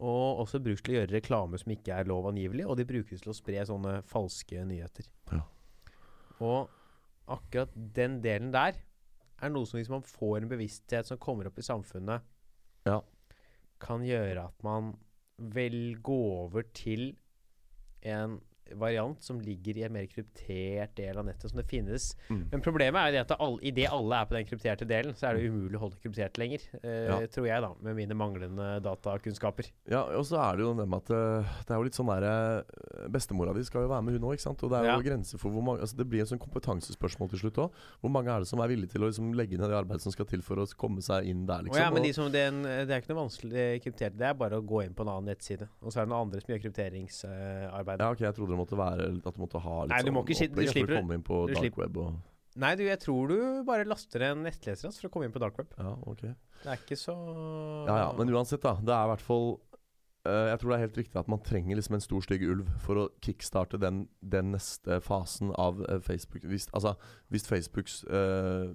Og 0.00 0.40
også 0.46 0.62
brukt 0.64 0.82
til 0.84 0.94
å 0.94 1.06
gjøre 1.06 1.12
reklame 1.20 1.58
som 1.60 1.70
ikke 1.72 1.92
er 1.94 2.04
lov 2.04 2.24
angivelig, 2.24 2.66
og 2.66 2.76
de 2.78 2.84
brukes 2.84 3.20
til 3.20 3.30
å 3.32 3.36
spre 3.36 3.60
sånne 3.66 4.02
falske 4.02 4.64
nyheter. 4.66 5.04
Ja. 5.30 5.42
Og 6.40 6.70
akkurat 7.28 7.68
den 7.76 8.20
delen 8.22 8.50
der 8.50 8.72
er 9.42 9.50
noe 9.50 9.66
som 9.66 9.78
hvis 9.78 9.90
man 9.90 10.02
får 10.02 10.42
en 10.42 10.48
bevissthet 10.48 11.04
som 11.06 11.18
kommer 11.18 11.46
opp 11.46 11.58
i 11.58 11.62
samfunnet. 11.62 12.22
Kan 13.82 14.06
gjøre 14.06 14.46
at 14.46 14.64
man 14.64 14.94
vel 15.38 15.96
går 16.02 16.46
over 16.46 16.62
til 16.74 17.16
en 18.02 18.40
variant 18.78 19.22
som 19.22 19.40
ligger 19.40 19.76
i 19.78 19.82
en 19.86 19.92
mer 19.92 20.06
kryptert 20.10 20.94
del 20.96 21.18
av 21.18 21.26
nettet, 21.26 21.50
som 21.50 21.58
det 21.60 21.66
finnes. 21.70 22.12
Mm. 22.30 22.44
Men 22.52 22.62
problemet 22.64 22.98
er 23.00 23.06
jo 23.10 23.12
det 23.16 23.20
at 23.24 23.28
det 23.32 23.38
alle, 23.46 23.58
idet 23.72 23.88
alle 23.92 24.20
er 24.22 24.28
på 24.30 24.36
den 24.38 24.46
krypterte 24.48 24.86
delen, 24.88 25.14
så 25.18 25.28
er 25.30 25.34
det 25.38 25.48
umulig 25.50 25.76
å 25.78 25.82
holde 25.84 25.96
det 25.98 26.02
kryptert 26.06 26.38
lenger. 26.42 26.60
Eh, 26.82 26.90
Ja. 27.12 27.18
Tror 27.32 27.46
jeg, 27.46 27.60
da, 27.62 27.72
med 27.82 27.96
mine 27.96 28.14
manglende 28.14 28.80
datakunnskaper. 28.84 29.68
Ja, 29.90 30.02
og 30.16 30.24
så 30.28 30.38
er 30.42 30.56
det 30.56 30.64
jo 30.66 30.72
det 30.78 30.86
med 30.88 30.98
at 31.02 31.10
eh, 31.10 31.52
det 31.66 31.74
er 31.74 31.80
jo 31.80 31.86
litt 31.88 31.98
sånn 31.98 32.10
der 32.12 32.26
eh, 32.28 33.08
Bestemora 33.12 33.52
di 33.56 33.64
skal 33.64 33.82
jo 33.86 33.90
være 33.92 34.02
med, 34.06 34.14
hun 34.18 34.28
òg, 34.30 34.36
ikke 34.36 34.46
sant. 34.46 34.62
Og 34.62 34.70
det 34.72 34.78
er 34.80 34.84
jo 34.88 34.92
Ja. 34.92 35.00
grenser 35.10 35.38
for 35.38 35.50
hvor 35.50 35.62
mange 35.62 35.80
Altså 35.82 35.96
Det 35.96 36.06
blir 36.08 36.20
en 36.20 36.26
sånn 36.30 36.38
kompetansespørsmål 36.42 37.30
til 37.30 37.38
slutt 37.42 37.58
òg. 37.58 37.70
Hvor 38.00 38.10
mange 38.12 38.28
er 38.30 38.38
det 38.44 38.48
som 38.48 38.60
er 38.60 38.68
villige 38.68 38.90
til 38.92 39.02
å 39.02 39.08
liksom 39.10 39.32
legge 39.34 39.58
ned 39.58 39.68
det 39.70 39.76
arbeidet 39.78 40.02
som 40.02 40.12
skal 40.12 40.26
til 40.26 40.42
for 40.42 40.56
å 40.56 40.66
komme 40.76 41.02
seg 41.02 41.26
inn 41.26 41.46
der, 41.46 41.60
Å 41.60 41.64
liksom? 41.66 41.80
ja, 41.82 41.90
men 41.90 42.02
de 42.02 42.12
som, 42.12 42.30
det, 42.32 42.40
er 42.40 42.48
en, 42.52 42.62
det 42.62 42.90
er 42.90 43.00
ikke 43.02 43.12
noe 43.14 43.22
vanskelig 43.24 43.66
kryptert. 43.82 44.16
Det 44.18 44.26
er 44.28 44.34
bare 44.34 44.58
å 44.60 44.64
gå 44.64 44.82
inn 44.84 44.94
på 44.94 45.02
en 45.02 45.08
annen 45.14 45.30
nettside. 45.32 45.68
Og 45.82 45.90
så 45.92 46.00
er 46.00 46.06
det 46.06 46.12
noen 46.12 46.26
andre 46.28 46.40
som 46.40 46.52
gjør 46.54 46.62
krypteringsarbeidet. 46.66 48.00
ja, 48.04 48.10
okay, 48.10 48.26
jeg 48.26 48.34
trodde 48.36 48.52
det 48.54 48.58
måtte 48.62 48.78
være 48.80 49.08
at 49.20 49.34
du 49.36 49.40
måtte 49.42 49.60
ha 49.62 49.78
litt 49.84 49.92
Nei, 49.96 50.02
du 50.06 50.12
må 50.14 50.22
sånn 50.22 50.30
ikke 50.32 50.38
si- 50.38 50.46
du 50.48 50.54
opplegg 50.62 50.72
for 50.78 50.92
å 50.96 51.00
komme 51.02 51.18
inn 51.18 51.26
på 51.26 51.40
du 51.46 51.52
dark 51.54 51.64
slipper- 51.66 51.84
web 51.88 51.98
og 52.06 52.20
Nei, 52.62 52.74
du, 52.76 52.82
jeg 52.84 53.00
tror 53.00 53.28
du 53.32 53.36
bare 53.64 53.86
laster 53.88 54.26
en 54.26 54.42
nettleser 54.44 54.84
hans 54.90 54.98
for 55.00 55.08
å 55.08 55.12
komme 55.14 55.24
inn 55.24 55.32
på 55.32 55.40
dark 55.40 55.56
web. 55.56 55.70
Ja, 55.80 55.94
ok. 56.04 56.20
Det 56.26 56.68
er 56.68 56.76
ikke 56.82 56.98
så 57.00 57.14
Ja 57.88 57.94
ja, 57.96 58.08
men 58.18 58.28
uansett, 58.28 58.60
da. 58.60 58.74
Det 58.76 58.92
er 58.92 59.06
i 59.06 59.10
hvert 59.14 59.24
fall 59.24 59.46
eh, 60.28 60.50
Jeg 60.52 60.58
tror 60.60 60.68
det 60.70 60.76
er 60.76 60.82
helt 60.84 60.98
riktig 61.00 61.16
at 61.22 61.30
man 61.32 61.40
trenger 61.46 61.78
liksom 61.80 61.96
en 61.96 62.04
stor, 62.04 62.20
stygg 62.26 62.44
ulv 62.44 62.68
for 62.84 63.00
å 63.00 63.06
kickstarte 63.24 63.80
den, 63.80 64.02
den 64.20 64.52
neste 64.52 65.00
fasen 65.00 65.54
av 65.56 65.80
eh, 65.88 65.98
Facebook. 66.04 66.44
Hvis, 66.44 66.68
altså, 66.76 66.92
hvis 67.32 67.48
Facebooks 67.48 68.02
eh, 68.04 68.68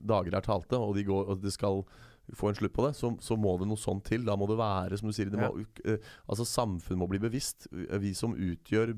dager 0.00 0.34
er 0.40 0.48
talte, 0.48 0.80
og, 0.80 0.96
de 0.96 1.04
går, 1.04 1.28
og 1.28 1.44
det 1.44 1.52
skal 1.54 1.84
få 2.32 2.48
en 2.48 2.56
slutt 2.56 2.72
på 2.72 2.86
det, 2.86 2.94
så, 2.96 3.12
så 3.20 3.36
må 3.36 3.56
det 3.60 3.68
noe 3.68 3.80
sånt 3.80 4.06
til. 4.08 4.24
Da 4.24 4.36
må 4.38 4.48
det 4.48 4.56
være, 4.60 4.98
som 4.98 5.10
du 5.10 5.16
sier 5.16 5.32
det 5.32 5.40
må, 5.40 5.50
eh, 5.84 6.12
Altså 6.30 6.46
Samfunnet 6.48 7.00
må 7.02 7.08
bli 7.10 7.20
bevisst. 7.22 7.68
Vi 7.72 8.14
som 8.16 8.36
utgjør 8.36 8.94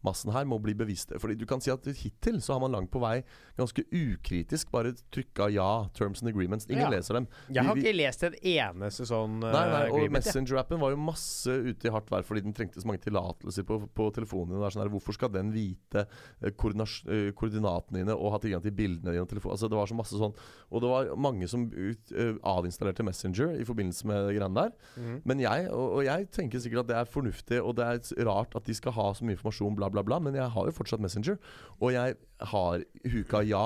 brukermassen 0.00 0.32
her, 0.32 0.44
må 0.44 0.58
bli 0.60 0.74
bevisste. 0.74 1.18
Fordi 1.20 1.36
du 1.36 1.46
kan 1.46 1.60
si 1.60 1.70
at 1.70 1.84
hittil 1.84 2.40
så 2.40 2.54
har 2.54 2.60
man 2.60 2.72
langt 2.72 2.90
på 2.90 3.00
vei 3.00 3.22
ganske 3.56 3.82
ukritisk 3.92 4.70
bare 4.72 4.94
trykka 5.12 5.50
ja, 5.52 5.88
terms 5.94 6.22
and 6.22 6.30
agreements. 6.30 6.66
Ingen 6.68 6.84
Ja. 6.84 6.90
leser 6.90 7.14
dem. 7.14 7.26
Jeg 7.50 7.64
har 7.64 7.76
ikke 7.76 7.96
lest 7.96 8.22
en 8.24 8.34
eneste 8.42 9.06
sånn 9.06 9.42
uh, 9.42 9.52
Nei, 9.52 9.66
nei, 9.68 9.90
og. 9.90 10.10
Messenger-appen 10.10 10.80
var 10.80 10.90
jo 10.90 10.96
masse 10.96 11.48
ute 11.48 11.86
i 11.86 11.90
hardt 11.90 12.10
vær 12.10 12.24
fordi 12.24 12.42
den 12.42 12.52
trengte 12.52 12.80
så 12.80 12.86
mange 12.86 13.02
tillatelser 13.04 13.64
på, 13.64 13.88
på 13.94 14.10
telefonen 14.12 14.54
din. 14.54 14.60
Det 14.60 14.66
er 14.66 14.70
Sånn 14.70 14.84
der, 14.84 14.92
hvorfor 14.92 15.12
skal 15.12 15.30
den 15.32 15.52
vite 15.52 16.06
eh, 16.40 16.50
eh, 16.50 17.32
koordinatene 17.34 18.00
dine 18.00 18.14
og 18.14 18.32
ha 18.32 18.38
tilgang 18.38 18.62
til 18.62 18.72
bildene 18.72 19.12
dine? 19.12 19.26
Altså, 19.44 19.68
det 19.68 19.76
var 19.76 19.86
så 19.86 19.94
masse 19.98 20.16
sånn 20.16 20.34
Og 20.70 20.82
det 20.82 20.90
var 20.90 21.10
mange 21.16 21.48
som 21.50 21.66
ut, 21.70 22.12
uh, 22.14 22.36
avinstallerte 22.42 23.04
Messenger 23.04 23.58
i 23.60 23.66
forbindelse 23.66 24.06
med 24.06 24.28
det 24.28 24.36
greiene 24.38 24.54
der. 24.56 24.72
Mm. 24.96 25.20
Men 25.24 25.40
jeg, 25.40 25.68
og, 25.70 25.98
og 25.98 26.04
jeg 26.06 26.30
tenker 26.30 26.62
sikkert 26.62 26.84
at 26.84 26.90
det 26.90 26.98
er 27.00 27.10
fornuftig, 27.10 27.60
og 27.60 27.76
det 27.76 27.86
er 27.86 28.26
rart 28.26 28.54
at 28.56 28.66
de 28.66 28.74
skal 28.74 28.94
ha 28.96 29.10
så 29.14 29.26
mye 29.26 29.36
informasjon, 29.36 29.76
bla, 29.76 29.89
bla, 29.92 30.04
bla, 30.06 30.20
men 30.22 30.36
jeg 30.38 30.52
har 30.54 30.68
jo 30.68 30.76
fortsatt 30.76 31.02
Messenger. 31.02 31.38
Og 31.80 31.94
jeg 31.94 32.16
har 32.52 32.86
huka 33.12 33.42
ja, 33.46 33.64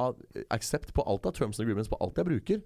accept 0.54 0.94
på 0.96 1.04
alt 1.08 1.28
av 1.28 1.36
terms 1.36 1.60
and 1.60 1.66
agreements 1.66 1.92
på 1.92 2.00
alt 2.04 2.20
jeg 2.20 2.30
bruker. 2.30 2.64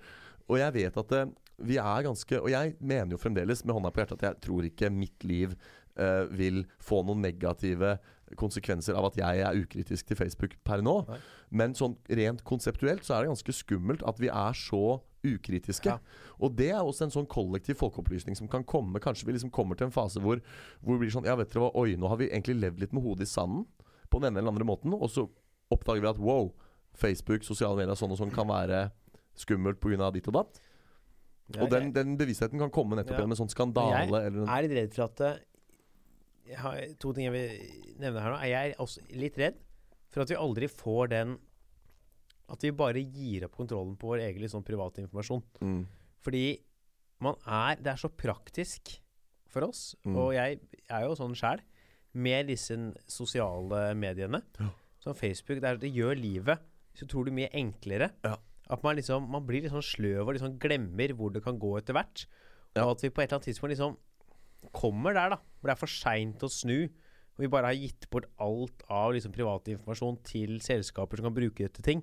Og 0.48 0.61
jeg 0.62 0.76
vet 0.78 1.00
at 1.02 1.14
eh, 1.16 1.32
vi 1.68 1.76
er 1.82 2.04
ganske 2.06 2.38
Og 2.38 2.48
jeg 2.52 2.76
mener 2.78 3.12
jo 3.12 3.20
fremdeles 3.20 3.64
med 3.66 3.74
hånda 3.74 3.90
på 3.92 4.00
hjertet 4.00 4.20
at 4.20 4.28
jeg 4.28 4.42
tror 4.46 4.68
ikke 4.68 4.92
mitt 4.94 5.24
liv 5.26 5.56
uh, 5.98 6.24
vil 6.30 6.62
få 6.78 7.02
noen 7.02 7.20
negative 7.24 7.96
konsekvenser 8.38 8.96
av 8.98 9.09
at 9.09 9.18
jeg 9.18 9.42
er 9.42 9.59
ukritisk 9.59 10.09
til 10.09 10.18
Facebook 10.18 10.54
per 10.66 10.84
nå. 10.84 11.00
Nei. 11.09 11.18
Men 11.50 11.74
sånn 11.76 11.96
rent 12.20 12.44
konseptuelt 12.46 13.06
så 13.06 13.16
er 13.16 13.24
det 13.24 13.32
ganske 13.32 13.54
skummelt 13.56 14.04
at 14.06 14.20
vi 14.22 14.30
er 14.30 14.59
så 14.59 15.00
ukritiske. 15.26 15.90
Ja. 15.90 15.98
Og 16.38 16.54
det 16.58 16.70
er 16.70 16.80
også 16.82 17.08
en 17.08 17.14
sånn 17.14 17.26
kollektiv 17.30 17.78
folkeopplysning 17.80 18.36
som 18.38 18.48
kan 18.48 18.64
komme. 18.64 19.00
Kanskje 19.02 19.26
vi 19.26 19.34
liksom 19.34 19.50
kommer 19.54 19.74
til 19.78 19.88
en 19.88 19.94
fase 19.94 20.20
hvor, 20.22 20.40
hvor 20.80 20.94
vi 20.98 21.04
blir 21.06 21.14
sånn 21.14 21.26
Ja, 21.26 21.34
vet 21.38 21.50
dere 21.52 21.64
hva, 21.66 21.72
oi, 21.74 21.96
nå 21.98 22.08
har 22.08 22.20
vi 22.20 22.30
egentlig 22.30 22.58
levd 22.60 22.80
litt 22.84 22.92
med 22.96 23.02
hodet 23.02 23.26
i 23.26 23.30
sanden 23.32 23.66
på 24.08 24.20
den 24.22 24.30
ene 24.30 24.40
eller 24.40 24.54
andre 24.54 24.64
måten, 24.64 24.94
og 24.94 25.10
så 25.12 25.26
oppdager 25.74 26.00
vi 26.00 26.08
at 26.08 26.20
wow, 26.22 26.52
Facebook, 26.96 27.42
sosiale 27.44 27.76
medier, 27.76 27.98
sånn 27.98 28.14
og 28.14 28.18
sånn 28.22 28.32
kan 28.32 28.48
være 28.48 28.86
skummelt 29.38 29.80
pga. 29.82 30.10
ditt 30.14 30.28
og 30.30 30.38
datt. 30.38 30.60
Ja, 31.54 31.62
og 31.64 31.70
den, 31.72 31.92
den 31.92 32.16
bevisstheten 32.20 32.58
kan 32.60 32.70
komme 32.70 32.96
nettopp 32.96 33.16
Ja. 33.16 33.22
gjennom 33.22 33.32
en 33.36 33.40
sånn 33.40 33.52
skandale 33.52 34.02
Jeg 34.04 34.32
er 34.48 34.62
litt 34.66 34.74
redd 34.76 34.94
for 34.94 35.04
at 35.06 35.20
eh, 35.24 35.38
jeg 36.48 36.58
har 36.60 36.80
To 37.00 37.12
ting 37.16 37.24
jeg 37.28 37.32
vil 37.32 37.96
nevne 38.00 38.20
her 38.20 38.32
nå. 38.34 38.40
Jeg 38.44 38.72
er 38.72 38.82
også 38.82 39.04
litt 39.16 39.38
redd 39.40 39.56
for 40.12 40.24
at 40.24 40.32
vi 40.32 40.36
aldri 40.40 40.68
får 40.68 41.10
den 41.12 41.38
At 42.49 42.62
vi 42.64 42.70
bare 42.72 43.03
gir 43.05 43.44
opp 43.44 43.57
kontrollen 43.59 43.96
på 44.01 44.09
vår 44.14 44.22
egen 44.28 44.49
sånn 44.49 44.64
private 44.64 45.03
informasjon. 45.05 45.42
mm, 45.61 45.82
Fordi 46.24 46.59
man 47.20 47.34
er 47.46 47.76
Det 47.76 47.86
er 47.92 47.96
så 48.01 48.09
praktisk 48.09 48.99
for 49.49 49.64
oss, 49.68 49.94
Mm. 50.07 50.16
og 50.16 50.32
jeg 50.34 50.61
er 50.90 51.01
jo 51.05 51.14
sånn 51.16 51.34
sjæl, 51.34 51.61
med 52.14 52.46
disse 52.49 52.74
sosiale 53.07 53.94
mediene. 53.94 54.42
Ja. 54.59 54.70
Som 55.01 55.14
Facebook. 55.14 55.61
Det, 55.61 55.64
er, 55.64 55.76
det 55.76 55.94
gjør 55.94 56.16
livet 56.20 56.59
så 56.94 57.07
tror 57.07 57.24
du 57.26 57.30
mye 57.30 57.49
enklere. 57.55 58.11
Ja. 58.24 58.36
At 58.68 58.82
man 58.82 58.96
liksom 58.96 59.28
Man 59.30 59.46
blir 59.46 59.62
litt 59.62 59.70
sånn 59.72 59.82
sløv 59.84 60.26
og 60.26 60.34
liksom 60.34 60.59
glemmer 60.59 61.14
hvor 61.14 61.32
det 61.32 61.42
kan 61.44 61.59
gå 61.59 61.78
etter 61.78 61.94
hvert. 61.94 62.26
Ja. 62.74 62.84
Og 62.84 62.96
at 62.96 63.03
vi 63.03 63.11
på 63.11 63.22
et 63.22 63.28
eller 63.30 63.38
annet 63.38 63.46
tidspunkt 63.49 63.70
liksom 63.76 63.96
kommer 64.74 65.14
der, 65.14 65.30
da. 65.30 65.36
Hvor 65.61 65.68
det 65.70 65.76
er 65.76 65.80
for 65.80 65.86
seint 65.92 66.42
å 66.44 66.51
snu. 66.51 66.84
Og 67.38 67.38
vi 67.44 67.46
bare 67.53 67.70
har 67.70 67.78
gitt 67.78 68.09
bort 68.11 68.26
alt 68.42 68.82
av 68.90 69.12
liksom 69.14 69.32
privat 69.32 69.64
informasjon 69.70 70.18
til 70.26 70.59
selskaper 70.59 71.16
som 71.20 71.28
kan 71.28 71.34
bruke 71.36 71.62
det 71.62 71.72
til 71.74 71.84
ting. 71.86 72.03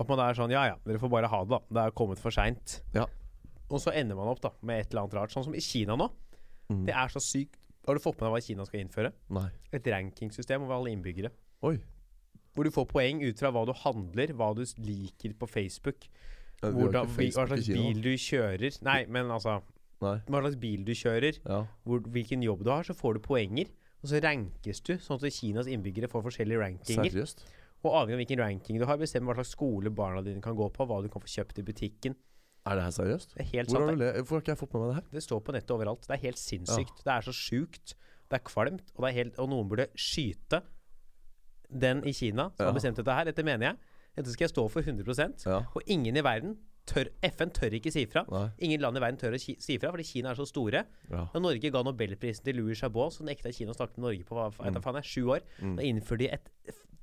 At 0.00 0.08
man 0.08 0.20
er 0.24 0.36
sånn 0.38 0.52
Ja 0.54 0.62
ja, 0.70 0.76
dere 0.86 0.98
får 1.02 1.10
bare 1.12 1.28
ha 1.28 1.42
det, 1.44 1.50
da. 1.52 1.60
Det 1.68 1.82
er 1.86 1.96
kommet 1.98 2.20
for 2.22 2.32
seint. 2.34 2.78
Ja. 2.96 3.06
Og 3.72 3.80
så 3.80 3.92
ender 3.96 4.16
man 4.16 4.28
opp 4.28 4.40
da 4.44 4.50
med 4.62 4.80
et 4.80 4.90
eller 4.92 5.04
annet 5.06 5.16
rart. 5.18 5.32
Sånn 5.34 5.44
som 5.44 5.54
i 5.56 5.60
Kina 5.64 5.96
nå. 5.96 6.08
mm. 6.72 6.84
Det 6.88 6.94
er 6.94 7.12
så 7.12 7.20
sykt. 7.20 7.58
Har 7.86 7.98
du 7.98 8.00
fått 8.00 8.20
med 8.20 8.28
deg 8.28 8.34
hva 8.36 8.40
Kina 8.44 8.64
skal 8.68 8.80
innføre? 8.84 9.10
Nei. 9.34 9.48
Et 9.74 9.86
rankingsystem 9.90 10.62
over 10.62 10.76
alle 10.78 10.92
innbyggere. 10.94 11.32
Oi. 11.66 11.76
Hvor 12.54 12.68
du 12.68 12.70
får 12.70 12.86
poeng 12.90 13.22
ut 13.24 13.38
fra 13.40 13.50
hva 13.50 13.64
du 13.66 13.72
handler, 13.82 14.32
hva 14.36 14.50
du 14.54 14.62
liker 14.84 15.32
på 15.40 15.48
Facebook, 15.48 16.04
hvordan, 16.62 17.08
ikke 17.10 17.32
hva 17.40 17.46
slags 17.48 17.68
bil 17.72 18.02
du 18.04 18.12
kjører 18.20 18.76
Nei, 18.86 19.00
men 19.10 19.32
altså 19.34 19.56
Nei. 20.02 20.16
Hva 20.28 20.42
slags 20.44 20.58
bil 20.62 20.84
du 20.86 20.92
kjører, 20.98 21.38
Ja. 21.46 21.62
hvor, 21.86 22.00
hvilken 22.12 22.42
jobb 22.42 22.62
du 22.66 22.70
har, 22.70 22.82
så 22.86 22.94
får 22.94 23.14
du 23.14 23.20
poenger. 23.24 23.68
Og 24.02 24.10
så 24.10 24.18
rankes 24.22 24.80
du, 24.82 24.96
sånn 24.98 25.18
at 25.22 25.32
Kinas 25.32 25.68
innbyggere 25.70 26.08
får 26.10 26.24
forskjellige 26.26 26.58
rankinger. 26.58 27.06
Seriøst? 27.10 27.44
Og 27.84 27.92
avhengig 27.98 28.14
av 28.14 28.20
hvilken 28.22 28.38
ranking 28.42 28.78
du 28.78 28.84
har, 28.86 28.96
bestemmer 29.00 29.32
hva 29.34 29.42
slags 29.42 29.54
skole 29.56 29.90
barna 29.90 30.22
dine 30.22 30.40
kan 30.44 30.54
gå 30.54 30.68
på, 30.72 30.86
hva 30.86 31.00
du 31.02 31.08
kan 31.10 31.20
få 31.24 31.26
kjøpt 31.26 31.58
i 31.58 31.62
butikken. 31.66 32.14
Er 32.64 32.76
det 32.78 32.84
her 32.84 32.94
seriøst? 32.94 33.32
Det 33.34 33.40
er 33.42 33.48
helt 33.56 33.68
Hvor 33.72 33.78
sant. 33.80 33.90
har 33.90 33.96
du 33.96 34.20
Hvorfor 34.22 34.36
har 34.36 34.40
ikke 34.44 34.52
jeg 34.54 34.58
fått 34.60 34.72
med 34.74 34.80
meg 34.82 34.88
det 34.92 34.94
her? 35.00 35.08
det 35.16 35.22
står 35.22 35.40
på 35.42 35.52
nettet 35.56 35.70
overalt. 35.74 36.06
Det 36.06 36.14
er 36.14 36.22
helt 36.28 36.38
sinnssykt. 36.38 37.02
Det 37.02 37.12
er 37.12 37.20
så 37.26 37.32
sjukt. 37.34 37.94
Det 38.30 38.38
er 38.38 38.44
kvalmt, 38.46 38.92
og, 38.94 39.02
det 39.02 39.08
er 39.10 39.16
helt, 39.18 39.38
og 39.42 39.48
noen 39.50 39.68
burde 39.68 39.88
skyte 39.98 40.62
den 41.72 42.04
i 42.06 42.12
Kina 42.12 42.50
som 42.54 42.64
Ja. 42.64 42.70
har 42.70 42.74
bestemt 42.78 42.96
dette 42.96 43.12
her. 43.12 43.24
Dette 43.24 43.42
mener 43.42 43.66
jeg. 43.66 43.76
Dette 44.16 44.30
skal 44.30 44.44
jeg 44.44 44.50
stå 44.54 44.68
for 44.70 44.80
100 44.82 45.44
Ja. 45.46 45.64
Og 45.74 45.82
ingen 45.86 46.16
i 46.16 46.20
verden 46.22 46.56
tør 46.86 47.08
FN 47.22 47.50
tør 47.54 47.70
ikke 47.78 47.92
si 47.94 48.04
fra. 48.06 48.24
Nei. 48.30 48.48
Ingen 48.66 48.80
land 48.82 48.96
i 48.96 49.00
verden 49.00 49.18
tør 49.20 49.36
å 49.36 49.40
si 49.40 49.78
fra, 49.78 49.90
fordi 49.92 50.04
Kina 50.04 50.30
er 50.30 50.34
så 50.34 50.46
store. 50.48 50.84
Ja. 51.10 51.28
Når 51.34 51.40
Norge 51.44 51.70
ga 51.70 51.82
nobelprisen 51.86 52.44
til 52.44 52.56
Louis 52.56 52.78
Chabot, 52.78 53.12
så 53.14 53.22
nekta 53.24 53.52
Kina 53.54 53.70
å 53.70 53.76
snakke 53.78 53.98
med 53.98 54.06
Norge 54.08 54.24
på 54.24 54.34
hva 54.34 54.48
Mm. 54.50 54.82
faen 54.82 54.96
er, 54.96 55.02
sju 55.02 55.22
år. 55.30 55.40
Da 55.60 55.82
innførte 55.82 56.18
de 56.18 56.28
et 56.32 56.48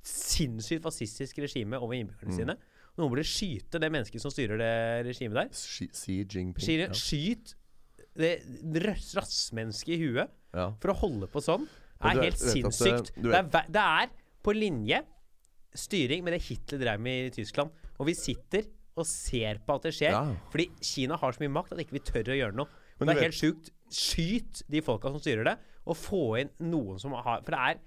sinnssykt 0.02 0.82
fascistisk 0.82 1.38
regime 1.38 1.76
over 1.80 1.94
Mm. 1.94 2.06
innbyggerne 2.08 2.34
sine. 2.36 2.56
Og 2.96 2.98
noen 2.98 3.10
burde 3.14 3.24
skyte 3.24 3.78
det 3.80 3.90
mennesket 3.92 4.20
som 4.20 4.30
styrer 4.30 4.58
det 4.58 5.06
regimet 5.06 5.34
der. 5.34 5.48
Xi 5.52 5.88
Xi 5.92 6.24
Jinping. 6.24 6.60
Sier, 6.64 6.78
Ja. 6.88 6.92
Skyt 6.92 7.54
det 8.16 8.42
rassmennesket 9.16 9.94
i 9.96 9.98
huet 10.02 10.28
Ja. 10.54 10.72
for 10.80 10.92
å 10.92 10.96
holde 10.96 11.26
på 11.28 11.40
sånn. 11.40 11.66
Det 12.00 12.16
er 12.16 12.22
helt 12.22 12.38
vet 12.38 12.54
sinnssykt. 12.54 13.12
Det, 13.14 13.22
Det, 13.22 13.54
er, 13.54 13.64
det 13.70 13.76
er 13.76 14.08
på 14.42 14.52
linje 14.54 15.02
styring 15.74 16.24
med 16.24 16.32
det 16.34 16.42
Hitler 16.42 16.78
drev 16.78 17.00
med 17.00 17.26
i 17.26 17.42
Tyskland. 17.42 17.70
Og 18.00 18.06
vi 18.06 18.14
sitter 18.14 18.64
og 18.98 19.06
ser 19.06 19.60
på 19.66 19.76
at 19.78 19.86
det 19.86 19.94
skjer. 19.96 20.14
Ja. 20.16 20.22
Fordi 20.52 20.68
Kina 20.84 21.18
har 21.20 21.36
så 21.36 21.42
mye 21.44 21.54
makt 21.60 21.74
at 21.76 21.82
ikke 21.84 21.96
vi 21.98 22.04
tør 22.04 22.32
å 22.34 22.40
gjøre 22.40 22.58
noe. 22.58 22.82
Men 22.98 23.08
det 23.08 23.16
er 23.16 23.26
helt 23.28 23.38
sjukt. 23.38 23.70
Skyt 23.90 24.62
de 24.70 24.82
folka 24.86 25.10
som 25.10 25.22
styrer 25.22 25.46
det, 25.48 25.56
og 25.88 25.96
få 25.98 26.24
inn 26.42 26.50
noen 26.62 27.00
som 27.00 27.14
har 27.16 27.40
For 27.42 27.54
det 27.54 27.60
er 27.60 27.80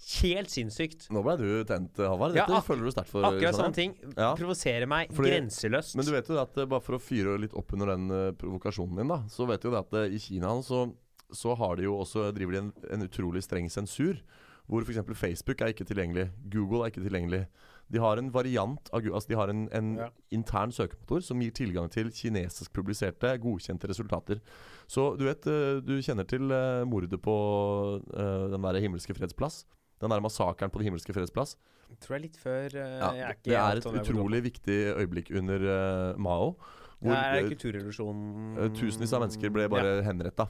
helt 0.00 0.48
sinnssykt. 0.52 1.08
Nå 1.12 1.20
ble 1.26 1.34
du 1.40 1.48
tent, 1.68 1.98
Halvard. 2.00 2.32
Dette 2.36 2.54
ja, 2.54 2.62
føler 2.64 2.86
du 2.88 2.92
sterkt 2.94 3.10
for. 3.12 3.26
Akkurat 3.28 3.58
sånne 3.58 3.76
ting 3.76 3.96
Ja. 4.16 4.30
provoserer 4.38 4.88
meg 4.88 5.10
Fordi- 5.12 5.34
grenseløst. 5.34 5.96
Men 5.96 6.06
du 6.06 6.12
vet 6.12 6.28
jo 6.28 6.34
det 6.38 6.42
at 6.42 6.56
eh, 6.56 6.64
bare 6.70 6.80
for 6.80 6.96
å 6.96 7.02
fyre 7.02 7.38
litt 7.38 7.52
opp 7.54 7.72
under 7.76 7.92
den 7.92 8.10
uh, 8.10 8.32
provokasjonen 8.32 8.96
din, 8.96 9.08
da, 9.08 9.22
så 9.28 9.46
vet 9.46 9.60
du 9.60 9.68
jo 9.68 9.74
det 9.74 9.82
at 9.84 9.92
uh, 9.92 10.06
i 10.06 10.18
Kina 10.18 10.54
så, 10.62 10.86
så 11.32 11.56
har 11.56 11.76
de 11.76 11.84
jo 11.84 11.98
også 11.98 12.32
driver 12.32 12.52
de 12.52 12.58
en, 12.64 12.72
en 12.90 13.02
utrolig 13.08 13.42
streng 13.44 13.68
sensur. 13.68 14.22
Hvor 14.70 14.86
f.eks. 14.86 15.02
Facebook 15.18 15.60
er 15.60 15.74
ikke 15.74 15.84
tilgjengelig. 15.84 16.30
Google 16.48 16.84
er 16.86 16.92
ikke 16.92 17.02
tilgjengelig. 17.02 17.46
De 17.90 17.98
har 17.98 18.20
en 18.20 18.30
variant 18.30 18.90
av 18.94 19.02
Altså 19.10 19.28
de 19.28 19.34
har 19.38 19.48
en, 19.50 19.68
en 19.72 19.96
Ja. 19.98 20.08
intern 20.30 20.70
søkemotor 20.70 21.22
som 21.22 21.40
gir 21.42 21.50
tilgang 21.50 21.90
til 21.90 22.10
kinesisk 22.10 22.72
publiserte, 22.72 23.32
godkjente 23.42 23.88
resultater. 23.90 24.40
Så 24.86 25.16
du 25.18 25.24
vet, 25.24 25.46
eh, 25.46 25.80
du 25.80 25.98
kjenner 26.00 26.26
til 26.26 26.50
eh, 26.50 26.84
mordet 26.84 27.20
på 27.20 27.34
eh, 28.14 28.48
den 28.50 28.62
der 28.62 28.80
himmelske 28.80 29.14
fredsplass? 29.14 29.64
Den 30.00 30.10
der 30.10 30.20
massakren 30.20 30.70
på 30.70 30.78
Den 30.78 30.90
himmelske 30.90 31.12
fredsplass? 31.12 31.56
tror 32.00 32.14
jeg 32.14 32.22
litt 32.22 32.36
før 32.38 32.70
Ja, 32.70 33.08
jeg 33.12 33.26
er 33.26 33.36
det 33.42 33.56
er 33.58 33.76
et 33.80 33.86
opp. 33.86 33.96
utrolig 33.98 34.44
viktig 34.44 34.76
øyeblikk 34.94 35.32
under 35.34 36.14
Mao. 36.16 36.54
Det 37.00 37.10
er 37.16 37.40
eh, 37.40 37.48
kulturrevolusjonen 37.48 38.74
Tusenvis 38.76 39.12
av 39.16 39.24
mennesker 39.24 39.52
ble 39.52 39.68
bare 39.72 39.96
ja. 39.98 40.02
henretta. 40.06 40.46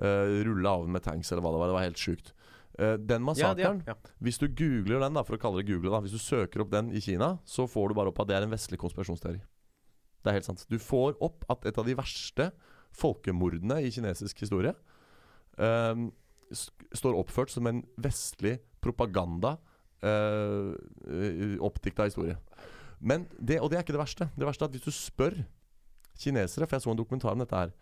Uh, 0.00 0.40
Rulla 0.46 0.76
av 0.78 0.88
med 0.88 1.02
tanks 1.04 1.30
eller 1.32 1.42
hva 1.44 1.50
det 1.52 1.60
var. 1.60 1.68
Det 1.68 1.76
var 1.76 1.84
helt 1.84 2.00
sjukt. 2.00 2.32
Eh, 2.80 2.94
den 2.96 3.20
Ja, 3.20 3.26
massakren, 3.28 3.82
ja. 3.86 3.94
hvis 4.24 4.38
du 4.40 4.46
googler 4.48 5.02
den, 5.04 5.12
da, 5.18 5.22
for 5.26 5.36
å 5.36 5.40
kalle 5.42 5.60
det 5.60 5.68
google, 5.68 5.90
da, 5.92 6.00
hvis 6.00 6.14
du 6.16 6.22
søker 6.22 6.62
opp 6.64 6.70
den 6.72 6.88
i 6.96 7.00
Kina, 7.04 7.34
så 7.44 7.66
får 7.68 7.90
du 7.92 7.94
bare 7.98 8.08
opp 8.08 8.20
at 8.24 8.30
det 8.30 8.36
er 8.38 8.46
en 8.46 8.54
vestlig 8.54 8.78
konspirasjonsteori. 8.80 9.40
Det 10.22 10.30
er 10.32 10.36
helt 10.38 10.48
sant. 10.48 10.64
Du 10.68 10.78
får 10.80 11.18
opp 11.24 11.44
at 11.52 11.66
et 11.68 11.76
av 11.80 11.84
de 11.88 11.94
verste 11.98 12.50
folkemordene 12.96 13.82
i 13.84 13.90
kinesisk 13.92 14.40
historie 14.42 14.72
eh, 15.60 16.00
s- 16.52 16.70
står 16.96 17.18
oppført 17.20 17.52
som 17.52 17.66
en 17.68 17.82
vestlig 18.00 18.58
propaganda, 18.80 19.58
uh, 20.00 20.72
oppdikta 21.60 22.06
historie. 22.08 22.36
Men 23.00 23.26
det, 23.38 23.58
og 23.60 23.68
det 23.70 23.76
er 23.78 23.84
ikke 23.84 23.92
det 23.96 24.00
verste. 24.00 24.26
Det 24.36 24.46
verste 24.48 24.64
er 24.64 24.70
at 24.70 24.76
hvis 24.76 24.86
du 24.88 24.94
spør 24.96 25.36
kinesere, 26.20 26.66
for 26.68 26.76
jeg 26.78 26.84
så 26.86 26.92
en 26.94 27.00
dokumentar 27.00 27.32
om 27.36 27.42
dette 27.42 27.56
her, 27.56 27.72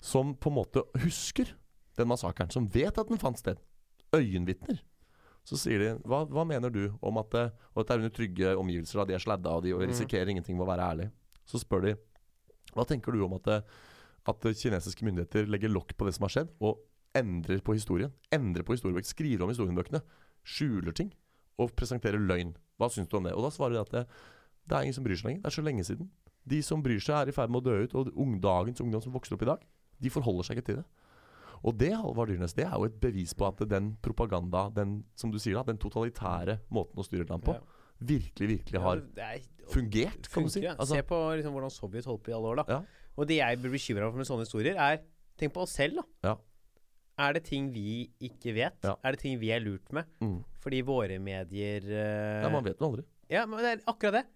som 0.00 0.32
på 0.34 0.48
en 0.48 0.56
måte 0.56 0.82
husker 1.04 1.52
den 2.00 2.08
massakren, 2.08 2.48
som 2.52 2.68
vet 2.72 2.96
at 3.00 3.08
den 3.12 3.20
fant 3.20 3.36
sted, 3.40 3.60
øyenvitner, 4.16 4.80
så 5.46 5.56
sier 5.58 5.82
de 5.82 5.90
hva, 6.08 6.24
hva 6.28 6.44
mener 6.46 6.72
du 6.72 6.82
om 7.00 7.18
at 7.20 7.30
det, 7.34 7.46
og 7.72 7.82
dette 7.82 7.96
er 7.96 8.02
under 8.02 8.14
trygge 8.14 8.52
omgivelser, 8.60 9.00
da, 9.00 9.08
de 9.08 9.16
er 9.16 9.22
sladda 9.24 9.56
og 9.56 9.64
de 9.64 9.74
og 9.74 9.82
risikerer 9.86 10.30
ingenting 10.30 10.58
med 10.58 10.66
å 10.66 10.70
være 10.70 10.88
ærlig. 10.92 11.08
Så 11.48 11.62
spør 11.62 11.86
de 11.86 11.94
hva 12.74 12.86
tenker 12.86 13.14
du 13.14 13.24
om 13.24 13.34
at, 13.34 13.48
det, 13.48 13.58
at 14.30 14.48
kinesiske 14.62 15.06
myndigheter 15.06 15.48
legger 15.50 15.72
lokk 15.72 15.96
på 15.98 16.06
det 16.06 16.14
som 16.16 16.26
har 16.26 16.34
skjedd, 16.36 16.52
og 16.62 16.84
endrer 17.18 17.62
på 17.66 17.74
historien? 17.74 18.12
Endrer 18.30 18.66
på 18.66 18.76
historiebøkene, 18.76 19.10
skriver 19.10 19.46
om 19.46 19.50
historiebøkene, 19.50 20.02
skjuler 20.46 20.94
ting 20.96 21.10
og 21.60 21.74
presenterer 21.76 22.22
løgn. 22.22 22.54
Hva 22.78 22.88
syns 22.92 23.10
du 23.10 23.18
om 23.18 23.26
det? 23.26 23.34
Og 23.34 23.44
da 23.44 23.50
svarer 23.52 23.76
de 23.76 23.82
at 23.82 23.94
det, 23.94 24.04
det 24.70 24.76
er 24.76 24.86
ingen 24.86 24.96
som 24.96 25.06
bryr 25.06 25.18
seg 25.18 25.32
lenger. 25.32 25.42
Det 25.42 25.50
er 25.50 25.56
så 25.56 25.66
lenge 25.66 25.86
siden. 25.88 26.10
De 26.50 26.62
som 26.64 26.84
bryr 26.84 27.02
seg, 27.02 27.16
er 27.18 27.32
i 27.32 27.34
ferd 27.36 27.52
med 27.52 27.60
å 27.60 27.66
dø 27.66 27.76
ut, 27.82 27.96
og 27.98 28.14
ungdagens 28.14 28.80
ungdom 28.84 29.02
som 29.04 29.14
vokser 29.14 29.36
opp 29.36 29.44
i 29.44 29.50
dag, 29.50 29.66
de 30.00 30.12
forholder 30.12 30.46
seg 30.46 30.60
ikke 30.60 30.68
til 30.70 30.80
det. 30.80 30.86
Og 31.64 31.76
det 31.76 31.90
Halvard 31.92 32.28
Dyrnes, 32.32 32.54
det 32.56 32.64
er 32.64 32.72
jo 32.72 32.86
et 32.88 32.94
bevis 33.00 33.34
på 33.36 33.46
at 33.50 33.58
den 33.68 33.90
propaganda, 34.02 34.68
den 34.72 35.04
som 35.14 35.30
du 35.30 35.38
sier 35.38 35.58
da, 35.58 35.62
den 35.68 35.78
totalitære 35.78 36.58
måten 36.72 36.96
å 36.96 37.04
styre 37.04 37.26
et 37.26 37.30
land 37.30 37.44
på, 37.44 37.52
Ja. 37.54 37.60
virkelig, 38.00 38.48
virkelig 38.54 38.80
har 38.80 39.02
Ja, 39.16 39.24
er- 39.34 39.66
fungert, 39.68 40.30
kan 40.32 40.42
du 40.44 40.48
si. 40.48 40.62
Altså, 40.66 40.94
Se 40.96 41.02
på 41.02 41.18
liksom, 41.36 41.52
hvordan 41.52 41.70
Sovjet 41.70 42.04
holdt 42.08 42.22
på 42.24 42.30
i 42.30 42.34
alle 42.34 42.48
år, 42.48 42.56
da. 42.56 42.64
Ja. 42.68 42.80
Og 43.18 43.26
det 43.28 43.36
jeg 43.36 43.58
blir 43.60 43.70
bekymra 43.72 44.10
for 44.10 44.16
med 44.16 44.26
sånne 44.26 44.46
historier, 44.46 44.76
er 44.76 45.00
Tenk 45.36 45.52
på 45.54 45.62
oss 45.62 45.70
selv, 45.72 45.96
da. 45.96 46.02
Ja. 46.24 46.36
Er 47.18 47.32
det 47.34 47.44
ting 47.44 47.70
vi 47.72 48.10
ikke 48.20 48.52
vet? 48.54 48.76
Er 48.84 49.12
det 49.12 49.20
ting 49.20 49.38
vi 49.40 49.50
er 49.50 49.60
lurt 49.60 49.90
med? 49.92 50.04
mm. 50.20 50.44
Fordi 50.60 50.80
våre 50.82 51.18
medier 51.18 51.80
uh, 51.80 52.42
ja, 52.44 52.48
man 52.50 52.62
vet 52.64 52.78
jo 52.78 52.86
aldri. 52.90 53.04
Ja, 53.30 53.46
men 53.46 53.58
det 53.58 53.78
er 53.78 53.84
akkurat 53.88 54.12
det. 54.12 54.26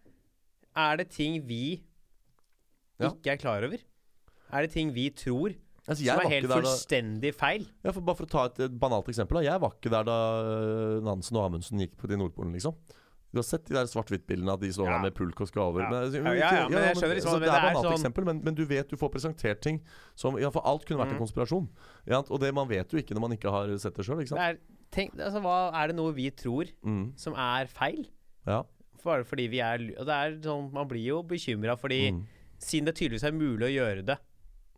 Er 0.77 0.97
det 0.97 1.11
ting 1.11 1.43
vi 1.47 1.83
ikke 3.01 3.33
er 3.33 3.37
klar 3.37 3.65
over? 3.67 3.79
Er 4.53 4.63
det 4.63 4.71
ting 4.73 4.93
vi 4.95 5.11
tror 5.11 5.55
Altså, 5.87 6.03
jeg 6.05 6.17
som 6.17 6.25
er 6.25 6.31
helt 6.33 6.49
der 6.49 6.55
da, 6.55 6.61
fullstendig 6.63 7.35
feil? 7.37 7.67
ja, 7.85 7.91
for 7.93 8.01
bare 8.01 8.17
for 8.17 8.25
å 8.25 8.31
ta 8.31 8.45
et, 8.49 8.61
et 8.71 8.77
banalt 8.81 9.09
eksempel. 9.13 9.37
Da. 9.37 9.43
Jeg 9.53 9.61
var 9.61 9.73
ikke 9.77 9.91
der 9.93 10.05
da 10.09 10.19
øh, 10.43 11.03
Nansen 11.05 11.37
og 11.37 11.45
Amundsen 11.51 11.79
gikk 11.83 11.97
på 12.01 12.09
til 12.09 12.17
Nordpolen, 12.19 12.53
liksom. 12.57 12.73
Du 13.35 13.41
har 13.41 13.45
sett 13.45 13.65
de 13.67 13.75
der 13.75 13.85
svart-hvitt-bildene 13.91 14.53
at 14.55 14.61
de 14.63 14.69
står 14.73 14.87
Ja. 14.89 14.99
med 15.03 15.13
pulk 15.19 15.41
og 15.43 15.49
skraver. 15.51 15.83
Ja. 15.83 15.89
Men, 15.91 16.13
Ja, 16.15 16.33
ja, 16.39 16.51
ja, 16.55 16.69
men 16.71 16.85
jeg 16.87 16.97
skjønner 16.97 17.17
liksom 17.19 17.41
Det 17.43 17.49
er 17.51 17.57
er 17.57 17.67
banalt 17.67 17.85
sånn- 17.85 17.97
eksempel, 17.99 18.25
men, 18.25 18.41
men 18.45 18.55
du 18.55 18.65
vet 18.65 18.89
du 18.89 18.97
får 18.97 19.11
presentert 19.11 19.61
ting 19.61 19.81
som 20.15 20.39
Ja, 20.39 20.51
for 20.55 20.63
alt 20.65 20.87
kunne 20.87 21.01
vært 21.03 21.11
en 21.11 21.19
Mm. 21.19 21.25
konspirasjon. 21.27 21.69
Ja, 22.07 22.23
og 22.31 22.41
det 22.41 22.55
man 22.55 22.69
vet 22.69 22.89
jo 22.95 22.97
ikke 23.03 23.13
når 23.15 23.21
man 23.21 23.33
ikke 23.37 23.51
har 23.51 23.77
sett 23.77 23.95
det 23.95 24.05
sjøl, 24.07 24.21
altså, 24.23 25.41
hva, 25.43 25.75
er 25.75 25.87
det 25.89 25.97
noe 25.97 26.13
vi 26.15 26.31
tror 26.31 26.71
Mm. 26.87 27.13
som 27.19 27.35
er 27.35 27.67
feil? 27.67 28.07
Ja. 28.47 28.63
Bare 29.05 29.25
fordi 29.25 29.49
vi 29.51 29.59
er 29.61 29.79
og 29.99 30.07
det 30.07 30.15
er 30.15 30.39
sånn, 30.41 30.73
Man 30.73 30.89
blir 30.89 31.05
jo 31.05 31.23
bekymra 31.23 31.77
fordi 31.79 32.13
Mm. 32.13 32.23
Siden 32.61 32.85
det 32.87 32.95
tydeligvis 32.95 33.25
er 33.25 33.33
mulig 33.33 33.67
å 33.67 33.75
gjøre 33.75 34.05
det 34.07 34.19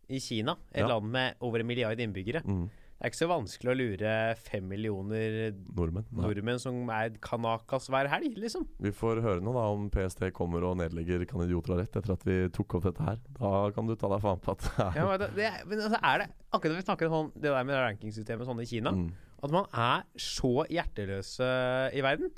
i 0.09 0.19
Kina, 0.23 0.57
et 0.71 0.83
Ja. 0.83 0.87
land 0.87 1.11
med 1.11 1.35
over 1.41 1.59
en 1.59 1.67
milliard 1.67 1.99
innbyggere 1.99 2.43
Mm. 2.45 2.69
Det 2.97 3.05
er 3.05 3.11
ikke 3.11 3.19
så 3.19 3.27
vanskelig 3.29 3.69
å 3.69 3.77
lure 3.77 4.11
fem 4.41 4.63
millioner 4.65 5.51
Nordmenn. 5.77 6.07
Nordmenn 6.17 6.57
som 6.57 6.89
er 6.89 7.11
kanakas 7.21 7.85
hver 7.93 8.09
helg, 8.09 8.39
liksom. 8.41 8.65
Vi 8.81 8.89
får 8.89 9.21
høre 9.21 9.43
nå 9.45 9.53
da 9.53 9.65
om 9.69 9.83
PST 9.93 10.31
kommer 10.33 10.65
og 10.65 10.79
nedlegger 10.79 11.27
Kan 11.29 11.43
idioter 11.45 11.75
ha 11.75 11.83
rett 11.83 11.93
etter 11.93 12.15
at 12.15 12.25
vi 12.25 12.39
tok 12.49 12.79
opp 12.79 12.87
dette 12.89 13.05
her. 13.05 13.19
Da 13.37 13.69
kan 13.75 13.85
du 13.85 13.93
ta 13.93 14.09
deg 14.09 14.23
faen 14.25 14.41
på 14.41 14.55
at 14.55 14.65
Ja, 14.97 15.05
men 15.05 15.21
det, 15.21 15.29
det, 15.37 15.51
men 15.69 15.85
altså, 15.85 16.01
er 16.01 16.23
det 16.23 16.27
akkurat 16.49 16.73
når 16.73 16.81
vi 16.81 16.87
snakker 16.87 17.05
om 17.05 17.13
sånn, 17.13 17.31
det 17.37 17.53
der 17.53 17.69
med 17.69 17.77
rankingsystemet 17.83 18.49
sånn 18.49 18.65
i 18.65 18.69
Kina, 18.73 18.95
mm. 18.97 19.07
at 19.45 19.53
man 19.53 19.69
er 19.77 20.07
så 20.17 20.53
hjerteløse 20.65 21.53
i 21.93 22.01
verden 22.01 22.33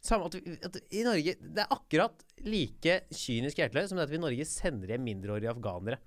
Samme 0.00 0.30
at, 0.30 0.38
vi, 0.40 0.56
at 0.64 0.78
i 0.96 1.02
Norge 1.04 1.34
Det 1.36 1.60
er 1.60 1.74
akkurat 1.76 2.22
like 2.46 3.02
kynisk 3.12 3.60
hjerteløst 3.60 3.92
som 3.92 4.00
det 4.00 4.08
at 4.08 4.14
vi 4.14 4.16
i 4.16 4.22
Norge 4.24 4.48
sender 4.48 4.94
hjem 4.94 5.04
mindreårige 5.04 5.52
afghanere. 5.52 6.00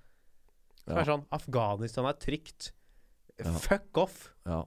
Som 0.86 0.98
er 1.00 1.04
sånn 1.08 1.26
Afghanistan 1.32 2.06
er 2.10 2.16
trygt. 2.20 2.72
Fuck 3.64 3.96
off. 3.98 4.32
Ja. 4.46 4.62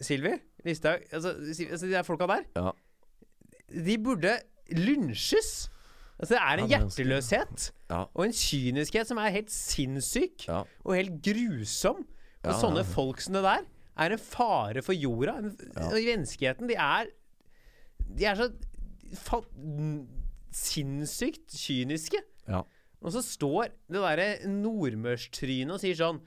Silvi 0.00 0.34
Listhaug 0.64 1.02
altså, 1.12 1.32
altså, 1.38 1.86
De 1.86 1.92
der 1.92 2.02
folka 2.06 2.26
der, 2.26 2.44
Ja. 2.56 2.72
de 3.70 3.96
burde 3.98 4.38
lynsjes. 4.70 5.68
Altså, 6.18 6.34
det 6.34 6.40
er 6.40 6.58
en 6.62 6.68
Ja, 6.70 6.76
er 6.78 6.84
hjerteløshet 6.84 7.70
Ja. 7.90 8.04
og 8.14 8.24
en 8.24 8.32
kyniskhet 8.32 9.06
som 9.06 9.18
er 9.18 9.30
helt 9.30 9.50
sinnssyk 9.50 10.46
Ja. 10.48 10.62
og 10.84 10.94
helt 10.94 11.22
grusom. 11.22 12.06
Og 12.44 12.54
sånne 12.60 12.84
folk 12.84 13.20
som 13.20 13.34
det 13.34 13.42
der 13.42 13.64
er 13.96 14.12
en 14.12 14.18
fare 14.18 14.82
for 14.82 14.92
jorda. 14.92 15.38
Og 15.40 15.92
Menneskeheten, 15.98 16.68
de 16.68 16.74
er 16.76 17.06
De 18.16 18.24
er 18.26 18.34
så 18.36 18.52
sinnssykt 20.52 21.50
kyniske. 21.50 22.20
Ja. 22.48 22.62
Og 23.04 23.12
så 23.12 23.20
står 23.24 23.68
det 23.92 24.00
derre 24.00 24.28
nordmørstrynet 24.48 25.74
og 25.76 25.82
sier 25.82 25.98
sånn 25.98 26.22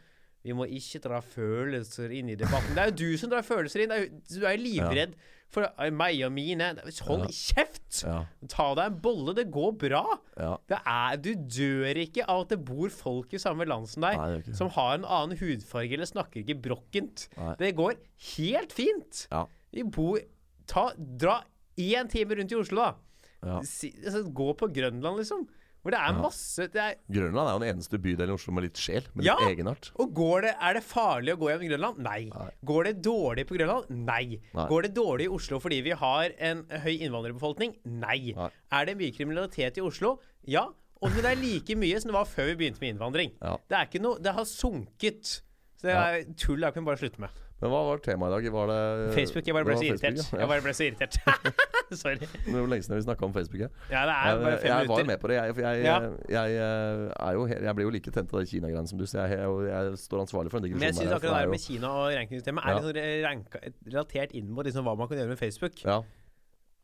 Vi 0.46 0.54
må 0.56 0.68
ikke 0.72 1.02
dra 1.04 1.18
følelser 1.26 2.14
inn 2.16 2.30
i 2.32 2.38
debatten. 2.40 2.76
Det 2.78 2.84
er 2.84 2.92
jo 2.94 3.00
du 3.02 3.18
som 3.20 3.32
drar 3.32 3.44
følelser 3.44 3.84
inn. 3.84 3.92
Er 3.92 4.06
jo, 4.06 4.20
du 4.30 4.46
er 4.46 4.54
jo 4.56 4.62
livredd 4.64 5.16
for 5.52 5.66
eh, 5.68 5.90
meg 5.92 6.22
og 6.24 6.32
mine. 6.36 6.70
Hold 7.08 7.26
Ja. 7.26 7.32
kjeft! 7.34 7.98
Ja. 8.06 8.20
Ta 8.54 8.68
deg 8.78 8.94
en 8.94 9.02
bolle. 9.04 9.34
Det 9.36 9.48
går 9.52 9.74
bra. 9.82 10.04
ja. 10.40 10.54
Det 10.72 10.80
er, 10.94 11.18
du 11.20 11.30
dør 11.58 12.00
ikke 12.06 12.28
av 12.32 12.46
at 12.46 12.54
det 12.54 12.62
bor 12.70 12.88
folk 12.94 13.34
i 13.36 13.42
samme 13.44 13.68
land 13.68 13.90
som 13.92 14.06
deg, 14.08 14.22
Nei, 14.22 14.56
som 14.56 14.72
har 14.78 14.94
en 15.02 15.06
annen 15.18 15.40
hudfarge 15.42 15.98
eller 15.98 16.08
snakker 16.08 16.44
ikke 16.46 16.60
brokkent. 16.70 17.28
Nei. 17.36 17.56
Det 17.60 17.74
går 17.82 17.98
helt 18.38 18.76
fint. 18.78 19.26
Ja. 19.34 19.44
Vi 19.76 19.84
bor 19.84 20.22
ta, 20.70 20.90
Dra 20.96 21.42
én 21.76 22.08
time 22.12 22.40
rundt 22.40 22.56
i 22.56 22.62
Oslo, 22.62 22.86
da. 22.88 22.96
Ja. 23.44 23.60
Si, 23.68 23.92
altså, 24.06 24.24
gå 24.32 24.54
på 24.58 24.72
Grønland, 24.74 25.20
liksom. 25.20 25.44
Hvor 25.84 25.94
det 25.94 26.00
er 26.04 26.16
masse 26.20 26.66
det 26.74 26.82
er, 26.84 26.96
Grønland 27.12 27.48
er 27.48 27.54
jo 27.54 27.60
den 27.64 27.70
eneste 27.76 28.00
bydelen 28.04 28.34
i 28.34 28.36
Oslo 28.36 28.52
med 28.58 28.66
litt 28.68 28.80
sjel. 28.82 29.06
Med 29.14 29.26
Ja. 29.26 29.36
litt 29.40 29.54
egenart. 29.58 29.92
Og 29.96 30.14
går 30.14 30.42
det, 30.42 30.56
er 30.60 30.74
det 30.74 30.84
farlig 30.84 31.34
å 31.36 31.38
gå 31.40 31.48
gjennom 31.52 31.70
Grønland? 31.72 31.98
Nei. 32.04 32.20
Nei. 32.34 32.50
Går 32.66 32.84
det 32.90 32.96
dårlig 33.06 33.46
på 33.48 33.56
Grønland? 33.58 33.90
Nei. 33.90 34.40
Nei. 34.54 34.68
Går 34.68 34.82
det 34.88 34.94
dårlig 34.98 35.30
i 35.30 35.34
Oslo 35.38 35.60
fordi 35.64 35.82
vi 35.86 35.92
har 35.92 36.30
en 36.40 36.66
høy 36.84 36.98
innvandrerbefolkning? 36.98 37.78
Nei. 37.86 38.34
Nei. 38.36 38.50
Er 38.72 38.86
det 38.90 38.98
mye 38.98 39.16
kriminalitet 39.16 39.78
i 39.78 39.82
Oslo? 39.82 40.20
Ja. 40.46 40.68
Og 41.02 41.14
det 41.14 41.24
er 41.30 41.36
like 41.40 41.76
mye 41.78 42.02
som 42.02 42.10
det 42.12 42.18
var 42.18 42.26
før 42.26 42.48
vi 42.52 42.56
begynte 42.66 42.82
med 42.82 42.96
innvandring. 42.96 43.32
Ja. 43.40 43.56
Det 43.70 43.78
er 43.78 43.86
ikke 43.86 44.02
noe 44.02 44.20
Det 44.20 44.34
har 44.34 44.44
sunket. 44.50 45.42
Så 45.78 45.86
det 45.86 45.94
er 45.94 46.24
tull 46.36 46.60
det 46.60 46.74
kan 46.74 46.84
vi 46.84 46.90
bare 46.90 46.98
slutte 46.98 47.20
med. 47.22 47.30
Men 47.58 47.72
hva 47.74 47.80
var 47.88 47.98
temaet 48.06 48.30
i 48.30 48.34
dag? 48.36 48.48
Var 48.54 48.68
det 48.70 48.80
Facebook. 49.16 49.48
Jeg 49.50 49.56
bare 49.58 49.66
ble 49.66 49.76
så 49.80 49.86
irritert. 49.88 50.18
ja. 50.22 50.40
Jeg 50.44 50.50
bare 50.52 50.62
ble 50.62 50.74
så 50.78 50.84
irritert. 50.86 51.16
Sorry. 52.02 52.20
Det 52.22 52.52
var 52.54 52.60
jo 52.62 52.68
lenge 52.70 52.86
siden 52.86 53.00
vi 53.00 53.06
snakka 53.08 53.26
om 53.26 53.34
Facebook 53.34 53.64
her. 53.66 53.72
Ja, 53.90 54.04
det 54.06 54.14
er 54.14 54.42
bare 54.44 54.52
jeg, 54.52 54.60
fem 54.62 54.70
jeg 54.70 54.90
var 54.92 55.00
jo 55.02 55.08
med 55.10 55.22
på 55.24 55.32
det. 55.32 55.38
Jeg, 55.40 55.56
jeg, 55.64 55.80
Ja. 55.88 55.96
jeg, 56.04 56.52
jeg, 56.54 57.08
er 57.18 57.32
jo, 57.40 57.48
jeg 57.50 57.74
blir 57.80 57.88
jo 57.88 57.94
like 57.96 58.12
tent 58.14 58.34
av 58.36 58.44
de 58.44 58.52
Kina-greiene 58.52 58.92
som 58.92 59.00
du, 59.02 59.06
sier. 59.10 59.26
jeg, 59.34 59.40
jeg, 59.42 59.72
jeg 59.72 59.98
står 60.04 60.22
ansvarlig 60.28 60.54
for 60.54 60.62
den 60.62 60.76
Men 60.76 60.86
jeg 60.86 60.94
digresjonen. 60.94 61.08
syns 61.08 61.16
akkurat 61.18 61.34
det 61.34 61.40
der 61.40 61.48
er 61.48 61.54
med 61.56 61.64
Kina 61.66 61.94
og 61.96 62.12
rankingsystemet 62.20 62.62
er 62.68 62.78
Ja. 62.78 63.24
ranka, 63.26 63.64
relatert 63.90 64.36
inn 64.38 64.52
mot 64.54 64.70
liksom 64.70 64.86
hva 64.86 64.94
man 65.02 65.10
kan 65.10 65.18
gjøre 65.18 65.34
med 65.34 65.42
Facebook. 65.42 65.82
ja, 65.84 65.98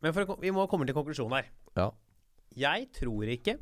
Men 0.02 0.12
å, 0.26 0.40
vi 0.42 0.52
må 0.58 0.66
komme 0.72 0.90
til 0.90 0.98
konklusjonen 0.98 1.38
her. 1.38 1.52
ja, 1.78 1.92
Jeg 2.58 2.90
tror 2.98 3.30
ikke 3.30 3.60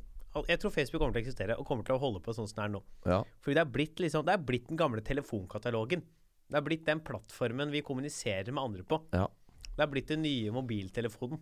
Jeg 0.47 0.59
tror 0.63 0.71
Facebook 0.71 1.01
kommer 1.03 1.11
til 1.13 1.21
å 1.21 1.25
eksistere 1.27 1.59
og 1.59 1.67
kommer 1.67 1.83
til 1.83 1.95
å 1.97 1.99
holde 1.99 2.21
på 2.23 2.31
sånn 2.31 2.47
som 2.47 2.55
det 2.55 2.63
er 2.69 2.71
nå. 2.77 2.81
ja, 3.05 3.19
Fordi 3.43 3.53
det 3.59 3.65
er 3.67 3.71
blitt 3.75 3.99
liksom 3.99 4.23
Det 4.25 4.31
er 4.37 4.37
blitt 4.47 4.67
den 4.71 4.77
gamle 4.79 5.01
telefonkatalogen. 5.03 6.03
Det 6.51 6.59
er 6.59 6.65
blitt 6.65 6.83
den 6.87 6.99
plattformen 7.07 7.71
vi 7.71 7.83
kommuniserer 7.85 8.51
med 8.51 8.63
andre 8.63 8.83
på. 8.87 8.99
ja. 9.15 9.27
Det 9.71 9.85
er 9.85 9.87
blitt 9.87 10.09
den 10.11 10.21
nye 10.25 10.51
mobiltelefonen. 10.51 11.39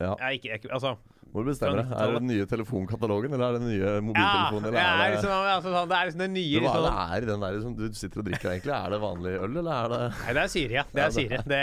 Ja. 0.00 0.14
Jeg, 0.16 0.26
er 0.26 0.38
ikke, 0.40 0.52
jeg, 0.56 0.70
altså 0.72 0.96
bestemmer 1.30 1.78
det? 1.78 1.94
Er 1.94 2.10
det 2.10 2.20
den 2.20 2.30
nye 2.30 2.46
telefonkatalogen, 2.50 3.34
eller 3.36 3.44
er 3.46 3.56
det 3.56 3.60
den 3.62 3.70
nye 3.70 3.90
mobiltelefonen? 4.02 4.64
Det 4.64 4.70
eller 4.70 4.80
er, 4.82 4.98
det, 4.98 5.10
liksom, 5.14 5.34
altså, 5.54 5.72
sånn, 5.74 5.90
det 5.90 5.96
er 5.98 6.08
liksom 6.08 6.22
den 6.24 6.32
nye 6.34 6.54
det, 6.54 6.62
hva 6.64 6.72
er 6.72 6.80
liksom, 6.80 6.86
det 6.90 7.04
er 7.04 7.26
i 7.26 7.28
den 7.30 7.44
der 7.44 7.58
som 7.64 7.74
du 7.78 7.84
sitter 8.00 8.22
og 8.22 8.26
drikker 8.30 8.50
egentlig? 8.54 8.74
Er 8.74 8.94
det 8.94 9.00
vanlig 9.04 9.34
øl, 9.36 9.58
eller 9.62 9.70
er 9.76 9.92
det 9.94 10.00
Nei, 10.16 10.34
det 10.34 10.42
er 10.42 10.52
syre, 10.54 10.76
ja. 10.80 10.84
Det 10.90 11.04
er 11.04 11.14
syre. 11.14 11.40
Det, 11.52 11.62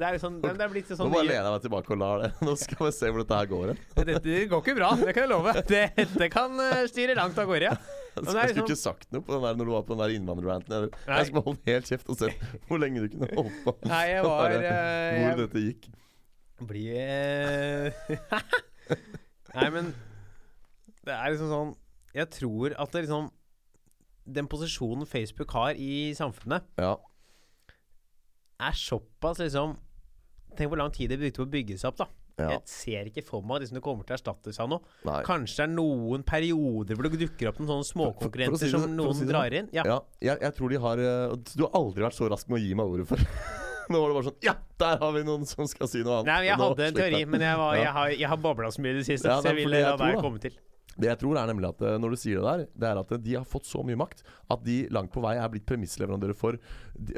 det 0.00 0.08
er 0.08 0.16
liksom 0.16 0.38
Det 0.46 0.54
er 0.54 0.72
blitt 0.72 0.90
Nå 0.94 0.98
sånn 1.02 1.12
bare 1.12 1.26
nye 1.26 1.32
lener 1.32 1.48
jeg 1.50 1.56
meg 1.56 1.66
tilbake 1.66 1.94
og 1.96 2.00
lar 2.00 2.24
det. 2.24 2.30
Nå 2.48 2.56
skal 2.64 2.86
vi 2.86 2.92
se 2.96 3.12
hvor 3.12 3.24
dette 3.24 3.40
her 3.42 3.50
går 3.52 3.72
hen. 3.72 3.82
Dette 4.10 4.40
går 4.54 4.64
ikke 4.64 4.76
bra, 4.80 4.90
det 5.02 5.16
kan 5.16 5.26
jeg 5.26 5.32
love. 5.34 5.56
Dette 5.74 6.30
kan 6.32 6.64
eh, 6.70 6.84
styre 6.90 7.18
langt 7.20 7.40
av 7.42 7.50
gårde, 7.52 7.68
ja. 7.68 7.76
Jeg 8.10 8.24
skulle 8.26 8.48
liksom- 8.48 8.66
ikke 8.70 8.80
sagt 8.80 9.06
noe 9.14 9.22
på 9.26 9.36
den 9.36 9.44
der 9.44 9.60
når 9.60 9.68
du 9.68 9.72
var 9.76 9.84
på 9.86 9.94
den 9.94 10.02
der 10.06 10.16
innvandrerranten. 10.16 10.88
Jeg, 10.88 10.92
jeg 11.06 11.28
skulle 11.28 11.44
holdt 11.46 11.68
helt 11.68 11.92
kjeft 11.92 12.10
og 12.10 12.18
sett 12.24 12.48
hvor 12.68 12.80
lenge 12.82 13.04
du 13.04 13.12
kunne 13.12 13.28
holdt 13.36 13.60
på. 13.66 13.76
Nei, 13.92 14.04
jeg 14.14 14.24
var 14.26 14.40
Bare 14.40 14.60
eh, 14.64 15.20
Hvor 15.20 15.42
dette 15.44 15.66
gikk. 15.68 15.90
Blir 16.66 16.96
eh, 16.96 17.92
Nei, 19.54 19.68
men 19.74 19.92
det 21.06 21.14
er 21.14 21.32
liksom 21.32 21.50
sånn 21.50 21.70
Jeg 22.14 22.28
tror 22.36 22.74
at 22.78 22.92
det 22.94 23.04
liksom 23.06 23.30
Den 24.30 24.46
posisjonen 24.50 25.06
Facebook 25.08 25.50
har 25.56 25.74
i 25.80 26.10
samfunnet, 26.18 26.66
Ja. 26.78 26.96
er 28.60 28.76
såpass 28.76 29.40
liksom 29.42 29.76
Tenk 30.58 30.68
hvor 30.72 30.80
lang 30.82 30.90
tid 30.92 31.10
det 31.12 31.18
brukte 31.20 31.40
på 31.44 31.46
å 31.46 31.52
bygge 31.52 31.76
seg 31.78 31.92
opp, 31.92 32.00
da. 32.02 32.06
ja. 32.42 32.48
Jeg 32.56 32.62
ser 32.66 33.06
ikke 33.10 33.22
for 33.26 33.44
meg 33.46 33.60
at 33.60 33.62
liksom 33.64 33.76
det 33.78 33.82
kommer 33.86 34.02
til 34.06 34.16
å 34.16 34.18
erstattes 34.18 34.58
av 34.58 34.68
noe. 34.72 34.80
Nei. 35.06 35.20
Kanskje 35.22 35.60
det 35.60 35.64
er 35.68 35.72
noen 35.76 36.24
perioder 36.26 36.98
hvor 36.98 37.06
det 37.06 37.20
dukker 37.20 37.52
opp 37.52 37.60
noen 37.62 37.70
sånne 37.70 37.86
For- 37.86 37.94
for- 37.94 38.18
for 38.18 38.32
småkonkurrenter 38.34 38.58
si 38.58 38.66
det- 38.66 38.72
som 38.82 38.96
noen 38.98 39.14
si 39.14 39.28
drar 39.30 39.54
inn. 39.54 39.68
Ja. 39.72 39.84
Ja, 39.86 40.00
jeg, 40.20 40.40
jeg 40.42 40.54
tror 40.58 40.68
de 40.74 40.80
har 40.82 40.98
eh, 40.98 41.36
Du 41.54 41.62
har 41.68 41.70
aldri 41.78 42.02
vært 42.02 42.18
så 42.18 42.28
rask 42.28 42.48
med 42.50 42.58
å 42.58 42.62
gi 42.66 42.74
meg 42.74 42.86
ordet 42.96 43.06
før. 43.12 43.22
Nå 43.90 44.00
var 44.00 44.12
det 44.12 44.16
bare 44.20 44.28
sånn 44.30 44.46
Ja, 44.46 44.54
der 44.80 44.98
har 45.02 45.12
vi 45.16 45.22
noen 45.26 45.46
som 45.50 45.66
skal 45.70 45.90
si 45.90 46.02
noe 46.06 46.20
annet. 46.20 46.30
Nei, 46.30 46.38
men 46.40 46.48
Jeg 46.52 46.58
hadde 46.62 46.88
en 46.88 46.98
teori, 46.98 47.22
men 47.26 47.46
jeg, 47.46 47.60
var, 47.60 47.76
jeg 47.80 47.94
har, 47.98 48.16
jeg 48.22 48.32
har 48.32 48.42
babla 48.48 48.70
så 48.74 48.84
mye 48.84 48.94
i 48.94 48.98
det 49.00 49.06
siste, 49.08 49.28
Ja, 49.28 49.40
så 49.42 49.50
jeg 49.50 49.64
ville 49.64 49.80
la 49.84 49.96
være 49.98 50.20
å 50.20 50.24
komme 50.24 50.42
til. 50.42 50.58
Det 51.00 51.08
jeg 51.08 51.20
tror 51.20 51.38
er 51.40 51.48
nemlig 51.48 51.68
at 51.70 51.82
eh, 51.86 51.96
når 52.02 52.12
du 52.12 52.18
sier 52.20 52.40
det 52.40 52.46
der, 52.50 52.64
det 52.82 52.88
er 52.90 52.98
at 53.00 53.12
eh, 53.14 53.20
de 53.24 53.36
har 53.38 53.46
fått 53.48 53.68
så 53.68 53.82
mye 53.86 53.98
makt 53.98 54.24
at 54.52 54.64
de 54.66 54.82
langt 54.92 55.12
på 55.14 55.22
vei 55.24 55.36
er 55.40 55.52
blitt 55.52 55.66
premissleverandører 55.68 56.36
for 56.36 56.58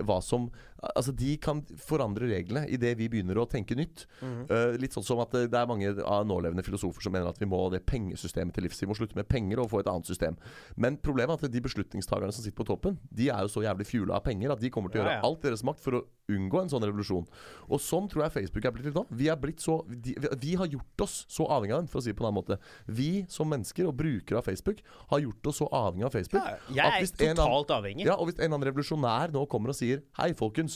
hva 0.06 0.18
som 0.22 0.50
Altså, 0.82 1.12
de 1.14 1.36
kan 1.38 1.60
forandre 1.78 2.26
reglene 2.26 2.64
idet 2.74 2.96
vi 2.98 3.06
begynner 3.08 3.38
å 3.38 3.46
tenke 3.46 3.76
nytt. 3.78 4.06
Mhm. 4.20 4.46
Uh, 4.50 4.72
litt 4.82 4.94
sånn 4.96 5.04
som 5.06 5.20
at 5.22 5.34
eh, 5.38 5.46
det 5.46 5.58
er 5.58 5.68
mange 5.70 5.92
av 6.02 6.26
nålevende 6.26 6.64
filosofer 6.66 7.04
som 7.06 7.14
mener 7.14 7.28
at 7.30 7.38
vi 7.38 7.46
må 7.46 7.60
det 7.70 7.84
pengesystemet 7.86 8.56
til 8.56 8.66
livs. 8.66 8.80
Vi 8.82 8.88
må 8.90 8.96
slutte 8.98 9.14
med 9.14 9.28
penger 9.30 9.62
og 9.62 9.70
få 9.70 9.80
et 9.84 9.90
annet 9.92 10.10
system. 10.10 10.36
Men 10.76 10.96
problemet 10.98 11.38
er 11.38 11.46
at 11.46 11.54
de 11.54 11.62
beslutningstagerne 11.62 12.34
som 12.34 12.42
sitter 12.42 12.58
på 12.58 12.66
toppen, 12.66 12.98
de 13.14 13.28
er 13.30 13.46
jo 13.46 13.52
så 13.54 13.62
jævlig 13.62 13.86
fjula 13.86 14.18
av 14.18 14.26
penger 14.26 14.56
at 14.56 14.60
de 14.64 14.70
kommer 14.74 14.90
til 14.90 15.02
å 15.02 15.04
Ja, 15.04 15.08
gjøre 15.12 15.20
ja. 15.22 15.28
alt 15.30 15.46
deres 15.46 15.62
makt 15.62 15.80
for 15.84 16.00
å 16.00 16.02
unngå 16.32 16.62
en 16.62 16.70
sånn 16.72 16.84
revolusjon. 16.86 17.26
Og 17.68 17.80
sånn 17.82 18.08
tror 18.10 18.24
jeg 18.26 18.34
Facebook 18.40 18.66
er 18.66 18.74
blitt 18.74 18.86
litt 18.88 18.98
nå. 18.98 19.04
Vi 19.10 19.28
er 19.30 19.38
blitt 19.38 19.62
så 19.62 19.80
de, 19.88 20.14
vi, 20.40 20.54
har 20.58 20.66
gjort 20.70 21.04
oss 21.06 21.16
så 21.30 21.46
avhengig 21.50 21.74
av 21.76 21.82
dem, 21.84 21.90
for 21.92 22.00
å 22.00 22.04
si 22.04 22.12
det 22.12 22.18
på 22.18 22.24
en 22.26 22.30
annen 22.30 22.40
måte. 22.40 22.58
Vi 22.86 23.10
som 23.32 23.50
mennesker 23.50 23.86
og 23.90 23.96
brukere 23.98 24.40
av 24.40 24.46
Facebook 24.48 24.82
har 25.12 25.22
gjort 25.22 25.50
oss 25.50 25.60
så 25.62 25.68
avhengig 25.70 26.06
av 26.08 26.14
Facebook. 26.16 26.42
Ja, 26.74 26.82
jeg 26.98 27.06
er 27.06 27.34
totalt 27.34 27.70
annen- 27.70 27.76
avhengig. 27.78 28.06
Ja, 28.06 28.16
og 28.18 28.30
hvis 28.30 28.38
en 28.40 28.50
annen 28.52 28.66
revolusjonær 28.70 29.32
nå 29.34 29.46
kommer 29.50 29.74
og 29.74 29.78
sier 29.78 30.02
Hei, 30.18 30.32
folkens. 30.36 30.71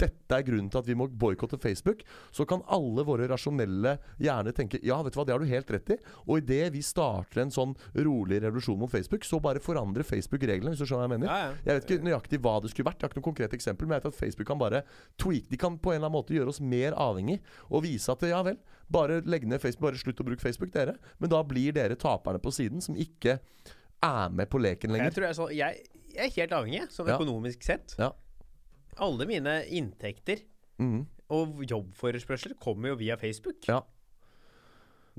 Dette 0.00 0.32
er 0.32 0.44
grunnen 0.46 0.68
til 0.72 0.78
at 0.80 0.86
vi 0.88 0.94
må 0.96 1.08
boikotte 1.10 1.58
Facebook. 1.60 2.04
Så 2.32 2.46
kan 2.48 2.62
alle 2.72 3.02
våre 3.04 3.26
rasjonelle 3.28 3.96
hjerner 4.22 4.54
tenke 4.56 4.78
Ja, 4.86 5.00
vet 5.04 5.12
du 5.12 5.18
hva, 5.18 5.24
det 5.28 5.34
har 5.34 5.42
du 5.42 5.50
helt 5.50 5.72
rett 5.74 5.90
i. 5.92 5.96
Og 6.24 6.38
idet 6.40 6.70
vi 6.72 6.80
starter 6.86 7.42
en 7.42 7.50
sånn 7.52 7.74
rolig 7.98 8.38
revolusjon 8.44 8.78
mot 8.80 8.88
Facebook, 8.92 9.26
så 9.28 9.40
bare 9.42 9.60
forandrer 9.60 10.06
Facebook 10.06 10.46
reglene. 10.48 10.72
Hvis 10.72 10.80
du 10.80 10.86
skjønner 10.88 11.04
hva 11.04 11.08
jeg 11.10 11.14
mener. 11.18 11.28
Ja, 11.28 11.50
ja. 11.50 11.58
Jeg 11.66 11.80
vet 11.80 11.90
ikke 11.90 12.06
nøyaktig 12.06 12.40
hva 12.46 12.54
det 12.64 12.70
skulle 12.72 12.88
vært. 12.88 13.02
Jeg 13.02 13.08
har 13.08 13.12
ikke 13.12 13.20
noe 13.20 13.28
konkret 13.28 13.58
eksempel, 13.58 13.90
men 13.90 13.98
jeg 13.98 14.04
vet 14.06 14.14
at 14.14 14.20
Facebook 14.22 14.48
kan 14.52 14.62
bare 14.62 14.82
tweak. 15.20 15.50
De 15.50 15.60
kan 15.60 15.76
på 15.76 15.92
en 15.92 15.98
eller 15.98 16.08
annen 16.08 16.16
måte 16.20 16.38
gjøre 16.38 16.54
oss 16.54 16.62
mer 16.62 16.96
avhengig 16.96 17.40
og 17.68 17.84
vise 17.84 18.14
at 18.14 18.24
ja 18.30 18.40
vel, 18.46 18.56
bare 18.88 19.20
legg 19.26 19.44
ned 19.50 19.60
Facebook, 19.60 19.90
bare 19.90 20.00
slutt 20.00 20.22
å 20.22 20.28
bruke 20.30 20.40
Facebook, 20.46 20.72
dere. 20.72 20.96
Men 21.18 21.34
da 21.34 21.42
blir 21.44 21.74
dere 21.76 21.98
taperne 22.00 22.40
på 22.40 22.54
siden 22.54 22.80
som 22.80 22.96
ikke 22.96 23.40
er 24.06 24.32
med 24.32 24.48
på 24.48 24.62
leken 24.62 24.94
Jeg 24.94 24.96
lenger. 24.96 25.12
tror 25.18 25.26
jeg, 25.28 25.34
er 25.34 25.38
så, 25.42 25.50
jeg, 25.52 25.86
jeg 26.14 26.26
er 26.30 26.34
helt 26.40 26.58
avhengig, 26.62 26.86
sånn 26.94 27.10
økonomisk 27.18 27.66
sett. 27.68 27.98
Ja. 28.00 28.14
Alle 28.98 29.26
mine 29.26 29.60
inntekter 29.68 30.42
mm. 30.80 31.06
og 31.30 31.62
jobbforespørsler 31.70 32.56
kommer 32.60 32.88
jo 32.94 33.00
via 33.00 33.16
Facebook. 33.20 33.62
Ja. 33.68 33.80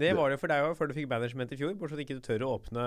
Det 0.01 0.13
var 0.15 0.31
det 0.31 0.37
for 0.39 0.49
deg 0.49 0.63
òg, 0.63 0.73
før 0.79 0.89
du 0.89 0.95
fikk 0.95 1.09
management 1.11 1.51
i 1.51 1.57
fjor. 1.59 1.73
Bortsett 1.77 1.99
fra 1.99 2.01
at 2.01 2.07
du 2.07 2.13
ikke 2.15 2.23
tør 2.25 2.45
å 2.47 2.51
åpne 2.55 2.83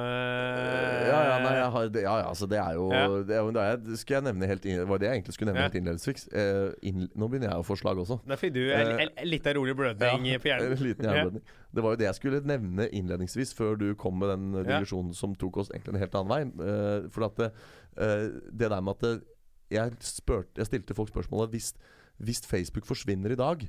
Ja, 1.05 1.19
ja, 1.29 1.35
nei, 1.45 1.53
jeg 1.59 1.69
har, 1.75 1.89
ja, 1.93 2.15
ja, 2.23 2.29
altså 2.31 2.49
det 2.51 2.59
er 2.59 2.79
jo 2.79 2.87
Ja. 2.91 3.03
det, 3.29 3.37
er 3.37 3.51
det, 3.55 3.65
er, 3.65 3.99
skal 4.01 4.17
jeg 4.17 4.25
nevne 4.31 4.49
helt 4.49 4.65
inn, 4.65 4.81
var 4.89 5.03
det 5.03 5.09
jeg 5.11 5.21
egentlig 5.21 5.35
skulle 5.37 5.53
nevne 5.53 5.63
Ja. 5.63 5.69
helt 5.69 5.79
innledningsvis. 5.81 6.25
Eh, 6.33 6.73
inn, 6.89 7.05
nå 7.15 7.29
begynner 7.29 7.53
jeg 7.53 7.61
å 7.61 7.67
få 7.69 7.77
slag 7.79 8.01
også. 8.03 8.19
Det 8.25 8.35
er 8.35 8.41
fordi 8.41 8.55
du 8.57 8.73
Eh, 8.75 9.05
er 9.05 9.29
litt 9.29 9.47
av 9.47 9.55
rolig 9.55 9.77
blødning 9.77 10.41
på 10.41 10.49
hjernen. 10.51 10.73
En 10.79 10.85
liten 10.89 11.05
hjerneblødning. 11.05 11.45
Det 11.75 11.83
var 11.83 11.91
jo 11.95 12.01
det 12.01 12.09
jeg 12.09 12.19
skulle 12.19 12.41
nevne 12.41 12.89
innledningsvis, 12.89 13.55
før 13.55 13.79
du 13.79 13.95
kom 13.95 14.19
med 14.19 14.29
den 14.33 14.65
digresjonen 14.65 15.15
som 15.15 15.35
tok 15.35 15.59
oss 15.59 15.71
egentlig 15.71 15.95
en 15.95 16.01
helt 16.01 16.15
annen 16.19 16.33
vei. 16.33 16.67
Eh, 16.67 17.09
for 17.15 17.29
at 17.29 17.37
det, 17.37 17.53
eh, 17.99 18.27
det 18.51 18.71
der 18.71 18.81
med 18.81 18.97
at 18.97 19.01
det, 19.05 19.15
jeg, 19.73 19.97
spurte, 20.05 20.59
jeg 20.61 20.69
stilte 20.69 20.97
folk 20.97 21.13
spørsmålet 21.13 21.55
hvis, 21.55 21.73
hvis 22.19 22.45
Facebook 22.47 22.87
forsvinner 22.89 23.33
i 23.33 23.41
dag, 23.41 23.65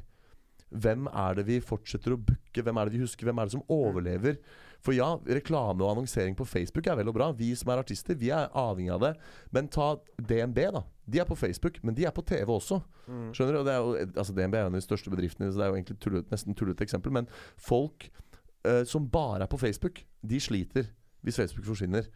hvem 0.69 1.07
er 1.07 1.37
det 1.37 1.45
vi 1.47 1.59
fortsetter 1.63 2.15
å 2.15 2.19
booke? 2.19 2.63
Hvem 2.63 2.77
er 2.77 2.87
det 2.87 2.97
vi 2.97 3.03
husker? 3.03 3.27
Hvem 3.27 3.39
er 3.39 3.47
det 3.47 3.53
som 3.53 3.63
overlever? 3.71 4.39
For 4.83 4.95
ja, 4.95 5.07
reklame 5.37 5.85
og 5.85 5.93
annonsering 5.93 6.35
på 6.37 6.45
Facebook 6.45 6.87
er 6.89 6.97
vel 6.99 7.09
og 7.09 7.15
bra. 7.17 7.29
Vi 7.37 7.51
som 7.57 7.71
er 7.71 7.81
artister, 7.81 8.17
vi 8.19 8.31
er 8.33 8.49
avhengig 8.49 8.91
av 8.93 9.05
det. 9.05 9.13
Men 9.55 9.69
ta 9.71 9.93
DNB, 10.17 10.59
da. 10.75 10.83
De 11.05 11.21
er 11.21 11.29
på 11.29 11.37
Facebook, 11.37 11.79
men 11.85 11.95
de 11.97 12.05
er 12.05 12.13
på 12.13 12.25
TV 12.25 12.49
også. 12.51 12.81
Mm. 13.05 13.31
Skjønner 13.37 13.57
du? 13.57 13.71
Er 13.71 13.79
jo, 13.79 13.95
altså 14.09 14.35
DNB 14.35 14.57
er 14.57 14.65
jo 14.65 14.71
en 14.71 14.75
av 14.75 14.81
de 14.81 14.85
største 14.85 15.13
bedriftene, 15.13 15.51
så 15.51 15.61
det 15.61 15.65
er 15.65 15.71
jo 15.71 15.79
egentlig 15.79 15.97
tullet, 16.01 16.29
nesten 16.33 16.57
tullete 16.57 16.85
eksempel. 16.85 17.13
Men 17.13 17.29
folk 17.61 18.09
uh, 18.67 18.83
som 18.89 19.07
bare 19.09 19.45
er 19.45 19.51
på 19.51 19.61
Facebook, 19.61 20.03
de 20.25 20.41
sliter 20.41 20.89
hvis 21.25 21.39
Facebook 21.41 21.65
forsvinner. 21.69 22.09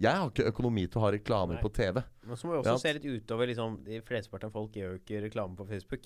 Jeg 0.00 0.14
har 0.16 0.30
ikke 0.30 0.46
økonomi 0.48 0.86
til 0.88 1.00
å 1.00 1.04
ha 1.04 1.10
reklamer 1.12 1.54
Nei. 1.58 1.62
på 1.62 1.68
TV. 1.72 2.02
Men 2.24 2.36
så 2.36 2.46
må 2.46 2.52
vi 2.54 2.62
også 2.62 2.72
Ja. 2.72 2.76
se 2.78 2.92
litt 2.94 3.04
utover 3.04 3.46
liksom, 3.46 3.84
De 3.84 4.00
flesteparten 4.00 4.44
av 4.46 4.52
folk 4.52 4.72
gjør 4.72 4.92
jo 4.92 4.98
ikke 5.00 5.22
reklame 5.30 5.56
på 5.56 5.66
Facebook. 5.68 6.00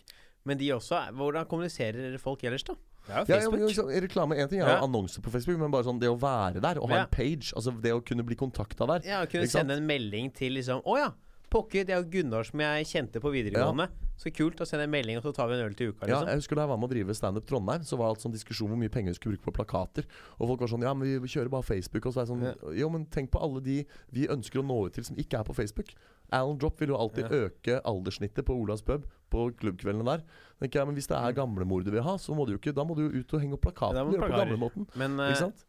Men 0.45 0.59
de 0.59 0.68
også 0.70 1.09
er- 1.09 1.12
Hvordan 1.12 1.47
kommuniserer 1.47 2.18
folk 2.18 2.43
ellers, 2.45 2.62
da? 2.64 2.74
Det 2.74 3.12
er 3.12 3.14
jo 3.14 3.16
Ja, 3.16 3.18
ja, 3.18 3.41
Facebook. 3.51 3.61
liksom, 3.70 3.87
reklame, 4.09 4.39
En 4.39 4.49
ting 4.49 4.61
er 4.61 4.66
Ja. 4.66 4.80
annonser 4.80 5.20
på 5.22 5.30
Facebook, 5.30 5.59
men 5.59 5.70
bare 5.70 5.84
sånn 5.84 6.01
det 6.01 6.09
å 6.09 6.18
være 6.18 6.61
der 6.61 6.78
og 6.80 6.89
ha 6.91 6.97
Ja. 6.97 7.03
en 7.03 7.09
page, 7.09 7.53
altså 7.55 7.80
det 7.80 7.93
å 7.93 8.05
kunne 8.05 8.24
bli 8.26 8.34
kontakta 8.34 8.87
der 8.87 9.09
Ja, 9.09 9.24
kunne 9.26 9.47
sende 9.47 9.76
en 9.76 9.87
melding 9.87 10.32
til 10.34 10.53
liksom 10.53 10.82
Å 10.84 10.97
ja, 10.99 11.12
pokker, 11.51 11.87
det 11.87 11.91
er 11.91 12.03
jo 12.03 12.11
Gunnar 12.11 12.45
som 12.45 12.59
jeg 12.59 12.87
kjente 12.87 13.20
på 13.20 13.30
videregående. 13.30 13.89
Så 14.17 14.31
kult 14.33 14.57
å 14.57 14.67
sende 14.67 14.87
en 14.87 14.91
melding, 14.91 15.19
og 15.21 15.25
så 15.27 15.33
tar 15.37 15.49
vi 15.51 15.59
en 15.59 15.67
øl 15.67 15.75
til 15.77 15.91
uka, 15.93 16.07
Ja, 16.09 16.23
liksom. 16.23 16.29
jeg 16.31 16.41
husker 16.41 16.57
Da 16.57 16.62
jeg 16.62 16.69
var 16.71 16.79
med 16.81 16.89
å 16.89 16.93
drive 16.95 17.14
Standup 17.14 17.47
Trondheim, 17.47 17.83
så 17.85 17.99
var 18.01 18.14
det 18.14 18.23
sånn 18.25 18.33
diskusjon 18.33 18.71
hvor 18.73 18.79
mye 18.81 18.89
penger 18.93 19.12
vi 19.12 19.19
skulle 19.19 19.37
bruke 19.37 19.51
på 19.51 19.57
plakater. 19.59 20.07
Og 20.41 20.49
folk 20.49 20.61
var 20.64 20.69
sånn 20.73 20.83
Ja, 20.87 20.95
men 20.95 21.21
vi 21.21 21.29
kjører 21.29 21.51
bare 21.53 21.62
Facebook. 21.62 22.07
Og 22.07 22.14
så 22.14 22.23
er 22.23 22.25
jeg 22.25 22.33
sånn 22.33 22.77
Jo, 22.81 22.89
men 22.89 23.05
tenk 23.12 23.31
på 23.31 23.43
alle 23.43 23.61
de 23.61 23.85
vi 24.11 24.27
ønsker 24.27 24.62
å 24.62 24.64
nå 24.64 24.87
ut 24.87 24.95
til 24.97 25.05
som 25.05 25.17
ikke 25.17 25.41
er 25.41 25.45
på 25.45 25.55
Facebook. 25.55 25.93
Alan 26.33 26.57
Drop 26.59 26.81
vil 26.81 26.89
jo 26.89 26.97
alltid 26.97 27.31
Ja. 27.31 27.45
øke 27.47 27.83
alderssnittet 27.85 28.45
på 28.45 28.57
Olavs 28.57 28.83
pub 28.83 29.07
på 29.31 29.51
klubbkveldene 29.61 30.05
der. 30.05 30.25
Tenker 30.61 30.81
jeg, 30.81 30.87
Men 30.87 30.95
hvis 30.97 31.07
det 31.09 31.17
er 31.17 31.33
gamlemor 31.37 31.85
du 31.85 31.91
vil 31.91 32.03
ha, 32.03 32.17
så 32.17 32.35
må 32.35 32.47
du 32.47 32.57
jo 32.57 32.59
ikke 32.59 32.75
Da 32.75 32.85
må 32.85 32.97
du 32.97 33.09
jo 33.09 33.21
ut 33.21 33.35
og 33.35 33.41
henge 33.41 33.53
opp 33.53 33.62
plakater. 33.62 33.97
Ja, 33.97 34.05
på 34.05 34.33
gamlemåten. 34.33 34.89
Men 34.97 35.17
Ikke 35.19 35.31
eh, 35.31 35.35
sant? 35.35 35.64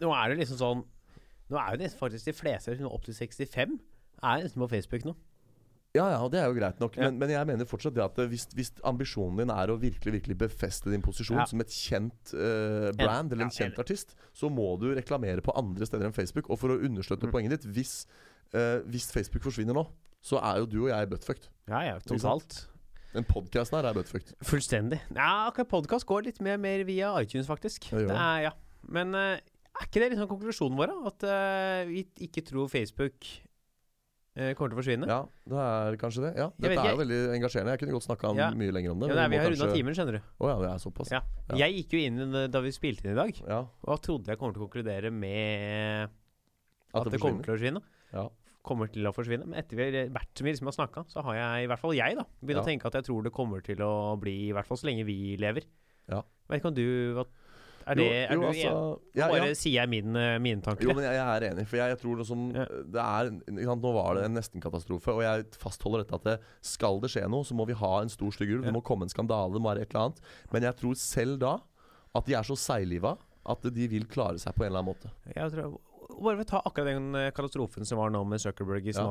nå 0.00 0.10
er 0.12 0.34
det 0.34 0.38
liksom 0.42 0.58
sånn 0.58 0.84
Nå 1.50 1.58
er 1.60 1.76
jo 1.76 1.88
faktisk 1.96 2.24
de 2.24 2.32
fleste 2.32 2.72
liksom 2.72 2.90
opp 2.90 3.04
til 3.04 3.14
65 3.14 3.78
er 4.22 4.42
nesten 4.42 4.60
på 4.62 4.68
Facebook 4.70 5.04
nå. 5.04 5.14
Ja, 5.94 6.08
ja, 6.10 6.22
det 6.26 6.40
er 6.42 6.48
jo 6.50 6.56
greit 6.56 6.80
nok. 6.82 6.96
Ja. 6.98 7.06
Men, 7.06 7.20
men 7.22 7.30
jeg 7.30 7.46
mener 7.46 7.68
fortsatt 7.70 7.94
det 7.94 8.02
at 8.02 8.16
eh, 8.18 8.26
hvis, 8.32 8.48
hvis 8.58 8.72
ambisjonen 8.82 9.38
din 9.44 9.52
er 9.54 9.70
å 9.70 9.76
virkelig 9.78 10.16
virkelig 10.16 10.36
befeste 10.40 10.90
din 10.90 11.04
posisjon 11.04 11.38
Ja. 11.38 11.44
som 11.46 11.62
et 11.62 11.70
kjent 11.70 12.32
uh, 12.34 12.88
brand 12.98 13.30
eller 13.32 13.46
en 13.46 13.54
kjent 13.54 13.78
artist, 13.78 14.16
så 14.34 14.50
må 14.50 14.72
du 14.82 14.88
reklamere 14.96 15.38
på 15.44 15.54
andre 15.54 15.86
steder 15.86 16.08
enn 16.10 16.16
Facebook. 16.16 16.50
Og 16.50 16.58
for 16.58 16.74
å 16.74 16.80
understøtte 16.82 17.28
Mm. 17.30 17.34
poenget 17.36 17.54
ditt 17.54 17.68
hvis, 17.78 17.94
uh, 18.56 18.82
hvis 18.90 19.06
Facebook 19.14 19.46
forsvinner 19.46 19.78
nå, 19.78 19.86
så 20.24 20.42
er 20.42 20.58
jo 20.64 20.66
du 20.66 20.78
og 20.82 20.90
jeg 20.90 21.10
buttfucked. 21.14 21.46
Ja, 21.70 21.84
ja, 21.86 21.96
totalt. 22.02 22.64
Den 23.14 23.22
podkasten 23.30 23.78
her 23.78 23.86
er 23.92 23.94
buttfucked. 23.94 24.34
Fullstendig. 24.42 24.98
Ja, 25.14 25.46
akkurat 25.46 25.70
podkast 25.70 26.08
går 26.10 26.26
litt 26.26 26.40
mer, 26.42 26.58
mer 26.58 26.82
via 26.88 27.12
iTunes, 27.22 27.46
faktisk. 27.46 27.86
Ja, 27.92 28.02
Det 28.02 28.18
er, 28.18 28.38
ja. 28.48 28.54
Men 28.90 29.14
uh, 29.14 29.36
er 29.38 29.86
ikke 29.86 30.02
det 30.02 30.10
liksom 30.16 30.26
konklusjonen 30.34 30.74
vår? 30.80 30.90
At 31.12 31.22
vi 31.86 32.02
ikke 32.26 32.42
tror 32.50 32.66
Facebook 32.72 33.22
kommer 34.34 34.70
til 34.72 34.74
å 34.74 34.80
forsvinne? 34.82 35.06
Ja, 35.06 35.18
det 35.46 35.58
er 35.62 35.96
kanskje 36.00 36.22
det. 36.24 36.30
Ja, 36.40 36.48
Dette 36.58 36.72
ikke, 36.74 36.84
er 36.88 36.94
jo 36.96 37.00
veldig 37.04 37.18
engasjerende. 37.36 37.74
Jeg 37.74 37.80
kunne 37.84 37.94
godt 37.94 38.06
snakka 38.08 38.32
Ja. 38.36 38.48
mye 38.50 38.72
lenger 38.74 38.90
om 38.90 38.98
det. 39.04 39.08
Ja, 39.08 39.14
nei, 39.14 39.28
vi 39.30 39.36
har 39.38 39.44
har 39.44 39.50
runda 39.52 39.64
kanskje- 39.66 39.76
timen, 39.78 39.94
skjønner 39.94 40.12
du. 40.18 40.20
Å 40.40 40.48
ja, 40.50 40.56
det 40.58 40.70
er 40.74 40.78
såpass. 40.82 41.10
Ja. 41.14 41.20
Ja. 41.50 41.56
Jeg 41.62 41.76
gikk 41.78 41.90
jo 41.94 41.98
inn 42.08 42.34
eh, 42.34 42.46
da 42.48 42.60
vi 42.60 42.70
spilte 42.74 43.04
inn 43.06 43.12
i 43.12 43.20
dag, 43.20 43.30
Ja, 43.46 43.60
og 43.84 44.02
trodde 44.02 44.26
jeg 44.26 44.38
kommer 44.38 44.54
til 44.54 44.62
å 44.62 44.66
konkludere 44.68 45.12
med 45.12 46.10
At 46.94 47.00
at, 47.00 47.04
det 47.04 47.12
det 47.12 47.20
kommer 47.20 47.42
til 47.44 47.54
å 47.54 47.58
forsvinne. 47.58 47.82
Ja. 48.12 48.28
Kommer 48.64 48.88
til 48.90 49.04
å 49.06 49.12
forsvinne. 49.14 49.46
Men 49.46 49.58
etter 49.60 49.76
vi 49.76 49.84
har 49.84 50.08
vært 50.08 50.34
som 50.34 50.44
vi 50.46 50.52
har 50.54 50.72
snakka, 50.72 51.04
så 51.06 51.22
har 51.22 51.34
jeg, 51.34 51.64
i 51.64 51.68
hvert 51.70 51.78
fall 51.82 51.92
jeg, 51.94 52.16
da 52.16 52.24
begynt 52.42 52.62
å 52.62 52.66
tenke 52.66 52.86
at 52.86 52.94
jeg 52.94 53.04
tror 53.04 53.22
det 53.22 53.32
kommer 53.32 53.62
til 53.62 53.76
å 53.84 54.18
bli, 54.18 54.48
i 54.48 54.52
hvert 54.52 54.66
fall 54.66 54.78
så 54.78 54.86
lenge 54.88 55.04
vi 55.04 55.36
lever. 55.36 55.62
Ja. 56.08 56.22
Vet 56.48 56.60
ikke 56.60 56.68
om 56.72 56.74
du 56.74 57.24
Er, 57.84 57.98
det, 57.98 58.04
er 58.24 58.32
jo, 58.32 58.40
du 58.40 58.46
jo, 58.46 58.50
enig? 58.50 58.62
altså, 58.64 59.10
ja, 59.18 59.26
Bare 59.28 59.48
ja. 59.50 59.56
sier 59.60 59.74
jeg 59.76 59.90
mine, 59.92 60.22
mine 60.40 60.64
tanker. 60.64 60.86
Jo, 60.86 60.94
men 60.96 61.04
jeg, 61.04 61.18
jeg 61.18 61.36
er 61.36 61.46
enig. 61.50 61.66
For 61.68 61.80
jeg, 61.80 61.92
jeg 61.92 62.00
tror 62.00 62.22
som 62.24 62.46
Ja. 62.54 62.64
Det 62.94 63.02
er 63.04 63.30
sant, 63.68 63.84
Nå 63.84 63.92
var 63.92 64.16
det 64.16 64.24
en 64.28 64.36
nestenkatastrofe, 64.38 65.12
og 65.12 65.22
jeg 65.24 65.44
fastholder 65.60 66.04
dette 66.04 66.16
at 66.16 66.26
det, 66.30 66.36
skal 66.64 67.00
det 67.02 67.12
skje 67.12 67.26
noe, 67.28 67.44
så 67.44 67.56
må 67.58 67.68
vi 67.68 67.76
ha 67.76 67.92
en 68.00 68.12
stor 68.12 68.32
stygg 68.34 68.56
ulv. 68.56 68.64
Det 68.64 68.74
må 68.74 68.82
komme 68.86 69.08
en 69.08 69.12
skandale, 69.12 69.52
det 69.52 69.62
må 69.62 69.72
være 69.72 69.84
et 69.84 69.92
eller 69.92 70.08
annet. 70.08 70.24
Men 70.54 70.68
jeg 70.70 70.80
tror 70.80 70.98
selv 71.00 71.38
da 71.44 71.54
at 72.14 72.28
de 72.28 72.36
er 72.38 72.46
så 72.46 72.56
seigliva 72.58 73.16
at 73.44 73.66
de 73.76 73.88
vil 73.90 74.06
klare 74.08 74.40
seg 74.40 74.54
på 74.56 74.64
en 74.64 74.70
eller 74.70 74.80
annen 74.80 74.94
måte. 74.94 75.10
Jeg 75.34 75.52
tror, 75.52 75.76
bare 76.24 76.46
ta 76.48 76.62
akkurat 76.64 76.94
den 76.94 77.10
eh, 77.18 77.32
katastrofen 77.34 77.84
som 77.88 78.00
var 78.00 78.12
nå 78.14 78.22
med 78.28 78.40
Zuckerberg 78.40 78.86
i 78.88 78.94
Ja. 78.94 79.10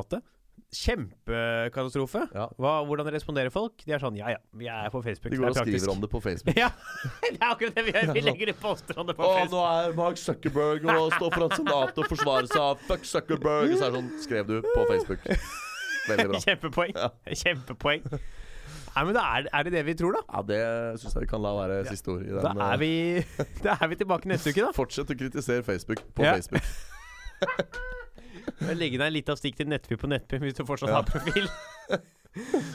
Kjempekatastrofe. 0.74 2.24
Ja. 2.34 2.48
Hva, 2.58 2.72
hvordan 2.88 3.10
responderer 3.14 3.52
folk? 3.54 3.84
De 3.86 3.94
er 3.94 4.02
sånn 4.02 4.16
Ja 4.18 4.32
ja, 4.34 4.40
vi 4.58 4.66
er 4.72 4.90
på 4.94 5.02
Facebook. 5.06 5.30
De 5.34 5.38
går 5.42 5.52
og 5.52 5.58
skriver 5.60 5.92
om 5.94 6.02
det 6.02 6.10
på 6.10 6.22
Facebook. 6.24 6.58
Ja, 6.64 6.70
det 7.28 7.38
er 7.38 7.50
akkurat 7.52 7.78
det 7.78 7.84
vi 7.88 7.94
gjør. 7.94 8.14
Vi 8.18 8.24
legger 8.26 8.52
ut 8.54 8.62
poster 8.64 9.02
om 9.02 9.10
det 9.10 9.16
på 9.20 9.26
Å, 9.28 9.34
Facebook. 9.38 9.54
nå 9.54 9.66
er 9.70 9.98
Mark 10.00 10.22
Zuckerberg 10.22 10.88
og 10.96 11.14
står 11.18 11.36
foran 11.38 11.54
senatet 11.58 12.02
og 12.04 12.10
forsvarer 12.16 12.50
seg 12.50 12.64
av 12.66 12.82
Fuck 12.90 13.06
Zuckerberg. 13.10 13.74
Og 13.74 13.78
så 13.78 13.90
er 13.90 13.94
det 13.94 14.02
sånn 14.02 14.12
Skrev 14.26 14.50
du 14.50 14.56
på 14.66 14.88
Facebook. 14.90 15.28
Veldig 16.10 16.28
bra. 16.34 16.42
Kjempepoeng. 16.48 16.96
Ja. 16.98 17.12
Kjempepoeng. 17.44 18.08
Nei, 18.94 19.04
men 19.10 19.18
er, 19.18 19.48
er 19.50 19.64
det 19.66 19.72
det 19.74 19.82
vi 19.88 19.96
tror, 19.98 20.18
da? 20.20 20.22
Ja, 20.30 20.42
det 20.46 20.60
syns 21.02 21.16
jeg 21.16 21.24
vi 21.24 21.30
kan 21.32 21.42
la 21.42 21.54
være 21.58 21.80
siste 21.90 22.14
ord. 22.14 22.28
Da 22.44 22.52
er 22.54 22.76
eh, 22.76 22.82
vi, 22.82 22.92
da 23.66 23.78
er 23.82 23.90
vi 23.94 23.98
tilbake 24.04 24.30
neste 24.30 24.54
uke, 24.54 24.62
da. 24.68 24.74
Fortsett 24.76 25.10
å 25.10 25.18
kritisere 25.18 25.66
Facebook 25.66 26.04
på 26.14 26.26
Ja. 26.28 26.36
Facebook. 26.38 26.66
Jeg 28.70 28.78
legger 28.80 29.04
ned 29.04 29.14
litt 29.16 29.30
av 29.34 29.38
stikk 29.40 29.58
til 29.60 29.68
Nettby 29.72 29.98
på 30.00 30.10
Nettby 30.12 30.40
hvis 30.44 30.58
du 30.58 30.64
fortsatt 30.68 30.90
Ja. 30.92 31.02
har 31.02 31.08
profil. 31.10 31.48
Og 31.94 32.04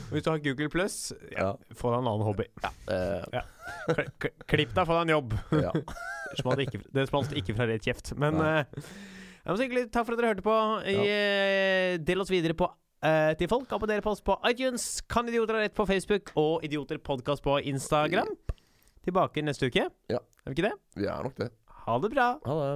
Hvis 0.12 0.22
du 0.22 0.30
har 0.30 0.38
Google 0.38 0.68
Pluss, 0.70 0.98
ja, 1.32 1.48
Ja. 1.48 1.74
få 1.74 1.90
deg 1.90 1.98
en 2.04 2.06
annen 2.12 2.22
hobby. 2.28 2.44
Ja. 2.62 2.70
Uh, 2.86 3.24
ja. 3.34 3.42
Klipp 4.46 4.70
deg, 4.76 4.84
få 4.86 4.98
deg 5.00 5.08
en 5.08 5.14
jobb. 5.16 5.34
ja. 5.58 5.72
Ikke, 6.60 6.82
det 6.92 7.06
smalt 7.08 7.30
ikke 7.32 7.54
fra 7.56 7.64
rett 7.70 7.86
kjeft. 7.88 8.10
Men 8.20 8.36
Nei. 8.36 8.48
eh, 8.60 8.88
jeg 9.46 9.48
må 9.48 9.56
si 9.56 9.68
takk 9.88 10.04
for 10.04 10.12
at 10.12 10.20
dere 10.20 10.30
hørte 10.34 10.44
på. 10.44 10.56
Uh, 10.84 11.96
del 12.04 12.20
oss 12.20 12.28
videre 12.28 12.52
på 12.58 12.68
eh, 13.00 13.32
til 13.40 13.48
folk. 13.48 13.70
Abonner 13.72 14.02
på 14.04 14.12
oss 14.12 14.20
på 14.20 14.36
iTunes. 14.50 14.84
Kan 15.08 15.26
idioter 15.32 15.56
ha 15.56 15.62
rett 15.64 15.74
på 15.74 15.86
Facebook 15.88 16.34
og 16.36 16.66
Idioter 16.68 17.00
podkast 17.00 17.42
på 17.42 17.56
Instagram. 17.72 18.28
Tilbake 19.08 19.40
neste 19.42 19.70
uke. 19.72 19.88
Ja. 20.12 20.20
Er 20.44 20.52
vi 20.52 20.58
ikke 20.58 20.68
det? 20.68 20.74
Vi 21.00 21.08
er 21.08 21.24
nok 21.24 21.40
det. 21.40 21.48
Ha 21.88 21.96
det 22.04 22.12
bra. 22.12 22.28
Ha 22.44 22.58
det. 22.60 22.70